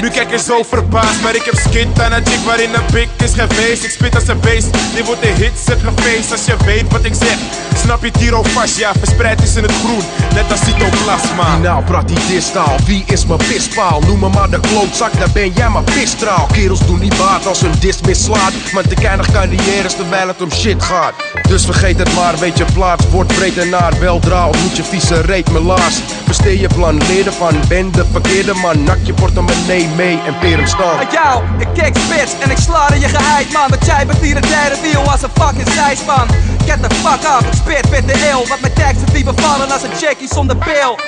Nu 0.00 0.08
kijk 0.08 0.30
je 0.30 0.38
zo 0.38 0.62
verbaasd, 0.62 1.20
maar 1.22 1.34
ik 1.34 1.42
heb 1.44 1.54
skit 1.54 2.00
aan 2.00 2.12
een 2.12 2.26
chick 2.26 2.44
waarin 2.44 2.74
een 2.74 2.84
pik 2.92 3.08
is 3.24 3.32
geweest. 3.32 3.84
Ik 3.84 3.90
spit 3.90 4.14
als 4.14 4.28
een 4.28 4.40
beest, 4.40 4.72
dit 4.94 5.06
wordt 5.06 5.24
een 5.24 5.34
hit, 5.34 5.52
zet 5.66 5.78
gefeest 5.84 6.32
als 6.32 6.44
je 6.44 6.56
weet 6.64 6.92
wat 6.92 7.04
ik 7.04 7.14
zeg. 7.14 7.36
Snap 7.82 8.04
je 8.04 8.10
Tiro 8.10 8.42
vast, 8.42 8.78
ja, 8.78 8.92
verspreid 8.98 9.42
is 9.42 9.56
in 9.56 9.62
het 9.62 9.72
groen, 9.84 10.02
net 10.34 10.50
als 10.50 10.60
cytoplasma. 10.60 11.56
Nou, 11.56 11.84
praat 11.84 12.08
die 12.08 12.26
distaal, 12.28 12.76
wie 12.86 13.04
is 13.06 13.26
mijn 13.26 13.38
pispaal? 13.38 14.00
Noem 14.00 14.18
me 14.18 14.28
maar 14.28 14.50
de 14.50 14.60
klootzak, 14.60 15.18
dan 15.18 15.28
ben 15.32 15.52
jij 15.52 15.68
maar 15.68 15.82
pistraal. 15.82 16.46
Kerels 16.52 16.86
doen 16.86 16.98
niet 16.98 17.16
baat 17.18 17.46
als 17.46 17.60
hun 17.60 17.74
dis 17.78 18.00
mislaat. 18.00 18.52
Maar 18.72 18.82
te 18.82 18.94
weinig 19.02 19.30
carrières 19.32 19.94
terwijl 19.94 20.28
het 20.28 20.42
om 20.42 20.52
shit 20.52 20.82
gaat. 20.82 21.14
Dus 21.48 21.64
vergeet 21.64 21.98
het 21.98 22.14
maar, 22.14 22.38
weet 22.38 22.58
je 22.58 22.64
plaats, 22.74 23.04
word 23.10 23.26
breed 23.26 23.58
en 23.58 23.68
naar. 23.68 23.92
Weldra 24.00 24.46
ontmoet 24.46 24.76
je 24.76 24.82
vieze 24.82 25.20
reet 25.20 25.50
me 25.50 25.60
laars. 25.60 25.96
Besteed 26.26 26.60
je 26.60 26.68
plan, 26.68 27.00
leer 27.06 27.32
ervan, 27.40 27.68
ben 27.68 27.92
de 27.92 28.04
verkeerde 28.12 28.54
man. 28.54 28.84
Nak 28.84 28.98
je 29.02 29.14
portemonnee 29.14 29.88
mee 29.96 30.18
en 30.26 30.38
peer 30.38 30.56
hem 30.56 30.66
staan. 30.66 30.98
Uit 30.98 31.12
jou, 31.12 31.42
ik 31.58 31.68
kijk 31.74 31.96
spits 31.96 32.32
en 32.38 32.50
ik 32.50 32.58
sla 32.58 32.92
in 32.92 33.00
je 33.00 33.08
geheid 33.08 33.52
man. 33.52 33.68
Want 33.68 33.86
jij 33.86 34.06
bent 34.06 34.18
hier 34.18 34.36
een 34.36 34.48
derde 34.48 34.76
deal 34.82 35.10
als 35.10 35.22
een 35.22 35.30
fucking 35.34 35.68
zijspan 35.68 36.26
Get 36.66 36.82
the 36.82 36.94
fuck 36.94 37.22
up, 37.34 37.46
ik 37.46 37.54
spit 37.54 37.90
met 37.90 38.08
de 38.08 38.12
ill 38.12 38.48
Want 38.48 38.60
mijn 38.60 38.72
teksten 38.72 39.12
die 39.12 39.24
bevallen 39.24 39.70
als 39.70 39.82
een 39.82 39.96
checkie 39.96 40.28
zonder 40.28 40.56
pil. 40.56 40.98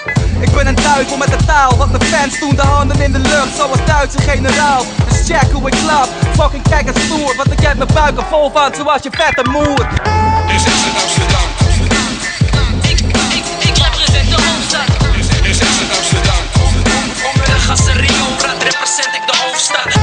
Ik 0.41 0.53
ben 0.55 0.67
een 0.67 0.75
duivel 0.75 1.17
met 1.17 1.29
de 1.29 1.45
taal. 1.47 1.77
Want 1.77 1.91
mijn 1.91 2.05
fans 2.05 2.41
doen 2.41 2.57
de 2.57 2.63
handen 2.63 3.01
in 3.01 3.13
de 3.13 3.19
lucht. 3.19 3.57
Zoals 3.57 3.85
Duitse 3.87 4.21
generaal. 4.21 4.85
Dus 5.09 5.27
check 5.27 5.51
hoe 5.53 5.67
ik 5.67 5.77
klap, 5.85 6.09
fucking 6.39 6.69
kijk 6.69 6.87
eens 6.87 7.05
stoer 7.05 7.35
Want 7.37 7.53
ik 7.53 7.61
heb 7.61 7.77
mijn 7.77 7.91
buiken 7.95 8.25
vol 8.31 8.51
van 8.51 8.75
zoals 8.75 9.03
je 9.03 9.11
vette 9.11 9.51
moer. 9.51 9.89
Dus 10.47 10.65
is 10.65 10.85
het 10.85 11.03
Amsterdam. 11.03 11.62
Represent 18.83 19.15
ik 19.15 19.27
de 19.27 19.37
hoofdstad. 19.37 20.02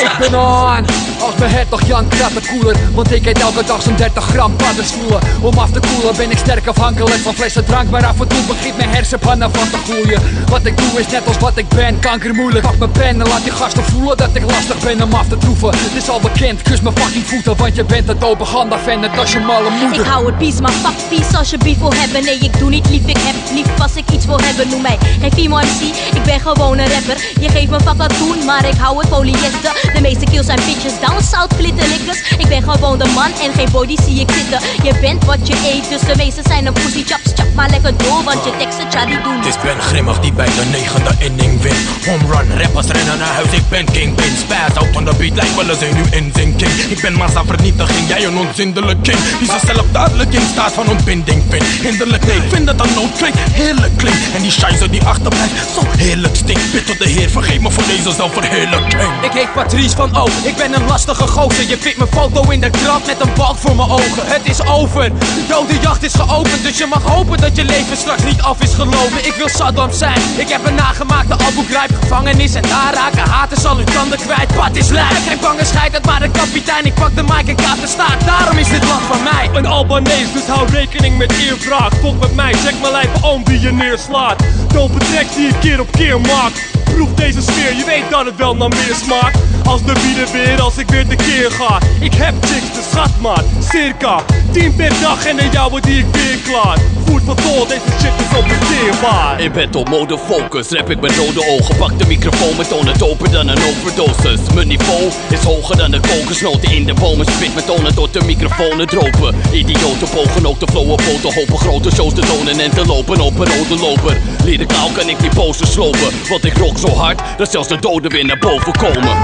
Ik 0.00 0.16
ben 0.18 0.40
on 0.40 0.84
als 1.20 1.34
mijn 1.38 1.50
hertog 1.50 1.86
Jan 1.86 2.08
koeler 2.50 2.76
Want 2.94 3.12
ik 3.12 3.26
eet 3.26 3.40
elke 3.40 3.64
dag 3.64 3.82
zo'n 3.82 3.96
30 3.96 4.24
gram 4.24 4.56
paddenstoelen. 4.56 5.20
Om 5.40 5.58
af 5.58 5.70
te 5.70 5.80
koelen 5.80 6.16
ben 6.16 6.30
ik 6.30 6.38
sterk 6.38 6.66
afhankelijk 6.66 7.20
van 7.22 7.34
flessen 7.34 7.64
drank 7.64 7.90
Maar 7.90 8.06
af 8.06 8.20
en 8.20 8.28
toe 8.28 8.42
begint 8.46 8.76
mijn 8.76 8.88
hersenpannen 8.88 9.50
van 9.54 9.70
te 9.70 9.76
gloeien. 9.84 10.22
Wat 10.48 10.66
ik 10.66 10.76
doe 10.76 11.00
is 11.00 11.06
net 11.06 11.26
als 11.26 11.38
wat 11.38 11.56
ik 11.56 11.68
ben, 11.68 11.98
kankermoeilijk 11.98 12.66
Pak 12.66 12.78
mijn 12.78 12.90
pen 12.90 13.20
en 13.20 13.28
laat 13.28 13.42
die 13.42 13.52
gasten 13.52 13.84
voelen 13.84 14.16
dat 14.16 14.28
ik 14.32 14.50
lastig 14.50 14.78
ben 14.78 15.02
om 15.02 15.12
af 15.12 15.28
te 15.28 15.38
troeven. 15.38 15.68
Het 15.68 16.02
is 16.02 16.08
al 16.08 16.20
bekend, 16.20 16.62
kus 16.62 16.80
mijn 16.80 16.96
fucking 16.96 17.26
voeten 17.26 17.56
Want 17.56 17.76
je 17.76 17.84
bent 17.84 18.08
het 18.08 18.24
openganda 18.24 18.78
fan, 18.78 19.00
net 19.00 19.18
als 19.18 19.32
je 19.32 19.40
malle 19.40 19.70
moeder. 19.70 20.00
Ik 20.00 20.06
hou 20.06 20.26
het 20.26 20.38
peace, 20.38 20.60
maar 20.60 20.72
fuck 20.72 21.08
peace 21.08 21.38
als 21.38 21.50
je 21.50 21.58
beef 21.58 21.78
wil 21.78 21.92
hebben. 21.94 22.24
Nee, 22.24 22.38
ik 22.38 22.58
doe 22.58 22.70
niet 22.70 22.88
lief, 22.88 23.06
ik 23.06 23.18
heb 23.18 23.34
lief 23.54 23.80
als 23.80 23.94
ik 23.94 24.10
iets 24.10 24.26
wil 24.26 24.38
hebben. 24.38 24.68
Noem 24.68 24.82
mij 24.82 24.98
geen 25.20 25.32
female 25.32 25.66
MC, 25.66 26.14
ik 26.16 26.22
ben 26.22 26.40
gewoon 26.40 26.78
een 26.78 26.88
rapper. 26.88 27.16
Je 27.40 27.48
geeft 27.48 27.70
me 27.70 27.80
fuck 27.80 28.18
doen, 28.18 28.44
maar 28.44 28.68
ik 28.68 28.76
hou 28.78 28.98
het 28.98 29.08
polyester 29.08 29.83
De 29.92 30.00
meeste 30.00 30.24
kills 30.24 30.46
zijn 30.46 30.60
bitches, 30.66 31.00
down 31.00 31.22
south 31.22 31.54
glitterlikkers 31.58 32.20
Ik 32.38 32.48
ben 32.48 32.62
gewoon 32.62 32.98
de 32.98 33.08
man 33.14 33.32
en 33.42 33.52
geen 33.54 33.68
body 33.72 33.96
zie 34.06 34.20
ik 34.20 34.30
zitten. 34.30 34.60
Je 34.82 34.92
bent 35.00 35.24
wat 35.24 35.46
je 35.46 35.56
eet, 35.72 35.88
dus 35.88 36.00
de 36.00 36.16
meeste 36.16 36.42
zijn 36.44 36.66
een 36.66 36.72
pussy. 36.72 37.04
Chaps 37.04 37.32
Chap 37.34 37.54
maar 37.54 37.70
lekker 37.70 37.96
door, 37.96 38.22
want 38.24 38.44
je 38.44 38.52
teksten 38.58 38.88
tja 38.88 39.06
die 39.06 39.22
doen. 39.22 39.36
Het 39.36 39.46
is 39.46 39.60
Ben 39.62 39.80
Grimmig 39.80 40.20
die 40.20 40.32
bij 40.32 40.46
de 40.46 40.64
negende 40.70 41.10
inning 41.18 41.62
wint. 41.62 41.76
Home 42.06 42.26
run, 42.34 42.60
rappers 42.60 42.86
rennen 42.86 43.18
naar 43.18 43.34
huis, 43.38 43.50
ik 43.50 43.68
ben 43.68 43.84
kingpin 43.84 44.36
Spaz 44.36 44.76
out 44.76 44.96
on 44.96 45.04
the 45.04 45.14
beat, 45.18 45.34
lijkt 45.34 45.54
wel 45.54 45.68
eens 45.68 45.80
een 45.80 45.94
nu 45.94 46.02
in. 46.10 46.32
Zinking 46.34 46.70
Ik 46.70 47.00
ben 47.00 47.12
massa 47.12 47.44
vernietiging, 47.44 48.08
jij 48.08 48.24
een 48.24 48.36
onzindelijk 48.36 49.02
king 49.02 49.18
Die 49.38 49.50
zichzelf 49.50 49.86
duidelijk 49.92 50.32
in 50.32 50.46
staat 50.52 50.72
van 50.72 50.88
ontbinding 50.88 51.42
vindt. 51.48 51.64
Hinderlijk 51.64 52.26
nee, 52.26 52.36
ik 52.36 52.42
vind 52.48 52.66
dat 52.66 52.80
een 52.80 52.94
noodkreet 52.94 53.34
heerlijk 53.52 53.96
klinkt. 53.96 54.34
En 54.34 54.42
die 54.42 54.50
scheisse 54.50 54.90
die 54.90 55.02
achterblijft, 55.04 55.70
zo 55.74 55.80
heerlijk 55.96 56.36
stinkt. 56.36 56.72
Bid 56.72 56.86
tot 56.86 56.98
de 56.98 57.08
heer, 57.08 57.30
vergeet 57.30 57.60
me 57.60 57.70
voor 57.70 57.86
deze 57.86 58.12
zelfverheerlijking. 58.12 59.10
Ik 59.22 59.32
heet 59.32 59.52
Patrice 59.74 59.96
van 59.96 60.16
O, 60.16 60.26
ik 60.42 60.56
ben 60.56 60.74
een 60.74 60.86
lastige 60.86 61.26
gozer. 61.26 61.68
Je 61.68 61.78
vindt 61.78 61.98
mijn 61.98 62.10
foto 62.10 62.50
in 62.50 62.60
de 62.60 62.70
krant 62.70 63.06
met 63.06 63.20
een 63.20 63.34
balk 63.34 63.56
voor 63.56 63.76
mijn 63.76 63.88
ogen. 63.90 64.26
Het 64.26 64.40
is 64.44 64.66
over, 64.66 65.12
de 65.48 65.78
jacht 65.80 66.02
is 66.02 66.14
geopend 66.14 66.62
Dus 66.62 66.78
je 66.78 66.86
mag 66.86 67.02
hopen 67.02 67.38
dat 67.40 67.56
je 67.56 67.64
leven 67.64 67.96
straks 67.96 68.22
niet 68.22 68.42
af 68.42 68.62
is 68.62 68.74
gelopen. 68.74 69.26
Ik 69.26 69.34
wil 69.36 69.48
Saddam 69.48 69.92
zijn, 69.92 70.20
ik 70.36 70.48
heb 70.48 70.66
een 70.66 70.74
nagemaakte 70.74 71.32
Abu 71.32 71.64
Ghraib 71.68 71.90
gevangenis 72.00 72.54
En 72.54 72.62
daar 72.62 72.94
raken 72.94 73.30
haters 73.30 73.64
al 73.64 73.76
hun 73.76 73.84
tanden 73.84 74.18
kwijt. 74.18 74.54
Wat 74.54 74.76
is 74.76 74.88
lijf, 74.88 75.26
geen 75.28 75.38
bange 75.40 75.64
scheidt 75.64 76.04
maar 76.04 76.22
een 76.22 76.30
kapitein. 76.30 76.84
Ik 76.84 76.94
pak 76.94 77.14
de 77.14 77.22
mic 77.22 77.48
en 77.48 77.56
kaap 77.56 77.80
de 77.80 77.86
staart, 77.86 78.24
daarom 78.26 78.58
is 78.58 78.68
dit 78.68 78.84
land 78.88 79.02
van 79.02 79.22
mij. 79.22 79.50
Een 79.52 79.66
Albanees, 79.66 80.32
dus 80.32 80.46
hou 80.46 80.68
rekening 80.70 81.18
met 81.18 81.32
eervraag. 81.32 81.92
Volg 82.00 82.18
met 82.18 82.34
mij, 82.34 82.52
check 82.52 82.80
mijn 82.80 82.92
lijf 82.92 83.22
om 83.22 83.44
die 83.44 83.60
je 83.60 83.72
neerslaat. 83.72 84.42
Dope 84.72 84.98
tracks 84.98 85.34
die 85.34 85.48
ik 85.48 85.54
keer 85.60 85.80
op 85.80 85.92
keer 85.92 86.20
maak 86.20 86.52
Proef 86.84 87.14
deze 87.14 87.42
sfeer, 87.42 87.76
je 87.76 87.84
weet 87.84 88.10
dat 88.10 88.24
het 88.24 88.36
wel 88.36 88.56
naar 88.56 88.68
meer 88.68 88.94
smaakt. 89.04 89.38
Als 89.64 89.84
de 89.84 89.92
bieden 90.02 90.32
weer, 90.32 90.60
als 90.60 90.78
ik 90.78 90.88
weer 90.88 91.06
tekeer 91.06 91.50
ga. 91.50 91.78
Ik 92.00 92.14
heb 92.14 92.34
chicks, 92.40 92.72
de 92.74 92.84
schatmaat, 92.90 93.44
circa 93.72 94.22
10 94.52 94.74
per 94.74 94.92
dag 95.00 95.26
en 95.26 95.36
de 95.36 95.48
jouwe 95.52 95.80
die 95.80 95.98
ik 95.98 96.06
weer 96.12 96.38
klaar. 96.44 96.78
Voert 97.04 97.22
van 97.24 97.36
tol, 97.36 97.66
deze 97.66 97.80
shit 98.00 98.12
is 98.18 98.38
onverteerbaar 98.38 99.40
In 99.40 99.52
bed 99.52 99.76
op 99.76 99.88
mode 99.88 100.18
focus, 100.18 100.68
rap 100.68 100.90
ik 100.90 101.00
met 101.00 101.16
rode 101.16 101.46
ogen. 101.48 101.76
Pak 101.76 101.98
de 101.98 102.06
microfoon 102.06 102.56
met 102.56 102.68
tonen 102.68 102.98
doper 102.98 103.30
dan 103.30 103.48
een 103.48 103.62
overdosis. 103.62 104.40
Mijn 104.54 104.68
niveau 104.68 105.02
is 105.30 105.42
hoger 105.42 105.76
dan 105.76 105.90
de 105.90 106.00
kokosnoten 106.00 106.72
in 106.72 106.84
de 106.84 106.94
bomen. 106.94 107.26
Spit 107.26 107.54
met 107.54 107.66
tonen 107.66 107.94
tot 107.94 108.12
de 108.12 108.22
microfoons 108.24 108.84
dropen. 108.86 109.34
Idioten 109.52 110.08
pogen 110.14 110.46
ook 110.46 110.60
de 110.60 110.66
flow 110.70 110.90
op 110.90 111.02
Hopen. 111.02 111.58
Grote 111.58 111.90
shows 111.90 112.14
te 112.14 112.20
tonen 112.20 112.58
en 112.60 112.70
te 112.70 112.86
lopen 112.86 113.20
op 113.20 113.38
een 113.38 113.46
rode 113.46 113.80
loper. 113.80 114.16
Leren 114.44 114.66
kan 114.66 115.08
ik 115.08 115.20
die 115.20 115.34
posters 115.34 115.72
slopen. 115.72 116.10
Want 116.28 116.44
ik 116.44 116.56
rock 116.56 116.78
zo 116.86 116.94
hard 116.94 117.22
dat 117.36 117.50
zelfs 117.50 117.68
de 117.68 117.78
doden 117.78 118.10
weer 118.10 118.24
naar 118.24 118.38
boven 118.38 118.72
komen 118.72 119.16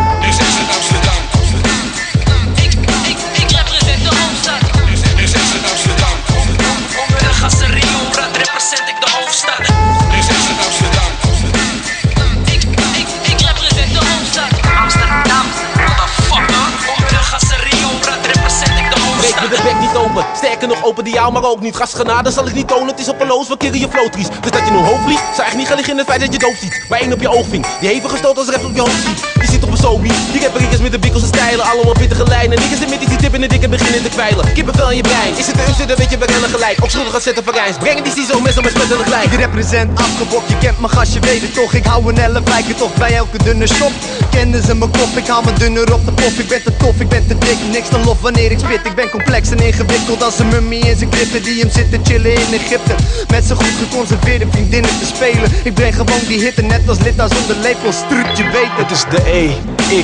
open 20.90 21.10
jou 21.10 21.32
maar 21.32 21.44
ook 21.44 21.60
niet. 21.60 21.76
Gastgenade 21.76 22.30
zal 22.30 22.46
ik 22.46 22.54
niet 22.54 22.68
tonen, 22.68 22.86
het 22.86 22.98
is 22.98 23.08
op 23.08 23.20
een 23.20 23.26
loos, 23.26 23.48
we 23.48 23.56
killen 23.56 23.78
je 23.78 23.88
flowtries 23.88 24.28
Dus 24.40 24.50
dat 24.50 24.66
je 24.66 24.70
nu 24.70 24.78
hoofd 24.78 25.02
vliegt, 25.04 25.34
zou 25.34 25.46
echt 25.46 25.56
niet 25.56 25.66
gaan 25.66 25.78
in 25.78 25.98
het 25.98 26.06
feit 26.06 26.20
dat 26.20 26.32
je 26.32 26.38
doof 26.38 26.56
ziet. 26.56 26.84
Maar 26.88 27.00
één 27.00 27.12
op 27.12 27.20
je 27.20 27.28
oog 27.28 27.46
ving, 27.48 27.66
die 27.80 27.88
hevig 27.88 28.10
gestoten 28.10 28.38
als 28.38 28.54
rap 28.54 28.64
op 28.64 28.74
je 28.74 28.80
hoofd 28.80 29.02
ziet 29.06 29.49
zit 29.60 29.68
op 29.68 29.76
een 29.76 29.84
sobie, 29.84 30.12
die 30.32 30.82
met 30.82 30.92
de 30.92 30.98
wikkels 30.98 31.22
en 31.22 31.28
stijlen 31.28 31.64
Allemaal 31.64 31.92
pittige 31.92 32.24
lijnen, 32.24 32.58
niggas 32.58 32.88
met 32.88 33.00
die 33.00 33.16
tip 33.16 33.34
in 33.34 33.40
de 33.40 33.46
dikke 33.46 33.68
beginnen 33.68 34.02
te 34.02 34.08
kwijlen. 34.08 34.52
Kippenvel 34.52 34.90
in 34.90 34.96
je 34.96 35.02
brein, 35.02 35.36
is 35.36 35.46
het 35.46 35.54
de 35.54 35.62
upste, 35.68 35.84
dan 35.86 35.96
weet 35.96 36.10
je 36.10 36.18
we 36.18 36.26
rennen 36.26 36.50
gelijk. 36.50 36.82
Op 36.82 36.90
schuldig 36.90 37.12
gaan 37.12 37.20
zetten 37.20 37.44
verrijns, 37.44 37.76
brengen 37.76 38.04
die 38.04 38.12
CISO 38.12 38.40
met 38.40 38.54
maar 38.54 38.70
smettelijk 38.70 39.02
gelijk. 39.02 39.24
Ik 39.32 39.38
represent 39.38 39.98
afgebok, 39.98 40.42
je 40.48 40.58
kent 40.58 40.78
mijn 40.80 40.92
gast, 40.92 41.12
je 41.12 41.20
weet 41.20 41.42
het 41.42 41.54
toch. 41.54 41.72
Ik 41.72 41.84
hou 41.84 42.08
een 42.08 42.18
elle 42.18 42.42
lijken 42.44 42.76
toch 42.76 42.94
bij 42.94 43.14
elke 43.14 43.38
dunne 43.44 43.66
shop 43.66 43.92
Kennen 44.30 44.62
ze 44.62 44.74
mijn 44.74 44.90
kop, 44.90 45.16
ik 45.16 45.26
haal 45.26 45.42
me 45.42 45.52
dunner 45.52 45.94
op 45.94 46.04
de 46.04 46.12
pop 46.12 46.32
Ik 46.38 46.48
ben 46.48 46.62
te 46.62 46.76
tof, 46.76 47.00
ik 47.00 47.08
ben 47.08 47.26
te 47.26 47.38
dik, 47.38 47.58
niks 47.70 47.88
te 47.88 47.98
lof 47.98 48.20
wanneer 48.20 48.50
ik 48.50 48.58
spit. 48.58 48.80
Ik 48.84 48.94
ben 48.94 49.10
complex 49.10 49.50
en 49.50 49.58
ingewikkeld 49.58 50.22
als 50.22 50.38
een 50.38 50.48
mummie 50.48 50.88
in 50.88 50.96
zijn 50.96 51.10
klippen 51.10 51.42
Die 51.42 51.60
hem 51.60 51.70
zit 51.70 51.90
te 51.90 51.98
chillen 52.02 52.32
in 52.32 52.52
Egypte. 52.52 52.94
Met 53.30 53.44
zijn 53.44 53.58
goed 53.58 53.74
geconserveerde 53.82 54.46
vriendinnen 54.50 54.90
te 54.98 55.06
spelen. 55.06 55.50
Ik 55.64 55.74
breng 55.74 55.94
gewoon 55.94 56.20
die 56.28 56.40
hitte 56.40 56.62
net 56.62 56.88
als 56.88 56.98
Lita 56.98 57.28
zonder 57.28 57.56
lepel. 57.56 57.92
Struut, 57.92 58.36
je 58.38 58.44
weet 58.44 58.72
het. 58.76 58.90
Het 58.90 58.90
is 58.90 59.04
de 59.10 59.30
E, 59.30 59.49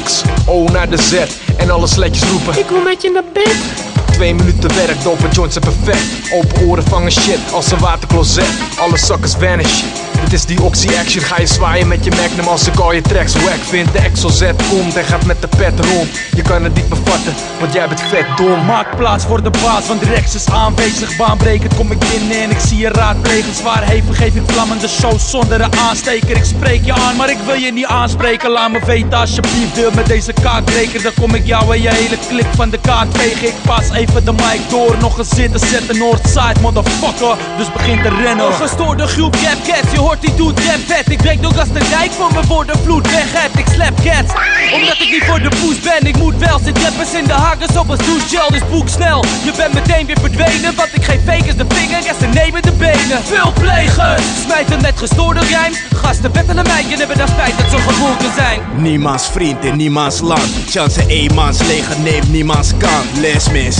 X, 0.04 0.22
O 0.46 0.64
naar 0.64 0.90
de 0.90 0.96
Z 0.96 1.12
en 1.56 1.70
alle 1.70 1.86
sletjes 1.86 2.28
roepen. 2.30 2.58
Ik 2.58 2.68
wil 2.68 2.82
met 2.82 3.02
je 3.02 3.10
naar 3.10 3.24
bed 3.32 3.94
Twee 4.16 4.34
minuten 4.34 4.74
werk, 4.74 5.02
dope 5.02 5.28
joints 5.28 5.54
zijn 5.54 5.64
perfect 5.64 6.32
Open 6.32 6.66
oren 6.66 6.84
vangen 6.84 7.12
shit 7.12 7.52
als 7.52 7.70
een 7.70 7.78
watercloset 7.78 8.48
Alle 8.78 8.96
suckers 8.96 9.32
vanish 9.32 9.82
Dit 10.22 10.32
is 10.32 10.44
die 10.44 10.62
oxy-action, 10.62 11.22
ga 11.22 11.40
je 11.40 11.46
zwaaien 11.46 11.88
met 11.88 12.04
je 12.04 12.10
magnum 12.10 12.46
als 12.46 12.66
ik 12.66 12.78
al 12.78 12.92
je 12.92 13.02
tracks 13.02 13.32
wack 13.32 13.62
vind. 13.62 13.92
De 13.92 13.98
Exo 13.98 14.28
Z 14.28 14.42
komt 14.70 14.96
en 14.96 15.04
gaat 15.04 15.24
met 15.24 15.40
de 15.40 15.48
pet 15.48 15.80
rond. 15.80 16.08
Je 16.34 16.42
kan 16.42 16.64
het 16.64 16.74
niet 16.74 16.88
bevatten, 16.88 17.34
want 17.60 17.72
jij 17.72 17.88
bent 17.88 18.00
vet 18.00 18.26
dom. 18.36 18.64
Maak 18.64 18.96
plaats 18.96 19.24
voor 19.24 19.42
de 19.42 19.50
baas, 19.50 19.86
want 19.86 20.02
Rex 20.02 20.34
is 20.34 20.48
aanwezig. 20.48 21.16
Baanbrekend 21.16 21.74
kom 21.74 21.90
ik 21.92 21.98
binnen 21.98 22.42
en 22.42 22.50
ik 22.50 22.58
zie 22.58 22.78
je 22.78 22.88
raadplegen. 22.88 23.54
Zwaar 23.54 23.84
hevig 23.84 24.16
geef 24.16 24.34
ik 24.34 24.42
vlammende 24.46 24.88
show 24.88 25.18
zonder 25.18 25.60
een 25.60 25.78
aansteker. 25.78 26.36
Ik 26.36 26.44
spreek 26.44 26.84
je 26.84 26.92
aan, 26.92 27.16
maar 27.16 27.30
ik 27.30 27.38
wil 27.46 27.54
je 27.54 27.72
niet 27.72 27.86
aanspreken. 27.86 28.50
Laat 28.50 28.70
me 28.70 28.80
weten 28.86 29.12
alsjeblieft, 29.12 29.74
deel 29.74 29.90
met 29.94 30.06
deze 30.06 30.32
kaartbreker. 30.32 31.02
Dan 31.02 31.12
kom 31.20 31.34
ik 31.34 31.46
jou 31.46 31.74
en 31.74 31.82
je 31.82 31.90
hele 31.90 32.18
klik 32.28 32.46
van 32.54 32.70
de 32.70 32.78
kaart 32.80 33.18
vegen. 33.18 33.48
Ik 33.48 33.54
pas 33.62 33.90
even 33.90 34.05
de 34.12 34.32
mic 34.32 34.60
door, 34.68 34.96
nog 35.00 35.18
een 35.18 35.24
zitten 35.24 35.68
zetten 35.68 35.98
Northside, 35.98 36.60
motherfucker. 36.60 37.36
Dus 37.56 37.72
begin 37.72 38.02
te 38.02 38.08
rennen. 38.08 38.46
Een 38.46 38.52
gestoorde 38.52 39.06
groep 39.06 39.34
rap 39.34 39.58
cats, 39.64 39.92
je 39.92 39.98
hoort 39.98 40.20
die 40.20 40.34
doet 40.34 40.60
rap 40.60 40.80
vet. 40.86 41.10
Ik 41.10 41.18
breek 41.18 41.40
nog 41.40 41.58
als 41.58 41.68
de 41.68 41.88
dijk 41.88 42.12
voor 42.12 42.32
me 42.32 42.42
voor 42.46 42.66
de 42.66 42.72
vloed 42.84 43.10
weg 43.10 43.32
hebt. 43.32 43.58
Ik 43.58 43.66
slap 43.72 43.94
cats, 44.04 44.32
omdat 44.74 45.00
ik 45.00 45.10
niet 45.10 45.24
voor 45.24 45.40
de 45.40 45.48
poes 45.60 45.80
ben. 45.80 46.08
Ik 46.08 46.16
moet 46.16 46.36
wel, 46.36 46.58
zit 46.64 46.78
rappers 46.82 47.12
in 47.12 47.24
de 47.24 47.32
hangers 47.32 47.76
op 47.76 47.88
een 47.88 47.98
douchegel, 48.06 48.50
dus 48.50 48.68
boek 48.70 48.88
snel. 48.88 49.24
Je 49.44 49.52
bent 49.56 49.74
meteen 49.74 50.06
weer 50.06 50.20
verdwenen, 50.20 50.74
want 50.74 50.88
ik 50.92 51.04
geef 51.04 51.20
fakers 51.24 51.56
de 51.56 51.64
vinger 51.68 52.06
en 52.06 52.14
ze 52.20 52.26
nemen 52.26 52.62
de 52.62 52.72
benen. 52.72 53.18
Veel 53.24 53.52
plegen, 53.60 54.16
smijten 54.44 54.80
met 54.82 54.98
gestoorde 54.98 55.40
rijms. 55.40 55.78
Gasten 55.94 56.30
meidje 56.66 56.92
en 56.92 56.98
hebben 56.98 57.16
daar 57.16 57.28
spijt 57.28 57.58
dat 57.58 57.70
ze 57.70 57.78
geboren 57.78 58.34
zijn. 58.36 58.60
Niemands 58.76 59.26
vriend 59.26 59.64
in 59.64 59.76
niemands 59.76 60.20
land. 60.20 60.48
Chance 60.68 61.06
eenmans 61.06 61.58
leger 61.58 62.00
neemt 62.00 62.32
niemands 62.32 62.70
kant. 62.78 63.06
Les 63.20 63.50
man 63.50 63.72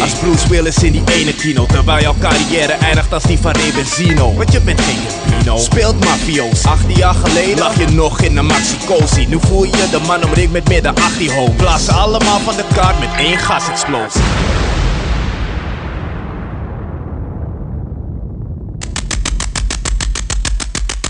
Als 0.00 0.12
Bruce 0.12 0.48
Willis 0.48 0.82
in 0.82 0.92
die 0.92 1.02
ene 1.12 1.34
kino. 1.34 1.66
Terwijl 1.66 2.02
jouw 2.02 2.14
carrière 2.18 2.72
eindigt 2.72 3.12
als 3.12 3.22
die 3.22 3.38
van 3.38 3.52
Ray 3.52 3.72
Benzino. 3.74 4.34
Want 4.34 4.52
je 4.52 4.60
bent 4.60 4.80
geen 4.80 4.98
Gambino. 5.42 5.56
Speelt 5.56 6.04
mafioos. 6.04 6.64
18 6.64 6.96
jaar 6.96 7.14
geleden 7.14 7.58
lag 7.58 7.78
je 7.78 7.86
nog 7.86 8.20
in 8.20 8.34
de 8.34 8.42
maxicosi. 8.42 9.26
Nu 9.26 9.38
voel 9.40 9.64
je 9.64 9.88
de 9.90 10.00
man 10.06 10.24
omringd 10.24 10.52
met 10.52 10.82
dan 10.82 10.94
18 10.94 11.30
homies. 11.30 11.56
Blazen 11.56 11.94
allemaal 11.94 12.38
van 12.38 12.56
de 12.56 12.64
kaart 12.74 12.98
met 12.98 13.08
één 13.18 13.38
gasexplosie. 13.38 14.22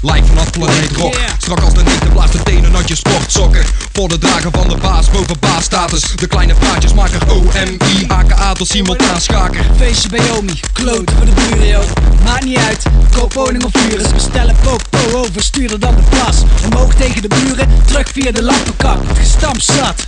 Live 0.03 0.25
vanaf 0.27 0.51
planeet 0.51 0.97
rock. 0.97 1.15
Strak 1.39 1.61
als 1.61 1.75
de 1.75 1.83
neten 1.83 2.13
blaast 2.13 2.33
de 2.33 2.43
tenen 2.43 2.77
uit 2.77 2.89
je 2.89 2.95
sportsokken. 2.95 3.65
Voor 3.93 4.09
de 4.09 4.19
dragen 4.19 4.53
van 4.53 4.69
de 4.69 4.77
baas 4.77 5.11
boven 5.11 5.37
baasstatus. 5.41 6.03
De 6.17 6.27
kleine 6.27 6.55
praatjes 6.55 6.95
maken 6.95 7.21
OMI 7.31 8.07
AKA 8.07 8.53
tot 8.53 8.69
simultaan 8.69 9.21
schaker. 9.21 9.65
Feestje 9.77 10.09
bij 10.09 10.31
Omi, 10.31 10.61
kloten 10.73 11.17
voor 11.17 11.27
de 11.27 11.33
buren 11.33 11.85
Maakt 12.25 12.45
niet 12.45 12.59
uit, 12.59 12.83
koop 13.17 13.33
woning 13.33 13.65
of 13.65 13.71
Ze 13.73 14.15
bestellen 14.15 14.57
popo 14.63 15.19
over, 15.19 15.43
sturen 15.43 15.81
dan 15.81 15.95
de 15.95 16.03
plas. 16.09 16.43
Omhoog 16.65 16.95
tegen 16.95 17.23
de 17.23 17.29
buren, 17.29 17.69
terug 17.85 18.09
via 18.13 18.33
de 18.33 18.43
lampenkap 18.43 19.09
Het 19.09 19.19
gestampt 19.19 19.65
zat. 19.65 20.07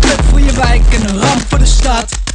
Club 0.00 0.22
voor 0.30 0.40
je 0.40 0.52
wijk 0.52 0.82
en 0.90 1.08
een 1.08 1.20
ramp 1.20 1.44
voor 1.48 1.58
de 1.58 1.66
stad 1.66 2.27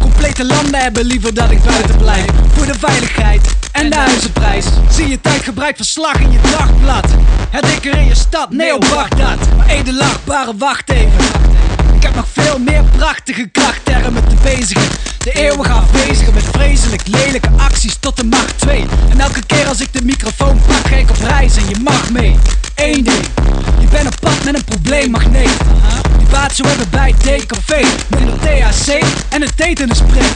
Complete 0.00 0.44
landen 0.44 0.80
hebben 0.80 1.04
liever 1.04 1.34
dat 1.34 1.50
ik 1.50 1.62
buiten 1.62 1.96
blijf. 1.96 2.24
Voor 2.54 2.66
de 2.66 2.74
veiligheid 2.78 3.56
en 3.72 3.90
de 3.90 3.96
huizenprijs. 3.96 4.64
Zie 4.90 5.08
je 5.08 5.20
tijd 5.20 5.42
gebruik 5.42 5.76
verslag 5.76 6.20
in 6.20 6.32
je 6.32 6.38
dagblad. 6.40 7.04
Het 7.50 7.66
dikker 7.66 7.98
in 7.98 8.06
je 8.06 8.14
stad, 8.14 8.50
Neo 8.50 8.78
Bagdad. 8.78 9.56
Maar 9.56 9.66
edelachtbare, 9.66 10.52
wacht 10.56 10.90
even. 10.90 11.24
Ik 11.94 12.02
heb 12.02 12.14
nog 12.14 12.26
veel 12.32 12.58
meer 12.58 12.82
prachtige 12.96 13.48
krachttermen 13.48 14.28
te 14.28 14.34
bezigen. 14.42 14.88
De 15.18 15.32
eeuwige 15.32 15.72
afwezigen 15.72 16.34
met 16.34 16.44
vreselijk 16.52 17.02
lelijke 17.06 17.50
acties 17.56 17.96
tot 18.00 18.16
de 18.16 18.24
macht 18.24 18.58
2 18.58 18.86
En 19.10 19.20
elke 19.20 19.46
keer 19.46 19.66
als 19.66 19.80
ik 19.80 19.92
de 19.92 20.04
microfoon 20.04 20.60
pak 20.66 20.88
ga 20.88 20.96
ik 20.96 21.10
op 21.10 21.16
reis 21.22 21.56
en 21.56 21.68
je 21.68 21.76
mag 21.84 22.10
mee 22.10 22.36
Eén 22.78 23.04
ding, 23.04 23.24
je 23.80 23.86
bent 23.90 24.06
op 24.06 24.16
pad 24.20 24.44
met 24.44 24.54
een 24.54 24.64
probleemmagneet. 24.64 25.50
Die 26.18 26.26
baat 26.30 26.54
zo 26.54 26.66
hebben 26.66 26.90
bij 26.90 27.14
het 27.18 27.46
café 27.46 27.80
Minder 28.08 28.38
THC 28.38 29.02
en 29.28 29.42
een 29.42 29.54
tetanusprek 29.54 30.32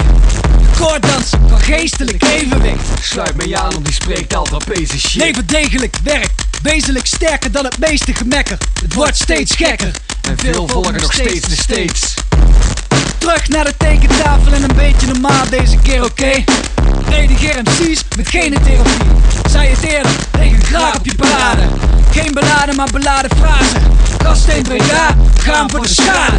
Koorddansen 0.78 1.40
van 1.48 1.58
geestelijk 1.60 2.22
evenwicht. 2.22 2.84
Sluit 3.00 3.36
me 3.36 3.58
aan 3.58 3.76
op 3.76 3.84
die 3.84 3.94
spreektaal 3.94 4.44
trapeze 4.44 4.98
shit. 4.98 5.22
Leven 5.22 5.46
degelijk 5.46 5.96
werkt, 6.02 6.42
wezenlijk 6.62 7.06
sterker 7.06 7.52
dan 7.52 7.64
het 7.64 7.78
meeste 7.78 8.14
gemekker. 8.14 8.58
Het 8.82 8.94
wordt 8.94 9.16
steeds 9.16 9.54
gekker. 9.56 9.90
En 10.20 10.38
veel 10.38 10.68
volgen 10.68 11.00
nog 11.00 11.12
steeds 11.12 11.48
de 11.48 11.56
steeds. 11.56 12.14
Terug 13.18 13.48
naar 13.48 13.64
de 13.64 13.74
tekentafel 13.76 14.52
en 14.52 14.62
een 14.62 14.76
beetje 14.76 15.06
normaal 15.06 15.48
deze 15.50 15.76
keer 15.76 16.04
oké 16.04 16.44
Redigeer 17.08 17.62
MC's 17.62 18.04
met 18.16 18.28
genetherapie 18.28 19.10
Zei 19.50 19.68
het 19.68 19.82
eerder, 19.82 20.12
regen 20.32 20.64
graag 20.64 20.96
op 20.96 21.04
je 21.04 21.14
parade 21.14 21.62
Geen 22.10 22.32
beladen 22.32 22.76
maar 22.76 22.90
beladen 22.92 23.30
frasen 23.36 23.92
Gaststeen 24.22 24.62
Breda, 24.62 25.16
gaan 25.38 25.70
voor 25.70 25.82
de 25.82 25.88
schade. 25.88 26.36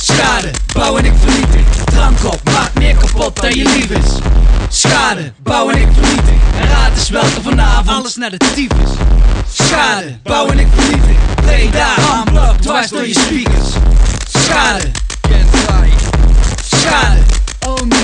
Schade, 0.00 0.50
bouwen 0.72 1.04
ik 1.04 1.12
vernietig. 1.20 1.84
Drank 1.84 2.24
op, 2.24 2.40
maakt 2.44 2.74
meer 2.74 2.96
kapot 2.96 3.40
dan 3.40 3.54
je 3.54 3.64
lief 3.64 3.90
is. 3.90 4.10
Schade, 4.68 5.32
bouwen 5.42 5.76
ik 5.76 5.88
vernietig. 5.92 6.34
En 6.60 6.68
raad 6.68 6.90
eens 6.96 7.08
welke 7.08 7.42
vanavond 7.42 7.88
Alles 7.88 8.16
naar 8.16 8.30
de 8.30 8.36
tyfus 8.36 8.90
Schade, 9.52 10.18
bouwen 10.22 10.58
ik 10.58 10.66
vernietig. 10.74 11.16
Breda, 11.34 11.94
unplugged, 12.18 12.62
dwars 12.62 12.88
door 12.88 13.06
je 13.06 13.14
speakers. 13.14 13.68
Schade, 14.28 14.90
schade 16.64 17.33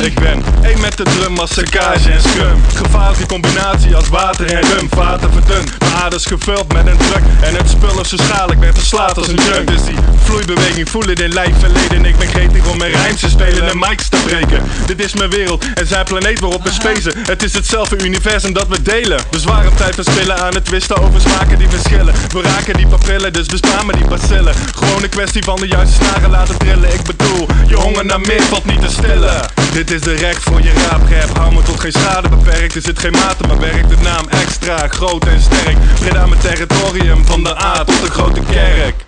Ik 0.01 0.15
ben 0.15 0.43
één 0.63 0.81
met 0.81 0.97
de 0.97 1.03
drum 1.03 1.39
als 1.39 1.55
saccage 1.55 2.11
en 2.11 2.21
scrum. 2.21 2.63
Gevaarlijke 2.75 3.27
combinatie 3.27 3.97
als 3.97 4.09
water 4.09 4.47
en 4.47 4.63
rum. 4.63 4.89
Vaten 4.91 5.33
verdund, 5.33 5.79
mijn 5.79 5.93
aders 5.93 6.27
gevuld 6.27 6.73
met 6.73 6.87
een 6.87 6.97
druk 6.97 7.23
En 7.41 7.55
het 7.55 7.71
spul 7.71 8.01
is 8.01 8.09
zo 8.09 8.17
schadelijk, 8.17 8.61
werd 8.61 8.79
verslaafd 8.79 9.17
als 9.17 9.29
een 9.29 9.41
junk. 9.53 9.69
Dus 9.69 9.85
die 9.85 9.95
vloeibeweging, 10.25 10.89
voel 10.89 11.03
het 11.03 11.21
in 11.21 11.33
lijf 11.33 11.59
verleden 11.59 12.05
Ik 12.05 12.17
ben 12.17 12.29
gretig 12.29 12.67
om 12.67 12.79
mijn 12.79 12.91
rijms 12.91 13.21
te 13.21 13.29
spelen 13.29 13.69
en 13.69 13.79
mics 13.79 14.09
te 14.09 14.17
breken. 14.27 14.63
Dit 14.87 15.01
is 15.01 15.15
mijn 15.15 15.31
wereld 15.31 15.65
en 15.75 15.87
zijn 15.87 16.05
planeet 16.05 16.41
waarop 16.41 16.63
we 16.63 16.71
spacen. 16.71 17.13
Het 17.23 17.43
is 17.43 17.53
hetzelfde 17.53 18.05
universum 18.05 18.53
dat 18.53 18.69
we 18.69 18.83
delen. 18.83 19.21
Dus 19.31 19.45
waarom 19.45 19.77
tijd 19.77 19.95
verspillen 19.95 20.39
aan 20.39 20.55
het 20.55 20.65
twisten 20.65 20.97
over 20.97 21.21
smaken 21.21 21.59
die 21.59 21.69
verschillen? 21.69 22.15
We 22.33 22.43
raken 22.43 22.77
die 22.77 22.87
papillen, 22.87 23.33
dus 23.33 23.47
bespaar 23.47 23.87
me 23.87 23.93
die 23.93 24.09
bacillen. 24.09 24.55
Gewoon 24.75 25.03
een 25.03 25.09
kwestie 25.09 25.45
van 25.45 25.61
de 25.61 25.67
juiste 25.67 26.05
snaren 26.05 26.31
laten 26.31 26.59
trillen. 26.59 26.95
Ik 26.95 27.03
bedoel, 27.03 27.49
je 27.67 27.75
honger 27.75 28.05
naar 28.05 28.21
meer 28.21 28.43
valt 28.43 28.65
niet 28.65 28.81
te 28.81 28.89
stillen 28.89 29.50
dit 29.73 29.91
is 29.91 30.01
de 30.01 30.15
rek 30.15 30.41
voor 30.41 30.63
je 30.63 30.73
raapgrap. 30.73 31.37
Hou 31.37 31.55
me 31.55 31.63
tot 31.63 31.81
geen 31.81 31.93
schade 31.93 32.29
beperkt. 32.29 32.75
Er 32.75 32.83
zit 32.83 32.99
geen 32.99 33.13
mate, 33.13 33.47
maar 33.47 33.59
werkt 33.59 33.89
de 33.89 33.97
naam 34.03 34.29
extra 34.29 34.89
groot 34.89 35.27
en 35.27 35.41
sterk. 35.41 35.77
Breda 36.01 36.27
mijn 36.27 36.41
territorium 36.41 37.27
van 37.27 37.43
de 37.43 37.63
A 37.65 37.85
tot 37.85 38.01
de 38.01 38.11
grote 38.11 38.41
kerk. 38.51 39.05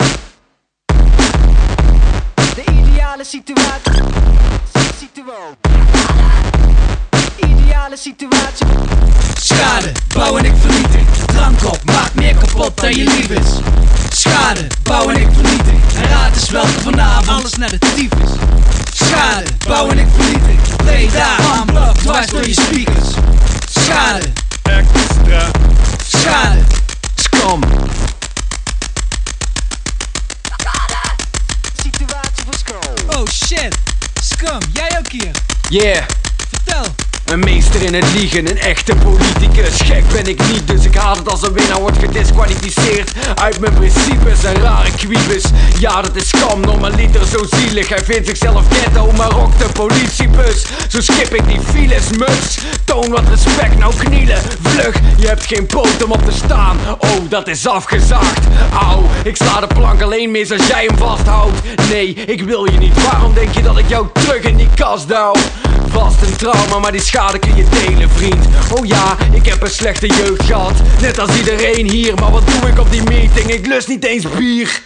De 2.55 2.65
ideale 2.73 3.25
situatie. 3.25 4.03
Situatie. 4.99 5.73
Ideale 7.37 7.97
situatie. 7.97 8.67
Schade, 9.41 9.93
bouwen 10.15 10.45
ik 10.45 10.53
vernietig. 10.61 11.25
Drank 11.27 11.65
op, 11.65 11.85
maakt 11.85 12.15
meer 12.15 12.35
kapot 12.35 12.81
dan 12.81 12.95
je 12.95 13.05
lief 13.05 13.29
is. 13.29 13.51
Schade, 14.11 14.67
bouwen 14.83 15.17
ik 15.17 15.29
vernietig. 15.33 15.95
En 16.03 16.09
raad 16.09 16.35
eens 16.35 16.51
welke 16.51 16.81
vanavond 16.81 17.29
alles 17.29 17.55
naar 17.55 17.71
de 17.71 17.79
tyfus. 17.79 18.31
Schade, 19.13 19.47
bouwen 19.67 19.99
ik 19.99 20.07
vernietig. 20.17 20.77
Breda, 20.77 21.37
unplugged, 21.59 21.99
dwars 21.99 22.27
door 22.27 22.47
je 22.47 22.53
speakers. 22.53 23.09
Schade, 23.71 24.33
extra. 24.63 25.51
Schade, 26.07 26.59
scam. 27.15 27.63
Situatie 31.83 32.45
voor 32.45 32.55
scum. 32.55 33.19
Oh 33.19 33.27
shit, 33.27 33.75
scum, 34.23 34.59
jij 34.73 34.99
ook 34.99 35.11
hier. 35.11 35.31
Yeah. 35.69 36.05
Vertel. 36.51 36.87
Een 37.33 37.41
meester 37.41 37.83
in 37.83 37.95
het 37.95 38.05
liegen, 38.15 38.49
een 38.49 38.59
echte 38.59 38.95
politicus. 38.95 39.81
Gek 39.81 40.09
ben 40.13 40.27
ik 40.27 40.49
niet, 40.53 40.67
dus 40.67 40.85
ik 40.85 40.95
haat 40.95 41.17
het 41.17 41.31
als 41.31 41.43
een 41.43 41.53
winnaar 41.53 41.81
wordt 41.81 41.99
gedisqualificeerd. 41.99 43.13
Uit 43.35 43.61
mijn 43.61 43.75
principes 43.75 44.45
en 44.45 44.55
rare 44.55 44.91
kwiebes 44.91 45.45
Ja, 45.79 46.03
dat 46.03 46.17
is 46.17 46.29
skam, 46.29 46.61
normaliter 46.61 47.27
zo 47.27 47.45
zielig. 47.51 47.89
Hij 47.89 48.05
vindt 48.05 48.27
zichzelf 48.27 48.65
ghetto, 48.71 49.13
maar 49.13 49.31
rokt 49.31 49.59
de 49.59 49.69
politiebus. 49.73 50.67
Zo 50.89 51.01
skip 51.01 51.35
ik 51.35 51.49
die 51.49 51.61
files, 51.61 52.11
muts. 52.19 52.59
Toon 52.85 53.11
wat 53.11 53.29
respect, 53.29 53.79
nou 53.79 53.95
knielen, 53.95 54.39
vlug 54.63 54.95
Je 55.17 55.27
hebt 55.27 55.47
geen 55.47 55.67
poot 55.67 56.05
om 56.05 56.11
op 56.11 56.25
te 56.25 56.33
staan. 56.33 56.77
Oh, 56.99 57.11
dat 57.29 57.49
is 57.49 57.67
afgezaagd. 57.67 58.47
Auw, 58.81 59.03
ik 59.25 59.37
sla 59.37 59.61
de 59.61 59.75
plank 59.75 60.03
alleen 60.03 60.31
mis 60.31 60.51
als 60.51 60.67
jij 60.67 60.85
hem 60.85 60.99
vasthoudt. 60.99 61.59
Nee, 61.91 62.15
ik 62.15 62.43
wil 62.43 62.71
je 62.71 62.79
niet, 62.79 63.03
waarom 63.11 63.35
denk 63.35 63.55
je 63.55 63.63
dat 63.63 63.79
ik 63.79 63.89
jou 63.89 64.07
terug 64.13 64.43
in 64.43 64.57
die 64.57 64.69
kast 64.75 65.09
douw? 65.09 65.35
Vast 65.93 66.23
een 66.23 66.37
trauma, 66.37 66.79
maar 66.79 66.93
die 66.93 67.01
schade 67.23 67.57
je 67.57 67.65
delen, 67.71 68.11
vriend. 68.11 68.47
Oh 68.73 68.87
ja, 68.87 69.17
ik 69.33 69.47
heb 69.47 69.63
een 69.63 69.71
slechte 69.71 70.07
jeugd 70.07 70.45
gehad. 70.45 70.73
Net 71.01 71.19
als 71.19 71.37
iedereen 71.37 71.91
hier, 71.91 72.15
maar 72.15 72.31
wat 72.31 72.47
doe 72.47 72.71
ik 72.71 72.79
op 72.79 72.91
die 72.91 73.03
meeting? 73.03 73.51
Ik 73.51 73.67
lust 73.67 73.89
niet 73.89 74.05
eens 74.05 74.25
bier. 74.37 74.81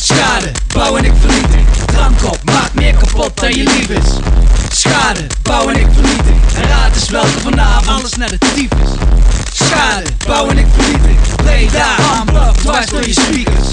Schade, 0.00 0.52
bouwen 0.72 1.04
ik 1.04 1.12
vernietig. 1.20 1.84
Drank 1.86 2.24
op, 2.24 2.38
maakt 2.44 2.74
meer 2.74 2.94
kapot 2.94 3.40
dan 3.40 3.54
je 3.54 3.62
lief 3.62 3.88
is. 3.88 4.10
Schade, 4.68 5.26
bouw 5.42 5.68
en 5.68 5.76
ik 5.76 5.86
vernietig. 5.92 6.54
En 6.56 6.68
raad 6.68 6.94
eens 6.94 7.08
welke 7.08 7.40
vanavond 7.40 7.88
alles 7.88 8.14
naar 8.14 8.30
de 8.30 8.38
tyfus. 8.38 8.90
Schade, 9.52 10.04
bouw 10.26 10.48
en 10.48 10.58
ik 10.58 10.66
vernietig. 10.76 11.36
Play 11.36 11.68
daar, 11.72 11.98
unplugged, 12.20 12.58
dwars 12.58 12.86
door 12.86 13.06
je 13.06 13.12
speakers. 13.12 13.68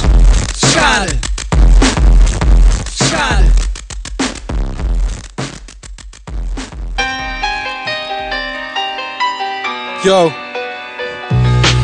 Schade. 0.56 1.31
Schade. 3.12 3.46
Yo. 10.04 10.32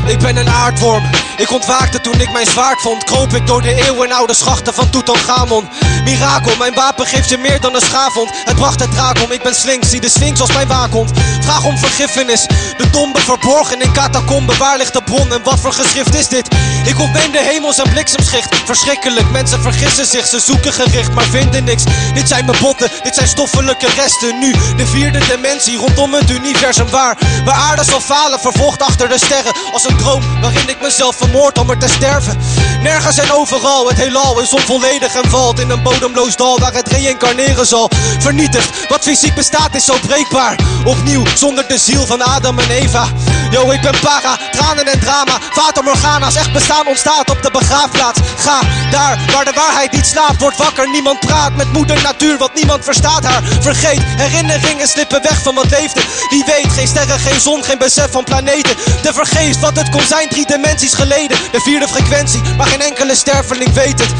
Ik 0.05 0.19
ben 0.19 0.37
een 0.37 0.49
aardworm. 0.49 1.26
Ik 1.37 1.51
ontwaakte 1.51 2.01
toen 2.01 2.21
ik 2.21 2.31
mijn 2.31 2.45
zwaard 2.45 2.81
vond. 2.81 3.03
Kroop 3.03 3.33
ik 3.33 3.47
door 3.47 3.61
de 3.61 3.85
eeuwenoude 3.85 4.33
schachten 4.33 4.73
van 4.73 4.89
Tutankhamon. 4.89 5.69
Mirakel, 6.03 6.55
mijn 6.57 6.73
wapen 6.73 7.05
geeft 7.05 7.29
je 7.29 7.37
meer 7.37 7.61
dan 7.61 7.75
een 7.75 7.81
schaafwond. 7.81 8.29
Het 8.45 8.55
bracht 8.55 8.79
het 8.79 8.91
draak 8.91 9.21
om, 9.23 9.31
ik 9.31 9.43
ben 9.43 9.55
Sphinx, 9.55 9.89
zie 9.89 10.01
de 10.01 10.09
Sphinx 10.09 10.41
als 10.41 10.53
mijn 10.53 10.67
waakhond. 10.67 11.11
Vraag 11.41 11.65
om 11.65 11.77
vergiffenis, 11.77 12.47
de 12.77 12.89
tombe 12.89 13.19
verborgen 13.19 13.81
in 13.81 13.93
catacomben. 13.93 14.57
Waar 14.57 14.77
ligt 14.77 14.93
de 14.93 15.01
bron 15.01 15.33
en 15.33 15.43
wat 15.43 15.59
voor 15.59 15.73
geschrift 15.73 16.15
is 16.15 16.27
dit? 16.27 16.47
Ik 16.85 16.99
ontneem 16.99 17.31
de 17.31 17.43
hemels 17.43 17.77
en 17.77 17.89
bliksemschicht. 17.89 18.55
Verschrikkelijk, 18.65 19.31
mensen 19.31 19.61
vergissen 19.61 20.05
zich, 20.05 20.27
ze 20.27 20.39
zoeken 20.39 20.73
gericht, 20.73 21.13
maar 21.13 21.23
vinden 21.23 21.63
niks. 21.63 21.83
Dit 22.13 22.27
zijn 22.27 22.45
mijn 22.45 22.59
botten, 22.61 22.89
dit 23.03 23.15
zijn 23.15 23.27
stoffelijke 23.27 23.87
resten. 23.95 24.39
Nu, 24.39 24.51
de 24.77 24.87
vierde 24.87 25.19
dimensie 25.19 25.77
rondom 25.77 26.13
het 26.13 26.29
universum. 26.29 26.89
Waar, 26.89 27.17
waar 27.45 27.55
aarde 27.55 27.83
zal 27.83 28.01
falen, 28.01 28.39
vervolgd 28.39 28.81
achter 28.81 29.09
de 29.09 29.17
sterren. 29.17 29.53
Als 29.73 29.87
een 29.87 29.97
droom 29.97 30.41
waarin 30.41 30.69
ik 30.69 30.81
mezelf 30.81 31.15
vermoord 31.27 31.57
om 31.57 31.69
er 31.69 31.77
te 31.77 31.87
sterven. 31.87 32.37
Nergens 32.81 33.17
en 33.17 33.31
overal, 33.31 33.87
het 33.87 33.97
heelal 33.97 34.41
is 34.41 34.53
onvolledig 34.53 35.15
en 35.15 35.29
valt 35.29 35.59
in 35.59 35.69
een 35.69 35.83
bodemloos 35.83 36.35
dal 36.35 36.59
waar 36.59 36.73
het 36.73 36.87
reïncarneren 36.87 37.65
zal. 37.65 37.89
Vernietigd, 38.19 38.69
wat 38.89 39.03
fysiek 39.03 39.35
bestaat 39.35 39.75
is 39.75 39.85
zo 39.85 39.95
breekbaar. 40.07 40.55
Opnieuw, 40.85 41.23
zonder 41.35 41.67
de 41.67 41.77
ziel 41.77 42.05
van 42.05 42.21
Adam 42.21 42.59
en 42.59 42.69
Eva. 42.69 43.07
Yo, 43.51 43.71
ik 43.71 43.81
ben 43.81 43.99
para, 43.99 44.37
tranen 44.51 44.87
en 44.87 44.99
drama. 44.99 45.37
Fata 45.51 45.81
Morgana's, 45.81 46.35
echt 46.35 46.53
bestaan 46.53 46.87
ontstaat 46.87 47.29
op 47.29 47.41
de 47.41 47.51
begraafplaats. 47.51 48.19
Ga 48.37 48.59
daar 48.91 49.19
waar 49.33 49.45
de 49.45 49.51
waarheid 49.55 49.91
niet 49.91 50.07
slaapt, 50.07 50.39
wordt 50.39 50.57
wakker. 50.57 50.89
Niemand 50.89 51.19
praat 51.19 51.55
met 51.55 51.73
moeder 51.73 52.01
natuur, 52.01 52.37
want 52.37 52.53
niemand 52.53 52.83
verstaat 52.83 53.23
haar. 53.23 53.43
Vergeet, 53.59 54.01
herinneringen 54.03 54.87
slippen 54.87 55.21
weg 55.21 55.41
van 55.41 55.55
wat 55.55 55.69
leefde. 55.69 56.01
Wie 56.29 56.43
weet, 56.45 56.71
geen 56.73 56.87
sterren, 56.87 57.19
geen 57.19 57.41
zon, 57.41 57.63
geen 57.63 57.77
besef 57.77 58.11
van 58.11 58.23
planeten. 58.23 58.75
De 59.01 59.13
vergeest 59.13 59.59
wat 59.59 59.75
het 59.77 59.89
kon 59.89 60.05
zijn, 60.07 60.29
drie 60.29 60.45
dimensies 60.45 60.93
De 61.25 61.59
vierde 61.59 61.87
frequentie, 61.87 62.41
maar 62.57 62.67
geen 62.67 62.81
enkele 62.81 63.15
sterveling 63.15 63.73
weet 63.73 63.99
het. 63.99 64.13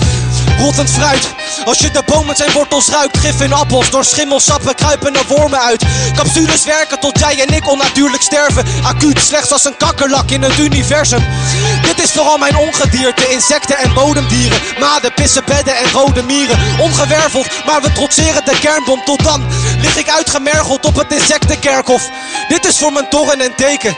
Rottend 0.60 0.90
fruit, 0.90 1.34
als 1.66 1.80
je 1.80 1.92
de 1.92 2.04
boom 2.06 2.26
met 2.26 2.38
zijn 2.38 2.52
wortels 2.52 2.88
ruikt. 2.90 3.18
Gif 3.18 3.42
in 3.42 3.54
appels, 3.54 3.90
door 3.90 4.06
schimmelsappen 4.06 4.76
kruipen 4.76 5.16
er 5.16 5.26
wormen 5.28 5.62
uit. 5.62 5.84
Capsules 6.16 6.64
werken 6.66 7.00
tot 7.00 7.20
jij 7.20 7.42
en 7.42 7.56
ik 7.56 7.68
onnatuurlijk 7.68 8.22
sterven. 8.22 8.66
Acuut, 8.84 9.20
slechts 9.20 9.52
als 9.52 9.66
een 9.66 9.78
kakkerlak 9.78 10.30
in 10.30 10.42
het 10.42 10.58
universum. 10.58 11.26
Dit 11.82 12.04
is 12.04 12.12
vooral 12.12 12.38
mijn 12.38 12.58
ongedierte, 12.58 13.28
insecten 13.28 13.78
en 13.78 13.94
bodemdieren. 13.94 14.60
Maden, 14.80 15.14
pissen, 15.14 15.46
bedden 15.46 15.78
en 15.78 15.92
rode 15.92 16.24
mieren. 16.24 16.60
Ongewerveld, 16.80 17.48
maar 17.66 17.82
we 17.82 17.92
trotseren 17.92 18.46
de 18.46 18.60
kernbom. 18.60 19.02
Tot 19.06 19.24
dan 19.24 19.46
lig 19.82 19.98
ik 19.98 20.10
uitgemergeld 20.10 20.86
op 20.86 20.96
het 20.96 21.14
insectenkerkhof. 21.14 22.10
Dit 22.48 22.66
is 22.66 22.78
voor 22.78 22.92
mijn 22.92 23.10
torren 23.10 23.42
en 23.42 23.56
teken. 23.56 23.98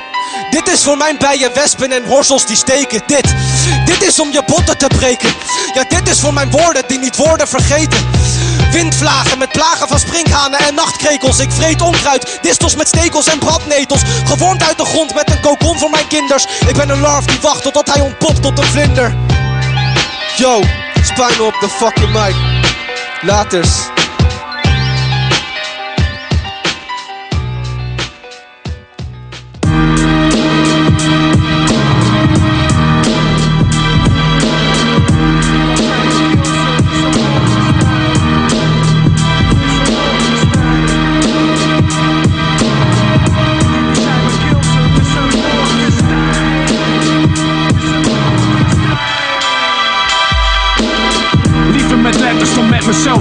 Dit 0.50 0.68
is 0.68 0.84
voor 0.84 0.98
mijn 0.98 1.18
bijen, 1.18 1.54
wespen 1.54 1.92
en 1.92 2.06
horsels 2.06 2.46
die 2.46 2.56
steken. 2.56 3.02
Dit, 3.06 3.34
dit 3.86 4.04
is 4.04 4.20
om 4.20 4.32
je 4.32 4.44
botten 4.46 4.78
te 4.78 4.88
breken. 4.88 5.34
Ja, 5.74 5.84
dit 5.84 6.10
is 6.10 6.20
voor 6.20 6.34
mijn 6.34 6.49
woorden 6.52 6.84
die 6.88 7.00
niet 7.00 7.16
worden 7.16 7.48
vergeten. 7.48 8.00
Windvlagen 8.72 9.38
met 9.38 9.52
plagen 9.52 9.88
van 9.88 10.00
sprinkhanen 10.00 10.60
en 10.60 10.76
nachtkrekels. 10.76 11.40
Ik 11.40 11.52
vreet 11.52 11.82
onkruid, 11.82 12.40
distels 12.42 12.76
met 12.76 12.88
stekels 12.88 13.26
en 13.26 13.40
brandnetels. 13.40 14.02
Gevormd 14.26 14.64
uit 14.64 14.78
de 14.78 14.86
grond 14.86 15.14
met 15.14 15.32
een 15.32 15.42
kokon 15.42 15.80
voor 15.80 15.90
mijn 15.90 16.08
kinders. 16.08 16.48
Ik 16.68 16.76
ben 16.76 16.90
een 16.90 17.00
larf 17.00 17.26
die 17.26 17.40
wacht 17.42 17.64
totdat 17.64 17.94
hij 17.94 18.02
ontpopt 18.02 18.42
tot 18.42 18.60
een 18.60 18.66
vlinder. 18.66 19.16
Yo, 20.38 20.62
spijn 21.04 21.42
op 21.42 21.54
de 21.60 21.70
fucking 21.70 22.12
mic. 22.14 22.36
Laters. 23.22 23.99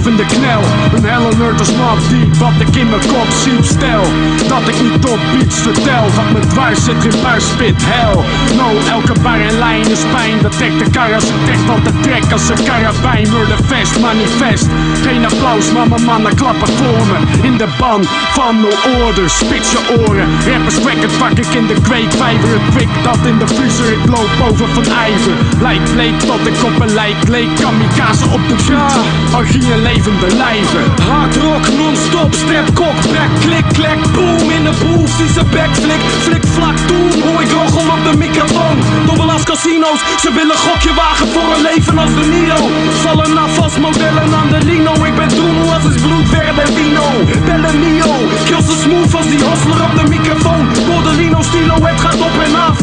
in 0.07 0.15
the 0.15 0.23
canal. 0.23 0.88
Een 0.99 1.05
helle 1.05 1.35
nerd 1.37 1.59
als 1.59 1.71
Mob 1.71 1.99
Deep, 2.09 2.35
wat 2.35 2.67
ik 2.67 2.75
in 2.75 2.89
mijn 2.89 3.01
kop 3.01 3.29
zie 3.43 3.63
stel. 3.63 4.03
Dat 4.47 4.67
ik 4.67 4.81
niet 4.81 5.05
op 5.05 5.19
beats 5.31 5.57
vertel, 5.67 6.05
wat 6.15 6.29
me 6.33 6.39
dwars 6.47 6.83
zit 6.83 7.03
in 7.09 7.21
buispit 7.21 7.81
hel. 7.85 8.23
No, 8.59 8.67
elke 8.95 9.15
bar 9.21 9.39
en 9.39 9.57
lijn 9.57 9.87
is 9.95 10.03
pijn. 10.13 10.41
Dat 10.41 10.57
trekt 10.57 10.79
de 10.79 10.89
kar 10.89 11.13
als 11.13 11.23
ik 11.23 11.39
trek 11.45 11.61
van 11.65 11.83
de 11.83 11.93
trek 12.01 12.31
als 12.31 12.49
een 12.49 12.63
karabijn. 12.63 13.27
Murderfest, 13.29 13.99
manifest. 13.99 14.67
Geen 15.05 15.25
applaus, 15.25 15.71
maar 15.71 15.87
mijn 15.87 16.03
mannen 16.03 16.35
klappen 16.35 16.67
voor 16.67 17.03
me. 17.09 17.17
In 17.47 17.57
de 17.57 17.67
ban 17.79 18.03
van 18.37 18.55
no 18.61 18.71
order, 19.05 19.29
spits 19.29 19.71
je 19.71 19.81
oren. 19.99 20.27
Rappers 20.51 20.79
kwek 20.79 21.01
het 21.01 21.11
vak 21.11 21.37
ik 21.43 21.53
in 21.59 21.67
de 21.67 21.77
kweekvijver. 21.87 22.49
Het 22.57 22.75
kwik 22.75 22.91
dat 23.03 23.19
in 23.25 23.37
de 23.37 23.47
vriezer, 23.47 23.91
ik 23.97 24.05
loop 24.15 24.33
over 24.49 24.67
van 24.67 24.85
ijver. 25.07 25.35
Lijk 25.61 25.85
bleek 25.93 26.19
tot 26.19 26.47
ik 26.47 26.63
op 26.63 26.79
een 26.81 26.93
lijk 26.93 27.27
leek. 27.27 27.49
Kamikaze 27.59 28.25
op 28.37 28.43
de 28.49 28.57
fiets, 28.57 28.95
orgie 29.35 29.71
en 29.73 29.81
levende 29.81 30.35
lijven. 30.35 30.88
Hard 31.09 31.35
rock, 31.35 31.65
non-stop, 31.77 32.33
strap, 32.33 32.67
kok, 32.73 32.99
back, 33.13 33.31
klik, 33.39 33.67
klek, 33.73 34.01
boom. 34.13 34.49
In 34.49 34.63
de 34.63 34.73
boef, 34.81 35.17
die 35.17 35.31
ze 35.35 35.43
backflik, 35.53 36.03
flik, 36.25 36.45
vlak, 36.55 36.77
doen. 36.87 37.11
Hoor 37.25 37.41
ik 37.41 37.51
roggel 37.51 37.87
op 37.95 38.01
de 38.07 38.17
microfoon. 38.17 38.77
Dobbel 39.05 39.31
als 39.31 39.43
casino's, 39.43 40.01
ze 40.21 40.29
willen 40.33 40.57
gokje 40.65 40.93
wagen 40.93 41.27
voor 41.33 41.47
een 41.55 41.61
leven 41.61 41.97
als 41.97 42.13
de 42.17 42.25
Nio. 42.33 42.59
Vallen 43.03 43.37
af 43.37 43.59
als 43.59 43.75
modellen 43.77 44.29
aan 44.39 44.49
de 44.49 44.61
lino. 44.69 44.93
Ik 45.09 45.15
ben 45.15 45.29
doen 45.39 45.57
als 45.73 45.83
is 45.91 46.01
bloed, 46.01 46.27
verde 46.33 46.65
vino. 46.75 47.07
Bellen 47.45 47.79
Nio, 47.79 48.13
kill 48.47 48.61
ze 48.67 48.75
smooth 48.83 49.13
als 49.15 49.27
die 49.33 49.43
hostler 49.43 49.81
op 49.87 49.93
de 49.99 50.05
microfoon. 50.15 50.63
Bordelino, 50.87 51.41
stilo, 51.41 51.75
het 51.89 51.99
gaat 51.99 52.21
op 52.27 52.35
en 52.45 52.55
af. 52.67 52.77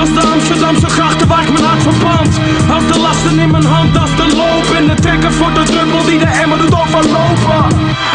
Als 0.00 0.10
de 0.16 0.22
Amsterdamse 0.34 0.88
grachten 0.88 1.28
waar 1.28 1.42
ik 1.42 1.52
mijn 1.52 1.64
hart 1.64 1.82
verbrand. 1.82 2.32
Als 2.74 2.84
de 2.90 2.98
lasten 3.06 3.38
in 3.38 3.50
mijn 3.50 3.64
hand, 3.64 3.98
als 3.98 4.14
de 4.20 4.26
loop. 4.40 4.66
En 4.78 4.86
de 4.86 4.94
trekker 4.94 5.32
voor 5.32 5.52
de 5.54 5.62
druppel 5.62 6.04
die 6.04 6.18
de 6.18 6.30
emmer 6.42 6.58
doet 6.58 6.74
overlopen. 6.74 7.51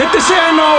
Het 0.01 0.13
is 0.19 0.27
Erno, 0.41 0.73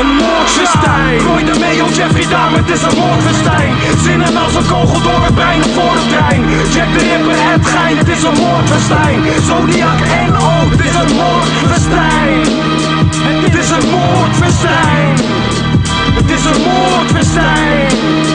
een 0.00 0.10
moordfestijn. 0.22 1.20
Gooi 1.20 1.44
de 1.44 1.58
Meo 1.58 1.86
Jeffrey 1.88 2.26
Dahmer, 2.28 2.60
het 2.60 2.70
is 2.76 2.82
een 2.82 2.98
moordfestijn. 2.98 3.74
Zinnen 4.02 4.36
als 4.36 4.54
een 4.54 4.66
kogel 4.66 5.00
door 5.02 5.24
het 5.24 5.34
brein 5.34 5.62
of 5.64 5.72
voor 5.74 5.94
de 5.94 6.06
trein. 6.12 6.42
Jack 6.74 6.90
de 6.92 6.98
Ripper, 6.98 7.36
het 7.50 7.66
gein, 7.66 7.96
het 7.96 8.08
is 8.08 8.22
een 8.22 8.38
moordfestijn. 8.44 9.20
Zodiac 9.46 10.00
NO, 10.32 10.50
het 10.72 10.80
is 10.88 10.94
een 11.02 11.12
moordfestijn. 11.22 12.40
Het 13.44 13.54
is 13.62 13.70
een 13.70 13.86
moordfestijn. 13.90 15.14
Het 16.18 16.30
is 16.36 16.44
een 16.44 16.60
moordfestijn. 16.68 18.33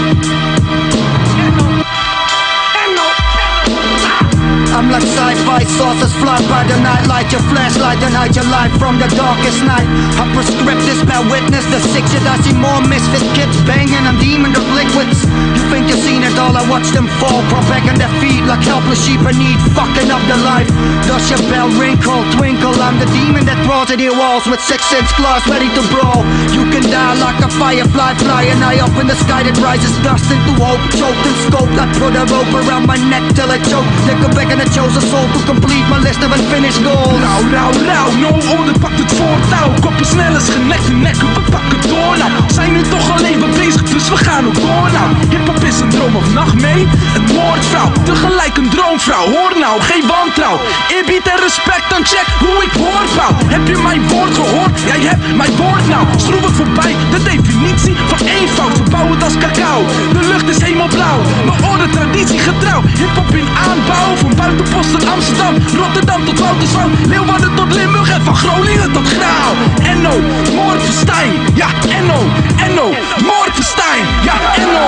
I'm 4.80 4.88
like 4.88 5.04
sci-fi 5.04 5.68
saucers 5.76 6.16
fly 6.24 6.40
by 6.48 6.64
the 6.64 6.80
night 6.80 7.04
Light 7.04 7.28
your 7.36 7.44
flashlight 7.52 8.00
and 8.00 8.16
hide 8.16 8.32
your 8.32 8.48
light 8.48 8.72
from 8.80 8.96
the 8.96 9.12
darkest 9.12 9.60
night. 9.68 9.84
I 10.16 10.24
prescript 10.32 10.88
this, 10.88 11.04
bear 11.04 11.20
witness 11.28 11.68
the 11.68 11.84
sick 11.92 12.08
shit 12.08 12.24
I 12.24 12.40
see 12.48 12.56
more 12.56 12.80
misfit 12.88 13.20
kids 13.36 13.60
banging 13.68 14.08
on 14.08 14.16
demon 14.24 14.56
of 14.56 14.64
liquids. 14.72 15.28
You 15.28 15.64
think 15.68 15.92
you've 15.92 16.00
seen 16.08 16.24
it 16.24 16.32
all, 16.40 16.56
I 16.56 16.64
watch 16.72 16.88
them 16.96 17.12
fall 17.20 17.44
Crawl 17.52 17.68
back 17.68 17.92
on 17.92 18.00
their 18.00 18.08
feet 18.24 18.40
like 18.48 18.64
helpless 18.64 19.04
sheep 19.04 19.20
in 19.20 19.36
need 19.36 19.60
Fucking 19.76 20.08
up 20.08 20.24
their 20.32 20.40
life. 20.48 20.72
Does 21.04 21.28
your 21.28 21.44
bell 21.52 21.68
wrinkle, 21.76 22.24
twinkle 22.40 22.72
I'm 22.80 23.04
the 23.04 23.10
demon 23.12 23.44
that 23.52 23.60
crawls 23.68 23.92
at 23.92 24.00
your 24.00 24.16
walls 24.16 24.48
With 24.48 24.64
six 24.64 24.88
inch 24.96 25.12
claws 25.20 25.44
ready 25.52 25.68
to 25.76 25.84
brawl. 25.92 26.24
You 26.56 26.64
can 26.72 26.88
die 26.88 27.20
like 27.20 27.44
a 27.44 27.52
firefly 27.52 28.16
Flying 28.24 28.64
high 28.64 28.80
up 28.80 28.96
in 28.96 29.12
the 29.12 29.20
sky 29.28 29.44
that 29.44 29.60
rises 29.60 29.92
dust 30.08 30.32
into 30.32 30.56
hope 30.56 30.80
Choked 30.96 31.20
and 31.28 31.38
scoped, 31.52 31.76
I 31.76 31.84
put 32.00 32.16
a 32.16 32.24
rope 32.32 32.54
around 32.64 32.88
my 32.88 32.96
neck 33.12 33.28
till 33.36 33.52
I 33.52 33.60
choke. 33.68 33.84
Take 34.08 34.24
a 34.24 34.32
back 34.32 34.48
and 34.56 34.64
I 34.64 34.69
chose 34.76 34.96
a 34.98 35.02
soul 35.02 35.28
to 35.34 35.40
complete 35.46 35.86
my 35.90 36.00
list 36.00 36.22
of 36.24 36.32
unfinished 36.38 36.82
goals 36.84 37.20
Nou, 37.20 37.40
nou, 37.46 37.70
nou, 37.86 38.08
no 38.24 38.30
order 38.58 38.80
pakt 38.80 39.00
het 39.00 39.14
voortouw 39.14 39.70
Koppen 39.82 40.06
snel 40.06 40.36
is 40.36 40.50
genek 40.50 40.82
te 40.82 40.92
nekken, 40.92 41.34
we 41.34 41.42
pakken 41.52 41.82
door 41.90 42.18
nou 42.18 42.32
Zijn 42.54 42.72
nu 42.74 42.82
toch 42.82 43.12
al 43.12 43.24
even 43.24 43.52
bezig, 43.52 43.84
dus 43.84 44.10
we 44.10 44.18
gaan 44.18 44.46
ook 44.48 44.56
door 44.56 44.90
nou 44.98 45.08
Hip-hop 45.30 45.64
is 45.64 45.80
een 45.80 45.90
droom 45.90 46.16
of 46.16 46.34
nachtmee 46.34 46.88
Een 47.16 47.26
moordvrouw, 47.36 47.92
tegelijk 48.04 48.58
een 48.58 48.70
droomvrouw 48.70 49.26
Hoor 49.36 49.54
nou, 49.60 49.82
geen 49.82 50.08
wantrouw 50.08 50.58
Eerbied 50.96 51.28
en 51.34 51.40
respect 51.48 51.94
aan 51.94 52.06
check 52.06 52.28
hoe 52.40 52.64
ik 52.64 52.74
bouw. 53.16 53.34
Heb 53.46 53.68
je 53.68 53.78
mijn 53.78 54.08
woord 54.08 54.34
gehoord? 54.34 54.80
Jij 54.92 55.02
hebt 55.10 55.36
mijn 55.36 55.56
woord 55.56 55.88
nou. 55.88 56.06
Schroef 56.18 56.42
het 56.42 56.56
voorbij, 56.60 56.96
de 57.12 57.24
definitie 57.24 57.96
van 58.12 58.28
eenvoud. 58.28 58.76
Verbouw 58.76 59.10
het 59.12 59.24
als 59.24 59.38
cacao. 59.38 59.80
De 60.14 60.28
lucht 60.28 60.48
is 60.50 60.62
hemelblauw. 60.62 61.20
Mijn 61.46 61.64
orde 61.72 61.90
traditie 61.90 62.40
getrouw. 62.40 62.82
Hip-hop 62.82 63.36
in 63.36 63.48
aanbouw. 63.70 64.16
Van 64.16 64.36
buitenpost 64.60 64.92
tot 64.92 65.06
Amsterdam. 65.06 65.56
Rotterdam 65.76 66.26
tot 66.26 66.40
Wouterswam. 66.40 66.92
Leeuwarden 67.08 67.56
tot 67.56 67.74
Limburg. 67.74 68.10
En 68.10 68.22
van 68.22 68.36
Groningen 68.36 68.92
tot 68.92 69.08
Grauw. 69.08 69.54
Enno, 69.84 70.22
Moordverstijn. 70.56 71.32
Ja, 71.54 71.68
Enno, 71.90 72.20
Enno, 72.58 72.94
Moordverstijn. 73.24 74.06
Ja, 74.24 74.34
Enno. 74.56 74.88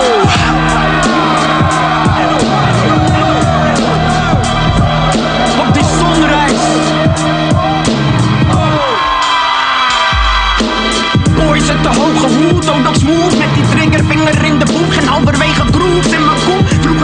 Op 5.59 5.73
die 5.73 5.83
zonreis. 5.99 6.59
Boys 11.35 11.69
uit 11.69 11.83
de 11.83 11.89
hoge 11.89 12.27
hoed, 12.27 12.69
ook 12.69 12.83
nog 12.83 12.95
smooth 12.95 13.37
Met 13.37 13.53
die 13.53 13.63
triggervinger 13.69 14.45
in 14.45 14.59
de 14.59 14.65
boeg 14.65 14.95
en 14.95 15.07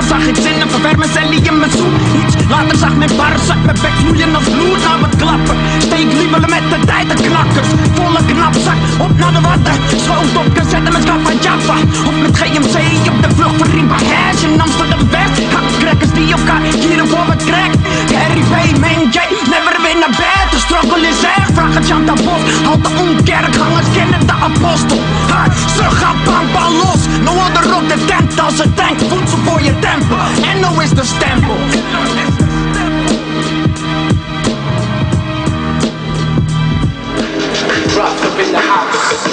zag 0.08 0.26
ik 0.28 0.36
zinnen 0.36 0.70
ververmen, 0.70 1.10
cellie 1.10 1.42
in 1.42 1.60
mijn 1.60 1.72
soep 1.72 1.96
Iets 2.22 2.36
later 2.50 2.78
zag 2.78 2.96
mijn 2.96 3.16
bars 3.18 3.50
uit 3.50 3.64
mijn 3.66 3.78
bek 3.82 3.96
vloeien 4.02 4.36
als 4.36 4.44
bloed 4.44 4.84
naar 4.84 5.00
wat 5.00 5.16
klappen. 5.16 5.58
Steek 5.78 6.14
lievelen 6.14 6.50
met 6.50 6.64
de 6.72 6.80
tijd 6.86 7.08
de 7.10 7.24
knakkers. 7.24 7.68
Volle 7.94 8.22
knapzak, 8.26 8.80
op 8.98 9.18
naar 9.18 9.34
de 9.34 9.42
watten 9.42 9.78
op 10.36 10.54
cassette 10.54 10.92
met 10.92 11.04
Kappa 11.04 11.32
Jaffa. 11.42 11.76
Of 12.08 12.16
met 12.22 12.38
GMC 12.38 12.78
op 13.12 13.24
de 13.24 13.30
vlucht 13.36 13.56
voor 13.58 13.68
Riba 13.68 13.96
Hash. 13.96 14.44
In 14.44 14.62
Amsterdam 14.62 15.10
West 15.10 15.54
Hakcrackers 15.54 16.12
die 16.12 16.32
elkaar 16.32 16.62
hier 16.62 17.08
voor 17.08 17.26
wat 17.28 17.44
crack. 17.46 17.74
Harry 18.18 18.42
P, 18.52 18.80
Man 18.80 19.02
J, 19.16 19.18
never 19.52 19.76
weer 19.84 19.98
naar 20.00 20.16
bed 20.22 20.48
De 20.52 20.60
struggle 20.66 21.08
is 21.08 21.22
echt, 21.36 21.52
vraag 21.54 21.74
het 21.74 21.88
Jan 21.88 22.06
Bos. 22.06 22.44
Halt 22.66 22.84
de 22.84 22.92
omkerkgangers 23.04 23.88
kennen 23.94 24.28
de 24.28 24.36
apostel. 24.48 25.00
Ha, 25.32 25.44
Ze 25.76 25.84
gaan 26.00 26.18
bang 26.26 26.74
los, 26.84 27.02
no 27.24 27.32
other 27.46 27.72
rock 27.72 27.88
de 27.90 28.06
tent 28.06 28.40
als 28.40 28.60
een 28.60 28.74
tank 28.74 29.00
Voedsel 29.10 29.38
voor 29.46 29.62
je 29.62 29.80
tempel, 30.00 30.44
en 30.44 30.60
no 30.60 30.82
is 30.82 30.90
de 30.90 31.04
stempel 31.04 31.58
Rough 37.96 38.24
up 38.26 38.40
in 38.40 38.52
the 38.52 38.60
house. 38.60 39.26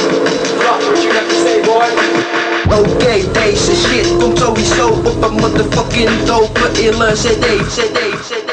Rough, 0.57 0.89
what 0.89 1.03
you 1.05 1.13
got 1.13 1.29
to 1.29 1.37
say, 1.45 1.61
boy? 1.63 1.89
Oké, 2.79 3.31
deze 3.33 3.75
shit 3.77 4.17
komt 4.19 4.39
sowieso 4.39 4.89
op 4.89 5.23
een 5.23 5.35
motherfucking 5.35 6.25
dope 6.25 6.71
ille 6.73 7.13
cd, 7.13 7.47
cd, 7.75 7.99
cd. 8.29 8.53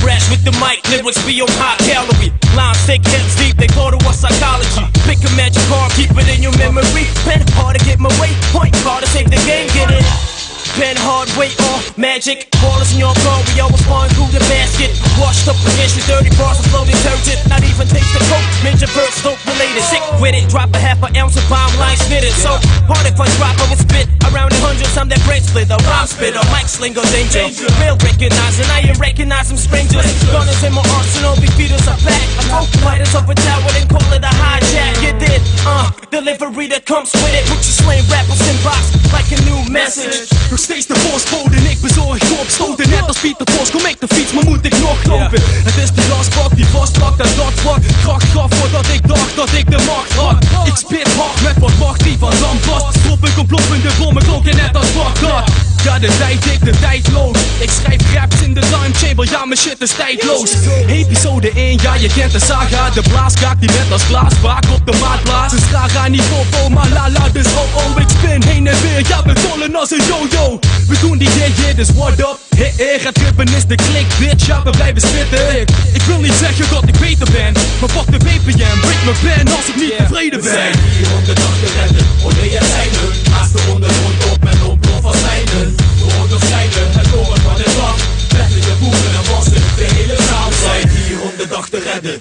Fresh 0.00 0.28
with 0.28 0.44
the 0.44 0.52
mic, 0.52 0.80
lyrics 0.88 1.24
be 1.24 1.42
on 1.42 1.48
high 1.58 1.92
calorie. 1.92 2.32
Lines 2.54 2.78
thick, 2.86 3.06
heads 3.06 3.34
deep, 3.36 3.56
they 3.56 3.66
call 3.66 3.90
to 3.90 4.08
us 4.08 4.20
psychology. 4.20 4.86
Pick 5.04 5.18
a 5.28 5.36
magic 5.36 5.62
card, 5.68 5.92
keep 5.92 6.10
it 6.10 6.28
in 6.36 6.42
your 6.42 6.56
memory. 6.56 7.06
Pen 7.24 7.42
hard 7.58 7.78
to 7.78 7.84
get 7.84 7.98
my 7.98 8.08
way, 8.20 8.30
point 8.52 8.76
hard 8.86 9.02
to 9.02 9.10
save 9.10 9.28
the 9.28 9.42
game, 9.44 9.66
get 9.74 9.90
it. 9.90 10.39
Pen 10.78 10.94
hard, 11.02 11.26
weight 11.34 11.56
on, 11.72 11.82
magic. 11.98 12.46
Ballers 12.62 12.94
in 12.94 13.02
your 13.02 13.14
car, 13.26 13.42
we 13.50 13.58
always 13.58 13.82
flying 13.82 14.12
through 14.14 14.30
the 14.30 14.42
basket. 14.46 14.94
Washed 15.18 15.48
up 15.50 15.58
against 15.66 15.98
your 15.98 16.06
dirty 16.06 16.30
bars 16.38 16.62
of 16.62 16.66
flow 16.70 16.86
detergent. 16.86 17.42
Not 17.50 17.66
even 17.66 17.90
taste 17.90 18.06
the 18.14 18.22
coke, 18.30 18.46
ninja 18.62 18.86
verse, 18.94 19.18
dope 19.24 19.40
related. 19.50 19.82
Sick 19.82 20.02
with 20.22 20.38
it, 20.38 20.46
drop 20.46 20.70
a 20.70 20.78
half 20.78 21.02
an 21.02 21.16
ounce 21.18 21.34
of 21.34 21.44
bomb 21.50 21.74
line 21.76 21.98
snitted. 22.06 22.32
So 22.38 22.54
hard 22.86 23.02
if 23.04 23.18
I 23.18 23.26
drop, 23.40 23.58
I 23.58 23.66
would 23.66 23.82
spit 23.82 24.06
around 24.30 24.54
the 24.54 24.60
hundreds. 24.62 24.94
I'm 24.94 25.10
that 25.10 25.20
brain 25.26 25.42
splitter, 25.42 25.74
rhyme 25.90 26.06
spitter, 26.06 26.42
mic 26.54 26.70
slinger, 26.70 27.02
danger. 27.10 27.50
Real 27.82 27.98
recognizing, 27.98 28.68
I 28.70 28.86
ain't 28.86 29.00
recognize 29.02 29.50
them 29.50 29.58
strangers. 29.58 30.06
Gunners 30.30 30.62
in 30.62 30.70
my 30.70 30.86
arsenal, 30.94 31.34
big 31.42 31.50
feeders 31.58 31.82
are 31.90 31.98
back. 32.06 32.26
I 32.38 32.42
throw 32.46 32.64
fighters 32.86 33.12
of 33.18 33.26
a 33.26 33.34
tower, 33.34 33.68
then 33.74 33.90
call 33.90 34.06
it 34.14 34.22
a 34.22 34.32
hijack. 34.32 35.02
You 35.02 35.12
did, 35.18 35.42
uh, 35.66 35.90
delivery 36.14 36.70
that 36.70 36.86
comes 36.86 37.10
with 37.10 37.34
it. 37.34 37.42
Put 37.50 37.58
your 37.66 37.76
slain 37.82 38.02
rappers 38.06 38.40
in 38.46 38.56
box 38.62 38.94
like 39.10 39.26
a 39.34 39.38
new 39.42 39.60
message. 39.66 40.30
Steeds 40.70 40.86
de 40.86 40.94
voorspoed 40.94 41.54
en 41.54 41.70
ik 41.70 41.80
bezorg 41.80 42.18
je 42.28 42.36
opstoten. 42.40 42.90
Net 42.90 43.06
als 43.06 43.18
Pieter 43.18 43.46
Vos, 43.52 43.70
kom 43.70 43.86
ik 43.86 44.00
de 44.00 44.08
fiets, 44.14 44.32
maar 44.32 44.44
moet 44.44 44.64
ik 44.64 44.78
nog 44.78 45.04
lopen? 45.04 45.40
Het 45.68 45.76
is 45.76 45.90
die 45.92 46.08
lastbak 46.08 46.56
die 46.56 46.66
vastpakt 46.66 47.20
en 47.20 47.36
dat 47.36 47.62
wat 47.62 47.80
Kracht 48.02 48.30
gaf 48.32 48.50
voordat 48.54 48.88
ik 48.88 49.08
dacht 49.08 49.36
dat 49.36 49.52
ik 49.52 49.70
de 49.70 49.82
macht 49.86 50.12
had. 50.12 50.66
Ik 50.66 50.76
spit 50.76 51.08
hard 51.18 51.40
met 51.42 51.58
wat 51.58 51.78
macht 51.78 52.04
die 52.04 52.16
van 52.18 52.32
land 52.40 52.64
Drop 53.10 53.26
ik 53.26 53.38
ontploffende 53.38 53.88
bommen, 53.98 54.56
net 54.56 54.76
als 54.76 54.92
Bagdad 54.92 55.50
Ja, 55.84 55.98
de 55.98 56.16
tijd 56.18 56.46
ik, 56.46 56.64
de 56.64 56.78
tijdloos 56.80 57.36
Ik 57.58 57.70
schrijf 57.70 58.14
raps 58.14 58.40
in 58.40 58.54
de 58.54 58.60
time 58.60 58.94
chamber, 58.94 59.30
ja 59.30 59.44
mijn 59.44 59.60
shit 59.60 59.80
is 59.80 59.90
tijdloos. 59.90 60.52
Episode 60.86 61.50
1, 61.54 61.78
ja 61.82 61.94
je 61.94 62.08
kent 62.08 62.32
de 62.32 62.40
saga. 62.40 62.90
De 62.90 63.02
blaaskaak 63.02 63.60
die 63.60 63.70
met 63.70 63.92
als 63.92 64.02
glaasbaak 64.02 64.64
op 64.72 64.86
de 64.86 64.98
maat 65.00 65.22
blaast. 65.22 65.50
Dus 65.50 65.92
ga 65.92 66.08
niet 66.08 66.22
popo, 66.28 66.68
maar 66.68 66.88
la 66.88 67.10
la 67.10 67.28
dus 67.28 67.46
oh 67.46 67.76
oh 67.76 68.00
Ik 68.00 68.08
spin 68.08 68.42
heen 68.42 68.66
en 68.66 68.80
weer, 68.82 69.08
ja 69.08 69.22
we 69.22 69.32
tollen 69.32 69.76
als 69.76 69.90
een 69.90 70.04
yo-yo. 70.06 70.58
We 70.88 70.98
doen 71.00 71.18
die 71.18 71.28
yeah 71.28 71.56
yeah, 71.56 71.76
dus 71.76 71.88
what 71.94 72.18
up 72.18 72.49
Hey, 72.56 72.72
hey, 72.76 72.98
gaat 72.98 73.14
trippen 73.14 73.48
is 73.56 73.66
de 73.66 73.74
klik, 73.74 74.06
bitch, 74.18 74.46
ja 74.46 74.62
we 74.62 74.70
blijven 74.70 75.00
spitten 75.00 75.60
ik, 75.60 75.68
ik 75.92 76.02
wil 76.02 76.20
niet 76.20 76.32
zeggen 76.32 76.64
dat 76.70 76.88
ik 76.88 76.98
beter 76.98 77.28
ben 77.32 77.52
Maar 77.80 77.92
pak 77.94 78.06
de 78.06 78.18
BPM, 78.18 78.78
break 78.80 79.02
mijn 79.04 79.18
pen 79.24 79.54
als 79.56 79.68
ik 79.68 79.76
niet 79.76 79.96
tevreden 79.96 80.40
ben 80.40 80.50
We 80.50 80.56
zijn 80.60 80.78
hier 80.96 81.10
om 81.16 81.24
de 81.24 81.32
dag 81.32 81.54
te 81.62 81.68
redden. 81.80 82.06
Oh 82.22 82.32
nee, 82.38 82.50
er 82.58 82.64
zijn 82.74 82.90
er. 83.02 83.30
Naast 83.30 83.52
de 83.52 83.62
ondergrond 83.72 84.18
op 84.32 84.40
en 84.52 84.62
ontplof 84.70 85.04
als 85.04 85.20
mijnen. 85.22 85.74
We 85.76 86.06
onderscheiden 86.22 86.86
het 86.98 87.06
horen 87.06 87.40
van 87.40 87.56
het 87.64 87.74
land. 87.80 88.00
Letterlijke 88.36 88.74
boeren 88.80 89.12
en 89.20 89.26
wassen, 89.30 89.62
de 89.76 89.86
hele 89.96 90.16
zaal. 90.28 90.48
We 90.48 90.56
zijn 90.66 90.88
hier 90.88 91.20
om 91.20 91.32
de 91.36 91.46
dag 91.54 91.68
te 91.68 91.78
redden. 91.92 92.14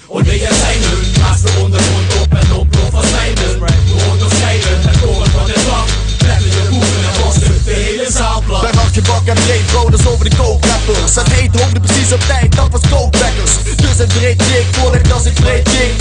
Op 12.14 12.22
tijd, 12.22 12.56
dat 12.56 12.70
was 12.72 12.82
kookwekkers 12.90 13.52
Dus 13.76 14.00
een 14.00 14.08
breed 14.08 14.40
dik, 14.40 14.66
voorlicht 14.72 15.12
als 15.12 15.26
ik 15.26 15.34
breed 15.34 15.70
ging 15.70 15.94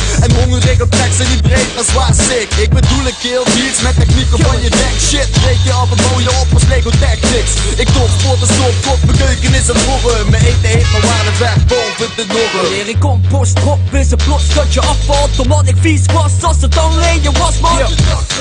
Op 0.49 0.91
tracks 0.91 1.19
en 1.19 1.41
breed, 1.43 2.17
sick. 2.29 2.49
Ik 2.65 2.71
bedoel 2.71 3.07
een 3.07 3.19
kill 3.21 3.45
beats 3.55 3.81
met 3.83 3.95
technieken 3.95 4.39
van 4.45 4.63
je 4.63 4.69
nek 4.69 4.95
Shit, 5.09 5.31
breek 5.31 5.61
je 5.65 5.73
af 5.73 5.91
en 5.91 5.97
bouw 5.97 6.21
je 6.21 6.31
op 6.41 6.47
als 6.55 6.65
Lego 6.69 6.91
Tactics. 6.91 7.53
Ik 7.77 7.89
top 7.89 8.11
sport 8.19 8.41
en 8.41 8.47
stop, 8.55 8.75
kop, 8.87 8.99
mijn 9.05 9.19
keuken 9.19 9.55
is 9.55 9.69
een 9.69 9.81
borren 9.87 10.31
Mijn 10.31 10.45
eten 10.45 10.69
heet 10.75 10.91
maar 10.93 11.01
waar 11.01 11.25
het 11.31 11.39
weg 11.39 11.67
boven 11.67 12.09
de 12.17 12.25
norren 12.29 12.63
Wanneer 12.63 12.89
ik 12.89 12.99
compost 12.99 13.55
drop, 13.55 13.79
is 13.93 14.11
het 14.11 14.25
plots 14.25 14.55
dat 14.55 14.75
je 14.75 14.81
afvalt. 14.81 15.39
Omdat 15.39 15.69
ik 15.69 15.77
vies 15.81 16.05
was, 16.13 16.33
als 16.43 16.61
het 16.61 16.77
alleen 16.77 17.23
je 17.23 17.33
was 17.33 17.59
man. 17.61 17.77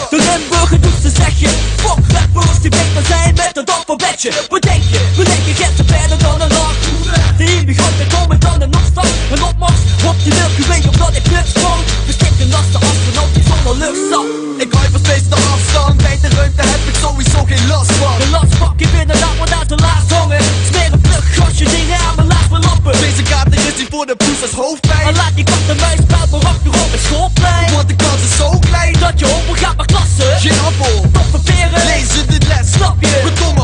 De 0.10 0.20
Limburger 0.28 0.82
doet 0.82 1.00
ze 1.02 1.10
zeg 1.10 1.34
je 1.40 1.50
Fuck 1.76 2.04
rappers 2.16 2.60
die 2.62 2.70
beter 2.70 3.06
zijn 3.08 3.34
met 3.36 3.58
een 3.58 3.66
dapperbedje 3.66 4.32
Wat 4.50 4.62
denk 4.62 4.84
je? 4.92 5.00
We 5.18 5.24
denken 5.24 5.76
ze 5.78 5.84
verder 5.86 6.18
dan 6.18 6.42
een 6.42 6.54
nacht 6.60 6.82
De 7.38 7.44
immigranten 7.60 8.08
komen 8.08 8.40
dan 8.40 8.62
een 8.62 8.76
opstand. 8.76 9.10
Een 9.32 9.44
opmars 9.44 9.82
op 10.06 10.16
die 10.24 10.34
Milky 10.34 10.68
Way 10.68 10.82
omdat 10.92 11.16
ik 11.16 11.32
niks 11.32 11.54
van 12.38 12.46
een 12.46 12.52
lasten 12.52 12.82
astronaut 12.90 13.34
die 13.34 13.44
zonder 13.50 13.76
lucht 13.84 14.04
zat. 14.12 14.26
Ik 14.64 14.70
hou 14.74 14.86
even 14.86 15.00
steeds 15.00 15.28
de 15.34 15.40
afstand, 15.54 15.98
bij 15.98 16.18
de 16.22 16.30
ruimte 16.30 16.64
heb 16.74 16.84
ik 16.92 16.96
sowieso 17.02 17.40
geen 17.52 17.68
last 17.68 17.92
van. 17.92 18.18
De 18.20 18.30
last 18.30 18.58
pak 18.60 18.80
je 18.80 18.88
binnen, 18.96 19.20
laat 19.20 19.38
me 19.40 19.56
uit 19.60 19.70
de 19.70 19.76
laars 19.76 20.08
hangen. 20.10 20.42
Smeer 20.70 20.92
een 20.94 21.02
vlug 21.04 21.26
gasje 21.36 21.66
dingen 21.78 21.98
aan 22.06 22.16
mijn 22.16 22.28
laag 22.28 22.50
lappen. 22.50 22.94
Deze 23.06 23.24
kaarten 23.32 23.60
is 23.70 23.76
die 23.80 23.88
voor 23.90 24.06
de 24.06 24.16
poes 24.16 24.42
als 24.42 24.56
hoofdpijn. 24.62 25.08
En 25.08 25.16
laat 25.16 25.36
die 25.36 25.44
kat 25.44 25.64
en 25.68 25.78
muis 25.86 26.00
achter 26.52 26.72
op 26.84 26.92
het 26.96 27.04
schoolplein. 27.08 27.72
Want 27.76 27.88
de 27.88 27.96
kans 27.96 28.22
is 28.30 28.36
zo 28.38 28.50
klein. 28.70 28.94
Dat 29.00 29.16
je 29.20 29.26
overgaat 29.38 29.78
naar 29.78 29.90
klassen. 29.94 30.32
Geen 30.44 30.60
appel, 30.70 30.96
toffe 31.16 31.40
peren 31.48 31.84
lezen 31.92 32.24
de 32.32 32.40
les 32.48 32.68
Snap 32.72 32.98
je? 33.00 33.57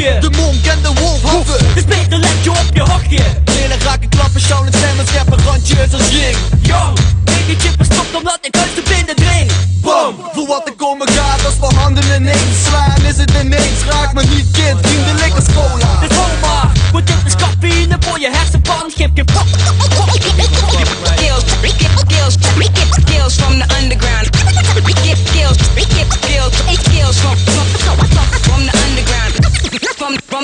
De 0.00 0.30
monk 0.36 0.66
en 0.66 0.82
de 0.82 1.00
wolf 1.00 1.22
haffen 1.22 1.74
Dus 1.74 1.84
beter 1.84 2.18
let 2.18 2.36
je 2.42 2.50
op 2.50 2.70
je 2.72 2.82
hakje 2.82 3.22
Lenen 3.44 3.80
raken 3.80 4.08
klappen, 4.08 4.40
sjouwen 4.40 4.72
stemmen, 4.72 5.06
scheppen 5.06 5.38
randjes 5.44 5.92
als 5.92 6.08
jing 6.08 6.36
Yo, 6.60 6.92
baby 7.24 7.54
chip 7.58 7.74
verstopt 7.76 8.14
omdat 8.16 8.38
ik 8.40 8.56
uit 8.56 8.74
de 8.74 8.82
binnen 8.88 9.16
dring 9.16 9.50
Bam, 9.80 10.14
voor 10.32 10.46
wat 10.46 10.68
ik 10.68 10.76
komen 10.76 11.08
gaat 11.08 11.44
als 11.44 11.58
we 11.60 11.76
handen 11.76 12.04
ineens 12.16 12.64
slaan 12.64 13.02
Is 13.04 13.16
het 13.16 13.32
ineens, 13.42 13.80
raak 13.90 14.12
me 14.12 14.22
niet 14.22 14.50
kind, 14.52 14.78
vriendelijk 14.82 15.34
als 15.34 15.48
cola 15.54 16.00
Dit 16.00 16.12
maar, 16.40 16.70
want 16.92 17.06
dit 17.06 17.16
is 17.26 17.34
cafeïne 17.34 17.96
voor 18.00 18.20
je 18.20 18.30
hersenpan 18.32 18.90
Geef 18.96 19.10
je 19.14 19.24
pop 19.24 19.46
Skills, 21.10 21.44
skills, 22.00 22.36
skills 22.90 23.36
from 23.36 23.58
the 23.58 23.66
underground. 23.76 23.99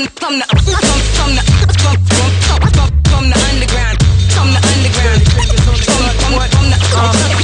from 0.04 0.38
the 0.38 0.44
underground. 3.48 3.96
From 4.34 4.52
the 4.52 4.60
underground. 4.76 5.22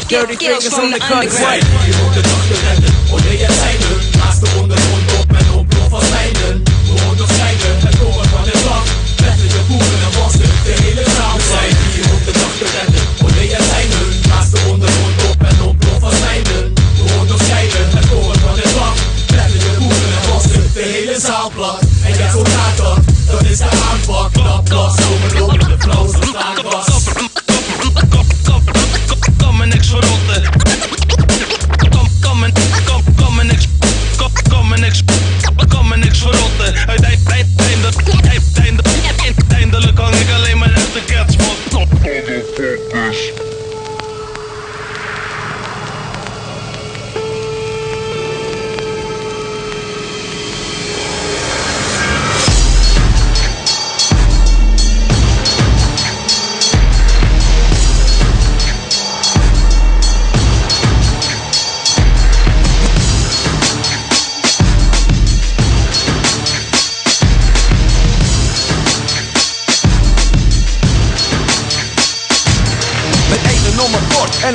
Dirty 0.09 0.37
fingers 0.37 0.75
from 0.75 0.91
the 0.91 1.01
underground. 1.01 1.63
is 23.53 23.61
I'm 23.61 23.99
fucked 24.01 24.39
up, 24.39 24.71
lost, 24.71 25.01
overlooked. 25.13 25.62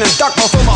and 0.02 0.18
dark 0.18 0.36
maar 0.36 0.67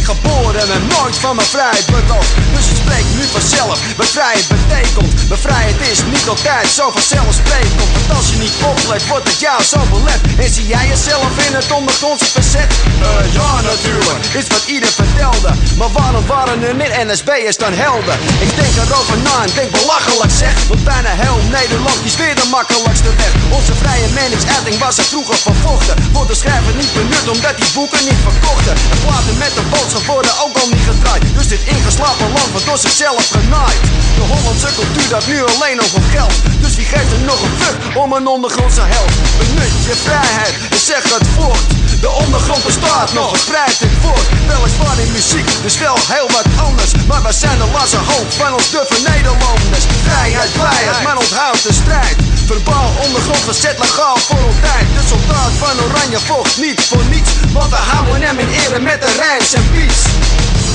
ik 0.00 0.06
geboren 0.14 0.66
en 0.76 0.82
nooit 0.96 1.16
van 1.24 1.34
mijn 1.36 1.48
vrijheid 1.56 1.86
beroofd. 1.86 2.32
Dus 2.54 2.66
het 2.70 2.78
spreekt 2.82 3.12
nu 3.18 3.24
vanzelf, 3.38 3.76
bevrijheid 3.96 4.46
betekent. 4.56 5.28
Bevrijheid 5.28 5.80
is 5.92 6.00
niet 6.14 6.28
altijd 6.28 6.66
zo 6.78 6.84
vanzelfsprekend. 6.90 7.90
Want 7.94 8.10
als 8.18 8.26
je 8.30 8.38
niet 8.44 8.56
oplet, 8.72 9.02
wordt 9.10 9.28
het 9.30 9.40
jou 9.46 9.62
zo 9.72 9.80
belet. 9.92 10.20
En 10.42 10.50
zie 10.56 10.66
jij 10.74 10.86
jezelf 10.92 11.30
in 11.46 11.54
het 11.60 11.72
ondergrondse 11.78 12.30
verzet? 12.36 12.70
Eh, 13.00 13.32
ja, 13.38 13.50
natuurlijk, 13.70 14.22
is 14.40 14.46
wat 14.54 14.64
ieder 14.74 14.92
vertelde. 15.02 15.50
Maar 15.78 15.92
waarom 16.00 16.26
waren 16.26 16.62
er 16.68 16.76
meer 16.76 16.92
NSB'ers 17.06 17.56
dan 17.64 17.72
helden? 17.86 18.16
Ik 18.46 18.52
denk 18.60 18.74
erover 18.82 19.18
na 19.26 19.36
en 19.46 19.50
denk 19.54 19.70
belachelijk 19.80 20.32
zeg. 20.42 20.54
Want 20.70 20.84
bijna 20.84 21.10
heel 21.24 21.38
Nederland 21.58 21.98
kiest 22.02 22.18
weer 22.22 22.36
de 22.42 22.48
makkelijkste 22.50 23.10
weg. 23.22 23.32
Onze 23.58 23.74
vrije 23.82 24.08
meningsuiting 24.20 24.76
was 24.84 24.98
er 24.98 25.08
vroeger 25.12 25.38
vervochten. 25.48 25.94
Wordt 26.12 26.30
de 26.32 26.38
schrijver 26.42 26.74
niet 26.82 26.92
benut 26.98 27.26
omdat 27.34 27.54
die 27.60 27.70
boeken 27.74 28.02
niet 28.08 28.20
verkochten. 28.28 28.74
En 28.92 28.98
platen 29.04 29.36
met 29.44 29.52
een 29.60 29.68
boodschap 29.92 30.14
worden 30.14 30.34
ook 30.44 30.56
al 30.62 30.68
niet 30.68 30.86
gedraaid. 30.90 31.22
Dus 31.34 31.48
dit 31.48 31.62
ingeslapen 31.64 32.32
land 32.32 32.50
wordt 32.50 32.66
door 32.66 32.78
zichzelf 32.78 33.28
genaaid. 33.30 33.80
De 34.18 34.24
Hollandse 34.32 34.68
cultuur 34.78 35.08
dat 35.08 35.26
nu 35.26 35.36
alleen 35.44 35.78
om 35.82 36.02
geld. 36.14 36.34
Dus 36.60 36.74
wie 36.74 36.84
geeft 36.84 37.12
er 37.12 37.22
nog 37.32 37.40
een 37.42 37.56
fuck 37.62 37.96
om 38.02 38.12
een 38.12 38.26
ondergrondse 38.26 38.84
held? 38.94 39.12
Benut 39.38 39.74
je 39.88 39.94
vrijheid 40.06 40.54
en 40.70 40.78
zeg 40.78 41.02
het 41.02 41.28
voort. 41.36 41.64
De 42.00 42.10
ondergrond 42.10 42.64
bestaat 42.64 43.12
nog, 43.12 43.28
verspreid 43.28 43.78
het 43.78 43.96
voort. 44.02 44.26
Weliswaar 44.46 44.98
in 45.04 45.12
muziek, 45.12 45.48
dus 45.62 45.78
wel 45.78 45.96
heel 46.14 46.28
wat 46.36 46.48
anders. 46.66 46.90
Maar 47.08 47.22
wij 47.22 47.32
zijn 47.32 47.58
de 47.58 47.68
lasse 47.72 48.00
hoop 48.10 48.28
van 48.32 48.52
ons 48.54 48.70
duffe 48.70 48.98
Nederlanders. 49.10 49.84
Vrijheid, 50.04 50.50
vrijheid, 50.50 51.02
maar 51.02 51.16
onthoud 51.16 51.62
de 51.62 51.72
strijd. 51.72 52.16
Verbaal, 52.50 52.90
ondergrond, 53.06 53.38
verzet 53.38 53.78
legaal 53.78 54.16
voor 54.16 54.38
altijd. 54.38 54.86
De 54.94 55.02
soldaat 55.08 55.52
van 55.62 55.84
Oranje 55.84 56.18
vocht 56.18 56.58
niet 56.58 56.80
voor 56.80 57.04
niets. 57.10 57.30
Want 57.52 57.70
we 57.70 57.76
houden 57.76 58.22
hem 58.22 58.38
in 58.38 58.48
ere 58.48 58.80
met 58.80 59.00
de 59.02 59.12
Rijns 59.22 59.52
en 59.52 59.64
Pies. 59.72 60.02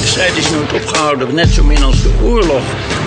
De 0.01 0.07
strijd 0.07 0.35
is 0.37 0.49
nooit 0.49 0.73
opgehouden, 0.73 1.35
net 1.35 1.49
zo 1.49 1.63
min 1.63 1.83
als 1.83 2.01
de 2.01 2.13
oorlog 2.23 2.63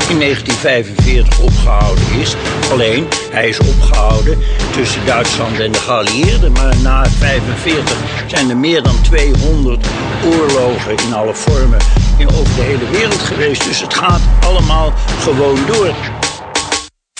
in 0.08 0.18
1945 0.18 1.38
opgehouden 1.38 2.04
is. 2.20 2.36
Alleen, 2.70 3.08
hij 3.30 3.48
is 3.48 3.58
opgehouden 3.58 4.38
tussen 4.70 5.06
Duitsland 5.06 5.60
en 5.60 5.72
de 5.72 5.78
geallieerden. 5.78 6.52
Maar 6.52 6.76
na 6.76 7.02
1945 7.20 7.96
zijn 8.26 8.50
er 8.50 8.56
meer 8.56 8.82
dan 8.82 9.00
200 9.02 9.86
oorlogen 10.24 10.96
in 11.06 11.14
alle 11.14 11.34
vormen 11.34 11.78
over 12.26 12.54
de 12.56 12.62
hele 12.62 12.90
wereld 12.90 13.22
geweest. 13.22 13.64
Dus 13.64 13.80
het 13.80 13.94
gaat 13.94 14.20
allemaal 14.40 14.92
gewoon 15.22 15.58
door. 15.66 15.94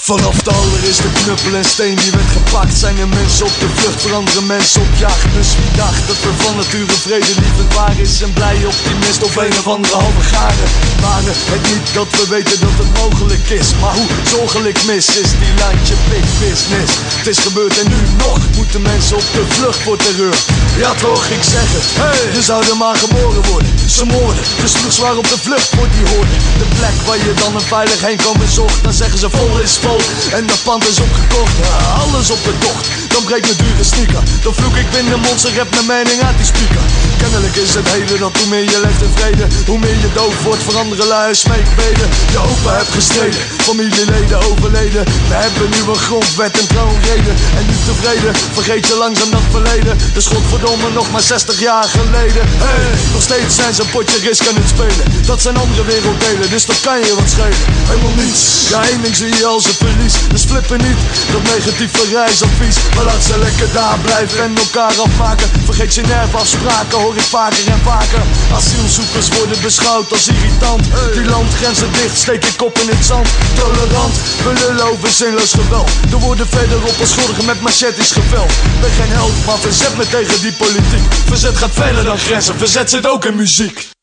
Vanaf 0.09 0.39
de 0.43 0.51
allereerste 0.51 1.11
knuppel 1.19 1.55
en 1.55 1.65
steen 1.65 1.97
die 1.97 2.11
werd 2.11 2.31
gepakt 2.39 2.79
Zijn 2.79 2.99
er 2.99 3.09
mensen 3.09 3.47
op 3.47 3.55
de 3.59 3.69
vlucht 3.75 4.13
andere 4.13 4.43
mensen 4.43 4.81
op 4.81 4.93
jacht. 4.99 5.27
Dus 5.39 5.51
wie 5.61 5.73
dacht 5.77 6.03
dat 6.07 6.21
we 6.25 6.31
van 6.43 6.57
nature 6.57 6.97
vredelievend 7.07 7.75
waren 7.75 7.99
Is 7.99 8.21
een 8.21 8.33
blij 8.33 8.59
optimist 8.73 9.23
of 9.23 9.37
een 9.37 9.57
of 9.63 9.67
andere 9.67 9.95
halve 9.95 10.25
garen? 10.33 10.69
Waren 11.01 11.35
het 11.53 11.63
niet 11.73 11.87
dat 11.95 12.11
we 12.17 12.25
weten 12.29 12.61
dat 12.61 12.77
het 12.83 12.93
mogelijk 13.03 13.49
is? 13.61 13.69
Maar 13.81 13.95
hoe 13.99 14.09
zorgelijk 14.35 14.79
mis 14.91 15.07
is 15.23 15.31
die 15.43 15.55
landje 15.63 15.95
big 16.11 16.27
business. 16.43 16.93
Het 17.19 17.27
is 17.33 17.39
gebeurd 17.39 17.79
en 17.83 17.89
nu 17.95 18.01
nog 18.25 18.39
moeten 18.57 18.83
mensen 18.83 19.17
op 19.17 19.27
de 19.37 19.45
vlucht 19.55 19.83
voor 19.85 19.97
terreur. 19.97 20.39
Ja 20.85 20.93
toch, 20.95 21.25
ik 21.39 21.45
zeg 21.55 21.69
het, 21.77 21.87
hey. 22.01 22.33
je 22.37 22.43
zou 22.43 22.59
er 22.71 22.77
maar 22.77 22.97
geboren 22.97 23.43
worden. 23.51 23.71
Ze 23.97 24.05
moorden, 24.05 24.45
de 24.63 24.69
sloeg 24.69 24.93
zwaar 24.93 25.17
op 25.17 25.29
de 25.29 25.39
vlucht 25.47 25.69
voor 25.75 25.89
die 25.97 26.05
hoorde 26.13 26.37
De 26.63 26.69
plek 26.79 26.97
waar 27.07 27.17
je 27.27 27.33
dan 27.43 27.55
een 27.55 27.69
veilig 27.77 28.01
heen 28.07 28.17
kan 28.17 28.37
bezocht 28.39 28.83
Dan 28.83 28.93
zeggen 28.93 29.19
ze 29.19 29.31
vol 29.31 29.59
is 29.67 29.77
vol 29.83 29.98
en 30.33 30.47
de 30.47 30.59
pand 30.65 30.89
is 30.89 30.99
opgekocht. 31.01 31.57
Alles 32.03 32.31
op 32.31 32.45
de 32.45 32.59
tocht, 32.59 32.87
dan 33.09 33.25
breekt 33.25 33.47
mijn 33.47 33.57
dure 33.57 33.85
sneaker. 33.85 34.23
Dan 34.43 34.55
vloek 34.55 34.77
ik 34.77 34.91
binnen 34.91 35.21
mond, 35.21 35.41
ze 35.41 35.55
rap 35.57 35.71
mijn 35.71 35.87
mening 35.87 36.23
uit 36.23 36.37
die 36.37 36.47
speaker. 36.47 36.85
Kennelijk 37.19 37.57
is 37.57 37.75
het 37.75 37.89
heden 37.89 38.19
dat 38.19 38.37
hoe 38.39 38.49
meer 38.49 38.67
je 38.75 38.81
leeft 38.85 39.03
in 39.03 39.13
vrede 39.17 39.47
Hoe 39.67 39.79
meer 39.79 39.99
je 40.05 40.11
doof 40.15 40.43
wordt 40.43 40.63
voor 40.63 40.77
andere 40.77 41.07
lui 41.07 41.35
smeekbeden. 41.35 42.09
Je 42.35 42.39
open 42.39 42.77
hebt 42.77 42.93
gestreden, 42.99 43.41
familieleden 43.69 44.39
overleden. 44.51 45.05
We 45.05 45.37
hebben 45.45 45.71
nieuwe 45.71 45.95
grondwet 45.95 46.59
en 46.61 46.67
troonreden 46.67 47.35
En 47.59 47.65
nu 47.67 47.75
tevreden, 47.87 48.33
vergeet 48.53 48.87
je 48.87 48.97
langzaam 48.97 49.31
dat 49.31 49.47
verleden. 49.51 49.99
Dus 50.13 50.27
godverdomme 50.27 50.91
nog 50.91 51.11
maar 51.11 51.23
60 51.23 51.61
jaar 51.61 51.89
geleden. 51.99 52.43
Hey, 52.65 52.99
nog 53.13 53.23
steeds 53.23 53.55
zijn 53.57 53.75
ze 53.75 53.83
een 53.83 53.91
potje 53.91 54.19
risk 54.19 54.49
aan 54.49 54.55
het 54.55 54.69
spelen. 54.69 55.07
Dat 55.27 55.43
zijn 55.43 55.57
andere 55.57 55.85
werelddelen, 55.85 56.51
dus 56.51 56.67
dat 56.67 56.81
kan 56.81 56.99
je 56.99 57.15
wat 57.15 57.31
schelen. 57.31 57.65
Helemaal 57.89 58.17
niets, 58.25 58.69
ja 58.69 58.89
één 58.89 59.03
ding 59.03 59.17
zie 59.17 59.37
je 59.37 59.47
als 59.47 59.65
een 59.65 59.77
verlies 59.89 60.15
Dus 60.29 60.45
flippen 60.45 60.79
niet, 60.89 61.01
dat 61.33 61.43
negatieve 61.55 62.03
reisadvies 62.13 62.77
Maar 62.95 63.05
laat 63.05 63.23
ze 63.25 63.39
lekker 63.39 63.69
daar 63.73 63.99
blijven 63.99 64.43
en 64.43 64.57
elkaar 64.57 64.95
afmaken. 65.07 65.49
Vergeet 65.65 65.95
je 65.95 66.03
nerfafspraken, 66.03 66.99
hoor 66.99 67.17
ik 67.17 67.29
vaker 67.37 67.67
en 67.75 67.83
vaker. 67.85 68.23
Asielzoekers 68.55 69.29
worden 69.29 69.61
beschouwd 69.63 70.13
als 70.13 70.29
irritant. 70.29 70.83
Die 71.13 71.25
landgrenzen 71.25 71.93
dicht, 71.93 72.19
steek 72.19 72.45
je 72.45 72.55
kop 72.57 72.79
in 72.79 72.89
het 72.89 73.05
zand. 73.05 73.29
Tolerant, 73.55 74.15
we 74.45 74.53
lullen 74.61 74.87
over 74.93 75.09
zinloos 75.11 75.53
geweld. 75.53 75.91
Er 76.11 76.19
worden 76.19 76.49
verderop 76.49 76.97
als 77.01 77.11
schuldigen 77.11 77.45
met 77.45 77.61
machetes 77.61 78.11
geveld. 78.13 78.53
Ben 78.81 78.91
geen 78.91 79.13
held, 79.19 79.47
maar 79.47 79.59
verzet 79.59 79.97
me 79.97 80.09
tegen 80.09 80.41
die 80.41 80.53
politiek. 80.53 81.07
Verzet 81.27 81.57
gaat 81.57 81.73
verder 81.73 82.05
dan 82.05 82.19
grenzen, 82.19 82.59
verzet 82.59 82.91
zit 82.91 83.07
ook 83.07 83.25
in 83.25 83.37
muziek 83.37 83.97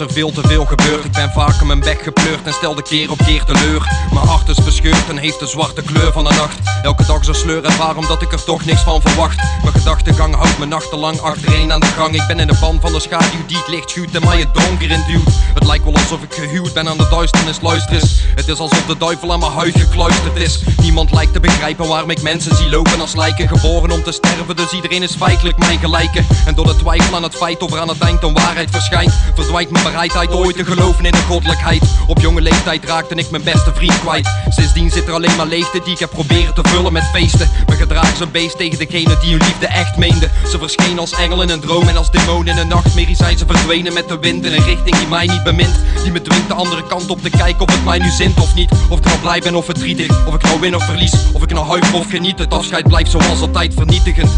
er 0.00 0.12
veel 0.12 0.32
te 0.32 0.40
veel 0.48 0.64
gebeurd. 0.64 1.09
Ben 1.20 1.30
vaker 1.30 1.66
mijn 1.66 1.80
bek 1.80 2.02
gepleurd 2.02 2.46
en 2.46 2.52
stelde 2.52 2.82
keer 2.82 3.10
op 3.10 3.18
keer 3.18 3.44
teleur. 3.44 4.06
Mijn 4.12 4.26
hart 4.26 4.48
is 4.48 4.58
verscheurd 4.62 5.08
en 5.08 5.16
heeft 5.16 5.38
de 5.38 5.46
zwarte 5.46 5.82
kleur 5.82 6.12
van 6.12 6.24
de 6.24 6.30
nacht. 6.30 6.58
Elke 6.82 7.06
dag 7.06 7.24
zo 7.24 7.32
sleur 7.32 7.64
en 7.64 7.76
waarom 7.76 8.06
dat 8.06 8.22
ik 8.22 8.32
er 8.32 8.44
toch 8.44 8.64
niks 8.64 8.80
van 8.80 9.00
verwacht. 9.00 9.36
Mijn 9.62 9.74
gedachtegang 9.74 10.34
houdt 10.34 10.58
me 10.58 10.66
nachtenlang 10.66 11.20
achtereen 11.20 11.72
aan 11.72 11.80
de 11.80 11.86
gang. 11.86 12.14
Ik 12.14 12.26
ben 12.26 12.38
in 12.38 12.46
de 12.46 12.56
ban 12.60 12.80
van 12.80 12.92
de 12.92 13.00
schaduw 13.00 13.46
die 13.46 13.56
het 13.56 13.68
licht 13.68 13.90
schuwt 13.90 14.14
en 14.14 14.24
mij 14.24 14.38
het 14.38 14.54
donker 14.54 14.90
in 14.90 15.04
duwt. 15.06 15.34
Het 15.54 15.66
lijkt 15.66 15.84
wel 15.84 15.94
alsof 15.94 16.22
ik 16.22 16.32
gehuwd 16.32 16.72
ben 16.72 16.88
aan 16.88 16.96
de 16.96 17.08
duisternis. 17.10 17.60
Luister 17.60 17.94
eens, 17.94 18.20
het 18.34 18.48
is 18.48 18.58
alsof 18.58 18.86
de 18.86 18.96
duivel 18.96 19.32
aan 19.32 19.40
mijn 19.40 19.52
huid 19.52 19.78
gekluisterd 19.78 20.36
is. 20.36 20.62
Niemand 20.80 21.12
lijkt 21.12 21.32
te 21.32 21.40
begrijpen 21.40 21.88
waarom 21.88 22.10
ik 22.10 22.22
mensen 22.22 22.56
zie 22.56 22.70
lopen 22.70 23.00
als 23.00 23.14
lijken. 23.14 23.48
Geboren 23.48 23.90
om 23.90 24.02
te 24.02 24.12
sterven, 24.12 24.56
dus 24.56 24.72
iedereen 24.72 25.02
is 25.02 25.14
feitelijk 25.14 25.58
mijn 25.58 25.78
gelijke. 25.78 26.24
En 26.46 26.54
door 26.54 26.66
de 26.66 26.76
twijfel 26.76 27.16
aan 27.16 27.22
het 27.22 27.34
feit 27.34 27.62
of 27.62 27.72
er 27.72 27.80
aan 27.80 27.88
het 27.88 28.00
eind 28.00 28.22
een 28.22 28.34
waarheid 28.34 28.70
verschijnt, 28.70 29.12
verdwijnt 29.34 29.70
mijn 29.70 29.84
bereidheid 29.84 30.32
ooit 30.32 30.56
te 30.56 30.64
geloven 30.64 31.08
in 31.10 31.38
de. 31.38 31.78
Op 32.06 32.20
jonge 32.20 32.40
leeftijd 32.40 32.84
raakte 32.84 33.14
ik 33.14 33.30
mijn 33.30 33.42
beste 33.42 33.72
vriend 33.74 34.00
kwijt. 34.00 34.28
Sindsdien 34.48 34.90
zit 34.90 35.06
er 35.06 35.12
alleen 35.12 35.36
maar 35.36 35.46
leegte 35.46 35.80
die 35.84 35.92
ik 35.92 35.98
heb 35.98 36.10
proberen 36.10 36.54
te 36.54 36.60
vullen 36.68 36.92
met 36.92 37.04
feesten. 37.12 37.50
Mijn 37.66 37.78
gedrag 37.78 38.12
is 38.12 38.20
een 38.20 38.30
beest 38.30 38.56
tegen 38.56 38.78
degene 38.78 39.18
die 39.20 39.30
hun 39.30 39.46
liefde 39.46 39.66
echt 39.66 39.96
meende. 39.96 40.30
Ze 40.50 40.58
verscheen 40.58 40.98
als 40.98 41.12
engel 41.12 41.42
in 41.42 41.48
een 41.48 41.60
droom 41.60 41.88
en 41.88 41.96
als 41.96 42.10
demon 42.10 42.46
in 42.46 42.56
een 42.56 42.68
nachtmerrie 42.68 43.16
zijn 43.16 43.38
ze 43.38 43.46
verdwenen 43.46 43.92
met 43.92 44.08
de 44.08 44.18
wind 44.18 44.44
in 44.44 44.52
een 44.52 44.64
richting 44.64 44.96
die 44.96 45.06
mij 45.06 45.26
niet 45.26 45.42
bemint. 45.42 45.74
Die 46.02 46.12
me 46.12 46.22
dwingt 46.22 46.48
de 46.48 46.54
andere 46.54 46.86
kant 46.86 47.10
op 47.10 47.22
te 47.22 47.30
kijken 47.30 47.60
of 47.60 47.72
het 47.72 47.84
mij 47.84 47.98
nu 47.98 48.10
zint 48.10 48.40
of 48.40 48.54
niet. 48.54 48.70
Of 48.88 48.98
ik 48.98 49.04
nou 49.04 49.18
blij 49.18 49.40
ben 49.40 49.54
of 49.54 49.64
verdrietig, 49.64 50.26
of 50.26 50.34
ik 50.34 50.42
nou 50.42 50.60
win 50.60 50.76
of 50.76 50.84
verlies. 50.84 51.14
Of 51.32 51.42
ik 51.42 51.52
nou 51.52 51.66
huiver 51.66 51.94
of 51.94 52.10
geniet, 52.10 52.38
het 52.38 52.54
afscheid 52.54 52.88
blijft 52.88 53.10
zoals 53.10 53.40
altijd 53.40 53.74
vernietigend. 53.74 54.30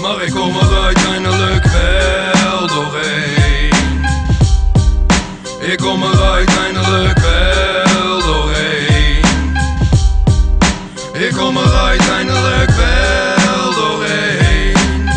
Maar 0.00 0.22
ik 0.22 0.32
kom 0.32 0.56
er 0.56 0.82
uiteindelijk 0.82 1.64
wel 1.64 2.66
doorheen. 2.66 3.39
Ik 5.70 5.78
kom 5.78 6.02
er 6.02 6.22
uiteindelijk 6.22 7.18
wel 7.18 8.20
doorheen. 8.20 9.24
Ik 11.12 11.32
kom 11.32 11.56
er 11.56 11.74
uiteindelijk 11.74 12.70
wel 12.70 13.74
doorheen. 13.74 15.08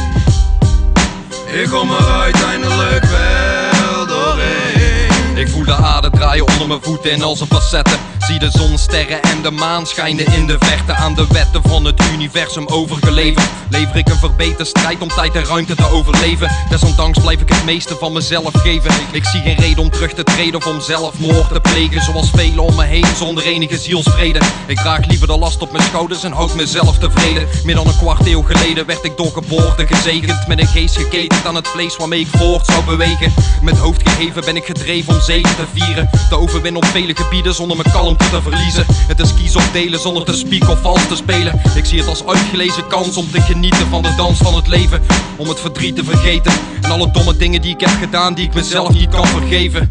Ik 1.62 1.70
kom 1.70 1.92
er 1.92 2.12
uiteindelijk 2.12 3.06
wel 3.06 4.06
doorheen. 4.08 5.38
Ik 5.38 5.50
voel 5.50 5.66
de 5.66 5.76
aarde 5.76 6.10
draaien 6.10 6.46
onder 6.64 6.80
mijn 6.80 6.94
voeten 6.94 7.12
in 7.12 7.24
al 7.24 7.36
zijn 7.36 7.50
facetten. 7.50 8.00
Zie 8.20 8.40
de 8.40 8.50
zon, 8.52 8.78
sterren 8.78 9.22
en 9.22 9.42
de 9.42 9.52
maan 9.52 9.88
schijnen 9.88 10.26
in 10.26 10.48
de 10.48 10.56
verte 10.60 10.94
aan 10.94 11.16
de 11.16 11.26
wetten 11.30 11.62
van 11.64 11.86
het 11.86 12.02
universum 12.14 12.68
overgeleverd. 12.68 13.48
Lever 13.70 13.96
ik 13.96 14.10
een 14.10 14.18
verbeterd 14.18 14.68
strijd 14.68 15.02
om 15.02 15.08
tijd 15.08 15.36
en 15.36 15.46
ruimte 15.46 15.76
te 15.76 15.90
overleven. 15.90 16.52
Desondanks 16.70 17.20
blijf 17.20 17.42
ik 17.42 17.50
het 17.50 17.66
meeste 17.66 17.96
van 17.96 18.14
mezelf 18.14 18.52
geven. 18.54 18.92
Ik 19.12 19.26
zie 19.26 19.42
geen 19.42 19.56
reden 19.56 19.84
om 19.84 19.90
terug 19.90 20.14
te 20.14 20.24
treden 20.24 20.56
of 20.56 20.68
om 20.68 20.82
zelfmoord 20.82 21.54
te 21.54 21.60
plegen. 21.62 22.02
Zoals 22.02 22.30
velen 22.30 22.64
om 22.64 22.76
me 22.76 22.84
heen 22.84 23.06
zonder 23.16 23.44
enige 23.44 23.78
zielsvrede. 23.78 24.40
Ik 24.68 24.78
draag 24.78 25.06
liever 25.06 25.28
de 25.28 25.38
last 25.38 25.62
op 25.62 25.72
mijn 25.72 25.84
schouders 25.84 26.24
en 26.24 26.32
houd 26.32 26.56
mezelf 26.56 26.98
tevreden. 26.98 27.48
Meer 27.64 27.76
dan 27.76 27.88
een 27.88 27.98
kwart 27.98 28.28
eeuw 28.28 28.42
geleden 28.42 28.86
werd 28.86 29.04
ik 29.04 29.18
door 29.18 29.32
geboorte 29.32 29.88
gezegend. 29.88 30.48
Met 30.48 30.60
een 30.60 30.68
geest 30.68 30.98
geketend 30.98 31.46
aan 31.46 31.56
het 31.56 31.68
vlees 31.68 31.98
waarmee 31.98 32.20
ik 32.20 32.28
voort 32.32 32.66
zou 32.66 32.84
bewegen. 32.84 33.34
Met 33.62 33.78
hoofd 33.78 34.10
geheven 34.10 34.46
ben 34.46 34.56
ik 34.56 34.66
gedreven 34.66 35.14
om 35.14 35.22
zegen 35.22 35.56
te 35.56 35.66
vieren. 35.74 36.10
Te 36.30 36.36
overwinnen 36.54 36.84
op 36.84 36.90
vele 36.90 37.16
gebieden 37.16 37.54
zonder 37.54 37.78
me 37.78 37.84
kalmte 37.92 38.30
te 38.30 38.42
verliezen. 38.42 38.86
Het 38.88 39.20
is 39.20 39.34
kies 39.34 39.56
of 39.56 39.72
delen 39.72 40.00
zonder 40.00 40.24
te 40.24 40.34
spieken 40.34 40.70
of 40.70 40.82
vals 40.82 41.08
te 41.08 41.16
spelen. 41.16 41.62
Ik 41.76 41.86
zie 41.86 42.00
het 42.00 42.08
als 42.08 42.26
uitgelezen 42.26 42.88
kans 42.88 43.18
om 43.18 43.32
te 43.32 43.42
genieten 43.42 43.88
van 43.88 44.02
de 44.02 44.14
dans 44.16 44.38
van 44.38 44.56
het 44.56 44.68
leven. 44.68 45.02
Om 45.38 45.48
het 45.48 45.60
verdriet 45.60 45.96
te 45.96 46.04
vergeten. 46.04 46.52
En 46.82 46.92
alle 46.92 47.12
domme 47.12 47.38
dingen 47.38 47.62
die 47.62 47.74
ik 47.74 47.80
heb 47.80 47.90
gedaan 48.00 48.34
die 48.34 48.46
ik 48.46 48.54
mezelf 48.54 48.94
niet 48.94 49.10
kan 49.10 49.28
vergeven. 49.28 49.90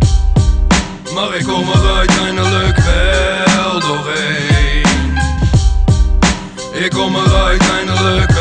Maar 1.15 1.34
ik 1.34 1.44
kom 1.44 1.68
er 1.68 1.94
uiteindelijk 1.97 2.76
wel 2.76 3.81
doorheen. 3.81 5.16
Ik 6.73 6.91
kom 6.91 7.16
er 7.16 7.34
uiteindelijk 7.34 8.32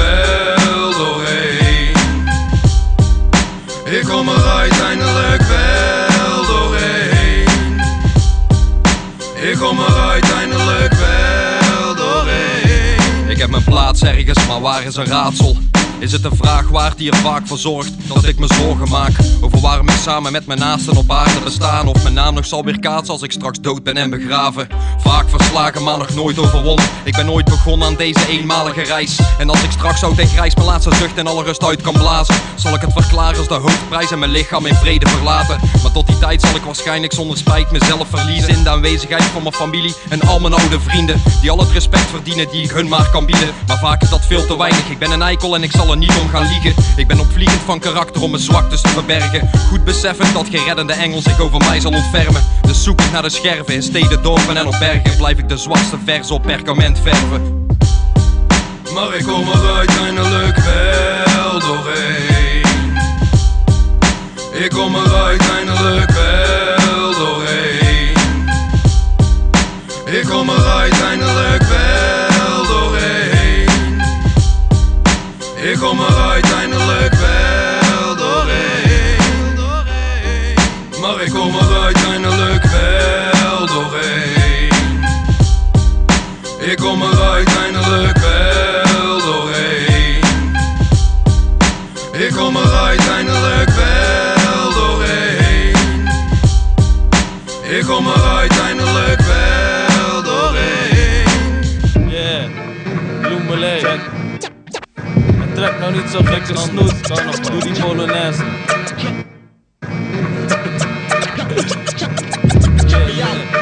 ergens, 14.04 14.48
maar 14.48 14.62
waar 14.62 14.84
is 14.84 14.96
een 14.96 15.06
raadsel? 15.06 15.58
Is 16.02 16.12
het 16.12 16.24
een 16.24 16.36
vraag 16.36 16.68
waard 16.70 16.98
die 16.98 17.12
er 17.12 17.18
vaak 17.18 17.48
voor 17.48 17.58
zorgt 17.58 17.92
dat 18.08 18.26
ik 18.26 18.40
me 18.40 18.48
zorgen 18.54 18.90
maak 18.90 19.12
over 19.42 19.60
waarom 19.60 19.90
ik 19.90 19.96
samen 19.96 20.32
met 20.32 20.46
mijn 20.46 20.60
naasten 20.60 20.98
op 20.98 21.12
aarde 21.12 21.40
bestaan? 21.44 21.88
Of 21.88 22.04
mijn 22.04 22.14
naam 22.14 22.34
nog 22.34 22.46
zal 22.46 22.64
weer 22.64 22.80
kaatsen 22.80 23.14
als 23.14 23.24
ik 23.24 23.32
straks 23.32 23.60
dood 23.60 23.84
ben 23.84 23.98
en 23.98 24.10
begraven. 24.10 24.68
Vaak 24.98 25.30
verslagen, 25.30 25.84
maar 25.84 25.98
nog 25.98 26.14
nooit 26.14 26.40
overwonnen. 26.40 26.86
Ik 27.04 27.16
ben 27.16 27.26
nooit 27.26 27.46
begonnen 27.46 27.88
aan 27.88 27.96
deze 27.96 28.28
eenmalige 28.28 28.82
reis. 28.82 29.20
En 29.38 29.50
als 29.50 29.64
ik 29.64 29.72
straks 29.72 30.00
zo 30.00 30.14
tegen 30.14 30.32
grijs 30.38 30.56
mijn 30.56 30.68
laatste 30.68 30.96
zucht 30.96 31.18
en 31.18 31.28
alle 31.28 31.44
rust 31.44 31.64
uit 31.64 31.82
kan 31.82 31.94
blazen, 31.94 32.36
zal 32.56 32.74
ik 32.74 32.82
het 32.82 32.94
verklaren 32.94 33.38
als 33.38 33.48
de 33.48 33.54
hoofdprijs 33.54 34.12
en 34.12 34.20
mijn 34.20 34.32
lichaam 34.32 34.66
in 34.66 34.76
vrede 34.76 35.10
verlaten. 35.10 35.60
Maar 35.82 35.92
tot 35.92 36.08
die 36.08 36.20
tijd 36.20 36.42
zal 36.42 36.56
ik 36.56 36.64
waarschijnlijk 36.64 37.14
zonder 37.14 37.38
spijt 37.38 37.72
mezelf 37.72 38.08
verliezen 38.10 38.50
in 38.50 38.64
de 38.64 38.70
aanwezigheid 38.70 39.24
van 39.24 39.42
mijn 39.42 39.54
familie 39.54 39.96
en 40.10 40.22
al 40.22 40.40
mijn 40.40 40.54
oude 40.54 40.80
vrienden. 40.80 41.22
Die 41.42 41.52
al 41.52 41.60
het 41.60 41.72
respect 41.72 42.10
verdienen 42.10 42.50
die 42.52 42.64
ik 42.64 42.72
hun 42.72 42.88
maar 42.88 43.10
kan 43.10 43.26
bieden. 43.26 43.50
Maar 43.68 43.80
vaak 43.92 44.02
is 44.02 44.10
dat 44.10 44.26
veel 44.26 44.46
te 44.46 44.58
weinig. 44.58 44.90
Ik 44.90 44.98
ben 45.00 45.12
een 45.12 45.22
eikel 45.22 45.56
en 45.56 45.64
ik 45.64 45.72
zal 45.72 45.92
er 45.92 45.98
niet 45.98 46.18
om 46.22 46.30
gaan 46.30 46.48
liegen. 46.48 46.74
Ik 46.96 47.08
ben 47.08 47.20
opvliegend 47.20 47.62
van 47.66 47.80
karakter 47.80 48.22
om 48.22 48.32
mijn 48.32 48.44
zwaktes 48.44 48.82
te 48.82 48.88
verbergen. 48.88 49.50
Goed 49.70 49.84
beseffend 49.84 50.34
dat 50.34 50.48
geen 50.50 50.64
reddende 50.64 50.94
engel 50.94 51.22
zich 51.22 51.40
over 51.40 51.60
mij 51.60 51.80
zal 51.80 51.92
ontfermen. 51.92 52.44
Dus 52.62 52.84
zoek 52.84 53.02
ik 53.02 53.12
naar 53.12 53.22
de 53.22 53.30
scherven 53.30 53.74
in 53.74 53.84
steden, 53.84 54.24
dorpen 54.24 54.58
en 54.58 54.68
op 54.68 54.76
bergen. 54.80 55.18
Blijf 55.18 55.38
ik 55.38 55.50
de 55.50 55.58
zwakste 55.58 55.98
vers 56.06 56.32
op 56.32 56.42
perkament 56.42 57.00
verven. 57.00 57.66
Maar 58.94 59.16
ik 59.16 59.24
kom 59.24 59.48
er 59.48 59.76
uiteindelijk 59.76 60.58
wel 60.58 61.60
doorheen. 61.60 62.98
Ik 64.64 64.70
kom 64.70 64.96
er 64.96 65.16
uiteindelijk 65.16 66.12
wel 66.12 67.14
doorheen. 67.14 68.16
Ik 70.06 70.24
kom 70.24 70.50
er 70.50 70.68
uiteindelijk 70.68 71.64
wel 71.64 71.71
kommer 75.82 76.12
høyt 76.14 76.51
zo 106.12 106.22
gek 106.24 106.48
de 106.48 106.58
snoet. 106.58 107.08
Doe 107.52 107.60
die 107.60 107.82
Polonaise. 107.82 108.44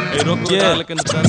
Hey, 0.09 0.19
rock 0.25 0.49
yeah. 0.49 0.61
dadelijk 0.61 0.89
in 0.89 0.95
de 0.95 1.03
tent. 1.03 1.27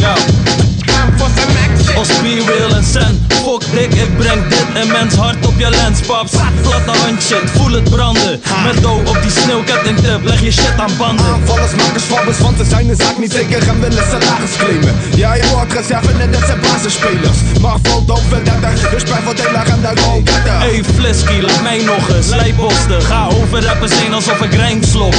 Yo. 0.00 1.59
Als 1.96 2.08
P-Real 2.08 2.74
en 2.74 2.84
Sen 2.84 3.26
Fuck 3.44 3.62
dik, 3.74 3.94
ik 3.94 4.16
breng 4.16 4.48
dit 4.48 4.66
en 4.74 4.88
mens 4.88 5.14
hart 5.14 5.46
op 5.46 5.58
je 5.58 5.70
lens 5.70 6.00
Paps, 6.00 6.32
platte 6.62 6.98
handshit, 7.04 7.50
voel 7.54 7.72
het 7.72 7.90
branden. 7.90 8.40
Met 8.64 8.82
dough 8.82 9.08
op 9.08 9.18
die 9.22 9.30
sneeuwkettingtip, 9.30 10.24
leg 10.24 10.40
je 10.40 10.52
shit 10.52 10.74
aan 10.76 10.90
banden. 10.98 11.26
Aanvallers 11.26 11.74
maken 11.74 12.00
zwabbers, 12.00 12.38
want 12.38 12.56
ze 12.58 12.64
zijn 12.64 12.86
de 12.86 12.94
zaak 12.94 13.18
niet 13.18 13.32
zeker. 13.32 13.68
En 13.68 13.80
willen 13.80 14.04
salaris 14.10 14.56
claimen. 14.58 14.94
Ja, 15.14 15.34
je 15.34 15.46
hoort 15.46 15.72
reserve 15.72 16.12
en 16.18 16.30
dat 16.30 16.42
zijn 16.46 16.60
basisspelers. 16.60 17.38
Maar 17.60 17.76
valt 17.82 18.10
op 18.10 18.22
verdetter, 18.28 18.90
dus 18.90 19.02
bij 19.02 19.20
voordelig 19.24 19.68
en 19.68 19.80
de 19.80 20.00
roketter. 20.02 20.58
Hey 20.58 20.82
Flisky, 20.94 21.40
laat 21.40 21.62
mij 21.62 21.82
nog 21.84 22.08
eens 22.08 22.28
lijpbosten 22.28 23.02
Ga 23.02 23.26
over 23.26 23.64
rappers 23.64 23.92
heen 23.94 24.14
alsof 24.14 24.40
ik 24.40 24.54
rijm 24.54 24.82
slok 24.82 25.14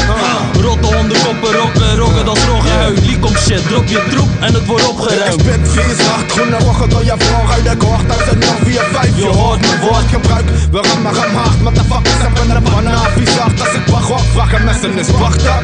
Rotte 0.62 0.96
hondenkoppen, 0.96 1.52
rocken, 1.54 1.98
rocken 1.98 2.28
als 2.28 2.40
roggenhuid 2.44 3.06
Liek 3.06 3.26
om 3.26 3.36
shit, 3.36 3.68
drop 3.68 3.88
je 3.88 4.04
troep 4.10 4.30
en 4.40 4.54
het 4.54 4.66
wordt 4.66 4.88
opgeruimd. 4.88 5.34
Ik 5.34 5.40
spit 5.40 5.70
vies, 5.70 6.08
acht 6.08 6.32
groene 6.32 6.58
roggen 6.66 6.90
door 6.90 7.04
je 7.04 7.16
vrouw 7.18 7.52
uit 7.52 7.66
de 7.70 7.76
kocht. 7.78 8.08
Dat 8.08 8.18
zijn 8.26 8.40
nog 8.40 8.58
4, 8.64 8.82
5, 8.92 9.18
je 9.18 9.26
hoort 9.26 9.62
mijn 9.62 9.80
woordgebruik. 9.80 10.46
We 10.72 10.80
rammen 10.82 11.22
hem 11.22 11.36
hard, 11.36 11.62
met 11.62 11.76
de 11.76 11.84
fuckers 11.90 12.22
hebben 12.22 12.84
de 12.84 12.90
af. 12.90 13.14
Wie 13.16 13.30
zacht 13.30 13.60
als 13.60 13.74
ik 13.74 13.86
wacht, 13.88 14.10
wacht, 14.10 14.26
vragen 14.34 14.66
messen 14.66 14.98
is 14.98 15.10
wachten. 15.10 15.58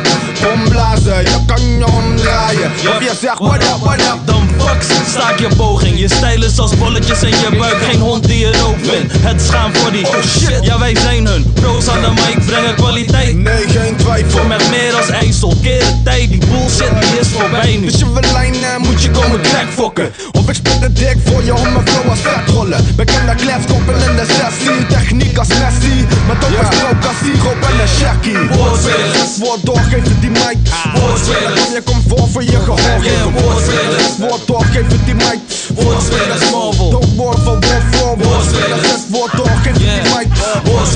Omblazen, 0.53 1.21
je 1.21 1.39
kan 1.45 1.61
je 1.61 1.85
omdraaien. 1.85 2.71
Of 2.71 2.99
je 2.99 3.13
zegt 3.21 3.39
what 3.39 3.63
up, 3.63 3.79
what 3.81 4.01
up. 4.01 4.19
Dan 4.25 4.47
fucks, 4.67 4.87
staak 5.09 5.39
je 5.39 5.47
poging 5.55 5.99
Je 5.99 6.07
stijl 6.07 6.43
is 6.43 6.59
als 6.59 6.77
bolletjes 6.77 7.23
in 7.23 7.29
je 7.29 7.55
buik 7.57 7.77
Geen 7.89 7.99
hond 7.99 8.27
die 8.27 8.39
je 8.39 8.57
rook 8.57 8.77
vindt 8.81 9.13
Het 9.17 9.41
schaam 9.41 9.75
voor 9.75 9.91
die 9.91 10.07
Oh 10.07 10.21
shit, 10.23 10.59
ja 10.61 10.79
wij 10.79 10.95
zijn 10.95 11.25
hun 11.25 11.53
Pro's 11.53 11.87
aan 11.87 12.01
de 12.01 12.09
mic 12.09 12.45
brengen 12.45 12.75
kwaliteit 12.75 13.35
Nee, 13.35 13.67
geen 13.67 13.95
twijfel 13.95 14.45
Met 14.45 14.69
meer 14.69 14.95
als 14.95 15.09
IJssel 15.09 15.55
Keren 15.61 16.01
tijd, 16.03 16.29
die 16.29 16.45
bullshit 16.45 17.01
die 17.01 17.19
is 17.19 17.27
voorbij 17.27 17.77
nu 17.77 17.85
Dus 17.85 17.99
je 17.99 18.11
wil 18.13 18.31
lijnen, 18.31 18.81
moet 18.81 19.03
je 19.03 19.11
komen 19.11 19.41
crackfokken 19.41 20.13
Of 20.31 20.49
ik 20.49 20.55
spit 20.55 20.86
de 20.87 20.93
dik 20.93 21.17
voor 21.25 21.43
je 21.43 21.55
om 21.55 21.73
mijn 21.73 21.87
flow 21.87 22.09
als 22.09 22.19
vet 22.19 22.49
rollen 22.55 22.95
Bekende 22.95 23.35
kletskoppen 23.35 23.95
in 23.95 24.15
de 24.15 24.25
sessie 24.25 24.85
Techniek 24.87 25.37
als 25.37 25.47
Messi. 25.47 26.07
Met 26.27 26.43
opgesproken 26.43 27.07
als 27.07 27.17
siroop 27.23 27.61
en 27.69 27.79
een 27.81 27.87
shaggy 27.87 28.55
Woordspelers. 28.55 29.37
Woord 29.37 29.65
doorgeven 29.65 30.19
die 30.19 30.29
mic. 30.29 30.57
Woordspelers. 30.93 31.71
Je 31.73 31.81
komt 31.83 32.03
voor 32.07 32.27
voor 32.31 32.43
je 32.43 32.59
gehoor. 32.67 32.99
Woordspelers. 33.33 34.17
Woord 34.17 34.47
doorgeven 34.47 34.99
die 35.05 35.15
mic. 35.15 35.39
Woordspelers. 35.75 36.51
Marvel 36.51 36.89
Dood 36.89 37.15
woord 37.15 37.39
voor 37.39 37.59
woord 37.59 37.85
voor 37.91 38.17
Woordspelers. 38.17 39.01
Woord 39.09 39.31
doorgeven 39.35 39.79
die 39.79 40.01
mic 40.11 40.27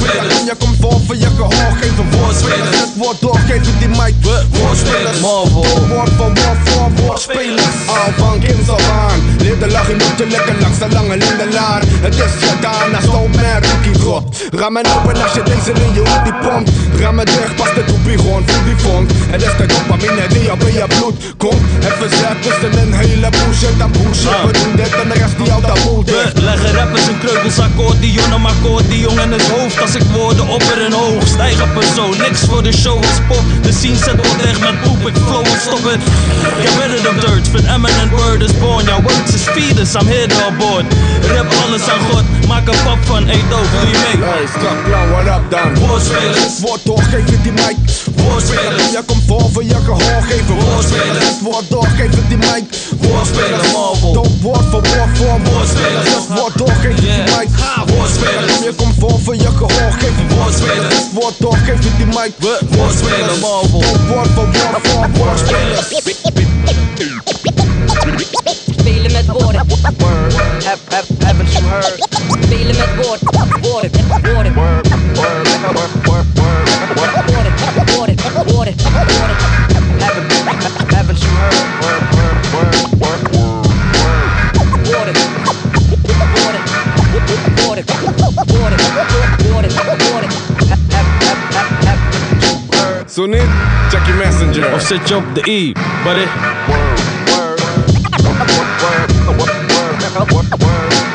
Woordspelers 0.02 0.44
Je 0.46 0.56
komt 0.60 0.78
voor 0.82 1.00
voor 1.06 1.16
je 1.16 1.30
gehoor 1.38 1.74
geven 1.82 2.12
Woordspelers 2.12 2.78
Woord. 2.96 3.20
Doorgeven 3.20 3.78
die 3.80 3.88
mic. 3.88 4.14
Woordspelers 4.50 5.20
Marvel. 5.20 5.88
Woord 5.88 6.10
voor 6.18 6.34
woord 6.34 6.60
voor 6.70 6.92
woordspelers 6.96 7.78
Al 7.88 8.12
van 8.18 8.40
kinds 8.40 8.70
af 8.70 8.90
aan. 8.90 9.20
Leer 9.40 9.60
de 9.60 9.68
lach, 9.68 9.88
je 9.88 9.94
moet 9.94 10.18
je 10.18 10.28
lekker 10.28 10.56
langs 10.62 10.80
de 10.80 10.90
lange 10.90 11.18
lindenlaan 11.18 11.82
Het 12.06 12.16
is 12.16 12.34
gedaan, 12.48 12.96
als 12.96 13.06
zo 13.06 13.28
met 13.28 13.66
rookie 13.66 13.98
drop 14.00 14.36
Ram 14.52 14.78
en 14.78 14.86
open 14.96 15.22
als 15.24 15.34
je 15.34 15.44
deze 15.44 15.72
in 15.86 15.94
je 15.94 16.00
hoed 16.00 16.24
die 16.24 16.34
pompt 16.34 16.70
Ram 17.00 17.16
me 17.16 17.26
dicht, 17.26 17.56
pas 17.56 17.74
de 17.74 17.84
toepie 17.86 18.18
gewoon, 18.18 18.44
voel 18.46 18.64
die 18.64 18.78
vonk 18.78 19.10
Het 19.34 19.42
is 19.42 19.56
de 19.58 19.66
dopamine 19.66 20.28
die 20.28 20.52
op 20.52 20.62
in 20.64 20.74
je 20.74 20.86
bloed 20.88 21.16
komt. 21.38 21.62
Even 21.88 22.10
zet 22.10 22.38
tussen 22.42 22.82
een 22.82 22.94
hele 22.94 23.30
bullshit 23.30 23.76
en 23.80 23.92
bullshit 23.92 24.42
We 24.46 24.52
doen 24.60 24.76
dit 24.76 24.94
en 25.02 25.08
de 25.12 25.14
rest 25.14 25.38
die 25.38 25.52
al 25.52 25.62
dat 25.62 25.80
We 26.06 26.42
leggen 26.42 26.74
rappers 26.74 27.08
in 27.08 27.18
kreukels, 27.20 27.60
accordeon 27.60 28.42
maar 28.42 28.52
accordeon 28.52 29.20
in 29.20 29.32
het 29.32 29.48
hoofd 29.48 29.78
Als 29.92 30.04
ik 30.04 30.12
woorden 30.12 30.48
opper 30.48 30.86
en 30.86 30.92
hoog, 30.92 31.28
stijgen 31.28 31.74
persoon 31.74 32.18
Niks 32.18 32.40
voor 32.40 32.64
de 32.64 32.72
show 32.74 32.98
als 32.98 33.20
pop, 33.28 33.44
de 33.62 33.72
scene 33.72 33.96
zet 33.96 34.28
wordt 34.28 34.44
echt 34.44 34.60
met 34.60 34.82
poep 34.82 35.08
Ik 35.08 35.16
flow 35.16 35.46
en 35.46 35.60
stop 35.62 35.86
it, 35.94 36.00
get 36.62 36.74
rid 36.80 37.00
of 37.00 37.04
the 37.04 37.28
dirt 37.28 37.48
Fit 37.48 37.66
eminent 37.66 38.12
word 38.12 38.42
is 38.42 38.58
born, 38.60 38.86
jouw 38.86 39.02
words 39.02 39.34
is 39.34 39.42
feeders, 39.42 39.96
I'm 39.96 40.08
here 40.08 40.28
to 40.28 40.46
aboard 40.46 40.86
Rip 41.22 41.54
alles 41.66 41.90
aan 41.90 42.00
God, 42.10 42.48
maak 42.48 42.68
een 42.68 42.84
pap 42.84 42.98
van, 43.06 43.28
hey 43.28 43.44
dope, 43.50 43.68
doe 43.72 43.90
je 43.90 43.98
mee? 44.04 44.24
Hey, 44.24 44.48
strak 44.48 45.10
what 45.12 45.26
up 45.26 45.44
dan? 45.50 45.88
Woordspelers 45.88 46.60
Woord 46.60 46.82
doorgeven 46.84 47.42
die 47.42 47.52
mic 47.52 47.78
Woordspelers. 48.24 48.92
Je 48.92 49.04
komt 49.06 49.24
voor 49.28 49.50
voor 49.52 49.64
je 49.64 49.76
gehoor 49.86 50.22
geven. 50.22 50.56
Woordspelers. 50.56 51.26
Het 51.26 51.42
woord 51.42 51.70
doorgeven 51.70 52.28
die 52.28 52.38
mic. 52.38 52.64
Woordspelers. 53.00 53.72
Marvel. 53.72 54.14
Doop 54.14 54.42
woord 54.42 54.66
voor 54.72 54.82
woord 54.82 55.18
voor 55.18 55.40
Woordspelers. 55.44 56.10
Het 56.10 56.40
woord 56.40 56.58
doorgeven 56.58 56.96
die 56.96 57.24
mic. 57.34 57.50
Woordspelers. 57.86 58.60
Je 58.64 58.74
komt 58.76 58.96
voor 59.00 59.20
voor 59.20 59.36
je 59.36 59.52
gehoor 59.56 59.92
geven. 60.00 60.38
Woordspelers. 60.38 60.96
Het 60.96 61.14
woord 61.14 61.34
doorgeven 61.40 61.92
die 61.98 62.06
mic. 62.06 62.32
Woordspelers. 62.70 63.40
Marvel. 63.40 63.80
Doop 63.80 64.08
woord 64.08 64.28
voor 64.36 64.46
woord 64.46 64.88
voor 64.88 65.10
woordspelers. 65.14 65.88
Spelen 68.80 69.12
met 69.12 69.26
woorden. 69.26 69.60
Have, 70.64 70.80
have, 70.90 71.14
haven't 71.26 71.54
you 71.54 71.64
heard? 71.66 72.08
Spelen 72.44 72.76
met 72.78 73.06
woorden. 73.06 73.28
Woorden. 73.62 73.92
Woorden. 74.24 74.54
Woorden. 74.54 74.94
Woorden. 76.04 77.41
water. 78.62 78.78
water. 78.78 79.38
Haven't, 79.74 80.30
haven't 80.94 81.20
you 81.24 81.30
heard? 81.30 81.58
Word, 81.82 82.04
word, 82.14 82.38
word, 82.54 82.78
word, 83.02 83.22
word. 83.34 83.66
Water. 84.92 85.14
Water. 87.68 87.82
So 93.08 93.26
Nick, 93.26 93.50
check 93.92 94.08
your 94.08 94.18
messenger. 94.18 94.72
Or 94.72 94.80
set 94.80 95.10
you 95.10 95.18
up 95.18 95.36
the 95.36 95.42
E, 95.50 95.74
buddy. 96.04 96.26
Word, 96.70 97.00
word, 97.28 97.60
word, 97.60 98.40
word, 98.62 99.10
word, 99.38 100.32
word, 100.32 100.62
word. 100.62 101.11